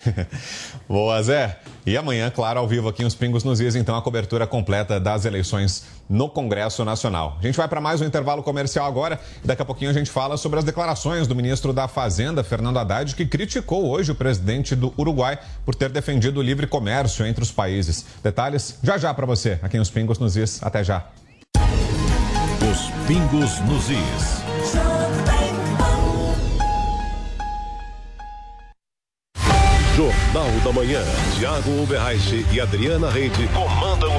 Boa, 0.88 1.22
Zé. 1.22 1.58
E 1.86 1.96
amanhã, 1.96 2.30
claro, 2.30 2.58
ao 2.58 2.66
vivo 2.66 2.88
aqui 2.88 3.04
nos 3.04 3.14
Pingos 3.14 3.44
nos 3.44 3.60
Is, 3.60 3.74
então 3.74 3.94
a 3.94 4.02
cobertura 4.02 4.46
completa 4.46 4.98
das 4.98 5.24
eleições 5.24 5.84
no 6.08 6.28
Congresso 6.28 6.84
Nacional. 6.84 7.36
A 7.38 7.42
gente 7.42 7.56
vai 7.56 7.68
para 7.68 7.80
mais 7.80 8.00
um 8.00 8.04
intervalo 8.04 8.42
comercial 8.42 8.86
agora 8.86 9.20
daqui 9.44 9.62
a 9.62 9.64
pouquinho 9.64 9.90
a 9.90 9.94
gente 9.94 10.10
fala 10.10 10.36
sobre 10.36 10.58
as 10.58 10.64
declarações 10.64 11.26
do 11.28 11.36
ministro 11.36 11.72
da 11.72 11.86
Fazenda, 11.86 12.42
Fernando 12.42 12.78
Haddad, 12.78 13.14
que 13.14 13.26
criticou 13.26 13.88
hoje 13.88 14.10
o 14.10 14.14
presidente 14.14 14.74
do 14.74 14.92
Uruguai 14.98 15.38
por 15.64 15.74
ter 15.74 15.90
defendido 15.90 16.40
o 16.40 16.42
livre 16.42 16.66
comércio 16.66 17.24
entre 17.26 17.42
os 17.42 17.52
países. 17.52 18.06
Detalhes 18.22 18.78
já 18.82 18.96
já 18.96 19.12
para 19.12 19.26
você 19.26 19.58
aqui 19.62 19.78
nos 19.78 19.90
Pingos 19.90 20.18
nos 20.18 20.36
Is. 20.36 20.62
Até 20.62 20.82
já. 20.82 21.06
Os 23.00 23.06
Pingos 23.06 23.60
nos 23.60 23.90
Is. 23.90 24.42
Jornal 29.96 30.50
da 30.64 30.72
Manhã. 30.72 31.02
Tiago 31.38 31.82
Uberreich 31.82 32.46
e 32.52 32.60
Adriana 32.60 33.10
Reide 33.10 33.48
comandam 33.48 33.79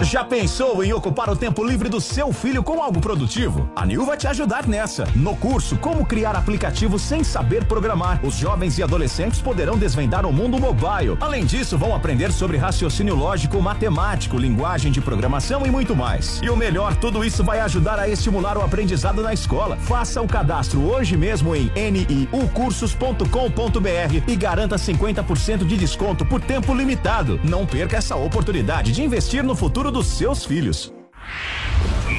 Já 0.00 0.24
pensou 0.24 0.82
em 0.82 0.92
ocupar 0.92 1.30
o 1.30 1.36
tempo 1.36 1.64
livre 1.64 1.88
do 1.88 2.00
seu 2.00 2.32
filho 2.32 2.60
com 2.62 2.82
algo 2.82 3.00
produtivo? 3.00 3.70
A 3.76 3.86
Nil 3.86 4.04
vai 4.04 4.16
te 4.16 4.26
ajudar 4.26 4.66
nessa. 4.66 5.04
No 5.14 5.36
curso 5.36 5.76
Como 5.76 6.04
Criar 6.04 6.34
Aplicativos 6.34 7.02
Sem 7.02 7.22
Saber 7.22 7.64
Programar, 7.66 8.18
os 8.24 8.34
jovens 8.34 8.78
e 8.78 8.82
adolescentes 8.82 9.40
poderão 9.40 9.78
desvendar 9.78 10.26
o 10.26 10.32
mundo 10.32 10.58
mobile. 10.58 11.16
Além 11.20 11.44
disso, 11.44 11.78
vão 11.78 11.94
aprender 11.94 12.32
sobre 12.32 12.56
raciocínio 12.56 13.14
lógico, 13.14 13.62
matemático, 13.62 14.36
linguagem 14.36 14.90
de 14.90 15.00
programação 15.00 15.64
e 15.64 15.70
muito 15.70 15.94
mais. 15.94 16.40
E 16.42 16.50
o 16.50 16.56
melhor, 16.56 16.96
tudo 16.96 17.24
isso 17.24 17.44
vai 17.44 17.60
ajudar 17.60 18.00
a 18.00 18.08
estimular 18.08 18.58
o 18.58 18.62
aprendizado 18.62 19.22
na 19.22 19.32
escola. 19.32 19.76
Faça 19.76 20.20
o 20.20 20.26
cadastro 20.26 20.82
hoje 20.82 21.16
mesmo 21.16 21.54
em 21.54 21.70
niucursos.com.br 21.76 24.24
e 24.26 24.36
garanta 24.36 24.76
50% 24.76 25.64
de 25.64 25.76
desconto 25.76 26.24
por 26.24 26.40
tempo 26.40 26.74
limitado. 26.74 27.38
Não 27.44 27.64
perca 27.64 27.98
essa 27.98 28.16
oportunidade 28.16 28.90
de 28.90 29.02
investir 29.02 29.44
no 29.44 29.54
futuro 29.54 29.91
dos 29.92 30.06
seus 30.06 30.44
filhos. 30.44 30.92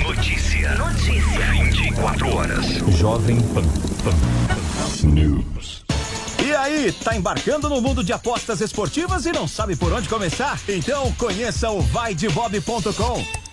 Notícia. 0.04 0.76
Notícia. 0.76 1.52
24 1.52 2.36
horas. 2.36 2.66
Jovem 2.98 3.42
Pan. 3.42 3.64
Pan. 4.04 5.08
News. 5.08 5.84
E 6.46 6.54
aí, 6.54 6.92
tá 6.92 7.16
embarcando 7.16 7.68
no 7.70 7.82
mundo 7.82 8.04
de 8.04 8.14
apostas 8.14 8.62
esportivas 8.62 9.26
e 9.26 9.32
não 9.32 9.48
sabe 9.48 9.76
por 9.76 9.92
onde 9.92 10.08
começar? 10.08 10.60
Então 10.68 11.12
conheça 11.14 11.70
o 11.72 11.82
vaidebob.com. 11.82 13.43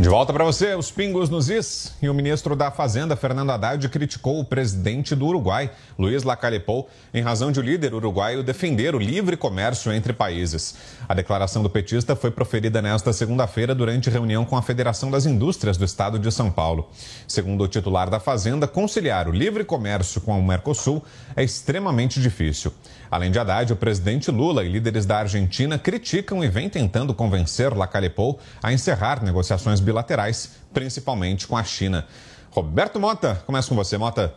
De 0.00 0.08
volta 0.08 0.32
para 0.32 0.44
você, 0.44 0.76
os 0.76 0.92
pingos 0.92 1.28
nos 1.28 1.50
is. 1.50 1.92
E 2.00 2.08
o 2.08 2.14
ministro 2.14 2.54
da 2.54 2.70
Fazenda, 2.70 3.16
Fernando 3.16 3.50
Haddad, 3.50 3.88
criticou 3.88 4.38
o 4.38 4.44
presidente 4.44 5.12
do 5.12 5.26
Uruguai, 5.26 5.72
Luiz 5.98 6.22
Lacalepou, 6.22 6.88
em 7.12 7.20
razão 7.20 7.50
de 7.50 7.58
o 7.58 7.62
líder 7.62 7.92
uruguaio 7.92 8.44
defender 8.44 8.94
o 8.94 8.98
livre 9.00 9.36
comércio 9.36 9.92
entre 9.92 10.12
países. 10.12 10.76
A 11.08 11.14
declaração 11.14 11.64
do 11.64 11.68
petista 11.68 12.14
foi 12.14 12.30
proferida 12.30 12.80
nesta 12.80 13.12
segunda-feira 13.12 13.74
durante 13.74 14.08
reunião 14.08 14.44
com 14.44 14.56
a 14.56 14.62
Federação 14.62 15.10
das 15.10 15.26
Indústrias 15.26 15.76
do 15.76 15.84
Estado 15.84 16.16
de 16.16 16.30
São 16.30 16.48
Paulo. 16.48 16.88
Segundo 17.26 17.64
o 17.64 17.68
titular 17.68 18.08
da 18.08 18.20
Fazenda, 18.20 18.68
conciliar 18.68 19.26
o 19.26 19.32
livre 19.32 19.64
comércio 19.64 20.20
com 20.20 20.38
o 20.38 20.46
Mercosul 20.46 21.02
é 21.34 21.42
extremamente 21.42 22.20
difícil. 22.22 22.72
Além 23.10 23.32
de 23.32 23.38
Haddad, 23.40 23.72
o 23.72 23.76
presidente 23.76 24.30
Lula 24.30 24.62
e 24.62 24.68
líderes 24.68 25.06
da 25.06 25.18
Argentina 25.18 25.76
criticam 25.76 26.44
e 26.44 26.48
vêm 26.48 26.68
tentando 26.68 27.12
convencer 27.12 27.76
Lacalepou 27.76 28.38
a 28.62 28.72
encerrar 28.72 29.24
negociações 29.24 29.80
bilaterais, 29.88 30.50
principalmente 30.72 31.46
com 31.46 31.56
a 31.56 31.64
China. 31.64 32.06
Roberto 32.50 33.00
Mota, 33.00 33.42
começa 33.46 33.70
com 33.70 33.74
você, 33.74 33.96
Mota. 33.96 34.34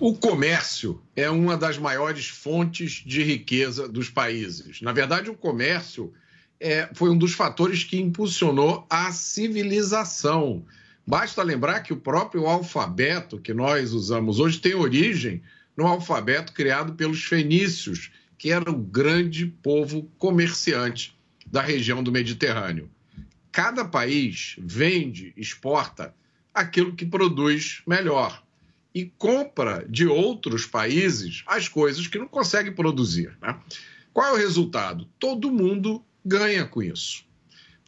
O 0.00 0.12
comércio 0.12 1.00
é 1.14 1.30
uma 1.30 1.56
das 1.56 1.78
maiores 1.78 2.26
fontes 2.26 3.04
de 3.06 3.22
riqueza 3.22 3.88
dos 3.88 4.10
países. 4.10 4.80
Na 4.82 4.92
verdade, 4.92 5.30
o 5.30 5.36
comércio 5.36 6.12
é, 6.58 6.88
foi 6.94 7.10
um 7.10 7.16
dos 7.16 7.32
fatores 7.32 7.84
que 7.84 8.00
impulsionou 8.00 8.84
a 8.90 9.12
civilização. 9.12 10.64
Basta 11.06 11.40
lembrar 11.42 11.80
que 11.80 11.92
o 11.92 11.96
próprio 11.96 12.46
alfabeto 12.46 13.38
que 13.38 13.54
nós 13.54 13.92
usamos 13.92 14.40
hoje 14.40 14.58
tem 14.58 14.74
origem 14.74 15.42
no 15.76 15.86
alfabeto 15.86 16.52
criado 16.52 16.94
pelos 16.94 17.22
fenícios, 17.22 18.10
que 18.36 18.50
era 18.50 18.68
o 18.68 18.76
grande 18.76 19.46
povo 19.46 20.10
comerciante 20.18 21.16
da 21.46 21.62
região 21.62 22.02
do 22.02 22.10
Mediterrâneo. 22.10 22.90
Cada 23.54 23.84
país 23.84 24.56
vende, 24.58 25.32
exporta 25.36 26.12
aquilo 26.52 26.92
que 26.92 27.06
produz 27.06 27.82
melhor 27.86 28.42
e 28.92 29.04
compra 29.04 29.86
de 29.88 30.08
outros 30.08 30.66
países 30.66 31.44
as 31.46 31.68
coisas 31.68 32.08
que 32.08 32.18
não 32.18 32.26
consegue 32.26 32.72
produzir. 32.72 33.38
Né? 33.40 33.56
Qual 34.12 34.26
é 34.26 34.32
o 34.32 34.36
resultado? 34.36 35.08
Todo 35.20 35.52
mundo 35.52 36.04
ganha 36.24 36.66
com 36.66 36.82
isso. 36.82 37.24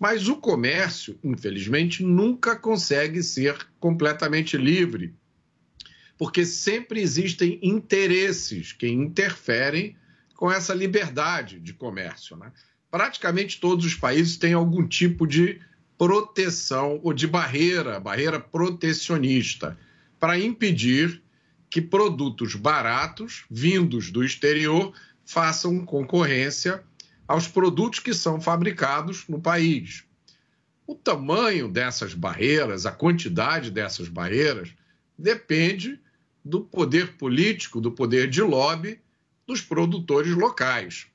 Mas 0.01 0.29
o 0.29 0.37
comércio, 0.37 1.19
infelizmente, 1.25 2.05
nunca 2.05 2.55
consegue 2.55 3.21
ser 3.21 3.59
completamente 3.81 4.57
livre 4.57 5.17
porque 6.17 6.47
sempre 6.47 7.01
existem 7.01 7.59
interesses 7.61 8.73
que 8.73 8.87
interferem 8.87 9.97
com 10.37 10.49
essa 10.49 10.73
liberdade 10.73 11.59
de 11.59 11.75
comércio. 11.75 12.37
Né? 12.37 12.53
Praticamente 12.97 13.61
todos 13.61 13.85
os 13.85 13.95
países 13.95 14.39
têm 14.39 14.55
algum 14.55 14.89
tipo 14.89 15.27
de 15.27 15.61
proteção 15.99 16.99
ou 17.03 17.13
de 17.13 17.27
barreira, 17.27 18.01
barreira 18.01 18.41
protecionista, 18.41 19.79
para 20.19 20.39
impedir 20.39 21.23
que 21.69 21.83
produtos 21.83 22.55
baratos 22.55 23.45
vindos 23.51 24.11
do 24.11 24.25
exterior 24.25 24.95
façam 25.27 25.85
concorrência 25.85 26.83
aos 27.29 27.47
produtos 27.47 27.99
que 27.99 28.15
são 28.15 28.41
fabricados 28.41 29.29
no 29.29 29.43
país. 29.43 30.05
O 30.87 30.95
tamanho 30.95 31.69
dessas 31.69 32.15
barreiras, 32.15 32.87
a 32.87 32.93
quantidade 32.93 33.71
dessas 33.71 34.09
barreiras, 34.09 34.71
depende 35.19 36.01
do 36.43 36.63
poder 36.63 37.19
político, 37.19 37.79
do 37.79 37.93
poder 37.93 38.31
de 38.31 38.41
lobby 38.41 38.99
dos 39.47 39.61
produtores 39.61 40.35
locais. 40.35 41.09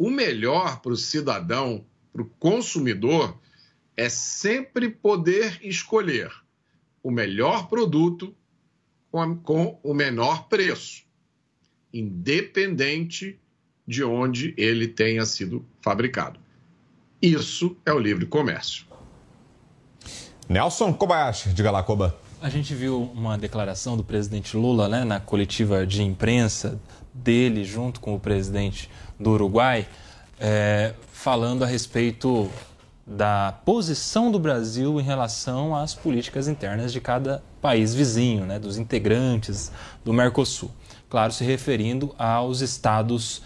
O 0.00 0.08
melhor 0.08 0.80
para 0.80 0.92
o 0.92 0.96
cidadão, 0.96 1.84
para 2.10 2.22
o 2.22 2.24
consumidor, 2.24 3.38
é 3.94 4.08
sempre 4.08 4.88
poder 4.88 5.60
escolher 5.62 6.32
o 7.02 7.10
melhor 7.10 7.68
produto 7.68 8.34
com, 9.10 9.20
a, 9.20 9.36
com 9.36 9.78
o 9.82 9.92
menor 9.92 10.48
preço, 10.48 11.02
independente 11.92 13.38
de 13.86 14.02
onde 14.02 14.54
ele 14.56 14.88
tenha 14.88 15.26
sido 15.26 15.66
fabricado. 15.82 16.40
Isso 17.20 17.76
é 17.84 17.92
o 17.92 17.98
livre 17.98 18.24
comércio. 18.24 18.86
Nelson 20.48 20.94
Kobayashi, 20.94 21.50
de 21.50 21.62
Galacoba. 21.62 22.18
A 22.40 22.48
gente 22.48 22.74
viu 22.74 23.02
uma 23.14 23.36
declaração 23.36 23.98
do 23.98 24.02
presidente 24.02 24.56
Lula 24.56 24.88
né, 24.88 25.04
na 25.04 25.20
coletiva 25.20 25.86
de 25.86 26.02
imprensa 26.02 26.80
dele, 27.12 27.64
junto 27.64 28.00
com 28.00 28.14
o 28.14 28.20
presidente 28.20 28.90
do 29.18 29.30
Uruguai, 29.30 29.86
é, 30.38 30.94
falando 31.12 31.64
a 31.64 31.66
respeito 31.66 32.50
da 33.06 33.52
posição 33.64 34.30
do 34.30 34.38
Brasil 34.38 35.00
em 35.00 35.02
relação 35.02 35.74
às 35.74 35.94
políticas 35.94 36.46
internas 36.46 36.92
de 36.92 37.00
cada 37.00 37.42
país 37.60 37.92
vizinho, 37.92 38.46
né, 38.46 38.58
dos 38.58 38.78
integrantes 38.78 39.72
do 40.04 40.12
Mercosul. 40.12 40.70
claro, 41.08 41.32
se 41.32 41.42
referindo 41.42 42.14
aos 42.16 42.60
estados 42.60 43.42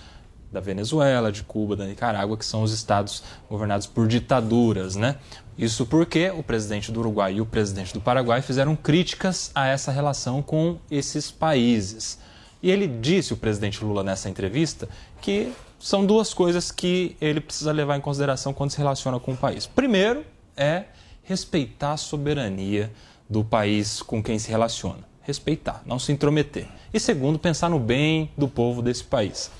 da 0.52 0.60
Venezuela, 0.60 1.32
de 1.32 1.42
Cuba, 1.42 1.74
da 1.74 1.84
Nicarágua, 1.84 2.36
que 2.36 2.44
são 2.44 2.62
os 2.62 2.72
estados 2.72 3.24
governados 3.50 3.86
por 3.86 4.06
ditaduras, 4.06 4.94
né? 4.94 5.16
Isso 5.58 5.84
porque 5.86 6.30
o 6.30 6.42
presidente 6.42 6.92
do 6.92 7.00
Uruguai 7.00 7.34
e 7.34 7.40
o 7.40 7.46
presidente 7.46 7.92
do 7.92 8.00
Paraguai 8.00 8.40
fizeram 8.40 8.76
críticas 8.76 9.50
a 9.54 9.66
essa 9.66 9.90
relação 9.90 10.42
com 10.42 10.78
esses 10.90 11.30
países. 11.30 12.18
E 12.64 12.70
ele 12.70 12.86
disse, 12.88 13.34
o 13.34 13.36
presidente 13.36 13.84
Lula, 13.84 14.02
nessa 14.02 14.30
entrevista, 14.30 14.88
que 15.20 15.52
são 15.78 16.06
duas 16.06 16.32
coisas 16.32 16.72
que 16.72 17.14
ele 17.20 17.38
precisa 17.38 17.70
levar 17.70 17.98
em 17.98 18.00
consideração 18.00 18.54
quando 18.54 18.70
se 18.70 18.78
relaciona 18.78 19.20
com 19.20 19.32
o 19.32 19.36
país. 19.36 19.66
Primeiro 19.66 20.24
é 20.56 20.84
respeitar 21.22 21.92
a 21.92 21.96
soberania 21.98 22.90
do 23.28 23.44
país 23.44 24.00
com 24.00 24.22
quem 24.22 24.38
se 24.38 24.48
relaciona. 24.48 25.00
Respeitar, 25.20 25.82
não 25.84 25.98
se 25.98 26.10
intrometer. 26.10 26.66
E 26.90 26.98
segundo, 26.98 27.38
pensar 27.38 27.68
no 27.68 27.78
bem 27.78 28.30
do 28.34 28.48
povo 28.48 28.80
desse 28.80 29.04
país. 29.04 29.50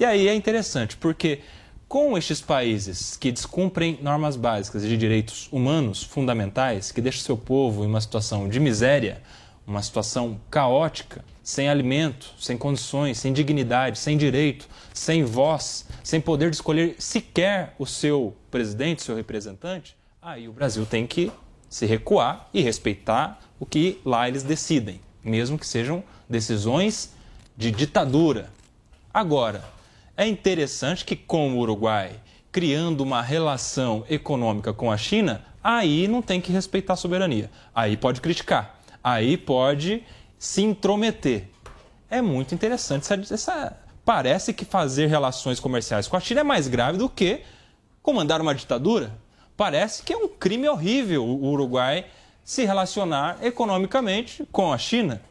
E 0.00 0.04
aí 0.06 0.26
é 0.26 0.34
interessante, 0.34 0.96
porque 0.96 1.40
com 1.86 2.16
estes 2.16 2.40
países 2.40 3.14
que 3.14 3.30
descumprem 3.30 3.98
normas 4.00 4.36
básicas 4.36 4.80
de 4.84 4.96
direitos 4.96 5.50
humanos 5.52 6.02
fundamentais, 6.02 6.90
que 6.90 7.02
deixam 7.02 7.24
seu 7.24 7.36
povo 7.36 7.84
em 7.84 7.88
uma 7.88 8.00
situação 8.00 8.48
de 8.48 8.58
miséria, 8.58 9.20
uma 9.66 9.82
situação 9.82 10.40
caótica, 10.50 11.22
sem 11.44 11.68
alimento, 11.68 12.32
sem 12.38 12.56
condições, 12.56 13.18
sem 13.18 13.32
dignidade, 13.32 13.98
sem 13.98 14.16
direito, 14.16 14.66
sem 14.94 15.22
voz, 15.22 15.86
sem 16.02 16.18
poder 16.18 16.48
de 16.48 16.56
escolher 16.56 16.96
sequer 16.98 17.74
o 17.78 17.84
seu 17.84 18.34
presidente, 18.50 19.02
seu 19.02 19.14
representante, 19.14 19.94
aí 20.22 20.48
o 20.48 20.52
Brasil 20.52 20.86
tem 20.86 21.06
que 21.06 21.30
se 21.68 21.84
recuar 21.84 22.48
e 22.54 22.62
respeitar 22.62 23.38
o 23.60 23.66
que 23.66 24.00
lá 24.04 24.26
eles 24.26 24.42
decidem, 24.42 25.00
mesmo 25.22 25.58
que 25.58 25.66
sejam 25.66 26.02
decisões 26.28 27.12
de 27.54 27.70
ditadura. 27.70 28.48
Agora, 29.12 29.62
é 30.16 30.26
interessante 30.26 31.04
que, 31.04 31.14
com 31.14 31.54
o 31.54 31.58
Uruguai 31.58 32.12
criando 32.50 33.00
uma 33.00 33.20
relação 33.20 34.04
econômica 34.08 34.72
com 34.72 34.90
a 34.90 34.96
China, 34.96 35.44
aí 35.62 36.06
não 36.06 36.22
tem 36.22 36.40
que 36.40 36.52
respeitar 36.52 36.92
a 36.92 36.96
soberania. 36.96 37.50
Aí 37.74 37.96
pode 37.96 38.20
criticar, 38.20 38.80
aí 39.02 39.36
pode 39.36 40.04
se 40.44 40.60
intrometer. 40.60 41.48
É 42.10 42.20
muito 42.20 42.54
interessante 42.54 43.10
essa, 43.10 43.34
essa 43.34 43.76
parece 44.04 44.52
que 44.52 44.66
fazer 44.66 45.06
relações 45.06 45.58
comerciais 45.58 46.06
com 46.06 46.18
a 46.18 46.20
China 46.20 46.42
é 46.42 46.44
mais 46.44 46.68
grave 46.68 46.98
do 46.98 47.08
que 47.08 47.40
comandar 48.02 48.42
uma 48.42 48.54
ditadura. 48.54 49.10
Parece 49.56 50.02
que 50.02 50.12
é 50.12 50.16
um 50.16 50.28
crime 50.28 50.68
horrível 50.68 51.24
o 51.24 51.46
Uruguai 51.46 52.04
se 52.44 52.66
relacionar 52.66 53.38
economicamente 53.42 54.46
com 54.52 54.70
a 54.70 54.76
China. 54.76 55.22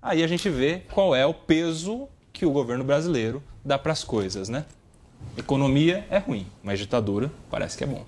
Aí 0.00 0.24
a 0.24 0.26
gente 0.26 0.48
vê 0.48 0.82
qual 0.92 1.14
é 1.14 1.26
o 1.26 1.34
peso 1.34 2.08
que 2.32 2.46
o 2.46 2.50
governo 2.50 2.84
brasileiro 2.84 3.42
dá 3.62 3.78
para 3.78 3.92
as 3.92 4.02
coisas, 4.02 4.48
né? 4.48 4.64
Economia 5.36 6.06
é 6.08 6.16
ruim, 6.16 6.46
mas 6.62 6.78
ditadura 6.78 7.30
parece 7.50 7.76
que 7.76 7.84
é 7.84 7.86
bom. 7.86 8.06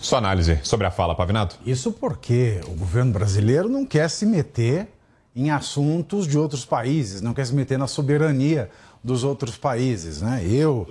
Sua 0.00 0.18
análise 0.18 0.58
sobre 0.64 0.84
a 0.84 0.90
fala, 0.90 1.14
Pavinato? 1.14 1.60
Isso 1.64 1.92
porque 1.92 2.60
o 2.66 2.72
governo 2.74 3.12
brasileiro 3.12 3.68
não 3.68 3.86
quer 3.86 4.10
se 4.10 4.26
meter 4.26 4.88
em 5.34 5.50
assuntos 5.50 6.26
de 6.26 6.38
outros 6.38 6.64
países, 6.64 7.20
não 7.20 7.34
quer 7.34 7.46
se 7.46 7.54
meter 7.54 7.78
na 7.78 7.86
soberania 7.86 8.70
dos 9.02 9.24
outros 9.24 9.56
países, 9.56 10.22
né? 10.22 10.42
Eu 10.46 10.86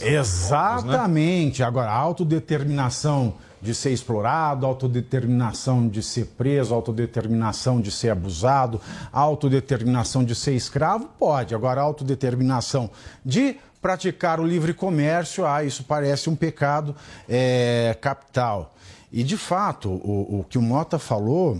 exatamente. 0.00 1.60
Né? 1.60 1.66
Agora, 1.68 1.92
autodeterminação 1.92 3.34
de 3.62 3.74
ser 3.74 3.90
explorado, 3.90 4.66
autodeterminação 4.66 5.88
de 5.88 6.02
ser 6.02 6.26
preso, 6.38 6.74
autodeterminação 6.74 7.80
de 7.80 7.90
ser 7.90 8.10
abusado, 8.10 8.80
autodeterminação 9.12 10.24
de 10.24 10.34
ser 10.34 10.54
escravo, 10.54 11.08
pode. 11.18 11.54
Agora, 11.54 11.80
autodeterminação 11.80 12.90
de 13.24 13.56
praticar 13.80 14.40
o 14.40 14.46
livre 14.46 14.74
comércio, 14.74 15.46
ah, 15.46 15.62
isso 15.62 15.84
parece 15.84 16.28
um 16.28 16.34
pecado 16.34 16.94
é, 17.28 17.96
capital. 18.00 18.74
E, 19.12 19.22
de 19.22 19.36
fato, 19.36 19.88
o, 19.88 20.40
o 20.40 20.44
que 20.44 20.58
o 20.58 20.62
Mota 20.62 20.98
falou 20.98 21.58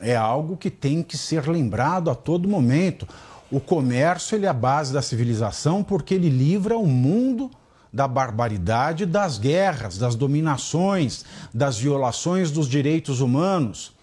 é 0.00 0.16
algo 0.16 0.56
que 0.56 0.70
tem 0.70 1.02
que 1.02 1.16
ser 1.16 1.48
lembrado 1.48 2.10
a 2.10 2.14
todo 2.14 2.48
momento. 2.48 3.06
O 3.50 3.60
comércio 3.60 4.36
ele 4.36 4.46
é 4.46 4.48
a 4.48 4.54
base 4.54 4.92
da 4.92 5.00
civilização 5.00 5.82
porque 5.82 6.14
ele 6.14 6.28
livra 6.28 6.76
o 6.76 6.86
mundo 6.86 7.50
da 7.92 8.06
barbaridade, 8.06 9.06
das 9.06 9.38
guerras, 9.38 9.96
das 9.96 10.14
dominações, 10.14 11.24
das 11.54 11.78
violações 11.78 12.50
dos 12.50 12.68
direitos 12.68 13.20
humanos. 13.20 13.94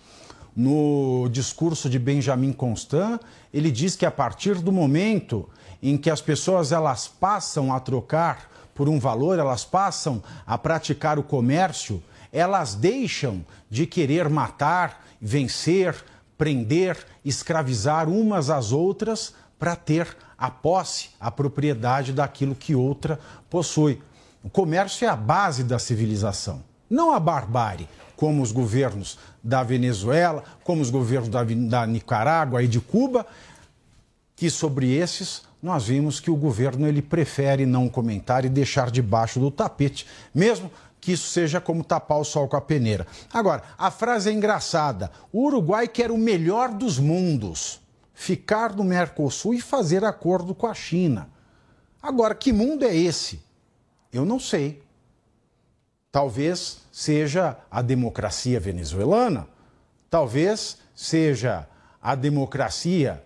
No 0.55 1.27
discurso 1.31 1.89
de 1.89 1.99
Benjamin 1.99 2.53
Constant, 2.53 3.19
ele 3.53 3.71
diz 3.71 3.95
que 3.95 4.05
a 4.05 4.11
partir 4.11 4.55
do 4.55 4.71
momento 4.71 5.49
em 5.81 5.97
que 5.97 6.09
as 6.09 6.21
pessoas 6.21 6.71
elas 6.71 7.07
passam 7.07 7.73
a 7.73 7.79
trocar 7.79 8.49
por 8.73 8.89
um 8.89 8.99
valor, 8.99 9.37
elas 9.37 9.63
passam 9.65 10.23
a 10.45 10.57
praticar 10.57 11.19
o 11.19 11.23
comércio, 11.23 12.01
elas 12.31 12.73
deixam 12.73 13.45
de 13.69 13.85
querer 13.85 14.29
matar, 14.29 15.05
vencer, 15.25 15.95
prender, 16.37 16.97
escravizar 17.23 18.09
umas 18.09 18.49
às 18.49 18.73
outras 18.73 19.33
para 19.57 19.73
ter 19.73 20.17
a 20.37 20.51
posse, 20.51 21.11
a 21.17 21.31
propriedade 21.31 22.11
daquilo 22.11 22.53
que 22.53 22.75
outra 22.75 23.17
possui. 23.49 24.01
O 24.43 24.49
comércio 24.49 25.05
é 25.05 25.07
a 25.07 25.15
base 25.15 25.63
da 25.63 25.79
civilização, 25.79 26.61
não 26.89 27.13
a 27.13 27.19
barbárie, 27.21 27.87
como 28.17 28.41
os 28.41 28.51
governos 28.51 29.17
da 29.41 29.63
Venezuela, 29.63 30.43
como 30.65 30.81
os 30.81 30.89
governos 30.89 31.29
da, 31.29 31.43
da 31.43 31.87
Nicarágua 31.87 32.61
e 32.61 32.67
de 32.67 32.81
Cuba, 32.81 33.25
que 34.35 34.49
sobre 34.49 34.91
esses 34.93 35.43
nós 35.61 35.87
vimos 35.87 36.19
que 36.19 36.29
o 36.29 36.35
governo 36.35 36.85
ele 36.85 37.01
prefere 37.01 37.65
não 37.65 37.87
comentar 37.87 38.43
e 38.43 38.49
deixar 38.49 38.91
debaixo 38.91 39.39
do 39.39 39.49
tapete, 39.49 40.05
mesmo 40.35 40.69
que 41.03 41.11
isso 41.11 41.27
seja 41.27 41.59
como 41.59 41.83
tapar 41.83 42.17
o 42.17 42.23
sol 42.23 42.47
com 42.47 42.55
a 42.55 42.61
peneira. 42.61 43.05
Agora, 43.31 43.61
a 43.77 43.91
frase 43.91 44.29
é 44.29 44.33
engraçada. 44.33 45.11
O 45.33 45.43
Uruguai 45.45 45.85
quer 45.85 46.09
o 46.09 46.17
melhor 46.17 46.69
dos 46.69 46.97
mundos 46.97 47.81
ficar 48.13 48.73
no 48.73 48.85
Mercosul 48.85 49.53
e 49.53 49.59
fazer 49.59 50.05
acordo 50.05 50.55
com 50.55 50.65
a 50.65 50.73
China. 50.73 51.29
Agora, 52.01 52.33
que 52.33 52.53
mundo 52.53 52.85
é 52.85 52.95
esse? 52.95 53.41
Eu 54.13 54.23
não 54.23 54.39
sei. 54.39 54.81
Talvez 56.09 56.79
seja 56.89 57.57
a 57.69 57.81
democracia 57.81 58.57
venezuelana, 58.57 59.45
talvez 60.09 60.77
seja 60.95 61.67
a 62.01 62.15
democracia 62.15 63.21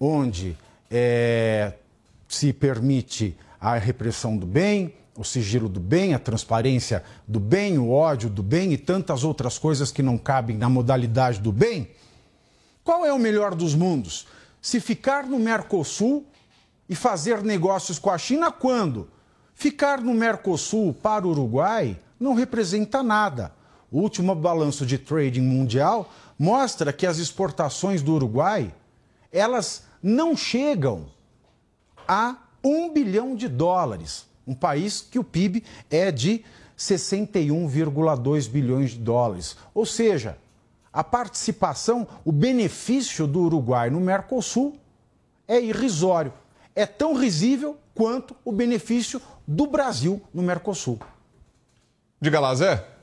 onde 0.00 0.56
é, 0.90 1.74
se 2.26 2.50
permite 2.50 3.36
a 3.60 3.76
repressão 3.76 4.38
do 4.38 4.46
bem, 4.46 4.94
o 5.16 5.24
sigilo 5.24 5.68
do 5.68 5.80
bem, 5.80 6.14
a 6.14 6.18
transparência 6.18 7.02
do 7.26 7.40
bem, 7.40 7.78
o 7.78 7.90
ódio 7.90 8.28
do 8.28 8.42
bem 8.42 8.72
e 8.72 8.78
tantas 8.78 9.24
outras 9.24 9.58
coisas 9.58 9.90
que 9.90 10.02
não 10.02 10.18
cabem 10.18 10.56
na 10.56 10.68
modalidade 10.68 11.40
do 11.40 11.52
bem. 11.52 11.90
Qual 12.84 13.04
é 13.04 13.12
o 13.12 13.18
melhor 13.18 13.54
dos 13.54 13.74
mundos? 13.74 14.26
Se 14.60 14.80
ficar 14.80 15.26
no 15.26 15.38
Mercosul 15.38 16.26
e 16.88 16.94
fazer 16.94 17.42
negócios 17.42 17.98
com 17.98 18.10
a 18.10 18.18
China 18.18 18.52
quando? 18.52 19.08
Ficar 19.54 20.00
no 20.00 20.12
Mercosul 20.12 20.92
para 20.92 21.26
o 21.26 21.30
Uruguai 21.30 21.98
não 22.20 22.34
representa 22.34 23.02
nada. 23.02 23.52
O 23.90 24.00
último 24.00 24.34
balanço 24.34 24.84
de 24.84 24.98
trading 24.98 25.42
mundial 25.42 26.12
mostra 26.38 26.92
que 26.92 27.06
as 27.06 27.18
exportações 27.18 28.02
do 28.02 28.14
Uruguai 28.14 28.74
elas 29.32 29.84
não 30.02 30.36
chegam 30.36 31.06
a 32.06 32.36
um 32.62 32.92
bilhão 32.92 33.34
de 33.34 33.48
dólares. 33.48 34.26
Um 34.46 34.54
país 34.54 35.06
que 35.10 35.18
o 35.18 35.24
PIB 35.24 35.64
é 35.90 36.10
de 36.10 36.44
61,2 36.78 38.48
bilhões 38.48 38.90
de 38.92 38.98
dólares. 38.98 39.56
Ou 39.74 39.86
seja, 39.86 40.38
a 40.92 41.02
participação, 41.02 42.06
o 42.24 42.32
benefício 42.32 43.26
do 43.26 43.40
Uruguai 43.40 43.90
no 43.90 44.00
Mercosul 44.00 44.76
é 45.46 45.60
irrisório. 45.60 46.32
É 46.74 46.86
tão 46.86 47.14
risível 47.14 47.76
quanto 47.94 48.36
o 48.44 48.52
benefício 48.52 49.20
do 49.46 49.66
Brasil 49.66 50.22
no 50.32 50.42
Mercosul. 50.42 50.98
Diga 52.20 52.40
lá, 52.40 52.54
Zé. 52.54 52.96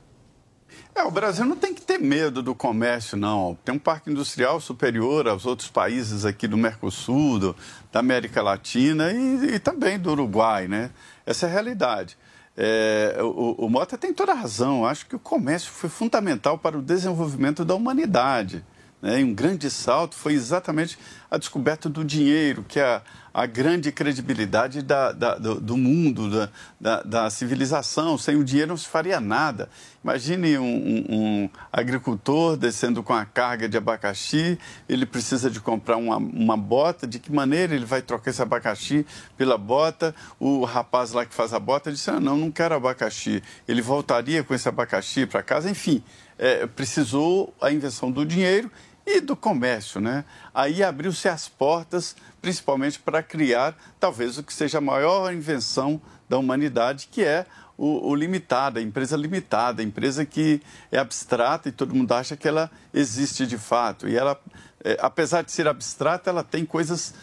É, 0.96 1.04
o 1.04 1.12
Brasil 1.12 1.46
não 1.46 1.56
tem 1.56 1.74
que 1.74 1.82
ter 1.82 1.98
medo 1.98 2.44
do 2.44 2.54
comércio, 2.54 3.18
não. 3.18 3.58
Tem 3.66 3.74
um 3.74 3.80
parque 3.80 4.12
industrial 4.12 4.62
superior 4.62 5.28
aos 5.28 5.46
outros 5.46 5.70
países 5.70 6.24
aqui 6.24 6.48
do 6.48 6.58
Mercosul, 6.58 7.40
do, 7.40 7.56
da 7.92 8.00
América 8.00 8.42
Latina 8.42 9.12
e, 9.12 9.56
e, 9.56 9.60
também 9.60 9.98
do 9.98 10.12
Uruguai, 10.12 10.68
né? 10.68 10.92
Essa 11.26 11.46
é 11.46 11.50
a 11.50 11.52
realidade. 11.52 12.18
É, 12.56 13.18
o, 13.22 13.66
o 13.66 13.70
Mota 13.70 13.98
tem 13.98 14.14
toda 14.14 14.32
a 14.32 14.36
razão. 14.36 14.86
Acho 14.86 15.06
que 15.06 15.16
o 15.16 15.20
comércio 15.20 15.72
foi 15.72 15.90
fundamental 15.90 16.58
para 16.58 16.78
o 16.78 16.82
desenvolvimento 16.82 17.66
da 17.66 17.76
humanidade. 17.76 18.64
Né? 19.02 19.20
E 19.20 19.24
um 19.24 19.34
grande 19.34 19.70
salto 19.70 20.16
foi 20.16 20.34
exatamente 20.34 20.98
a 21.30 21.38
descoberta 21.38 21.90
do 21.90 22.06
dinheiro, 22.06 22.64
que 22.64 22.80
a, 22.80 23.02
a 23.34 23.46
grande 23.46 23.92
credibilidade 23.92 24.82
da, 24.82 25.12
da, 25.12 25.36
do, 25.36 25.60
do, 25.60 25.76
mundo, 25.76 26.50
da, 26.80 27.04
da, 27.04 27.30
civilização. 27.30 28.18
Sem 28.18 28.38
o 28.38 28.44
dinheiro 28.46 28.70
não 28.70 28.78
se 28.78 28.88
faria 28.88 29.20
nada. 29.20 29.68
Imagine 30.04 30.58
um, 30.58 30.66
um, 30.66 31.06
um, 31.10 31.50
agricultor 31.72 32.58
descendo 32.58 33.02
com 33.02 33.14
a 33.14 33.26
carga 33.26 33.70
de 33.70 33.78
abacaxi, 33.78 34.60
ele 34.90 35.06
precisa 35.06 35.50
de 35.50 35.62
comprar 35.62 35.96
uma, 35.96 36.18
uma 36.18 36.58
bota, 36.58 37.08
de 37.08 37.20
que 37.20 37.32
maneira 37.32 37.74
ele 37.74 37.86
vai 37.86 38.02
trocar 38.02 38.32
esse 38.32 38.42
abacaxi 38.42 39.06
pela 39.38 39.58
bota? 39.58 40.14
O 40.38 40.66
rapaz 40.66 41.14
lá 41.14 41.26
que 41.26 41.34
faz 41.34 41.54
a 41.54 41.60
bota 41.60 41.90
disse, 41.90 42.10
ah, 42.10 42.20
não, 42.20 42.36
não 42.36 42.52
quero 42.52 42.76
abacaxi. 42.76 43.42
Ele 43.66 43.82
voltaria 43.82 44.44
com 44.44 44.54
esse 44.54 44.68
abacaxi 44.68 45.26
para 45.26 45.42
casa, 45.42 45.70
enfim, 45.70 46.04
é, 46.38 46.68
precisou 46.68 47.54
a 47.62 47.72
invenção 47.72 48.12
do 48.12 48.26
dinheiro 48.26 48.70
e 49.06 49.22
do 49.22 49.36
comércio, 49.36 50.02
né? 50.02 50.26
Aí 50.54 50.84
abriu-se 50.84 51.30
as 51.30 51.48
portas, 51.48 52.16
principalmente 52.42 53.00
para 53.00 53.24
criar 53.24 53.76
talvez 54.00 54.38
o 54.38 54.44
que 54.44 54.54
seja 54.54 54.80
a 54.80 54.82
maior 54.82 55.34
invenção 55.34 56.02
da 56.28 56.38
humanidade, 56.38 57.08
que 57.12 57.24
é 57.24 57.46
o, 57.78 58.10
o 58.10 58.16
limitado, 58.16 58.80
a 58.80 58.82
empresa 58.82 59.18
limitada, 59.18 59.82
a 59.82 59.86
empresa 59.86 60.26
que 60.26 60.62
é 60.92 60.98
abstrata 60.98 61.70
e 61.70 61.72
todo 61.72 61.96
mundo 61.96 62.12
acha 62.14 62.38
que 62.38 62.48
ela 62.48 62.70
existe 62.94 63.46
de 63.46 63.58
fato. 63.58 64.08
E 64.08 64.16
ela, 64.16 64.40
é, 64.84 64.98
apesar 65.02 65.44
de 65.44 65.52
ser 65.52 65.68
abstrata, 65.68 66.30
ela 66.30 66.44
tem 66.44 66.66
coisas 66.66 67.14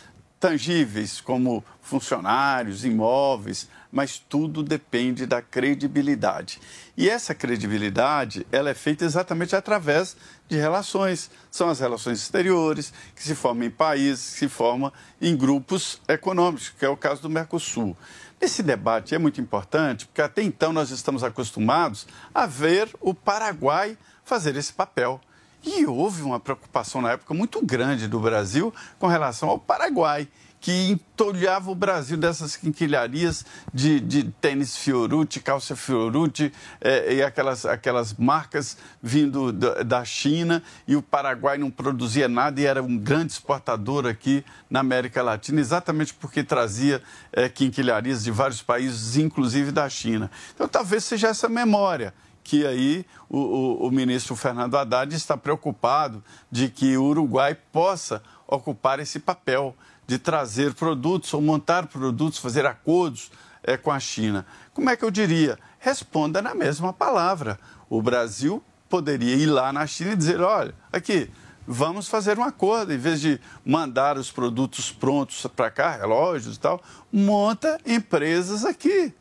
tangíveis, 0.41 1.21
como 1.21 1.63
funcionários, 1.83 2.85
imóveis, 2.85 3.69
mas 3.93 4.19
tudo 4.19 4.63
depende 4.63 5.27
da 5.27 5.43
credibilidade. 5.43 6.59
E 6.97 7.11
essa 7.11 7.35
credibilidade, 7.35 8.47
ela 8.51 8.71
é 8.71 8.75
feita 8.75 9.05
exatamente 9.05 9.55
através 9.55 10.17
de 10.49 10.57
relações. 10.57 11.31
São 11.51 11.69
as 11.69 11.81
relações 11.81 12.21
exteriores, 12.21 12.93
que 13.15 13.23
se 13.23 13.35
formam 13.35 13.67
em 13.67 13.71
países, 13.71 14.33
que 14.33 14.39
se 14.39 14.49
formam 14.49 14.91
em 15.21 15.37
grupos 15.37 16.01
econômicos, 16.09 16.71
que 16.71 16.85
é 16.87 16.89
o 16.89 16.97
caso 16.97 17.21
do 17.21 17.29
Mercosul. 17.29 17.95
Esse 18.41 18.63
debate 18.63 19.15
é 19.15 19.19
muito 19.19 19.39
importante, 19.39 20.07
porque 20.07 20.23
até 20.23 20.43
então 20.43 20.73
nós 20.73 20.91
estamos 20.91 21.23
acostumados 21.23 22.07
a 22.35 22.47
ver 22.47 22.89
o 22.99 23.13
Paraguai 23.13 23.99
fazer 24.25 24.57
esse 24.57 24.73
papel. 24.73 25.21
E 25.63 25.85
houve 25.85 26.23
uma 26.23 26.41
preocupação 26.41 27.03
na 27.03 27.13
época 27.13 27.35
muito 27.35 27.65
grande 27.65 28.09
do 28.09 28.19
Brasil 28.19 28.73
com 28.99 29.07
relação 29.07 29.51
ao 29.51 29.59
Paraguai, 29.59 30.27
que 30.61 30.91
entolhava 30.91 31.71
o 31.71 31.75
Brasil 31.75 32.19
dessas 32.19 32.55
quinquilharias 32.55 33.47
de, 33.73 33.99
de 33.99 34.25
tênis 34.25 34.77
Fiorucci, 34.77 35.41
calça 35.41 35.75
Fiorucci 35.75 36.53
é, 36.81 37.15
e 37.15 37.23
aquelas, 37.23 37.65
aquelas 37.65 38.13
marcas 38.13 38.77
vindo 39.03 39.53
da, 39.53 39.83
da, 39.83 40.05
China. 40.05 40.63
E 40.87 40.95
o 40.95 41.03
Paraguai 41.03 41.57
não 41.57 41.71
produzia 41.71 42.29
nada 42.29 42.61
e 42.61 42.67
era 42.67 42.83
um 42.83 42.99
grande 42.99 43.33
exportador 43.33 44.07
aqui 44.07 44.45
na 44.69 44.81
América 44.81 45.23
Latina, 45.23 45.61
exatamente 45.61 46.13
porque 46.13 46.45
trazia 46.45 47.03
é, 47.33 47.49
quinquilharias 47.49 48.23
de 48.23 48.31
vários 48.31 48.61
países, 48.61 49.17
inclusive 49.17 49.73
da 49.73 49.89
China. 49.89 50.31
Então 50.55 50.69
talvez 50.69 51.05
seja 51.05 51.29
essa 51.29 51.49
memória 51.49 52.13
que 52.43 52.67
aí 52.67 53.07
o, 53.29 53.39
o, 53.39 53.87
o, 53.87 53.91
ministro 53.91 54.35
Fernando 54.35 54.77
Haddad 54.77 55.15
está 55.15 55.37
preocupado 55.37 56.25
de 56.51 56.69
que 56.69 56.97
o 56.97 57.05
Uruguai 57.05 57.55
possa 57.55 58.23
ocupar 58.47 58.99
esse 58.99 59.21
papel 59.21 59.77
de 60.11 60.19
trazer 60.19 60.75
produtos 60.75 61.33
ou 61.33 61.41
montar 61.41 61.87
produtos, 61.87 62.41
fazer 62.41 62.67
acordos 62.67 63.31
é, 63.63 63.77
com 63.77 63.93
a 63.93 64.01
China. 64.01 64.45
Como 64.75 64.91
é 64.91 64.97
que 64.97 65.05
eu 65.05 65.11
diria? 65.11 65.57
Responda 65.79 66.43
na 66.43 66.53
mesma 66.53 66.93
palavra. 66.93 67.61
O 67.89 68.03
Brasil 68.03 68.61
poderia 68.89 69.37
ir 69.37 69.47
lá 69.47 69.73
na 69.73 69.87
China 69.87 70.15
e 70.15 70.17
dizer: 70.17 70.41
olha, 70.41 70.75
aqui, 70.93 71.31
vamos 71.65 72.09
fazer 72.09 72.41
um 72.41 72.43
acordo, 72.43 72.93
em 72.93 72.99
vez 72.99 73.21
de 73.21 73.41
mandar 73.65 74.19
os 74.19 74.33
produtos 74.33 74.91
prontos 74.91 75.47
para 75.55 75.71
cá, 75.71 75.93
relógios 75.93 76.57
e 76.57 76.59
tal, 76.59 76.83
monta 77.13 77.79
empresas 77.87 78.65
aqui. 78.65 79.15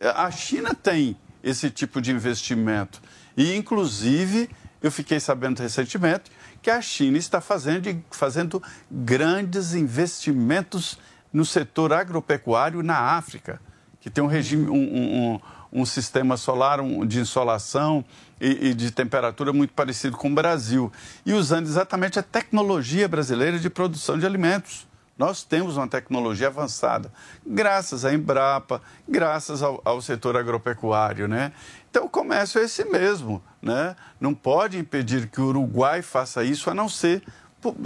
A 0.00 0.32
China 0.32 0.74
tem 0.74 1.16
esse 1.44 1.70
tipo 1.70 2.00
de 2.00 2.10
investimento. 2.10 3.00
E, 3.36 3.54
inclusive, 3.54 4.50
eu 4.82 4.90
fiquei 4.90 5.20
sabendo 5.20 5.60
recentemente 5.60 6.28
que 6.62 6.70
a 6.70 6.80
China 6.80 7.18
está 7.18 7.40
fazendo, 7.40 8.02
fazendo 8.10 8.62
grandes 8.90 9.74
investimentos 9.74 10.98
no 11.32 11.44
setor 11.44 11.92
agropecuário 11.92 12.82
na 12.82 12.98
África, 12.98 13.60
que 14.00 14.10
tem 14.10 14.22
um 14.22 14.26
regime, 14.26 14.68
um, 14.68 14.74
um, 14.74 15.40
um 15.72 15.84
sistema 15.84 16.36
solar 16.36 16.80
um, 16.80 17.04
de 17.06 17.20
insolação 17.20 18.04
e, 18.40 18.68
e, 18.68 18.74
de 18.74 18.90
temperatura 18.90 19.52
muito 19.52 19.72
parecido 19.72 20.16
com 20.16 20.30
o 20.30 20.34
Brasil, 20.34 20.92
e 21.24 21.32
usando 21.32 21.66
exatamente 21.66 22.18
a 22.18 22.22
tecnologia 22.22 23.08
brasileira 23.08 23.58
de 23.58 23.68
produção 23.68 24.18
de 24.18 24.26
alimentos. 24.26 24.86
Nós 25.18 25.42
temos 25.42 25.76
uma 25.76 25.88
tecnologia 25.88 26.46
avançada, 26.46 27.12
graças 27.44 28.04
à 28.04 28.14
Embrapa, 28.14 28.80
graças 29.08 29.64
ao, 29.64 29.82
ao, 29.84 30.00
setor 30.00 30.36
agropecuário, 30.36 31.26
né? 31.26 31.52
Então, 31.90 32.04
o 32.04 32.08
comércio 32.08 32.60
é 32.60 32.64
esse 32.64 32.84
mesmo, 32.84 33.42
né? 33.62 33.96
Não 34.20 34.34
pode 34.34 34.78
impedir 34.78 35.28
que 35.28 35.40
o 35.40 35.46
Uruguai 35.46 36.02
faça 36.02 36.44
isso, 36.44 36.68
a 36.68 36.74
não 36.74 36.88
ser 36.88 37.22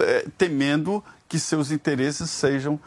é, 0.01 0.27
temendo 0.37 1.03
que 1.29 1.39
seus 1.39 1.71
interesses 1.71 2.29
sejam 2.31 2.79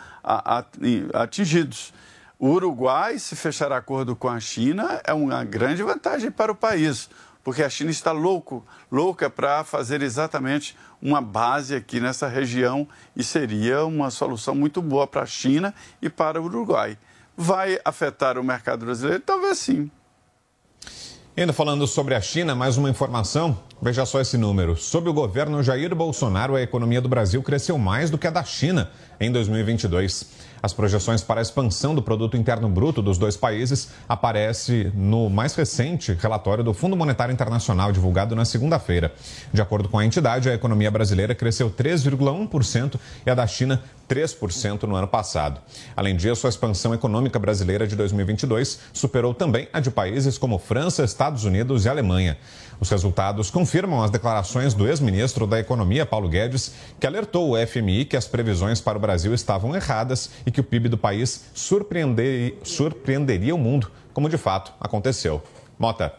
atingidos. 1.13 1.93
O 2.37 2.49
Uruguai, 2.49 3.17
se 3.17 3.35
fechar 3.35 3.71
acordo 3.71 4.15
com 4.15 4.27
a 4.27 4.39
China, 4.39 5.01
é 5.03 5.13
uma 5.13 5.43
grande 5.43 5.81
vantagem 5.81 6.29
para 6.29 6.51
o 6.51 6.55
país, 6.55 7.09
porque 7.43 7.63
a 7.63 7.69
China 7.69 7.89
está 7.89 8.11
louco, 8.11 8.65
louca 8.91 9.29
para 9.29 9.63
fazer 9.63 10.01
exatamente 10.01 10.77
uma 11.01 11.21
base 11.21 11.75
aqui 11.75 11.99
nessa 11.99 12.27
região 12.27 12.87
e 13.15 13.23
seria 13.23 13.85
uma 13.85 14.11
solução 14.11 14.53
muito 14.53 14.81
boa 14.81 15.07
para 15.07 15.21
a 15.21 15.25
China 15.25 15.73
e 16.01 16.09
para 16.09 16.41
o 16.41 16.45
Uruguai. 16.45 16.97
Vai 17.37 17.79
afetar 17.85 18.37
o 18.37 18.43
mercado 18.43 18.85
brasileiro? 18.85 19.21
Talvez 19.21 19.57
sim. 19.57 19.89
Ainda 21.41 21.52
falando 21.52 21.86
sobre 21.86 22.16
a 22.16 22.22
China, 22.22 22.56
mais 22.56 22.78
uma 22.78 22.90
informação. 22.90 23.57
Veja 23.82 24.06
só 24.06 24.22
esse 24.22 24.38
número. 24.38 24.78
Sob 24.78 25.10
o 25.10 25.14
governo 25.14 25.62
Jair 25.62 25.94
Bolsonaro, 25.94 26.56
a 26.56 26.62
economia 26.62 27.02
do 27.02 27.10
Brasil 27.10 27.44
cresceu 27.44 27.78
mais 27.78 28.10
do 28.10 28.18
que 28.18 28.26
a 28.26 28.32
da 28.32 28.41
China 28.41 28.90
em 29.20 29.30
2022. 29.30 30.32
As 30.65 30.73
projeções 30.73 31.21
para 31.21 31.39
a 31.39 31.43
expansão 31.43 31.93
do 31.93 32.01
produto 32.01 32.35
interno 32.35 32.67
bruto 32.67 32.99
dos 32.99 33.19
dois 33.19 33.37
países 33.37 33.89
aparece 34.09 34.91
no 34.95 35.29
mais 35.29 35.53
recente 35.53 36.17
relatório 36.19 36.63
do 36.63 36.73
Fundo 36.73 36.95
Monetário 36.95 37.31
Internacional 37.31 37.91
divulgado 37.91 38.35
na 38.35 38.45
segunda-feira. 38.45 39.13
De 39.53 39.61
acordo 39.61 39.87
com 39.87 39.99
a 39.99 40.03
entidade, 40.03 40.49
a 40.49 40.55
economia 40.55 40.89
brasileira 40.89 41.35
cresceu 41.35 41.69
3,1% 41.69 42.99
e 43.23 43.29
a 43.29 43.35
da 43.35 43.45
China 43.45 43.83
3% 44.09 44.83
no 44.83 44.95
ano 44.95 45.07
passado. 45.07 45.61
Além 45.95 46.15
disso, 46.15 46.47
a 46.47 46.49
expansão 46.49 46.95
econômica 46.95 47.37
brasileira 47.37 47.85
de 47.85 47.95
2022 47.95 48.79
superou 48.91 49.35
também 49.35 49.67
a 49.71 49.79
de 49.79 49.91
países 49.91 50.35
como 50.35 50.57
França, 50.57 51.03
Estados 51.03 51.43
Unidos 51.43 51.85
e 51.85 51.89
Alemanha. 51.89 52.37
Os 52.80 52.89
resultados 52.89 53.49
confirmam 53.49 54.03
as 54.03 54.11
declarações 54.11 54.73
do 54.73 54.88
ex-ministro 54.88 55.47
da 55.47 55.60
Economia, 55.60 56.06
Paulo 56.06 56.27
Guedes, 56.27 56.73
que 56.99 57.07
alertou 57.07 57.52
o 57.52 57.68
FMI 57.68 58.06
que 58.06 58.18
as 58.18 58.27
previsões 58.27 58.81
para 58.81 58.97
o 58.97 59.02
Brasil 59.02 59.34
estavam 59.34 59.76
erradas 59.76 60.31
e 60.45 60.52
que 60.52 60.60
o 60.60 60.64
PIB 60.64 60.89
do 60.89 60.97
país 60.97 61.45
surpreender, 61.53 62.57
surpreenderia 62.64 63.56
o 63.56 63.57
mundo, 63.57 63.91
como 64.14 64.30
de 64.30 64.38
fato 64.38 64.73
aconteceu. 64.80 65.41
Mota. 65.80 66.14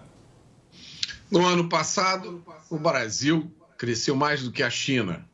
No 1.31 1.45
ano 1.45 1.69
passado, 1.69 2.43
o 2.71 2.79
Brasil 2.79 3.51
cresceu 3.77 4.17
mais 4.17 4.43
do 4.43 4.51
que 4.51 4.63
a 4.63 4.71
China 4.71 5.25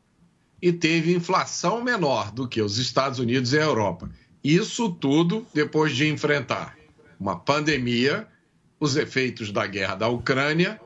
e 0.61 0.71
teve 0.71 1.13
inflação 1.13 1.83
menor 1.83 2.31
do 2.31 2.47
que 2.47 2.61
os 2.61 2.77
Estados 2.77 3.19
Unidos 3.19 3.53
e 3.53 3.59
a 3.59 3.63
Europa. 3.63 4.09
Isso 4.43 4.89
tudo 4.89 5.45
depois 5.53 5.95
de 5.95 6.07
enfrentar 6.07 6.77
uma 7.19 7.37
pandemia, 7.37 8.27
os 8.79 8.95
efeitos 8.97 9.51
da 9.51 9.65
guerra 9.65 9.95
da 9.95 10.07
Ucrânia 10.09 10.79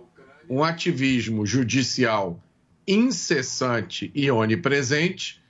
um 0.50 0.64
ativismo 0.64 1.46
judicial 1.46 2.42
incessante 2.88 4.12
e 4.16 4.32
onipresente 4.32 5.42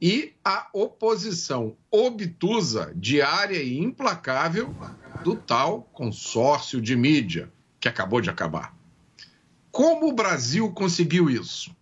e 0.00 0.34
a 0.44 0.68
oposição 0.72 1.76
obtusa, 1.90 2.92
diária 2.94 3.60
e 3.62 3.78
implacável 3.78 4.74
do 5.24 5.34
tal 5.34 5.82
consórcio 5.92 6.80
de 6.80 6.94
mídia 6.94 7.50
que 7.80 7.88
acabou 7.88 8.20
de 8.20 8.30
acabar. 8.30 8.76
Como 9.70 10.08
o 10.08 10.12
Brasil 10.12 10.70
conseguiu 10.72 11.28
isso? 11.28 11.74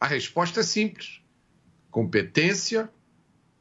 A 0.00 0.06
resposta 0.06 0.60
é 0.60 0.62
simples: 0.62 1.20
competência 1.90 2.90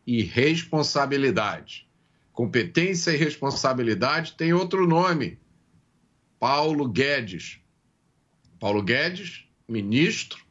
e 0.06 0.22
responsabilidade. 0.22 1.88
Competência 2.32 3.11
e 3.11 3.18
responsabilidade 3.18 4.34
têm 4.34 4.53
outro 4.53 4.88
nome. 4.88 5.40
Paulo 6.40 6.88
Guedes, 6.88 7.60
Paulo 8.59 8.81
Guedes, 8.81 9.45
ministro, 9.67 10.43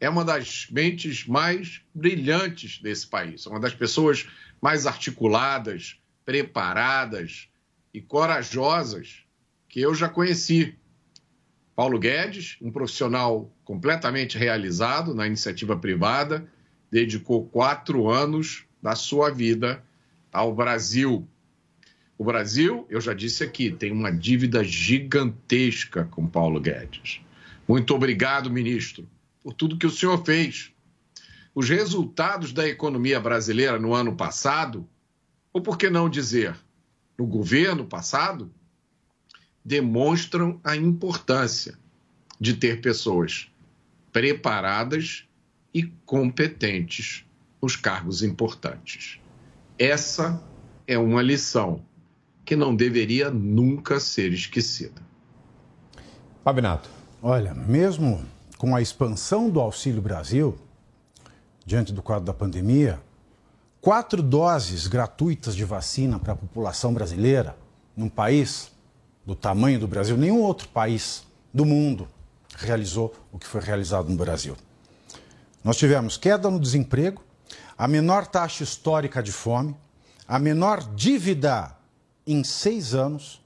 é 0.00 0.08
uma 0.08 0.24
das 0.24 0.66
mentes 0.70 1.26
mais 1.26 1.82
brilhantes 1.94 2.80
desse 2.80 3.06
país, 3.06 3.46
é 3.46 3.50
uma 3.50 3.60
das 3.60 3.74
pessoas 3.74 4.28
mais 4.60 4.86
articuladas, 4.86 6.00
preparadas 6.24 7.48
e 7.92 8.00
corajosas 8.00 9.24
que 9.68 9.80
eu 9.80 9.94
já 9.94 10.08
conheci. 10.08 10.76
Paulo 11.74 11.98
Guedes, 11.98 12.56
um 12.60 12.70
profissional 12.70 13.52
completamente 13.64 14.38
realizado 14.38 15.14
na 15.14 15.26
iniciativa 15.26 15.76
privada, 15.76 16.46
dedicou 16.90 17.46
quatro 17.46 18.10
anos 18.10 18.64
da 18.82 18.94
sua 18.94 19.30
vida 19.30 19.82
ao 20.32 20.54
Brasil. 20.54 21.28
O 22.18 22.24
Brasil, 22.24 22.86
eu 22.88 23.00
já 23.00 23.14
disse 23.14 23.42
aqui, 23.42 23.70
tem 23.70 23.90
uma 23.90 24.10
dívida 24.10 24.62
gigantesca 24.62 26.04
com 26.04 26.26
Paulo 26.26 26.60
Guedes. 26.60 27.20
Muito 27.66 27.94
obrigado, 27.94 28.50
ministro, 28.50 29.08
por 29.42 29.54
tudo 29.54 29.76
que 29.76 29.86
o 29.86 29.90
senhor 29.90 30.24
fez. 30.24 30.72
Os 31.54 31.68
resultados 31.68 32.52
da 32.52 32.66
economia 32.66 33.20
brasileira 33.20 33.78
no 33.78 33.94
ano 33.94 34.16
passado, 34.16 34.88
ou 35.52 35.60
por 35.60 35.76
que 35.76 35.90
não 35.90 36.08
dizer, 36.08 36.56
no 37.18 37.26
governo 37.26 37.84
passado, 37.84 38.50
demonstram 39.64 40.60
a 40.64 40.74
importância 40.74 41.78
de 42.40 42.54
ter 42.54 42.80
pessoas 42.80 43.48
preparadas 44.10 45.24
e 45.72 45.84
competentes 46.04 47.24
nos 47.60 47.76
cargos 47.76 48.22
importantes. 48.22 49.20
Essa 49.78 50.42
é 50.86 50.98
uma 50.98 51.22
lição 51.22 51.84
que 52.44 52.56
não 52.56 52.74
deveria 52.74 53.30
nunca 53.30 54.00
ser 54.00 54.32
esquecida. 54.32 55.00
Fabinato. 56.42 57.01
Olha, 57.24 57.54
mesmo 57.54 58.20
com 58.58 58.74
a 58.74 58.82
expansão 58.82 59.48
do 59.48 59.60
Auxílio 59.60 60.02
Brasil, 60.02 60.58
diante 61.64 61.92
do 61.92 62.02
quadro 62.02 62.24
da 62.24 62.34
pandemia, 62.34 63.00
quatro 63.80 64.20
doses 64.20 64.88
gratuitas 64.88 65.54
de 65.54 65.64
vacina 65.64 66.18
para 66.18 66.32
a 66.32 66.36
população 66.36 66.92
brasileira, 66.92 67.56
num 67.96 68.08
país 68.08 68.72
do 69.24 69.36
tamanho 69.36 69.78
do 69.78 69.86
Brasil, 69.86 70.16
nenhum 70.16 70.40
outro 70.40 70.66
país 70.70 71.22
do 71.54 71.64
mundo 71.64 72.08
realizou 72.56 73.14
o 73.30 73.38
que 73.38 73.46
foi 73.46 73.60
realizado 73.60 74.08
no 74.08 74.16
Brasil. 74.16 74.56
Nós 75.62 75.76
tivemos 75.76 76.16
queda 76.16 76.50
no 76.50 76.58
desemprego, 76.58 77.22
a 77.78 77.86
menor 77.86 78.26
taxa 78.26 78.64
histórica 78.64 79.22
de 79.22 79.30
fome, 79.30 79.76
a 80.26 80.40
menor 80.40 80.82
dívida 80.96 81.70
em 82.26 82.42
seis 82.42 82.94
anos 82.94 83.40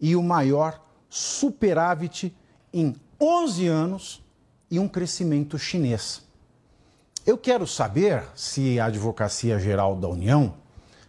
e 0.00 0.16
o 0.16 0.22
maior 0.22 0.80
superávit 1.10 2.34
em 2.72 2.96
11 3.20 3.66
anos 3.66 4.22
e 4.70 4.78
um 4.78 4.86
crescimento 4.86 5.58
chinês. 5.58 6.22
Eu 7.26 7.36
quero 7.36 7.66
saber 7.66 8.24
se 8.34 8.78
a 8.78 8.86
Advocacia 8.86 9.58
Geral 9.58 9.96
da 9.96 10.08
União, 10.08 10.54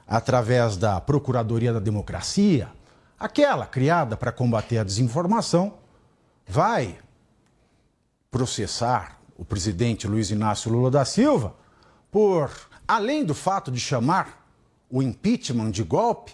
através 0.07 0.75
da 0.75 0.99
Procuradoria 0.99 1.71
da 1.71 1.79
Democracia, 1.79 2.67
aquela 3.19 3.67
criada 3.67 4.17
para 4.17 4.31
combater 4.31 4.79
a 4.79 4.83
desinformação, 4.83 5.75
vai 6.47 6.97
processar 8.31 9.19
o 9.37 9.45
presidente 9.45 10.07
Luiz 10.07 10.31
Inácio 10.31 10.71
Lula 10.71 10.89
da 10.89 11.05
Silva 11.05 11.55
por, 12.11 12.51
além 12.87 13.23
do 13.23 13.35
fato 13.35 13.71
de 13.71 13.79
chamar 13.79 14.47
o 14.89 15.03
impeachment 15.03 15.69
de 15.69 15.83
golpe, 15.83 16.33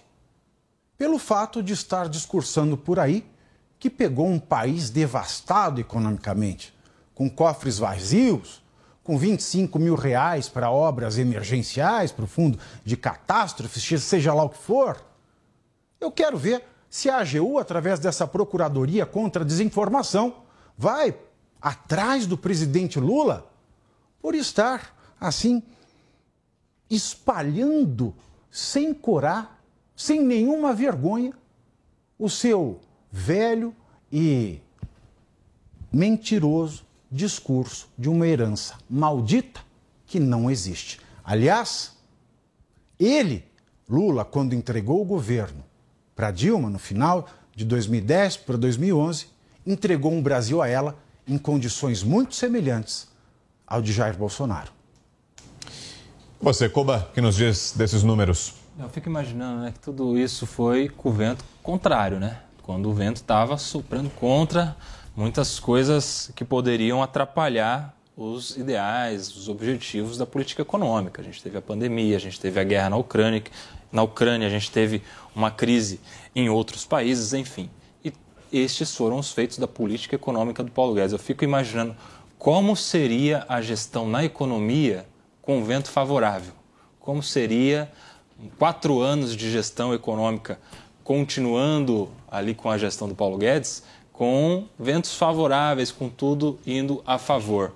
pelo 0.98 1.20
fato 1.20 1.62
de 1.62 1.74
estar 1.74 2.08
discursando 2.08 2.78
por 2.78 2.98
aí 2.98 3.30
que 3.86 3.90
pegou 3.92 4.26
um 4.26 4.40
país 4.40 4.90
devastado 4.90 5.80
economicamente, 5.80 6.74
com 7.14 7.30
cofres 7.30 7.78
vazios, 7.78 8.64
com 9.04 9.16
25 9.16 9.78
mil 9.78 9.94
reais 9.94 10.50
para 10.50 10.72
obras 10.72 11.20
emergenciais, 11.20 12.12
para 12.12 12.26
o 12.26 12.28
fundo 12.28 12.58
de 12.84 12.98
catástrofes, 12.98 14.02
seja 14.02 14.34
lá 14.34 14.42
o 14.42 14.50
que 14.50 14.58
for. 14.58 15.06
Eu 16.02 16.12
quero 16.12 16.36
ver 16.36 16.64
se 16.90 17.12
a 17.12 17.18
AGU, 17.18 17.60
através 17.60 18.00
dessa 18.00 18.26
procuradoria 18.26 19.06
contra 19.06 19.44
a 19.44 19.46
desinformação, 19.46 20.38
vai 20.76 21.16
atrás 21.62 22.26
do 22.26 22.40
presidente 22.40 23.00
Lula 23.00 23.46
por 24.20 24.34
estar, 24.34 24.96
assim, 25.22 25.62
espalhando 26.90 28.16
sem 28.50 28.96
corar, 28.96 29.64
sem 29.96 30.24
nenhuma 30.24 30.74
vergonha, 30.74 31.34
o 32.18 32.28
seu 32.28 32.80
velho 33.18 33.74
e 34.12 34.60
mentiroso 35.90 36.84
discurso 37.10 37.88
de 37.98 38.10
uma 38.10 38.28
herança 38.28 38.76
maldita 38.90 39.62
que 40.06 40.20
não 40.20 40.52
existe. 40.52 41.00
Aliás, 41.24 41.94
ele, 43.00 43.46
Lula, 43.90 44.26
quando 44.26 44.54
entregou 44.54 45.02
o 45.02 45.06
governo 45.06 45.64
para 46.14 46.30
Dilma 46.30 46.70
no 46.70 46.78
final 46.78 47.30
de 47.56 47.64
2010 47.64 48.36
para 48.38 48.58
2011, 48.58 49.28
entregou 49.66 50.12
um 50.12 50.22
Brasil 50.22 50.62
a 50.62 50.68
ela 50.68 50.98
em 51.26 51.38
condições 51.38 52.04
muito 52.04 52.36
semelhantes 52.36 53.08
ao 53.66 53.82
de 53.82 53.94
Jair 53.94 54.18
Bolsonaro. 54.18 54.74
Você, 56.42 56.68
Koba, 56.68 57.10
que 57.14 57.22
nos 57.22 57.38
diz 57.38 57.74
desses 57.78 58.04
números? 58.04 58.56
Eu 58.78 58.90
fico 58.90 59.08
imaginando 59.08 59.62
né, 59.62 59.72
que 59.72 59.80
tudo 59.80 60.18
isso 60.18 60.46
foi 60.46 60.90
com 60.90 61.08
o 61.08 61.14
vento 61.14 61.46
contrário, 61.64 62.20
né? 62.20 62.42
Quando 62.66 62.90
o 62.90 62.94
vento 62.94 63.18
estava 63.18 63.58
soprando 63.58 64.10
contra 64.10 64.76
muitas 65.16 65.60
coisas 65.60 66.32
que 66.36 66.44
poderiam 66.44 67.04
atrapalhar 67.04 67.96
os 68.18 68.58
ideais, 68.58 69.36
os 69.36 69.48
objetivos 69.48 70.18
da 70.18 70.26
política 70.26 70.64
econômica. 70.64 71.22
A 71.22 71.24
gente 71.24 71.44
teve 71.44 71.58
a 71.58 71.62
pandemia, 71.62 72.16
a 72.16 72.20
gente 72.20 72.40
teve 72.40 72.60
a 72.60 72.64
guerra 72.64 72.90
na 72.90 72.98
Ucrânia, 72.98 73.44
na 73.92 74.02
Ucrânia 74.02 74.48
a 74.48 74.50
gente 74.50 74.72
teve 74.72 75.04
uma 75.36 75.52
crise 75.52 76.02
em 76.36 76.50
outros 76.50 76.86
países, 76.86 77.34
enfim 77.34 77.70
estes 78.52 78.96
foram 78.96 79.18
os 79.20 79.32
feitos 79.32 79.58
da 79.58 79.68
política 79.68 80.16
econômica 80.16 80.64
do 80.64 80.72
Paulo 80.72 80.94
Guedes. 80.94 81.12
Eu 81.12 81.20
fico 81.20 81.44
imaginando 81.44 81.96
como 82.38 82.76
seria 82.76 83.46
a 83.50 83.62
gestão 83.62 84.08
na 84.08 84.24
economia 84.24 85.06
com 85.42 85.64
vento 85.64 85.90
favorável. 85.90 86.54
Como 87.00 87.22
seria 87.22 87.92
quatro 88.58 89.02
anos 89.02 89.36
de 89.36 89.52
gestão 89.52 89.94
econômica 89.94 90.60
continuando 91.04 92.10
ali 92.38 92.54
com 92.54 92.70
a 92.70 92.78
gestão 92.78 93.08
do 93.08 93.16
Paulo 93.16 93.38
Guedes, 93.38 93.84
com 94.12 94.66
ventos 94.80 95.16
favoráveis, 95.16 95.92
com 95.92 96.10
tudo 96.10 96.60
indo 96.66 97.02
a 97.06 97.18
favor. 97.18 97.74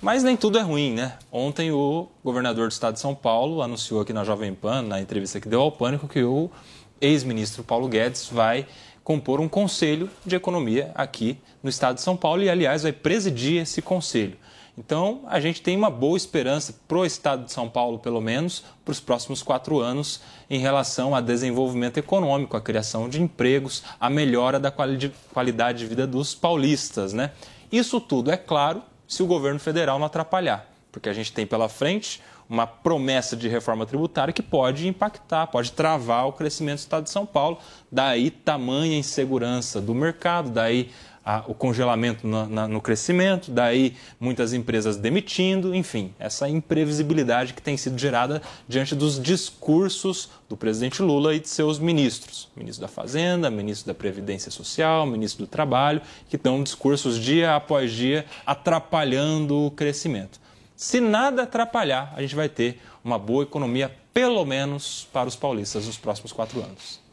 Mas 0.00 0.22
nem 0.22 0.36
tudo 0.36 0.58
é 0.58 0.62
ruim, 0.62 0.92
né? 0.92 1.18
Ontem 1.30 1.72
o 1.72 2.08
governador 2.22 2.68
do 2.68 2.72
estado 2.72 2.94
de 2.94 3.00
São 3.00 3.14
Paulo 3.14 3.62
anunciou 3.62 4.00
aqui 4.00 4.12
na 4.12 4.22
Jovem 4.22 4.54
Pan, 4.54 4.82
na 4.82 5.00
entrevista 5.00 5.40
que 5.40 5.48
deu 5.48 5.60
ao 5.60 5.72
Pânico, 5.72 6.06
que 6.06 6.22
o 6.22 6.48
ex-ministro 7.00 7.64
Paulo 7.64 7.88
Guedes 7.88 8.28
vai 8.30 8.66
compor 9.02 9.40
um 9.40 9.48
conselho 9.48 10.08
de 10.24 10.36
economia 10.36 10.92
aqui 10.94 11.38
no 11.62 11.70
estado 11.70 11.96
de 11.96 12.02
São 12.02 12.16
Paulo 12.16 12.42
e, 12.42 12.50
aliás, 12.50 12.82
vai 12.82 12.92
presidir 12.92 13.62
esse 13.62 13.80
conselho. 13.80 14.36
Então, 14.78 15.22
a 15.26 15.40
gente 15.40 15.60
tem 15.60 15.76
uma 15.76 15.90
boa 15.90 16.16
esperança 16.16 16.72
para 16.86 16.98
o 16.98 17.04
estado 17.04 17.44
de 17.44 17.52
São 17.52 17.68
Paulo, 17.68 17.98
pelo 17.98 18.20
menos, 18.20 18.62
para 18.84 18.92
os 18.92 19.00
próximos 19.00 19.42
quatro 19.42 19.80
anos, 19.80 20.20
em 20.48 20.60
relação 20.60 21.16
a 21.16 21.20
desenvolvimento 21.20 21.98
econômico, 21.98 22.56
a 22.56 22.60
criação 22.60 23.08
de 23.08 23.20
empregos, 23.20 23.82
a 23.98 24.08
melhora 24.08 24.60
da 24.60 24.70
qualidade 24.70 25.78
de 25.78 25.86
vida 25.86 26.06
dos 26.06 26.32
paulistas. 26.32 27.12
Né? 27.12 27.32
Isso 27.72 28.00
tudo, 28.00 28.30
é 28.30 28.36
claro, 28.36 28.80
se 29.08 29.20
o 29.20 29.26
governo 29.26 29.58
federal 29.58 29.98
não 29.98 30.06
atrapalhar, 30.06 30.70
porque 30.92 31.08
a 31.08 31.12
gente 31.12 31.32
tem 31.32 31.44
pela 31.44 31.68
frente 31.68 32.22
uma 32.48 32.66
promessa 32.66 33.36
de 33.36 33.48
reforma 33.48 33.84
tributária 33.84 34.32
que 34.32 34.42
pode 34.42 34.86
impactar, 34.86 35.48
pode 35.48 35.72
travar 35.72 36.26
o 36.28 36.32
crescimento 36.32 36.78
do 36.78 36.82
Estado 36.82 37.04
de 37.04 37.10
São 37.10 37.26
Paulo. 37.26 37.58
Daí 37.90 38.30
tamanha 38.30 38.96
insegurança 38.96 39.80
do 39.80 39.94
mercado, 39.94 40.50
daí 40.50 40.90
a, 41.28 41.44
o 41.46 41.52
congelamento 41.52 42.26
na, 42.26 42.66
no 42.66 42.80
crescimento, 42.80 43.50
daí 43.50 43.94
muitas 44.18 44.54
empresas 44.54 44.96
demitindo, 44.96 45.74
enfim, 45.74 46.14
essa 46.18 46.48
imprevisibilidade 46.48 47.52
que 47.52 47.60
tem 47.60 47.76
sido 47.76 47.98
gerada 47.98 48.40
diante 48.66 48.94
dos 48.94 49.20
discursos 49.20 50.30
do 50.48 50.56
presidente 50.56 51.02
Lula 51.02 51.34
e 51.34 51.38
de 51.38 51.50
seus 51.50 51.78
ministros, 51.78 52.48
ministro 52.56 52.80
da 52.80 52.88
Fazenda, 52.88 53.50
ministro 53.50 53.88
da 53.88 53.94
Previdência 53.94 54.50
Social, 54.50 55.04
ministro 55.04 55.44
do 55.44 55.50
Trabalho, 55.50 56.00
que 56.30 56.38
dão 56.38 56.62
discursos 56.62 57.18
dia 57.18 57.54
após 57.54 57.92
dia 57.92 58.24
atrapalhando 58.46 59.66
o 59.66 59.70
crescimento. 59.70 60.40
Se 60.74 60.98
nada 60.98 61.42
atrapalhar, 61.42 62.10
a 62.16 62.22
gente 62.22 62.34
vai 62.34 62.48
ter 62.48 62.80
uma 63.04 63.18
boa 63.18 63.42
economia, 63.42 63.94
pelo 64.14 64.46
menos 64.46 65.06
para 65.12 65.28
os 65.28 65.36
paulistas, 65.36 65.84
nos 65.84 65.98
próximos 65.98 66.32
quatro 66.32 66.60
anos. 66.60 67.06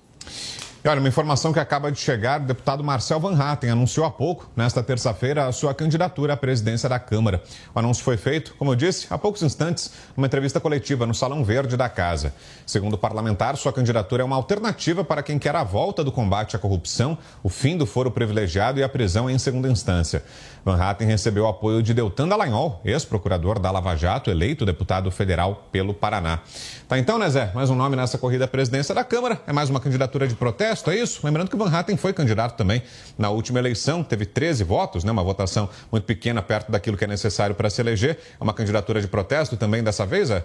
E 0.85 0.87
olha, 0.87 0.99
uma 0.99 1.09
informação 1.09 1.51
que 1.51 1.59
acaba 1.59 1.91
de 1.91 1.99
chegar, 1.99 2.39
o 2.39 2.43
deputado 2.43 2.83
Marcel 2.83 3.19
Van 3.19 3.35
Hatten 3.35 3.71
anunciou 3.71 4.05
há 4.05 4.11
pouco, 4.11 4.47
nesta 4.55 4.83
terça-feira, 4.83 5.47
a 5.47 5.51
sua 5.51 5.73
candidatura 5.73 6.33
à 6.33 6.37
presidência 6.37 6.87
da 6.87 6.99
Câmara. 6.99 7.41
O 7.73 7.79
anúncio 7.79 8.03
foi 8.03 8.17
feito, 8.17 8.53
como 8.53 8.69
eu 8.69 8.75
disse, 8.75 9.07
há 9.09 9.17
poucos 9.17 9.41
instantes, 9.41 9.91
numa 10.15 10.27
entrevista 10.27 10.59
coletiva 10.59 11.07
no 11.07 11.13
Salão 11.15 11.43
Verde 11.43 11.75
da 11.75 11.89
Casa. 11.89 12.35
Segundo 12.67 12.93
o 12.93 12.97
parlamentar, 12.99 13.57
sua 13.57 13.73
candidatura 13.73 14.21
é 14.21 14.25
uma 14.25 14.35
alternativa 14.35 15.03
para 15.03 15.23
quem 15.23 15.39
quer 15.39 15.55
a 15.55 15.63
volta 15.63 16.03
do 16.03 16.11
combate 16.11 16.55
à 16.55 16.59
corrupção, 16.59 17.17
o 17.41 17.49
fim 17.49 17.75
do 17.75 17.87
foro 17.87 18.11
privilegiado 18.11 18.79
e 18.79 18.83
a 18.83 18.87
prisão 18.87 19.27
em 19.27 19.39
segunda 19.39 19.67
instância. 19.67 20.23
Van 20.65 20.81
Hatten 20.81 21.07
recebeu 21.07 21.43
o 21.43 21.47
apoio 21.47 21.83
de 21.83 21.93
Deltan 21.93 22.27
Dallagnol, 22.27 22.81
ex-procurador 22.83 23.59
da 23.59 23.69
Lava 23.69 23.95
Jato, 23.95 24.31
eleito 24.31 24.65
deputado 24.65 25.11
federal 25.11 25.67
pelo 25.71 25.93
Paraná. 25.93 26.39
Tá 26.87 26.97
então, 26.97 27.19
né, 27.19 27.29
Zé? 27.29 27.51
Mais 27.53 27.69
um 27.69 27.75
nome 27.75 27.95
nessa 27.95 28.17
corrida 28.17 28.45
à 28.45 28.47
presidência 28.47 28.95
da 28.95 29.03
Câmara. 29.03 29.39
É 29.45 29.53
mais 29.53 29.69
uma 29.69 29.79
candidatura 29.79 30.27
de 30.27 30.33
protesto, 30.33 30.89
é 30.89 30.97
isso? 30.97 31.23
Lembrando 31.23 31.51
que 31.51 31.55
Van 31.55 31.69
Hatten 31.69 31.95
foi 31.97 32.13
candidato 32.13 32.57
também 32.57 32.81
na 33.15 33.29
última 33.29 33.59
eleição, 33.59 34.03
teve 34.03 34.25
13 34.25 34.63
votos, 34.63 35.03
né? 35.03 35.11
Uma 35.11 35.23
votação 35.23 35.69
muito 35.91 36.05
pequena, 36.05 36.41
perto 36.41 36.71
daquilo 36.71 36.97
que 36.97 37.03
é 37.03 37.07
necessário 37.07 37.53
para 37.53 37.69
se 37.69 37.79
eleger. 37.79 38.17
É 38.41 38.43
uma 38.43 38.53
candidatura 38.53 38.99
de 38.99 39.07
protesto 39.07 39.55
também 39.55 39.83
dessa 39.83 40.03
vez, 40.03 40.29
Zé? 40.29 40.43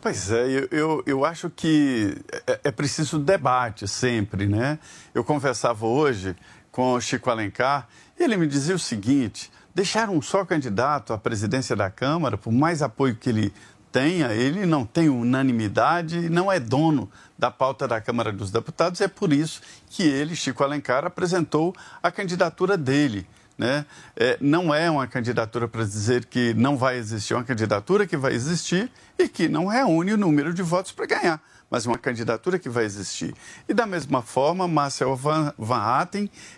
Pois 0.00 0.28
é, 0.32 0.44
eu, 0.44 0.68
eu, 0.72 1.02
eu 1.06 1.24
acho 1.24 1.48
que 1.50 2.16
é, 2.48 2.60
é, 2.64 2.70
preciso 2.72 3.16
debate 3.16 3.86
sempre, 3.86 4.48
né? 4.48 4.76
Eu 5.14 5.22
conversava 5.22 5.86
hoje 5.86 6.34
com 6.72 6.94
o 6.94 7.00
Chico 7.00 7.30
Alencar 7.30 7.88
ele 8.18 8.36
me 8.36 8.46
dizia 8.46 8.74
o 8.74 8.78
seguinte: 8.78 9.50
deixar 9.74 10.10
um 10.10 10.20
só 10.20 10.44
candidato 10.44 11.12
à 11.12 11.18
presidência 11.18 11.76
da 11.76 11.90
Câmara, 11.90 12.36
por 12.36 12.52
mais 12.52 12.82
apoio 12.82 13.14
que 13.14 13.28
ele 13.28 13.52
tenha, 13.90 14.32
ele 14.32 14.66
não 14.66 14.84
tem 14.84 15.08
unanimidade 15.08 16.18
e 16.18 16.28
não 16.28 16.50
é 16.52 16.60
dono 16.60 17.10
da 17.38 17.50
pauta 17.50 17.88
da 17.88 18.00
Câmara 18.00 18.32
dos 18.32 18.50
Deputados. 18.50 19.00
É 19.00 19.08
por 19.08 19.32
isso 19.32 19.60
que 19.88 20.02
ele, 20.02 20.36
Chico 20.36 20.62
Alencar, 20.62 21.04
apresentou 21.04 21.74
a 22.02 22.10
candidatura 22.10 22.76
dele. 22.76 23.26
Né? 23.56 23.84
É, 24.16 24.38
não 24.40 24.72
é 24.72 24.88
uma 24.88 25.06
candidatura 25.08 25.66
para 25.66 25.82
dizer 25.82 26.26
que 26.26 26.54
não 26.54 26.76
vai 26.76 26.96
existir, 26.96 27.32
é 27.32 27.36
uma 27.36 27.44
candidatura 27.44 28.06
que 28.06 28.16
vai 28.16 28.32
existir 28.32 28.88
e 29.18 29.28
que 29.28 29.48
não 29.48 29.66
reúne 29.66 30.12
o 30.12 30.16
número 30.16 30.54
de 30.54 30.62
votos 30.62 30.92
para 30.92 31.06
ganhar, 31.06 31.42
mas 31.70 31.86
uma 31.86 31.98
candidatura 31.98 32.58
que 32.58 32.68
vai 32.68 32.84
existir. 32.84 33.34
E 33.68 33.74
da 33.74 33.86
mesma 33.86 34.22
forma, 34.22 34.66
Marcel 34.66 35.14
Van, 35.14 35.52
Van 35.58 36.08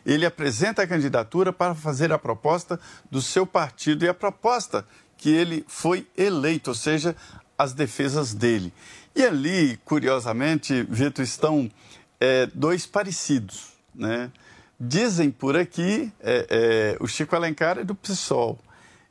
ele 0.06 0.24
apresenta 0.24 0.82
a 0.82 0.86
candidatura 0.86 1.52
para 1.52 1.74
fazer 1.74 2.12
a 2.12 2.18
proposta 2.18 2.78
do 3.10 3.20
seu 3.20 3.46
partido 3.46 4.04
e 4.04 4.08
a 4.08 4.14
proposta 4.14 4.84
que 5.16 5.30
ele 5.30 5.64
foi 5.68 6.06
eleito, 6.16 6.70
ou 6.70 6.74
seja, 6.74 7.14
as 7.58 7.72
defesas 7.72 8.32
dele. 8.32 8.72
E 9.14 9.24
ali, 9.24 9.78
curiosamente, 9.84 10.82
Vitor, 10.88 11.24
estão 11.24 11.70
é, 12.18 12.46
dois 12.54 12.86
parecidos, 12.86 13.72
né? 13.94 14.30
Dizem 14.78 15.30
por 15.30 15.56
aqui, 15.56 16.10
é, 16.20 16.46
é, 16.48 16.96
o 17.00 17.06
Chico 17.06 17.36
Alencar 17.36 17.78
é 17.78 17.84
do 17.84 17.94
PSOL, 17.94 18.58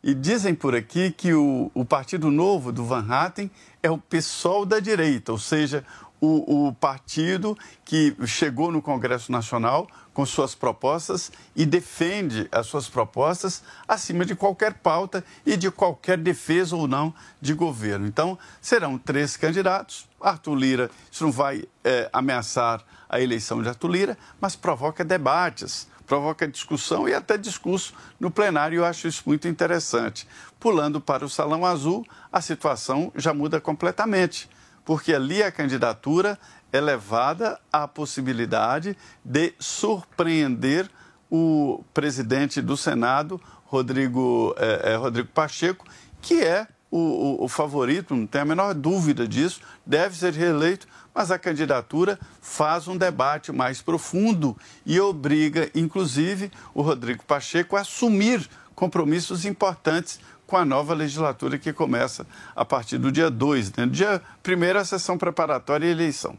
e 0.02 0.16
dizem 0.16 0.56
por 0.56 0.74
aqui 0.74 1.12
que 1.12 1.34
o, 1.34 1.70
o 1.74 1.86
Partido 1.86 2.32
Novo 2.32 2.72
do 2.72 2.86
Van 2.86 3.06
Hatten 3.08 3.52
é 3.82 3.90
o 3.90 3.98
PSOL 3.98 4.66
da 4.66 4.80
direita, 4.80 5.32
ou 5.32 5.38
seja, 5.38 5.86
o, 6.22 6.68
o, 6.68 6.74
partido 6.74 7.58
que 7.86 8.14
chegou 8.26 8.72
no 8.72 8.82
Congresso 8.82 9.32
Nacional 9.32 9.88
com 10.14 10.26
suas 10.26 10.54
propostas 10.54 11.32
e 11.56 11.66
defende 11.66 12.48
as 12.52 12.68
suas 12.68 12.90
propostas 12.90 13.64
acima 13.88 14.26
de 14.26 14.36
qualquer 14.36 14.74
pauta 14.74 15.24
e 15.46 15.56
de 15.56 15.72
qualquer 15.72 16.18
defesa 16.18 16.76
ou 16.76 16.88
não 16.88 17.14
de 17.40 17.54
governo. 17.54 18.06
Então, 18.06 18.38
serão 18.62 18.98
três 18.98 19.38
candidatos. 19.38 20.10
Arthur 20.20 20.56
Lira, 20.56 20.92
isso 21.10 21.24
não 21.24 21.32
vai 21.32 21.64
é, 21.84 22.10
ameaçar 22.12 22.84
a 23.08 23.22
eleição 23.22 23.62
de 23.62 23.70
Arthur 23.70 23.90
Lira, 23.90 24.18
mas 24.42 24.58
provoca 24.58 25.06
debates, 25.06 25.88
provoca 26.06 26.48
discussão 26.48 27.08
e 27.08 27.14
até 27.14 27.38
discurso 27.38 27.94
no 28.20 28.30
plenário. 28.30 28.78
Eu 28.78 28.86
acho 28.86 29.08
isso 29.08 29.24
muito 29.26 29.48
interessante. 29.48 30.28
Pulando 30.60 31.00
para 31.00 31.26
o 31.26 31.30
Salão 31.30 31.66
Azul, 31.66 32.06
a 32.32 32.42
situação 32.42 33.12
já 33.16 33.34
muda 33.34 33.62
completamente 33.62 34.50
porque 34.90 35.14
ali 35.14 35.44
a 35.44 35.52
candidatura 35.52 36.36
é 36.74 36.82
levada 36.82 37.60
à 37.72 37.88
possibilidade 37.88 38.98
de 39.24 39.54
surpreender 39.60 40.90
o 41.30 41.84
presidente 41.94 42.60
do 42.60 42.76
Senado, 42.76 43.40
Rodrigo, 43.66 44.56
é, 44.58 44.94
é, 44.94 44.96
Rodrigo 44.96 45.30
Pacheco, 45.30 45.86
que 46.20 46.44
é 46.44 46.68
o, 46.90 46.98
o, 46.98 47.44
o, 47.44 47.48
favorito, 47.48 48.16
não 48.16 48.26
tem 48.26 48.42
a 48.42 48.46
menor 48.46 48.74
dúvida 48.74 49.28
disso, 49.28 49.62
deve 49.86 50.18
ser 50.18 50.34
reeleito, 50.34 50.88
mas 51.14 51.30
a 51.30 51.38
candidatura 51.38 52.18
faz 52.42 52.88
um 52.88 52.98
debate 52.98 53.52
mais 53.52 53.84
profundo 53.84 54.58
e 54.88 55.00
obriga, 55.00 55.70
inclusive, 55.76 56.52
o 56.74 56.82
Rodrigo 56.82 57.24
Pacheco 57.26 57.76
a 57.76 57.82
assumir 57.82 58.50
compromissos 58.74 59.46
importantes 59.46 60.20
com 60.50 60.58
a 60.58 60.66
nova 60.66 60.94
legislatura 60.94 61.58
que 61.58 61.72
começa 61.72 62.26
a 62.56 62.66
partir 62.66 62.98
do 62.98 63.12
dia 63.12 63.30
2. 63.30 63.72
Né? 63.74 63.86
Dia 63.86 64.22
1 64.46 64.78
a 64.78 64.84
sessão 64.84 65.18
preparatória 65.18 65.86
e 65.86 65.92
eleição. 65.92 66.38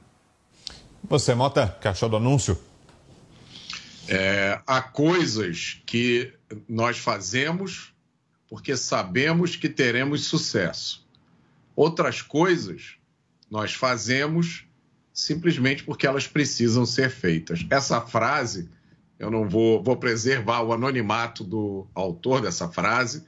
Você, 1.05 1.35
Mota, 1.35 1.79
que 1.81 1.89
achou 1.89 2.09
do 2.09 2.17
anúncio? 2.17 2.59
É, 4.09 4.61
há 4.67 4.83
coisas 4.83 5.81
que 5.87 6.33
nós 6.69 6.99
fazemos 6.99 7.95
porque 8.49 8.77
sabemos 8.77 9.55
que 9.55 9.69
teremos 9.69 10.25
sucesso. 10.25 11.07
Outras 11.77 12.21
coisas 12.21 12.97
nós 13.49 13.73
fazemos 13.73 14.67
simplesmente 15.13 15.85
porque 15.85 16.07
elas 16.07 16.27
precisam 16.27 16.85
ser 16.85 17.11
feitas. 17.11 17.65
Essa 17.71 18.01
frase, 18.01 18.69
eu 19.19 19.31
não 19.31 19.49
vou, 19.49 19.81
vou 19.81 19.97
preservar 19.97 20.63
o 20.63 20.73
anonimato 20.73 21.45
do 21.45 21.87
autor 21.95 22.41
dessa 22.41 22.69
frase, 22.69 23.25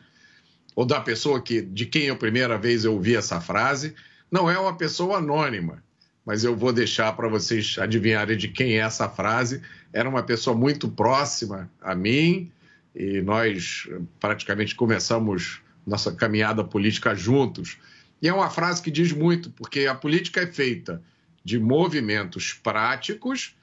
ou 0.75 0.85
da 0.85 1.01
pessoa 1.01 1.41
que, 1.41 1.61
de 1.61 1.87
quem 1.87 2.11
a 2.11 2.17
primeira 2.17 2.57
vez 2.59 2.85
eu 2.85 2.95
ouvi 2.95 3.15
essa 3.15 3.41
frase, 3.41 3.95
não 4.31 4.51
é 4.51 4.59
uma 4.59 4.77
pessoa 4.77 5.19
anônima, 5.19 5.83
mas 6.25 6.45
eu 6.45 6.57
vou 6.57 6.73
deixar 6.73 7.13
para 7.15 7.29
vocês 7.29 7.77
adivinharem 7.79 8.37
de 8.37 8.49
quem 8.49 8.75
é 8.75 8.79
essa 8.79 9.09
frase. 9.09 9.61
Era 9.93 10.09
uma 10.09 10.23
pessoa 10.23 10.57
muito 10.57 10.89
próxima 10.89 11.71
a 11.81 11.95
mim 11.95 12.51
e 12.95 13.21
nós 13.21 13.89
praticamente 14.21 14.75
começamos 14.75 15.61
nossa 15.87 16.13
caminhada 16.13 16.63
política 16.63 17.15
juntos. 17.15 17.77
E 18.21 18.29
é 18.29 18.33
uma 18.33 18.51
frase 18.51 18.81
que 18.81 18.91
diz 18.91 19.13
muito, 19.13 19.51
porque 19.51 19.87
a 19.87 19.95
política 19.95 20.41
é 20.41 20.47
feita 20.47 21.03
de 21.45 21.59
movimentos 21.59 22.53
práticos, 22.53 23.57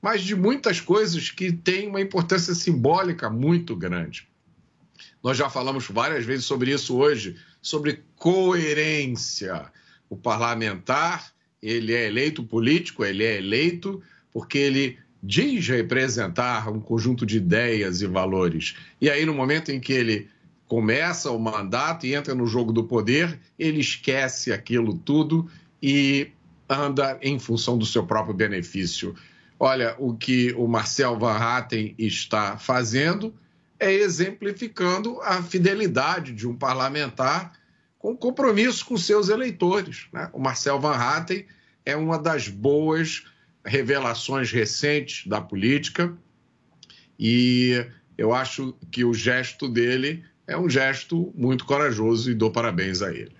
mas 0.00 0.22
de 0.22 0.34
muitas 0.34 0.80
coisas 0.80 1.30
que 1.30 1.52
têm 1.52 1.88
uma 1.88 2.00
importância 2.00 2.54
simbólica 2.54 3.28
muito 3.28 3.76
grande. 3.76 4.26
Nós 5.26 5.36
já 5.36 5.50
falamos 5.50 5.88
várias 5.88 6.24
vezes 6.24 6.44
sobre 6.44 6.70
isso 6.70 6.96
hoje, 6.98 7.34
sobre 7.60 8.04
coerência. 8.14 9.72
O 10.08 10.16
parlamentar, 10.16 11.32
ele 11.60 11.92
é 11.92 12.06
eleito 12.06 12.44
político, 12.44 13.04
ele 13.04 13.24
é 13.24 13.38
eleito 13.38 14.00
porque 14.32 14.56
ele 14.56 14.96
diz 15.20 15.66
representar 15.66 16.70
um 16.70 16.78
conjunto 16.78 17.26
de 17.26 17.38
ideias 17.38 18.02
e 18.02 18.06
valores. 18.06 18.76
E 19.00 19.10
aí, 19.10 19.26
no 19.26 19.34
momento 19.34 19.72
em 19.72 19.80
que 19.80 19.92
ele 19.92 20.28
começa 20.68 21.28
o 21.32 21.40
mandato 21.40 22.06
e 22.06 22.14
entra 22.14 22.32
no 22.32 22.46
jogo 22.46 22.72
do 22.72 22.84
poder, 22.84 23.36
ele 23.58 23.80
esquece 23.80 24.52
aquilo 24.52 24.96
tudo 24.96 25.50
e 25.82 26.30
anda 26.68 27.18
em 27.20 27.36
função 27.40 27.76
do 27.76 27.84
seu 27.84 28.06
próprio 28.06 28.32
benefício. 28.32 29.12
Olha, 29.58 29.96
o 29.98 30.14
que 30.16 30.52
o 30.52 30.68
Marcel 30.68 31.18
Van 31.18 31.36
Hatten 31.36 31.96
está 31.98 32.56
fazendo 32.56 33.34
é 33.78 33.92
exemplificando 33.92 35.20
a 35.22 35.42
fidelidade 35.42 36.32
de 36.32 36.46
um 36.46 36.56
parlamentar 36.56 37.52
com 37.98 38.16
compromisso 38.16 38.84
com 38.84 38.96
seus 38.96 39.28
eleitores. 39.28 40.06
Né? 40.12 40.28
O 40.32 40.38
Marcel 40.38 40.80
Van 40.80 40.94
Hatten 40.94 41.44
é 41.84 41.96
uma 41.96 42.18
das 42.18 42.48
boas 42.48 43.24
revelações 43.64 44.52
recentes 44.52 45.26
da 45.26 45.40
política 45.40 46.16
e 47.18 47.86
eu 48.16 48.32
acho 48.32 48.74
que 48.90 49.04
o 49.04 49.12
gesto 49.12 49.68
dele 49.68 50.24
é 50.46 50.56
um 50.56 50.68
gesto 50.68 51.32
muito 51.34 51.64
corajoso 51.64 52.30
e 52.30 52.34
dou 52.34 52.50
parabéns 52.50 53.02
a 53.02 53.10
ele. 53.10 53.34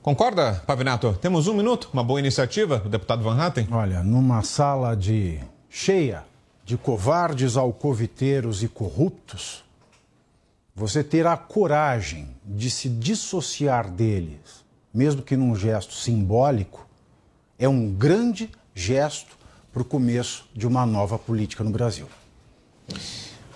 Concorda, 0.00 0.62
Pavinato? 0.66 1.16
Temos 1.20 1.46
um 1.46 1.54
minuto, 1.54 1.88
uma 1.92 2.02
boa 2.02 2.18
iniciativa 2.18 2.78
do 2.78 2.88
deputado 2.88 3.22
Van 3.22 3.40
Hatten? 3.40 3.68
Olha, 3.70 4.02
numa 4.02 4.42
sala 4.42 4.96
de 4.96 5.38
cheia 5.68 6.24
de 6.72 6.78
covardes 6.78 7.58
alcoviteiros 7.58 8.62
e 8.62 8.68
corruptos, 8.68 9.62
você 10.74 11.04
ter 11.04 11.26
a 11.26 11.36
coragem 11.36 12.34
de 12.46 12.70
se 12.70 12.88
dissociar 12.88 13.90
deles, 13.90 14.64
mesmo 14.92 15.20
que 15.20 15.36
num 15.36 15.54
gesto 15.54 15.92
simbólico, 15.92 16.88
é 17.58 17.68
um 17.68 17.92
grande 17.92 18.50
gesto 18.74 19.36
para 19.70 19.82
o 19.82 19.84
começo 19.84 20.48
de 20.54 20.66
uma 20.66 20.86
nova 20.86 21.18
política 21.18 21.62
no 21.62 21.68
Brasil. 21.68 22.08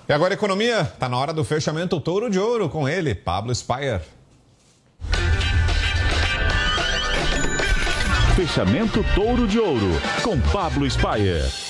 E 0.06 0.12
agora, 0.12 0.34
economia, 0.34 0.82
está 0.82 1.08
na 1.08 1.16
hora 1.16 1.32
do 1.32 1.42
fechamento 1.42 1.98
Touro 1.98 2.28
de 2.28 2.38
Ouro 2.38 2.68
com 2.68 2.86
ele, 2.86 3.14
Pablo 3.14 3.54
Spire. 3.54 4.02
Fechamento 8.34 9.02
Touro 9.14 9.48
de 9.48 9.58
Ouro 9.58 9.88
com 10.22 10.38
Pablo 10.52 10.84
Spire. 10.90 11.65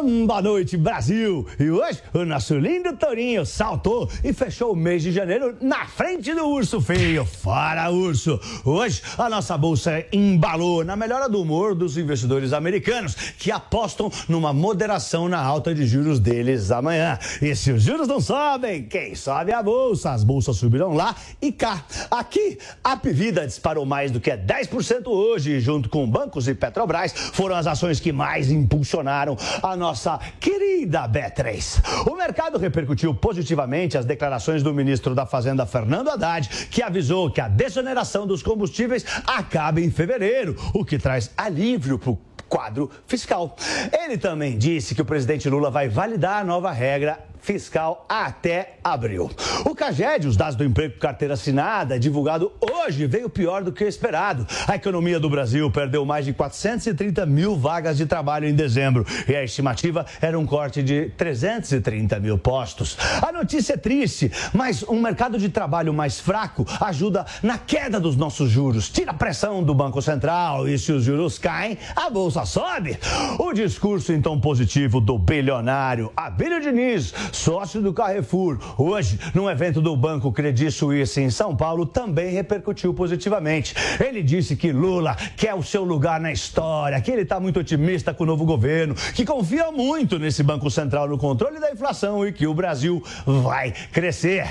Boa 0.00 0.40
noite, 0.40 0.78
Brasil! 0.78 1.46
E 1.60 1.70
hoje 1.70 2.02
o 2.14 2.24
nosso 2.24 2.58
lindo 2.58 2.96
Tourinho 2.96 3.44
saltou 3.44 4.08
e 4.24 4.32
fechou 4.32 4.72
o 4.72 4.76
mês 4.76 5.02
de 5.02 5.12
janeiro 5.12 5.54
na 5.60 5.84
frente 5.84 6.32
do 6.32 6.46
urso 6.46 6.80
feio. 6.80 7.26
Fora 7.26 7.90
urso! 7.90 8.40
Hoje 8.64 9.02
a 9.18 9.28
nossa 9.28 9.56
bolsa 9.58 10.02
embalou 10.10 10.82
na 10.82 10.96
melhora 10.96 11.28
do 11.28 11.42
humor 11.42 11.74
dos 11.74 11.98
investidores 11.98 12.54
americanos 12.54 13.14
que 13.38 13.50
apostam 13.52 14.10
numa 14.26 14.50
moderação 14.50 15.28
na 15.28 15.38
alta 15.38 15.74
de 15.74 15.86
juros 15.86 16.18
deles 16.18 16.70
amanhã. 16.70 17.18
E 17.42 17.54
se 17.54 17.70
os 17.70 17.82
juros 17.82 18.08
não 18.08 18.18
sobem, 18.18 18.84
quem 18.84 19.14
sobe 19.14 19.52
é 19.52 19.54
a 19.54 19.62
bolsa? 19.62 20.12
As 20.12 20.24
bolsas 20.24 20.56
subirão 20.56 20.94
lá 20.94 21.14
e 21.40 21.52
cá. 21.52 21.84
Aqui, 22.10 22.58
a 22.82 22.96
Pivida 22.96 23.46
disparou 23.46 23.84
mais 23.84 24.10
do 24.10 24.20
que 24.20 24.30
10% 24.30 25.06
hoje, 25.08 25.60
junto 25.60 25.90
com 25.90 26.08
bancos 26.08 26.48
e 26.48 26.54
Petrobras, 26.54 27.12
foram 27.12 27.56
as 27.56 27.66
ações 27.66 28.00
que 28.00 28.10
mais 28.10 28.50
impulsionaram 28.50 29.36
a 29.62 29.81
nossa 29.82 30.20
querida 30.38 31.08
B3. 31.08 32.06
O 32.08 32.14
mercado 32.14 32.56
repercutiu 32.56 33.12
positivamente 33.12 33.98
as 33.98 34.04
declarações 34.04 34.62
do 34.62 34.72
ministro 34.72 35.12
da 35.12 35.26
Fazenda, 35.26 35.66
Fernando 35.66 36.08
Haddad, 36.08 36.48
que 36.70 36.80
avisou 36.80 37.28
que 37.28 37.40
a 37.40 37.48
desoneração 37.48 38.24
dos 38.24 38.44
combustíveis 38.44 39.04
acaba 39.26 39.80
em 39.80 39.90
fevereiro, 39.90 40.54
o 40.72 40.84
que 40.84 40.98
traz 40.98 41.32
alívio 41.36 41.98
para 41.98 42.10
o 42.10 42.18
quadro 42.48 42.88
fiscal. 43.08 43.56
Ele 43.92 44.16
também 44.16 44.56
disse 44.56 44.94
que 44.94 45.02
o 45.02 45.04
presidente 45.04 45.48
Lula 45.48 45.68
vai 45.68 45.88
validar 45.88 46.42
a 46.42 46.44
nova 46.44 46.70
regra 46.70 47.18
fiscal 47.42 48.06
até 48.08 48.76
abril. 48.82 49.30
O 49.64 49.74
CAGED, 49.74 50.28
os 50.28 50.36
dados 50.36 50.56
do 50.56 50.64
emprego 50.64 50.98
carteira 50.98 51.34
assinada, 51.34 51.98
divulgado 51.98 52.52
hoje, 52.60 53.06
veio 53.06 53.28
pior 53.28 53.62
do 53.62 53.72
que 53.72 53.84
esperado. 53.84 54.46
A 54.66 54.76
economia 54.76 55.18
do 55.18 55.28
Brasil 55.28 55.70
perdeu 55.70 56.06
mais 56.06 56.24
de 56.24 56.32
430 56.32 57.26
mil 57.26 57.56
vagas 57.56 57.96
de 57.96 58.06
trabalho 58.06 58.48
em 58.48 58.54
dezembro 58.54 59.04
e 59.28 59.34
a 59.34 59.42
estimativa 59.42 60.06
era 60.20 60.38
um 60.38 60.46
corte 60.46 60.82
de 60.82 61.10
330 61.16 62.20
mil 62.20 62.38
postos. 62.38 62.96
A 63.20 63.32
notícia 63.32 63.74
é 63.74 63.76
triste, 63.76 64.30
mas 64.52 64.82
um 64.84 65.00
mercado 65.00 65.38
de 65.38 65.48
trabalho 65.48 65.92
mais 65.92 66.20
fraco 66.20 66.64
ajuda 66.80 67.26
na 67.42 67.58
queda 67.58 67.98
dos 67.98 68.16
nossos 68.16 68.50
juros, 68.50 68.88
tira 68.88 69.10
a 69.10 69.14
pressão 69.14 69.62
do 69.62 69.74
Banco 69.74 70.00
Central 70.00 70.68
e 70.68 70.78
se 70.78 70.92
os 70.92 71.02
juros 71.02 71.38
caem, 71.38 71.76
a 71.96 72.08
bolsa 72.08 72.44
sobe. 72.44 72.98
O 73.38 73.52
discurso 73.52 74.12
então 74.12 74.38
positivo 74.38 75.00
do 75.00 75.18
bilionário 75.18 76.12
Abílio 76.16 76.60
Diniz 76.60 77.12
sócio 77.32 77.80
do 77.80 77.92
Carrefour, 77.92 78.58
hoje, 78.78 79.18
num 79.34 79.48
evento 79.48 79.80
do 79.80 79.96
Banco 79.96 80.30
Credit 80.32 80.70
Suisse 80.70 81.20
em 81.20 81.30
São 81.30 81.56
Paulo, 81.56 81.86
também 81.86 82.32
repercutiu 82.32 82.94
positivamente. 82.94 83.74
Ele 83.98 84.22
disse 84.22 84.56
que 84.56 84.72
Lula 84.72 85.16
quer 85.36 85.54
o 85.54 85.62
seu 85.62 85.84
lugar 85.84 86.20
na 86.20 86.32
história, 86.32 87.00
que 87.00 87.10
ele 87.10 87.22
está 87.22 87.40
muito 87.40 87.60
otimista 87.60 88.14
com 88.14 88.24
o 88.24 88.26
novo 88.26 88.44
governo, 88.44 88.94
que 89.14 89.24
confia 89.24 89.70
muito 89.72 90.18
nesse 90.18 90.42
Banco 90.42 90.70
Central 90.70 91.08
no 91.08 91.18
controle 91.18 91.58
da 91.58 91.70
inflação 91.70 92.26
e 92.26 92.32
que 92.32 92.46
o 92.46 92.54
Brasil 92.54 93.02
vai 93.26 93.72
crescer. 93.92 94.46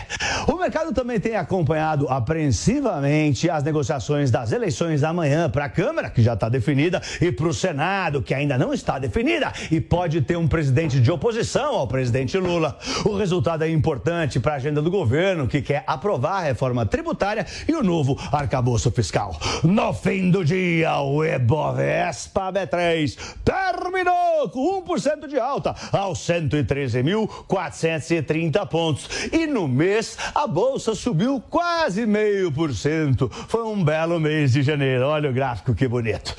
O 0.48 0.56
mercado 0.56 0.94
também 0.94 1.20
tem 1.20 1.36
acompanhado 1.36 2.08
apreensivamente 2.10 3.50
as 3.50 3.64
negociações 3.64 4.32
das 4.32 4.52
eleições 4.52 5.02
da 5.02 5.14
manhã 5.14 5.50
para 5.50 5.66
a 5.66 5.70
Câmara, 5.70 6.10
que 6.10 6.22
já 6.22 6.34
está 6.34 6.50
definida, 6.50 7.02
e 7.22 7.32
para 7.32 7.48
o 7.48 7.54
Senado, 7.54 8.22
que 8.22 8.34
ainda 8.34 8.58
não 8.58 8.74
está 8.74 8.98
definida, 9.00 9.52
e 9.70 9.80
pode 9.80 10.22
ter 10.22 10.38
um 10.38 10.48
presidente 10.48 11.00
de 11.00 11.12
oposição 11.12 11.76
ao 11.76 11.88
presidente 11.88 12.38
Lula. 12.38 12.71
O 13.06 13.16
resultado 13.16 13.64
é 13.64 13.70
importante 13.70 14.40
para 14.40 14.54
a 14.54 14.56
agenda 14.56 14.82
do 14.82 14.90
governo, 14.92 15.48
que 15.48 15.62
quer 15.62 15.84
aprovar 15.88 16.38
a 16.38 16.42
reforma 16.42 16.86
tributária 16.86 17.46
e 17.68 17.74
o 17.74 17.84
novo 17.84 18.18
arcabouço 18.32 18.90
fiscal. 18.92 19.38
No 19.64 19.94
fim 19.94 20.32
do 20.32 20.46
dia, 20.46 21.00
o 21.00 21.24
Ebovespa 21.24 22.52
B3 22.52 23.18
terminou 23.44 24.50
com 24.50 24.84
1% 24.84 25.28
de 25.28 25.40
alta 25.40 25.76
aos 25.92 26.20
113.430 26.20 28.68
pontos. 28.68 29.10
E 29.32 29.48
no 29.48 29.68
mês, 29.68 30.18
a 30.34 30.48
bolsa 30.48 30.96
subiu 30.96 31.42
quase 31.50 32.06
meio 32.06 32.52
por 32.52 32.74
cento. 32.74 33.30
Foi 33.48 33.64
um 33.64 33.84
belo 33.84 34.20
mês 34.20 34.54
de 34.54 34.64
janeiro. 34.64 35.06
Olha 35.06 35.30
o 35.30 35.34
gráfico 35.34 35.74
que 35.74 35.88
bonito. 35.88 36.36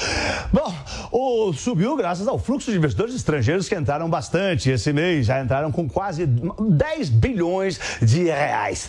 Bom, 0.53 0.73
o 1.11 1.53
subiu 1.53 1.97
graças 1.97 2.29
ao 2.29 2.39
fluxo 2.39 2.71
de 2.71 2.77
investidores 2.77 3.15
estrangeiros 3.15 3.69
que 3.69 3.75
entraram 3.75 4.09
bastante 4.09 4.71
esse 4.71 4.93
mês. 4.93 5.27
Já 5.27 5.43
entraram 5.43 5.71
com 5.71 5.89
quase 5.89 6.22
quase 6.23 6.27
10 6.27 7.09
bilhões 7.09 7.81
de 8.01 8.25
reais. 8.25 8.89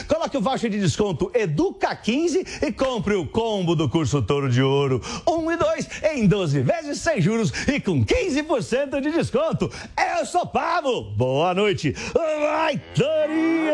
Coloque 0.07 0.37
o 0.37 0.41
voucher 0.41 0.69
de 0.69 0.79
desconto 0.79 1.29
Educa15 1.31 2.63
e 2.63 2.71
compre 2.71 3.15
o 3.15 3.27
combo 3.27 3.75
do 3.75 3.89
curso 3.89 4.21
Touro 4.21 4.49
de 4.49 4.61
Ouro 4.61 5.01
1 5.27 5.51
e 5.51 5.57
2 5.57 5.89
em 6.15 6.27
12 6.27 6.61
vezes 6.61 6.99
sem 6.99 7.19
juros 7.21 7.51
e 7.67 7.79
com 7.79 8.05
15% 8.05 9.01
de 9.01 9.11
desconto. 9.11 9.69
Eu 10.17 10.25
sou 10.25 10.45
Pablo. 10.45 11.11
Boa 11.15 11.53
noite. 11.53 11.93
Vai, 12.13 12.81
Torinho! 12.95 13.73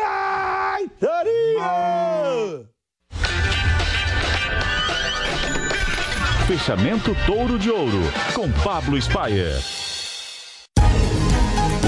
Vai, 0.00 0.88
Torinho! 1.00 2.68
Fechamento 6.46 7.16
Touro 7.24 7.58
de 7.58 7.70
Ouro 7.70 8.02
com 8.34 8.50
Pablo 8.62 9.00
Spayer. 9.00 9.91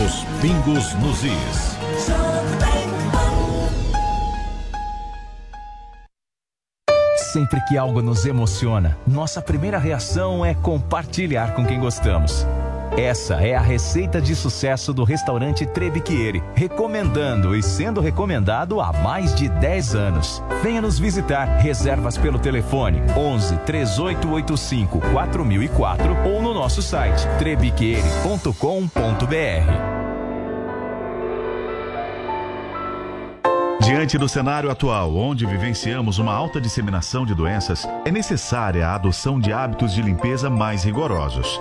Os 0.05 0.23
pingos 0.43 0.93
nos 0.97 1.25
is. 1.25 1.79
Sempre 7.33 7.65
que 7.65 7.79
algo 7.79 8.03
nos 8.03 8.27
emociona, 8.27 8.99
nossa 9.07 9.41
primeira 9.41 9.79
reação 9.79 10.45
é 10.45 10.53
compartilhar 10.55 11.55
com 11.55 11.65
quem 11.65 11.81
gostamos. 11.81 12.47
Essa 12.97 13.45
é 13.45 13.55
a 13.55 13.61
receita 13.61 14.21
de 14.21 14.37
sucesso 14.37 14.93
do 14.93 15.03
restaurante 15.03 15.67
Trebiquieri, 15.67 16.43
recomendando 16.55 17.57
e 17.57 17.63
sendo 17.63 18.01
recomendado 18.01 18.81
há 18.81 18.93
mais 18.93 19.35
de 19.35 19.49
10 19.49 19.95
anos. 19.95 20.43
Venha 20.63 20.81
nos 20.81 20.99
visitar. 20.99 21.59
Reservas 21.59 22.17
pelo 22.17 22.39
telefone 22.39 23.03
11 23.17 23.57
3885 23.59 25.01
4004 25.13 26.17
ou 26.25 26.41
no 26.41 26.55
nosso 26.55 26.81
site 26.83 27.27
trebiquieri.com.br. 27.39 30.05
Diante 33.85 34.17
do 34.17 34.29
cenário 34.29 34.71
atual, 34.71 35.15
onde 35.15 35.45
vivenciamos 35.45 36.19
uma 36.19 36.33
alta 36.33 36.59
disseminação 36.59 37.27
de 37.27 37.35
doenças, 37.35 37.87
é 38.05 38.11
necessária 38.11 38.87
a 38.87 38.95
adoção 38.95 39.39
de 39.39 39.53
hábitos 39.53 39.93
de 39.93 40.01
limpeza 40.01 40.49
mais 40.49 40.85
rigorosos. 40.85 41.61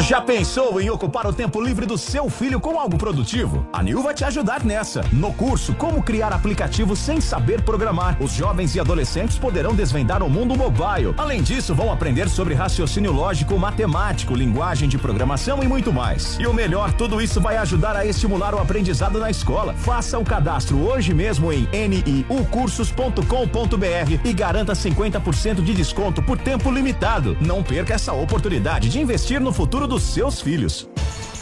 Já 0.00 0.20
pensou 0.20 0.80
em 0.80 0.90
ocupar 0.90 1.26
o 1.26 1.32
tempo 1.32 1.60
livre 1.60 1.86
do 1.86 1.96
seu 1.96 2.28
filho 2.28 2.60
com 2.60 2.78
algo 2.78 2.98
produtivo? 2.98 3.66
A 3.72 3.82
Nil 3.82 4.02
vai 4.02 4.12
te 4.12 4.24
ajudar 4.24 4.62
nessa. 4.62 5.02
No 5.10 5.32
curso 5.32 5.72
Como 5.74 6.02
Criar 6.02 6.34
Aplicativos 6.34 6.98
Sem 6.98 7.18
Saber 7.20 7.62
Programar, 7.62 8.18
os 8.20 8.30
jovens 8.30 8.74
e 8.74 8.80
adolescentes 8.80 9.38
poderão 9.38 9.74
desvendar 9.74 10.22
o 10.22 10.28
mundo 10.28 10.54
mobile. 10.54 11.14
Além 11.16 11.42
disso, 11.42 11.74
vão 11.74 11.90
aprender 11.90 12.28
sobre 12.28 12.52
raciocínio 12.54 13.10
lógico, 13.10 13.58
matemático, 13.58 14.34
linguagem 14.34 14.86
de 14.88 14.98
programação 14.98 15.62
e 15.62 15.66
muito 15.66 15.90
mais. 15.92 16.36
E 16.38 16.46
o 16.46 16.52
melhor, 16.52 16.92
tudo 16.92 17.18
isso 17.20 17.40
vai 17.40 17.56
ajudar 17.56 17.96
a 17.96 18.04
estimular 18.04 18.54
o 18.54 18.60
aprendizado 18.60 19.18
na 19.18 19.30
escola. 19.30 19.72
Faça 19.74 20.18
o 20.18 20.24
cadastro 20.24 20.78
hoje 20.78 21.14
mesmo 21.14 21.50
em 21.52 21.66
niucursos.com.br 21.72 24.20
e 24.24 24.32
garanta 24.34 24.74
50% 24.74 25.62
de 25.62 25.72
desconto 25.72 26.22
por 26.22 26.36
tempo 26.36 26.70
limitado. 26.70 27.34
Não 27.40 27.62
perca 27.62 27.94
essa 27.94 28.12
oportunidade 28.12 28.90
de 28.90 29.00
investir 29.00 29.40
no 29.40 29.54
futuro 29.54 29.85
dos 29.86 30.02
seus 30.02 30.40
filhos. 30.40 30.88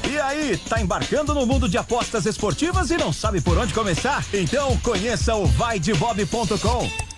E 0.09 0.19
aí, 0.19 0.57
tá 0.57 0.81
embarcando 0.81 1.35
no 1.35 1.47
mundo 1.47 1.69
de 1.69 1.79
apostas 1.79 2.27
esportivas 2.27 2.91
e 2.91 2.97
não 2.97 3.12
sabe 3.12 3.41
por 3.41 3.57
onde 3.57 3.73
começar? 3.73 4.25
Então 4.33 4.77
conheça 4.79 5.35
o 5.35 5.47
vaidebob.com. 5.47 7.14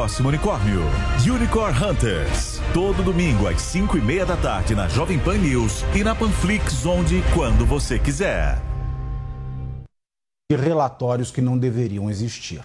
unicórnio. 0.00 0.80
Unicorn 1.22 1.78
Hunters. 1.78 2.58
Todo 2.72 3.02
domingo 3.02 3.46
às 3.46 3.60
5 3.60 3.98
e 3.98 4.00
meia 4.00 4.24
da 4.24 4.36
tarde 4.36 4.74
na 4.74 4.88
Jovem 4.88 5.18
Pan 5.18 5.36
News 5.36 5.84
e 5.94 6.02
na 6.02 6.14
Panflix, 6.14 6.86
onde 6.86 7.18
e 7.18 7.22
quando 7.34 7.66
você 7.66 7.98
quiser. 7.98 8.58
E 10.50 10.56
relatórios 10.56 11.30
que 11.30 11.42
não 11.42 11.58
deveriam 11.58 12.08
existir. 12.08 12.62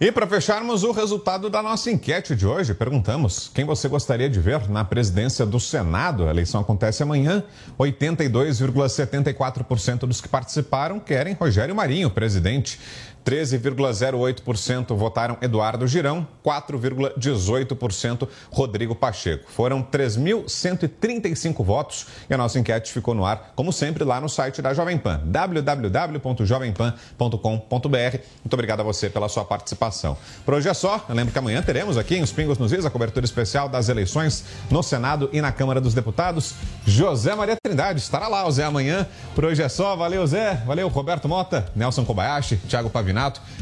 E 0.00 0.10
para 0.12 0.26
fecharmos 0.26 0.82
o 0.82 0.92
resultado 0.92 1.48
da 1.48 1.62
nossa 1.62 1.90
enquete 1.90 2.34
de 2.34 2.46
hoje, 2.46 2.74
perguntamos 2.74 3.50
quem 3.54 3.64
você 3.64 3.88
gostaria 3.88 4.28
de 4.28 4.38
ver 4.40 4.68
na 4.68 4.84
presidência 4.84 5.46
do 5.46 5.60
Senado. 5.60 6.26
A 6.26 6.30
eleição 6.30 6.60
acontece 6.60 7.02
amanhã. 7.02 7.42
82,74% 7.78 10.00
dos 10.00 10.20
que 10.20 10.28
participaram 10.28 11.00
querem 11.00 11.32
Rogério 11.34 11.74
Marinho, 11.74 12.10
presidente. 12.10 12.78
13,08% 13.26 14.96
votaram 14.96 15.36
Eduardo 15.42 15.84
Girão, 15.88 16.24
4,18% 16.44 18.28
Rodrigo 18.52 18.94
Pacheco. 18.94 19.50
Foram 19.50 19.82
3.135 19.82 21.64
votos 21.64 22.06
e 22.30 22.34
a 22.34 22.38
nossa 22.38 22.60
enquete 22.60 22.92
ficou 22.92 23.14
no 23.14 23.26
ar, 23.26 23.52
como 23.56 23.72
sempre, 23.72 24.04
lá 24.04 24.20
no 24.20 24.28
site 24.28 24.62
da 24.62 24.72
Jovem 24.72 24.96
Pan, 24.96 25.20
www.jovempan.com.br. 25.24 28.18
Muito 28.44 28.54
obrigado 28.54 28.80
a 28.80 28.84
você 28.84 29.10
pela 29.10 29.28
sua 29.28 29.44
participação. 29.44 30.16
Por 30.44 30.54
hoje 30.54 30.68
é 30.68 30.74
só. 30.74 31.04
Eu 31.08 31.16
lembro 31.16 31.32
que 31.32 31.38
amanhã 31.38 31.60
teremos 31.62 31.98
aqui 31.98 32.14
em 32.14 32.22
Os 32.22 32.30
Pingos 32.30 32.58
nos 32.58 32.72
Is 32.72 32.86
a 32.86 32.90
cobertura 32.90 33.26
especial 33.26 33.68
das 33.68 33.88
eleições 33.88 34.44
no 34.70 34.84
Senado 34.84 35.28
e 35.32 35.40
na 35.40 35.50
Câmara 35.50 35.80
dos 35.80 35.94
Deputados. 35.94 36.54
José 36.86 37.34
Maria 37.34 37.56
Trindade 37.60 37.98
estará 37.98 38.28
lá, 38.28 38.46
o 38.46 38.52
Zé, 38.52 38.62
amanhã. 38.62 39.04
Por 39.34 39.44
hoje 39.44 39.64
é 39.64 39.68
só. 39.68 39.96
Valeu, 39.96 40.24
Zé. 40.28 40.62
Valeu, 40.64 40.86
Roberto 40.86 41.28
Mota, 41.28 41.66
Nelson 41.74 42.04
Kobayashi, 42.04 42.58
Thiago 42.68 42.88
Pavinato. 42.88 43.15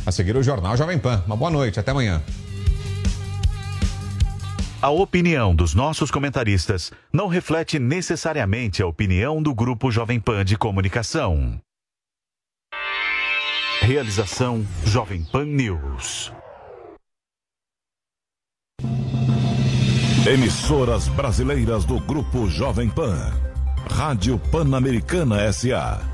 A 0.05 0.13
seguir 0.13 0.37
o 0.37 0.43
Jornal 0.43 0.77
Jovem 0.77 0.99
Pan. 0.99 1.23
Uma 1.27 1.37
boa 1.37 1.51
noite, 1.51 1.79
até 1.79 1.91
amanhã. 1.91 2.23
A 4.83 4.91
opinião 4.91 5.55
dos 5.55 5.75
nossos 5.75 6.11
comentaristas 6.11 6.93
não 7.11 7.27
reflete 7.27 7.79
necessariamente 7.79 8.83
a 8.83 8.87
opinião 8.87 9.43
do 9.43 9.55
Grupo 9.55 9.91
Jovem 9.91 10.21
Pan 10.21 10.45
de 10.45 10.59
Comunicação. 10.59 11.59
Realização 13.81 14.67
Jovem 14.85 15.25
Pan 15.25 15.47
News. 15.47 16.33
Emissoras 20.27 21.09
brasileiras 21.09 21.85
do 21.85 22.01
Grupo 22.01 22.49
Jovem 22.49 22.89
Pan. 22.89 23.33
Rádio 23.91 24.39
Pan-Americana 24.51 25.53
SA. 25.53 26.14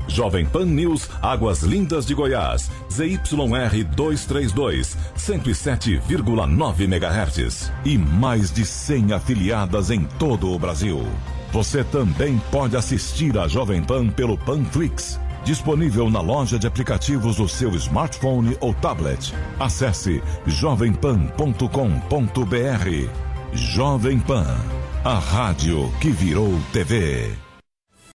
Jovem 0.11 0.45
Pan 0.45 0.65
News 0.65 1.09
Águas 1.21 1.63
Lindas 1.63 2.05
de 2.05 2.13
Goiás, 2.13 2.69
ZYR 2.91 3.83
232, 3.95 4.97
107,9 5.17 6.81
MHz. 6.81 7.71
E 7.85 7.97
mais 7.97 8.51
de 8.51 8.65
100 8.65 9.13
afiliadas 9.13 9.89
em 9.89 10.03
todo 10.19 10.51
o 10.51 10.59
Brasil. 10.59 11.01
Você 11.53 11.83
também 11.83 12.41
pode 12.51 12.75
assistir 12.75 13.37
a 13.37 13.47
Jovem 13.47 13.81
Pan 13.81 14.09
pelo 14.09 14.37
Panflix, 14.37 15.19
disponível 15.45 16.09
na 16.09 16.21
loja 16.21 16.59
de 16.59 16.67
aplicativos 16.67 17.37
do 17.37 17.47
seu 17.47 17.73
smartphone 17.75 18.57
ou 18.59 18.73
tablet. 18.73 19.33
Acesse 19.59 20.21
jovempan.com.br. 20.45 21.61
Jovem 23.53 24.19
Pan, 24.19 24.57
a 25.03 25.19
rádio 25.19 25.91
que 25.99 26.09
virou 26.09 26.57
TV. 26.71 27.50